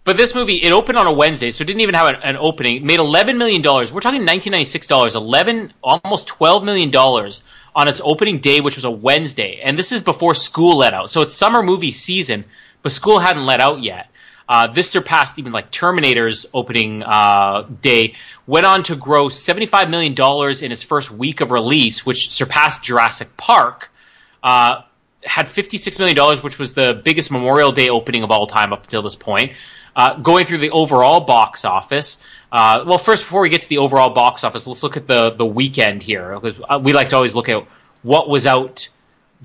[0.04, 2.36] But this movie, it opened on a Wednesday, so it didn't even have an, an
[2.36, 2.78] opening.
[2.78, 3.92] It made eleven million dollars.
[3.92, 5.14] We're talking nineteen ninety six dollars.
[5.14, 7.44] Eleven, almost twelve million dollars
[7.76, 9.60] on its opening day, which was a Wednesday.
[9.62, 12.44] And this is before school let out, so it's summer movie season,
[12.82, 14.08] but school hadn't let out yet.
[14.48, 18.14] Uh, this surpassed even like Terminator's opening uh, day.
[18.46, 20.12] Went on to gross $75 million
[20.64, 23.90] in its first week of release, which surpassed Jurassic Park.
[24.42, 24.82] Uh,
[25.24, 29.02] had $56 million, which was the biggest Memorial Day opening of all time up until
[29.02, 29.52] this point.
[29.94, 32.24] Uh, going through the overall box office.
[32.50, 35.30] Uh, well, first, before we get to the overall box office, let's look at the,
[35.30, 36.34] the weekend here.
[36.34, 37.66] Uh, we like to always look at
[38.02, 38.88] what was out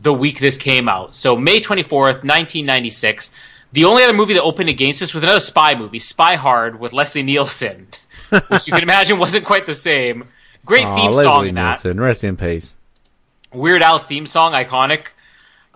[0.01, 1.16] the week this came out.
[1.16, 3.32] So, May 24th, 1996.
[3.73, 6.93] The only other movie that opened against this was another spy movie, Spy Hard, with
[6.93, 7.87] Leslie Nielsen,
[8.29, 10.27] which you can imagine wasn't quite the same.
[10.65, 12.03] Great Aww, theme Leslie song in Nielsen, that.
[12.03, 12.75] Rest in peace.
[13.53, 15.07] Weird Al's theme song, iconic.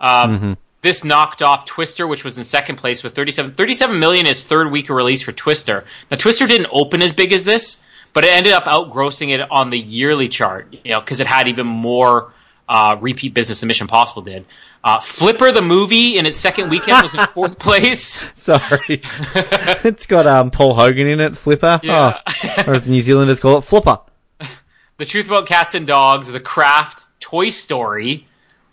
[0.00, 0.52] Um, mm-hmm.
[0.82, 3.52] This knocked off Twister, which was in second place with 37.
[3.52, 5.84] 37 million is third week of release for Twister.
[6.10, 9.70] Now, Twister didn't open as big as this, but it ended up outgrossing it on
[9.70, 12.32] the yearly chart, you know, because it had even more
[12.68, 14.44] uh, repeat business than Mission Possible did.
[14.84, 18.00] Uh, Flipper the movie in its second weekend was in fourth place.
[18.40, 18.80] Sorry,
[19.84, 21.36] it's got um, Paul Hogan in it.
[21.36, 22.18] Flipper, yeah.
[22.26, 24.00] oh, or as New Zealanders call it, Flipper.
[24.98, 28.26] The Truth About Cats and Dogs, The Craft, Toy Story.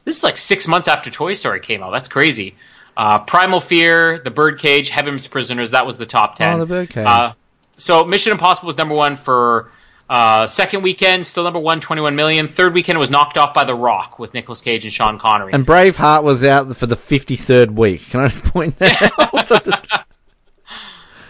[0.04, 1.92] This is like six months after Toy Story came out.
[1.92, 2.56] That's crazy.
[2.96, 5.72] Uh, Primal Fear, The Birdcage, Heaven's Prisoners.
[5.72, 6.56] That was the top ten.
[6.56, 7.06] Oh, The Birdcage.
[7.06, 7.34] Uh,
[7.78, 9.72] so Mission Impossible was number one for
[10.10, 12.48] uh, second weekend, still number one, 21 million.
[12.48, 15.54] Third weekend it was knocked off by The Rock with Nicolas Cage and Sean Connery.
[15.54, 18.10] And Braveheart was out for the 53rd week.
[18.10, 19.02] Can I just point that
[20.00, 20.06] out?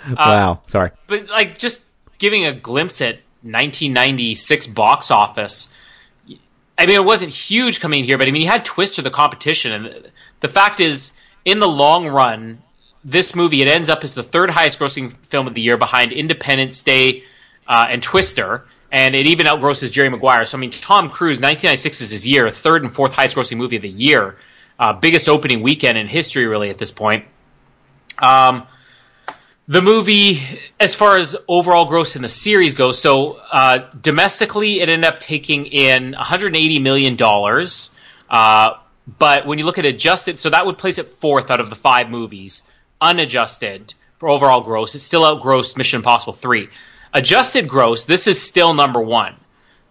[0.18, 0.62] wow.
[0.68, 0.92] Sorry.
[1.08, 1.86] but like just
[2.20, 5.76] giving a glimpse at 1996 box office.
[6.78, 9.74] I mean, it wasn't huge coming here, but I mean, you had Twister, the competition,
[9.74, 11.12] and the fact is,
[11.44, 12.62] in the long run,
[13.04, 16.14] this movie it ends up as the third highest grossing film of the year behind
[16.14, 17.26] Independence Day
[17.70, 20.46] uh, and Twister, and it even outgrosses Jerry Maguire.
[20.46, 23.76] So I mean, Tom Cruise, 1996 is his year, third and fourth highest grossing movie
[23.76, 24.36] of the year,
[24.80, 27.26] uh, biggest opening weekend in history, really at this point.
[28.18, 28.68] Um,
[29.68, 30.42] the movie,
[30.80, 35.20] as far as overall gross in the series goes, so uh, domestically, it ended up
[35.20, 37.96] taking in 180 million dollars.
[38.28, 38.78] Uh,
[39.20, 41.76] but when you look at adjusted, so that would place it fourth out of the
[41.76, 42.64] five movies,
[43.00, 44.96] unadjusted for overall gross.
[44.96, 46.70] It still outgrossed Mission Impossible three.
[47.14, 49.36] Adjusted gross, this is still number one.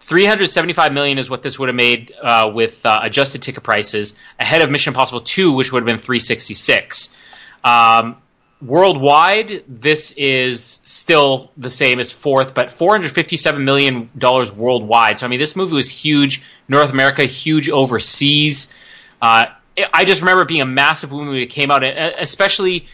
[0.01, 4.61] 375 million is what this would have made uh, with uh, adjusted ticket prices, ahead
[4.61, 7.17] of Mission Impossible 2, which would have been 366.
[7.63, 8.17] Um,
[8.61, 15.19] worldwide, this is still the same as fourth, but 457 million dollars worldwide.
[15.19, 16.43] So I mean, this movie was huge.
[16.67, 18.75] North America, huge overseas.
[19.21, 19.47] Uh,
[19.93, 22.87] I just remember it being a massive movie it came out, especially.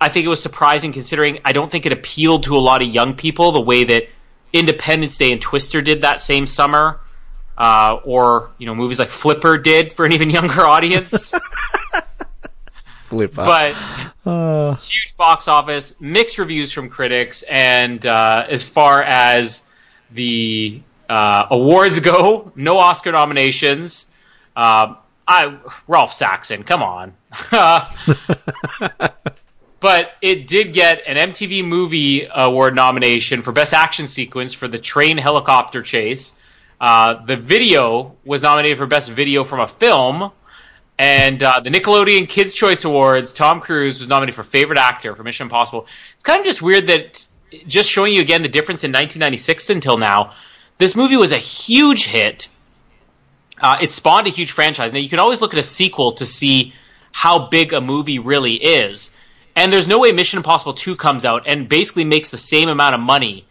[0.00, 2.88] I think it was surprising considering I don't think it appealed to a lot of
[2.88, 4.08] young people the way that
[4.52, 7.00] Independence Day and Twister did that same summer,
[7.56, 11.34] uh, or you know movies like Flipper did for an even younger audience.
[13.08, 13.44] Flipper.
[13.44, 13.76] but
[14.26, 19.70] Uh, huge box office, mixed reviews from critics, and uh, as far as
[20.10, 24.12] the uh, awards go, no Oscar nominations.
[24.54, 24.96] Uh,
[25.28, 27.14] I Rolf Saxon, come on.
[29.80, 34.78] but it did get an MTV Movie Award nomination for Best Action Sequence for the
[34.78, 36.40] train helicopter chase.
[36.80, 40.30] Uh, the video was nominated for Best Video from a Film.
[40.98, 45.22] And uh, the Nickelodeon Kids' Choice Awards, Tom Cruise was nominated for Favorite Actor for
[45.22, 45.86] Mission Impossible.
[46.14, 47.26] It's kind of just weird that,
[47.66, 50.32] just showing you again the difference in 1996 until now,
[50.78, 52.48] this movie was a huge hit.
[53.60, 54.92] Uh, it spawned a huge franchise.
[54.92, 56.72] Now, you can always look at a sequel to see
[57.12, 59.16] how big a movie really is.
[59.56, 62.94] And there's no way Mission Impossible 2 comes out and basically makes the same amount
[62.94, 63.46] of money,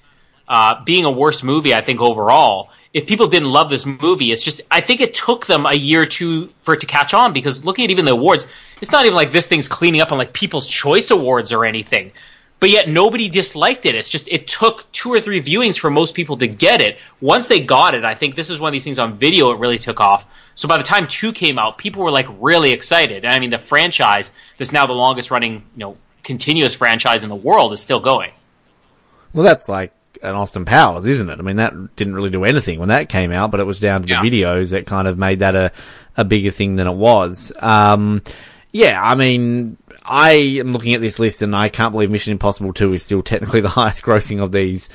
[0.48, 2.70] uh, being a worse movie, I think, overall.
[2.94, 6.04] If people didn't love this movie, it's just, I think it took them a year
[6.04, 8.48] or two for it to catch on because looking at even the awards,
[8.82, 12.12] it's not even like this thing's cleaning up on like People's Choice Awards or anything.
[12.60, 13.96] But yet nobody disliked it.
[13.96, 16.98] It's just, it took two or three viewings for most people to get it.
[17.20, 19.60] Once they got it, I think this is one of these things on video, it
[19.60, 20.26] really took off.
[20.56, 23.26] So by the time two came out, people were like really excited.
[23.26, 27.30] And I mean, the franchise that's now the longest running, you know, continuous franchise in
[27.30, 28.32] the world is still going.
[29.34, 29.92] well, that's like
[30.24, 31.40] an Austin Powers, isn't it?
[31.40, 34.02] I mean, that didn't really do anything when that came out, but it was down
[34.02, 35.72] to the videos that kind of made that a,
[36.16, 37.52] a bigger thing than it was.
[37.60, 38.22] Um,
[38.72, 39.78] yeah, I mean,
[40.08, 43.22] I am looking at this list and I can't believe Mission Impossible 2 is still
[43.24, 44.90] technically the highest grossing of these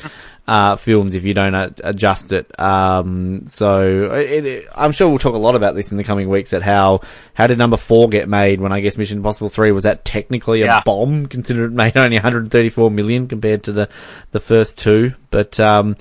[0.46, 2.58] uh, films if you don't uh, adjust it.
[2.58, 6.28] Um, so it, it, I'm sure we'll talk a lot about this in the coming
[6.28, 7.00] weeks at how
[7.34, 10.62] how did number four get made when I guess Mission Impossible 3 was that technically
[10.62, 10.82] a Yeah.
[10.84, 13.88] bomb considering it made only 134 million compared to the
[14.32, 15.14] the first two.
[15.30, 15.96] But um,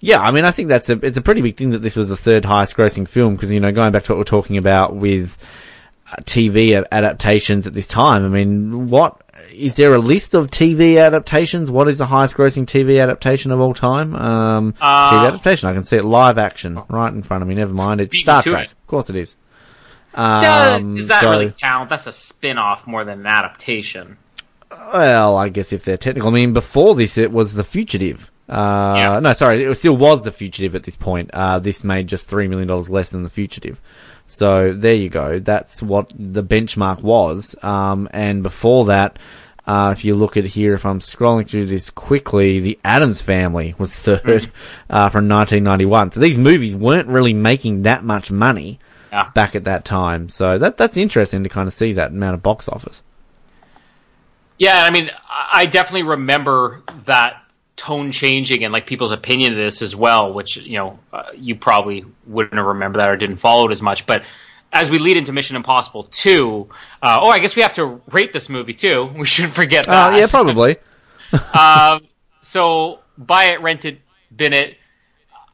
[0.00, 2.08] yeah, I mean, I think that's a it's a pretty big thing that this was
[2.10, 4.94] the third highest grossing film because you know going back to what we're talking about
[4.94, 5.38] with
[6.22, 8.24] TV adaptations at this time.
[8.24, 9.20] I mean, what
[9.52, 11.70] is there a list of TV adaptations?
[11.70, 14.14] What is the highest grossing TV adaptation of all time?
[14.14, 15.68] Um, Uh, TV adaptation.
[15.68, 17.54] I can see it live action right in front of me.
[17.54, 18.66] Never mind, it's Star Trek.
[18.66, 18.72] it.
[18.72, 19.36] Of course, it is.
[20.14, 21.88] Um, does that so- really count?
[21.90, 24.16] That's a spin off more than an adaptation.
[24.92, 26.30] Well, I guess if they're technical.
[26.30, 28.30] I mean, before this, it was The Fugitive.
[28.48, 29.20] Uh, Yeah.
[29.20, 31.30] no, sorry, it still was The Fugitive at this point.
[31.32, 33.80] Uh, this made just $3 million less than The Fugitive.
[34.26, 35.38] So there you go.
[35.38, 37.54] That's what the benchmark was.
[37.62, 39.18] Um, and before that,
[39.66, 43.74] uh, if you look at here, if I'm scrolling through this quickly, The Addams Family
[43.78, 44.50] was third,
[44.90, 46.12] uh, from 1991.
[46.12, 48.78] So these movies weren't really making that much money
[49.12, 49.30] Yeah.
[49.34, 50.28] back at that time.
[50.28, 53.02] So that, that's interesting to kind of see that amount of box office.
[54.58, 57.42] Yeah, I mean, I I definitely remember that
[57.76, 61.54] tone changing and like people's opinion of this as well, which you know uh, you
[61.54, 64.06] probably wouldn't have remembered that or didn't follow it as much.
[64.06, 64.24] But
[64.72, 66.68] as we lead into Mission Impossible Two,
[67.02, 69.10] uh, oh, I guess we have to rate this movie too.
[69.16, 70.14] We shouldn't forget that.
[70.14, 70.76] Uh, yeah, probably.
[71.58, 72.06] um,
[72.40, 74.00] so buy it, rent it,
[74.34, 74.78] bin it.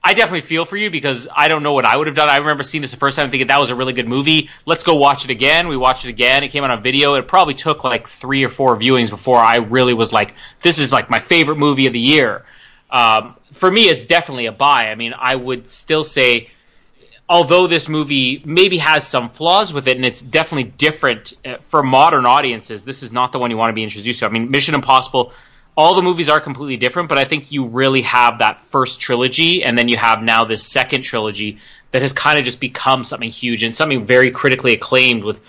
[0.05, 2.29] I definitely feel for you because I don't know what I would have done.
[2.29, 4.51] I remember seeing this the first time thinking that was a really good movie.
[4.67, 5.69] Let's go watch it again.
[5.69, 6.43] We watched it again.
[6.43, 7.15] It came out on video.
[7.15, 10.91] It probably took like three or four viewings before I really was like, this is
[10.91, 12.45] like my favorite movie of the year.
[12.91, 14.91] Um, for me, it's definitely a buy.
[14.91, 16.51] I mean, I would still say,
[17.29, 21.83] although this movie maybe has some flaws with it, and it's definitely different uh, for
[21.85, 24.27] modern audiences, this is not the one you want to be introduced to.
[24.27, 25.33] I mean, Mission Impossible
[25.77, 29.65] all the movies are completely different, but I think you really have that first trilogy,
[29.65, 31.59] and then you have now this second trilogy
[31.93, 35.25] that has kind of just become something huge and something very critically acclaimed.
[35.25, 35.41] With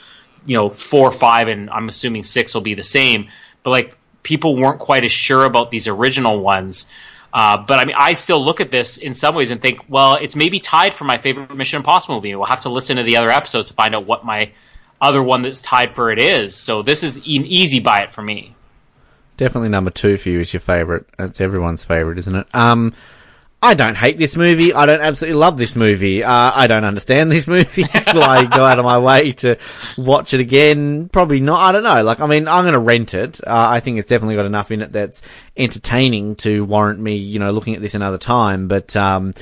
[0.45, 3.29] you know four, five, and I'm assuming six will be the same.
[3.63, 6.89] But like people weren't quite as sure about these original ones.
[7.33, 10.15] Uh, but I mean, I still look at this in some ways and think, well,
[10.15, 12.35] it's maybe tied for my favorite Mission Impossible movie.
[12.35, 14.51] We'll have to listen to the other episodes to find out what my
[15.01, 16.55] other one that's tied for it is.
[16.55, 18.55] So this is an easy buy it for me.
[19.37, 21.05] Definitely number two for you is your favourite.
[21.17, 22.47] It's everyone's favourite, isn't it?
[22.53, 22.93] Um,
[23.63, 24.73] I don't hate this movie.
[24.73, 26.21] I don't absolutely love this movie.
[26.21, 27.83] Uh, I don't understand this movie.
[28.13, 29.57] Will I go out of my way to
[29.97, 31.07] watch it again?
[31.07, 31.61] Probably not.
[31.61, 32.03] I don't know.
[32.03, 33.39] Like, I mean, I'm going to rent it.
[33.41, 35.21] Uh, I think it's definitely got enough in it that's
[35.55, 38.67] entertaining to warrant me, you know, looking at this another time.
[38.67, 39.33] But, um,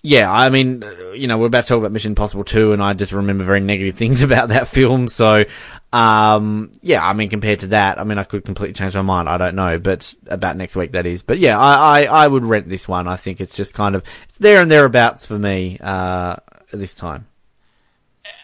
[0.00, 0.82] yeah, I mean,
[1.14, 3.60] you know, we're about to talk about Mission Impossible 2 and I just remember very
[3.60, 5.08] negative things about that film.
[5.08, 5.44] So,
[5.92, 9.28] um, yeah, I mean, compared to that, I mean, I could completely change my mind.
[9.28, 11.22] I don't know, but about next week, that is.
[11.22, 13.08] But yeah, I, I, I would rent this one.
[13.08, 16.36] I think it's just kind of, it's there and thereabouts for me, uh,
[16.72, 17.26] this time.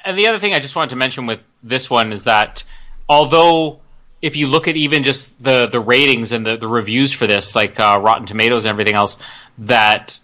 [0.05, 2.65] And the other thing I just wanted to mention with this one is that
[3.09, 3.81] although
[4.23, 7.55] if you look at even just the, the ratings and the, the reviews for this,
[7.55, 9.23] like, uh, Rotten Tomatoes and everything else,
[9.59, 10.19] that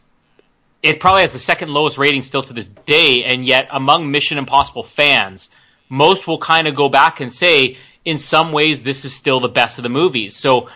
[0.82, 4.38] it probably has the second lowest rating still to this day, and yet among Mission
[4.38, 5.50] Impossible fans,
[5.90, 9.48] most will kind of go back and say, in some ways, this is still the
[9.48, 10.34] best of the movies.
[10.34, 10.70] So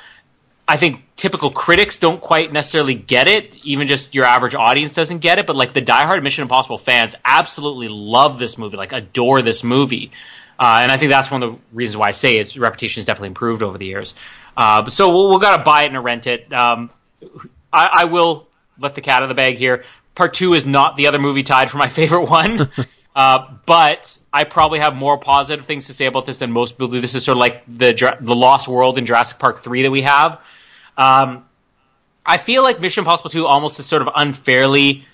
[0.68, 3.58] I think typical critics don't quite necessarily get it.
[3.64, 5.46] Even just your average audience doesn't get it.
[5.46, 10.10] But like the diehard Mission Impossible fans absolutely love this movie, like adore this movie.
[10.58, 13.06] Uh, and I think that's one of the reasons why I say its reputation has
[13.06, 14.14] definitely improved over the years.
[14.56, 16.52] Uh, so we'll, we'll got to buy it and rent it.
[16.52, 16.90] Um,
[17.72, 18.46] I, I will
[18.78, 19.84] let the cat out of the bag here.
[20.14, 22.70] Part two is not the other movie tied for my favorite one.
[23.14, 26.88] Uh, but I probably have more positive things to say about this than most people
[26.88, 27.00] do.
[27.00, 30.02] This is sort of like the the Lost World in Jurassic Park three that we
[30.02, 30.44] have.
[30.96, 31.44] Um,
[32.26, 35.04] I feel like Mission Impossible two almost is sort of unfairly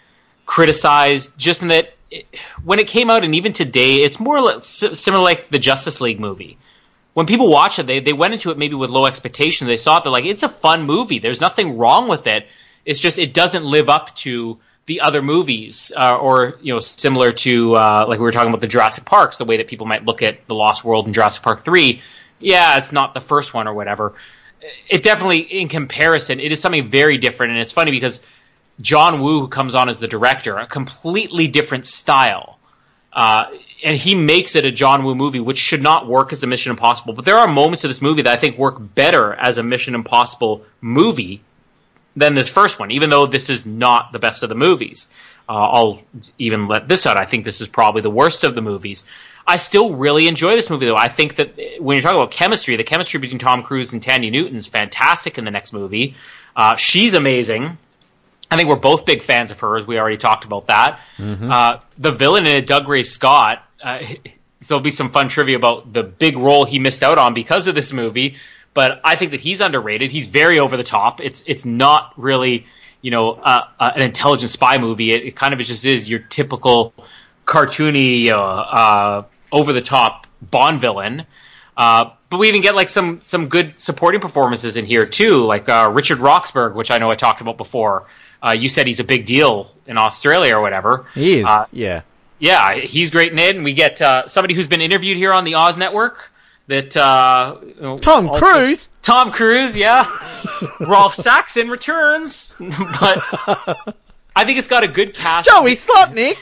[0.46, 2.26] criticized, just in that it,
[2.64, 6.20] when it came out and even today, it's more like, similar like the Justice League
[6.20, 6.58] movie.
[7.12, 9.68] When people watch it, they they went into it maybe with low expectations.
[9.68, 11.18] They saw it, they're like, it's a fun movie.
[11.18, 12.46] There's nothing wrong with it
[12.84, 14.58] it's just it doesn't live up to
[14.90, 18.60] the other movies, uh, or you know, similar to uh, like we were talking about
[18.60, 21.44] the Jurassic Parks, the way that people might look at the Lost World and Jurassic
[21.44, 22.00] Park three.
[22.40, 24.14] Yeah, it's not the first one or whatever.
[24.88, 28.26] It definitely, in comparison, it is something very different, and it's funny because
[28.80, 32.58] John Woo, who comes on as the director, a completely different style.
[33.12, 33.44] Uh,
[33.84, 36.70] and he makes it a John Woo movie, which should not work as a Mission
[36.70, 37.14] Impossible.
[37.14, 39.94] But there are moments of this movie that I think work better as a Mission
[39.94, 41.42] Impossible movie
[42.16, 45.12] than this first one, even though this is not the best of the movies.
[45.48, 46.02] Uh, I'll
[46.38, 47.16] even let this out.
[47.16, 49.04] I think this is probably the worst of the movies.
[49.46, 50.96] I still really enjoy this movie, though.
[50.96, 54.30] I think that when you're talking about chemistry, the chemistry between Tom Cruise and Thandie
[54.30, 56.14] Newton is fantastic in the next movie.
[56.54, 57.78] Uh, she's amazing.
[58.50, 59.86] I think we're both big fans of hers.
[59.86, 61.00] We already talked about that.
[61.18, 61.50] Mm-hmm.
[61.50, 63.64] Uh, the villain in it, Dougray Scott.
[63.82, 64.00] Uh,
[64.60, 67.66] so there'll be some fun trivia about the big role he missed out on because
[67.66, 68.36] of this movie
[68.74, 70.12] but I think that he's underrated.
[70.12, 71.20] He's very over the top.
[71.20, 72.66] It's it's not really
[73.02, 75.12] you know uh, uh, an intelligent spy movie.
[75.12, 76.94] It, it, kind of just is your typical
[77.46, 81.26] cartoony, uh, uh over the top Bond villain.
[81.76, 85.68] Uh, but we even get like some some good supporting performances in here too, like
[85.68, 88.06] uh, Richard Roxburgh, which I know I talked about before.
[88.54, 91.06] you said he's a big deal in Australia or whatever.
[91.14, 92.02] He is, yeah.
[92.38, 93.98] Yeah, he's great in it, and we get
[94.30, 96.32] somebody who's been interviewed here on the Oz Network
[96.70, 97.56] that uh,
[97.98, 98.88] Tom also, Cruise.
[99.02, 100.06] Tom Cruise, yeah.
[100.80, 103.22] Rolf Saxon returns, but
[104.34, 105.48] I think it's got a good cast.
[105.48, 106.36] Joey Slotnick.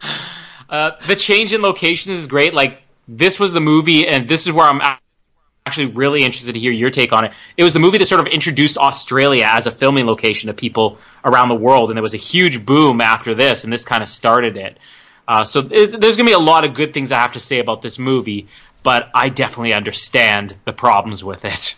[0.68, 2.54] uh, the change in locations is great.
[2.54, 4.80] Like this was the movie, and this is where I'm
[5.64, 7.32] actually really interested to hear your take on it.
[7.56, 10.98] It was the movie that sort of introduced Australia as a filming location to people
[11.24, 14.08] around the world, and there was a huge boom after this, and this kind of
[14.08, 14.76] started it.
[15.30, 17.60] Uh, so there's going to be a lot of good things I have to say
[17.60, 18.48] about this movie,
[18.82, 21.76] but I definitely understand the problems with it.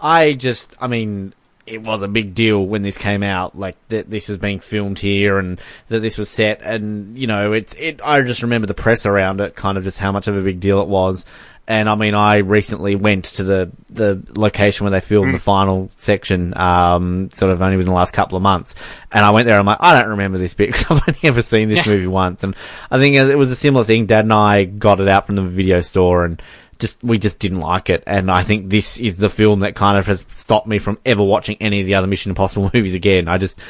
[0.00, 1.34] I just, I mean,
[1.66, 4.98] it was a big deal when this came out, like that this is being filmed
[4.98, 8.00] here and that this was set, and you know, it's it.
[8.02, 10.60] I just remember the press around it, kind of just how much of a big
[10.60, 11.24] deal it was,
[11.68, 15.90] And I mean, I recently went to the, the location where they filmed the final
[15.96, 18.74] section, um, sort of only within the last couple of months.
[19.12, 21.40] And I went there, I'm like, I don't remember this bit because I've only ever
[21.40, 22.42] seen this movie once.
[22.42, 22.56] And
[22.90, 24.06] I think it was a similar thing.
[24.06, 26.42] Dad and I got it out from the video store and
[26.82, 28.02] just, we just didn't like it.
[28.08, 31.22] And I think this is the film that kind of has stopped me from ever
[31.22, 33.28] watching any of the other Mission Impossible movies again.
[33.28, 33.60] I just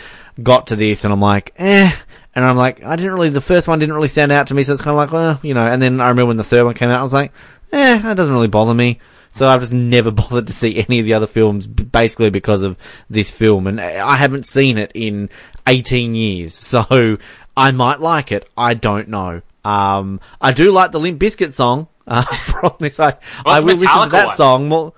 [0.42, 1.92] got to this and I'm like, eh.
[2.34, 4.62] And I'm like, I didn't really, the first one didn't really stand out to me,
[4.62, 6.65] so it's kind of like, well, you know, and then I remember when the third
[6.65, 7.31] one came out, I was like,
[7.70, 9.00] eh, that doesn't really bother me.
[9.32, 12.78] So I've just never bothered to see any of the other films, basically because of
[13.10, 15.28] this film, and I haven't seen it in
[15.66, 17.18] 18 years, so
[17.55, 19.42] I might like it, I don't know.
[19.62, 24.03] Um, I do like the Limp Bizkit song, uh, from this, I, I will listen
[24.03, 24.37] to that one?
[24.37, 24.93] song more,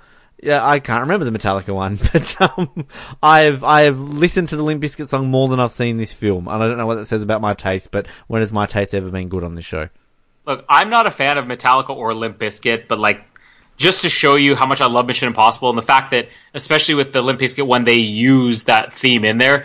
[0.44, 2.86] yeah, I can't remember the Metallica one, but um,
[3.22, 6.62] I've I've listened to the Limp Bizkit song more than I've seen this film, and
[6.62, 7.90] I don't know what that says about my taste.
[7.90, 9.88] But when has my taste ever been good on this show?
[10.44, 13.24] Look, I'm not a fan of Metallica or Limp Bizkit, but like
[13.76, 16.94] just to show you how much I love Mission Impossible and the fact that, especially
[16.94, 19.64] with the Limp Bizkit when they use that theme in there,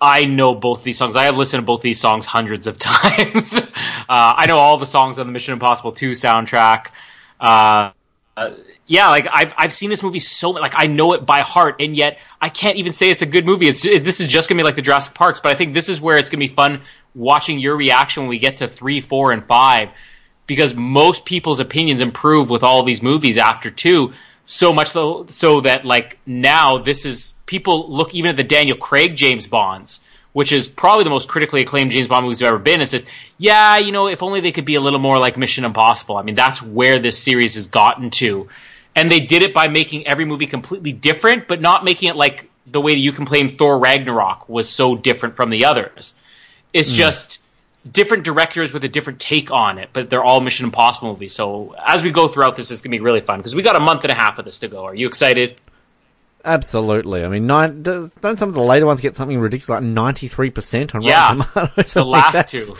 [0.00, 1.16] I know both these songs.
[1.16, 3.58] I have listened to both these songs hundreds of times.
[3.58, 6.88] uh, I know all the songs on the Mission Impossible 2 soundtrack.
[7.40, 7.90] Uh,
[8.88, 11.76] yeah, like I've I've seen this movie so many like I know it by heart,
[11.80, 13.68] and yet I can't even say it's a good movie.
[13.68, 16.00] It's this is just gonna be like the Jurassic Parks, but I think this is
[16.00, 16.80] where it's gonna be fun
[17.14, 19.90] watching your reaction when we get to three, four, and five,
[20.46, 24.14] because most people's opinions improve with all these movies after two.
[24.50, 28.78] So much so, so that like now this is people look even at the Daniel
[28.78, 32.58] Craig James Bonds, which is probably the most critically acclaimed James Bond movies have ever
[32.58, 32.80] been.
[32.80, 33.04] Is that
[33.36, 36.16] yeah, you know, if only they could be a little more like Mission Impossible.
[36.16, 38.48] I mean, that's where this series has gotten to,
[38.96, 42.48] and they did it by making every movie completely different, but not making it like
[42.66, 46.18] the way that you complained Thor Ragnarok was so different from the others.
[46.72, 46.96] It's mm.
[46.96, 47.42] just
[47.92, 51.34] different directors with a different take on it, but they're all Mission Impossible movies.
[51.34, 53.80] So as we go throughout this, it's gonna be really fun because we got a
[53.80, 54.84] month and a half of this to go.
[54.84, 55.60] Are you excited?
[56.44, 57.24] Absolutely.
[57.24, 60.28] I mean, nine, does, don't some of the later ones get something ridiculous like ninety
[60.28, 61.92] three percent on Yeah, Rotten Tomatoes?
[61.94, 62.76] The last two.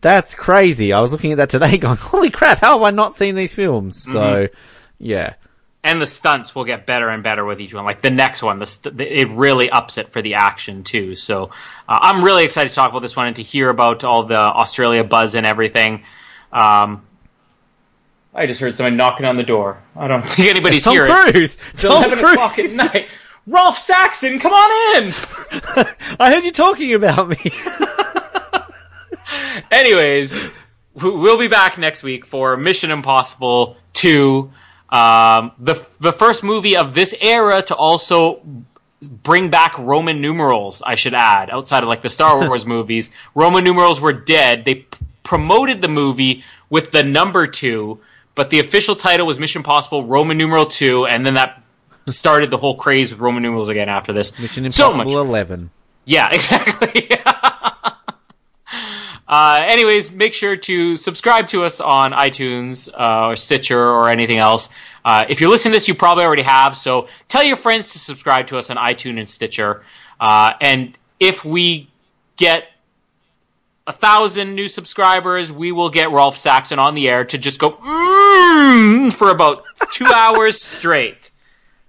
[0.00, 0.92] That's crazy.
[0.92, 2.58] I was looking at that today, going, "Holy crap!
[2.58, 4.12] How have I not seen these films?" Mm-hmm.
[4.12, 4.48] So,
[4.98, 5.34] yeah.
[5.86, 7.84] And the stunts will get better and better with each one.
[7.84, 11.14] Like the next one, the st- it really ups it for the action too.
[11.16, 11.44] So
[11.88, 14.36] uh, I'm really excited to talk about this one and to hear about all the
[14.36, 16.02] Australia buzz and everything.
[16.52, 17.06] Um,
[18.34, 19.80] I just heard someone knocking on the door.
[19.94, 21.06] I don't think anybody's Tom here.
[21.06, 21.56] Cruise.
[21.72, 22.32] It's Tom 11 Cruise.
[22.32, 23.08] o'clock at night.
[23.46, 25.14] Rolf Saxon, come on in.
[26.18, 27.38] I heard you talking about me.
[29.70, 30.48] Anyways,
[30.94, 34.50] we'll be back next week for Mission Impossible 2.
[34.90, 38.40] Um, the the first movie of this era to also
[39.22, 43.12] bring back Roman numerals, I should add, outside of like the Star Wars movies.
[43.34, 44.64] Roman numerals were dead.
[44.64, 47.98] They p- promoted the movie with the number 2,
[48.34, 51.62] but the official title was Mission Impossible Roman numeral 2 and then that
[52.06, 54.38] started the whole craze with Roman numerals again after this.
[54.40, 55.70] Mission so Impossible much Eleven.
[56.04, 57.10] yeah, exactly.
[59.28, 64.38] uh, anyways, make sure to subscribe to us on iTunes uh, or Stitcher or anything
[64.38, 64.70] else.
[65.04, 66.76] Uh, if you're listening to this, you probably already have.
[66.76, 69.82] So tell your friends to subscribe to us on iTunes and Stitcher.
[70.20, 71.88] Uh, and if we
[72.36, 72.64] get
[73.86, 77.70] a thousand new subscribers, we will get Rolf Saxon on the air to just go
[77.70, 81.30] mm, for about two hours straight.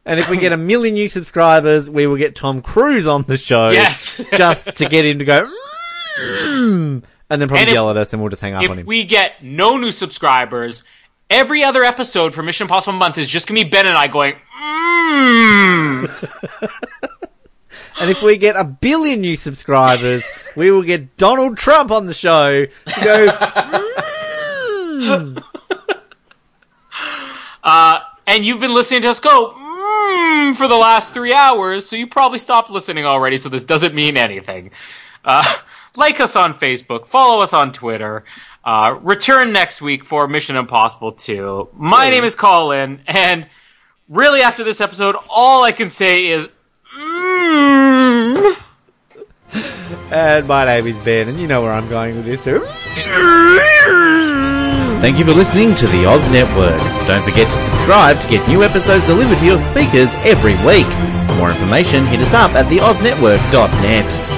[0.05, 3.35] And if we get a million new subscribers, we will get Tom Cruise on the
[3.35, 3.69] show.
[3.71, 4.23] Yes.
[4.37, 5.51] just to get him to go,
[6.19, 8.71] "Mm," and then probably And if- yell at us, and we'll just hang up on
[8.71, 8.79] him.
[8.79, 10.83] if we get no new subscribers,
[11.29, 14.35] every other episode for Mission Impossible Month is just gonna be Ben and I going,
[14.61, 16.29] mmm.
[17.99, 20.23] And if we get a billion new subscribers,
[20.55, 23.27] we will get Donald Trump on the show to go.
[24.99, 25.41] "Mm."
[27.63, 31.95] uh, and you've been listening to us go, mmm, for the last three hours, so
[31.95, 34.69] you probably stopped listening already, so this doesn't mean anything.
[35.25, 35.43] Uh,
[35.97, 38.23] like us on Facebook, follow us on Twitter.
[38.63, 41.69] Uh, return next week for Mission Impossible 2.
[41.73, 43.47] My name is Colin, and
[44.07, 46.49] really after this episode, all I can say is,
[46.97, 48.55] mmm.
[50.11, 52.43] And my name is Ben, and you know where I'm going with this.
[52.43, 52.65] too.
[54.99, 56.79] Thank you for listening to the Oz Network.
[57.07, 60.87] Don't forget to subscribe to get new episodes delivered to your speakers every week.
[61.27, 64.36] For more information, hit us up at theoznetwork.net.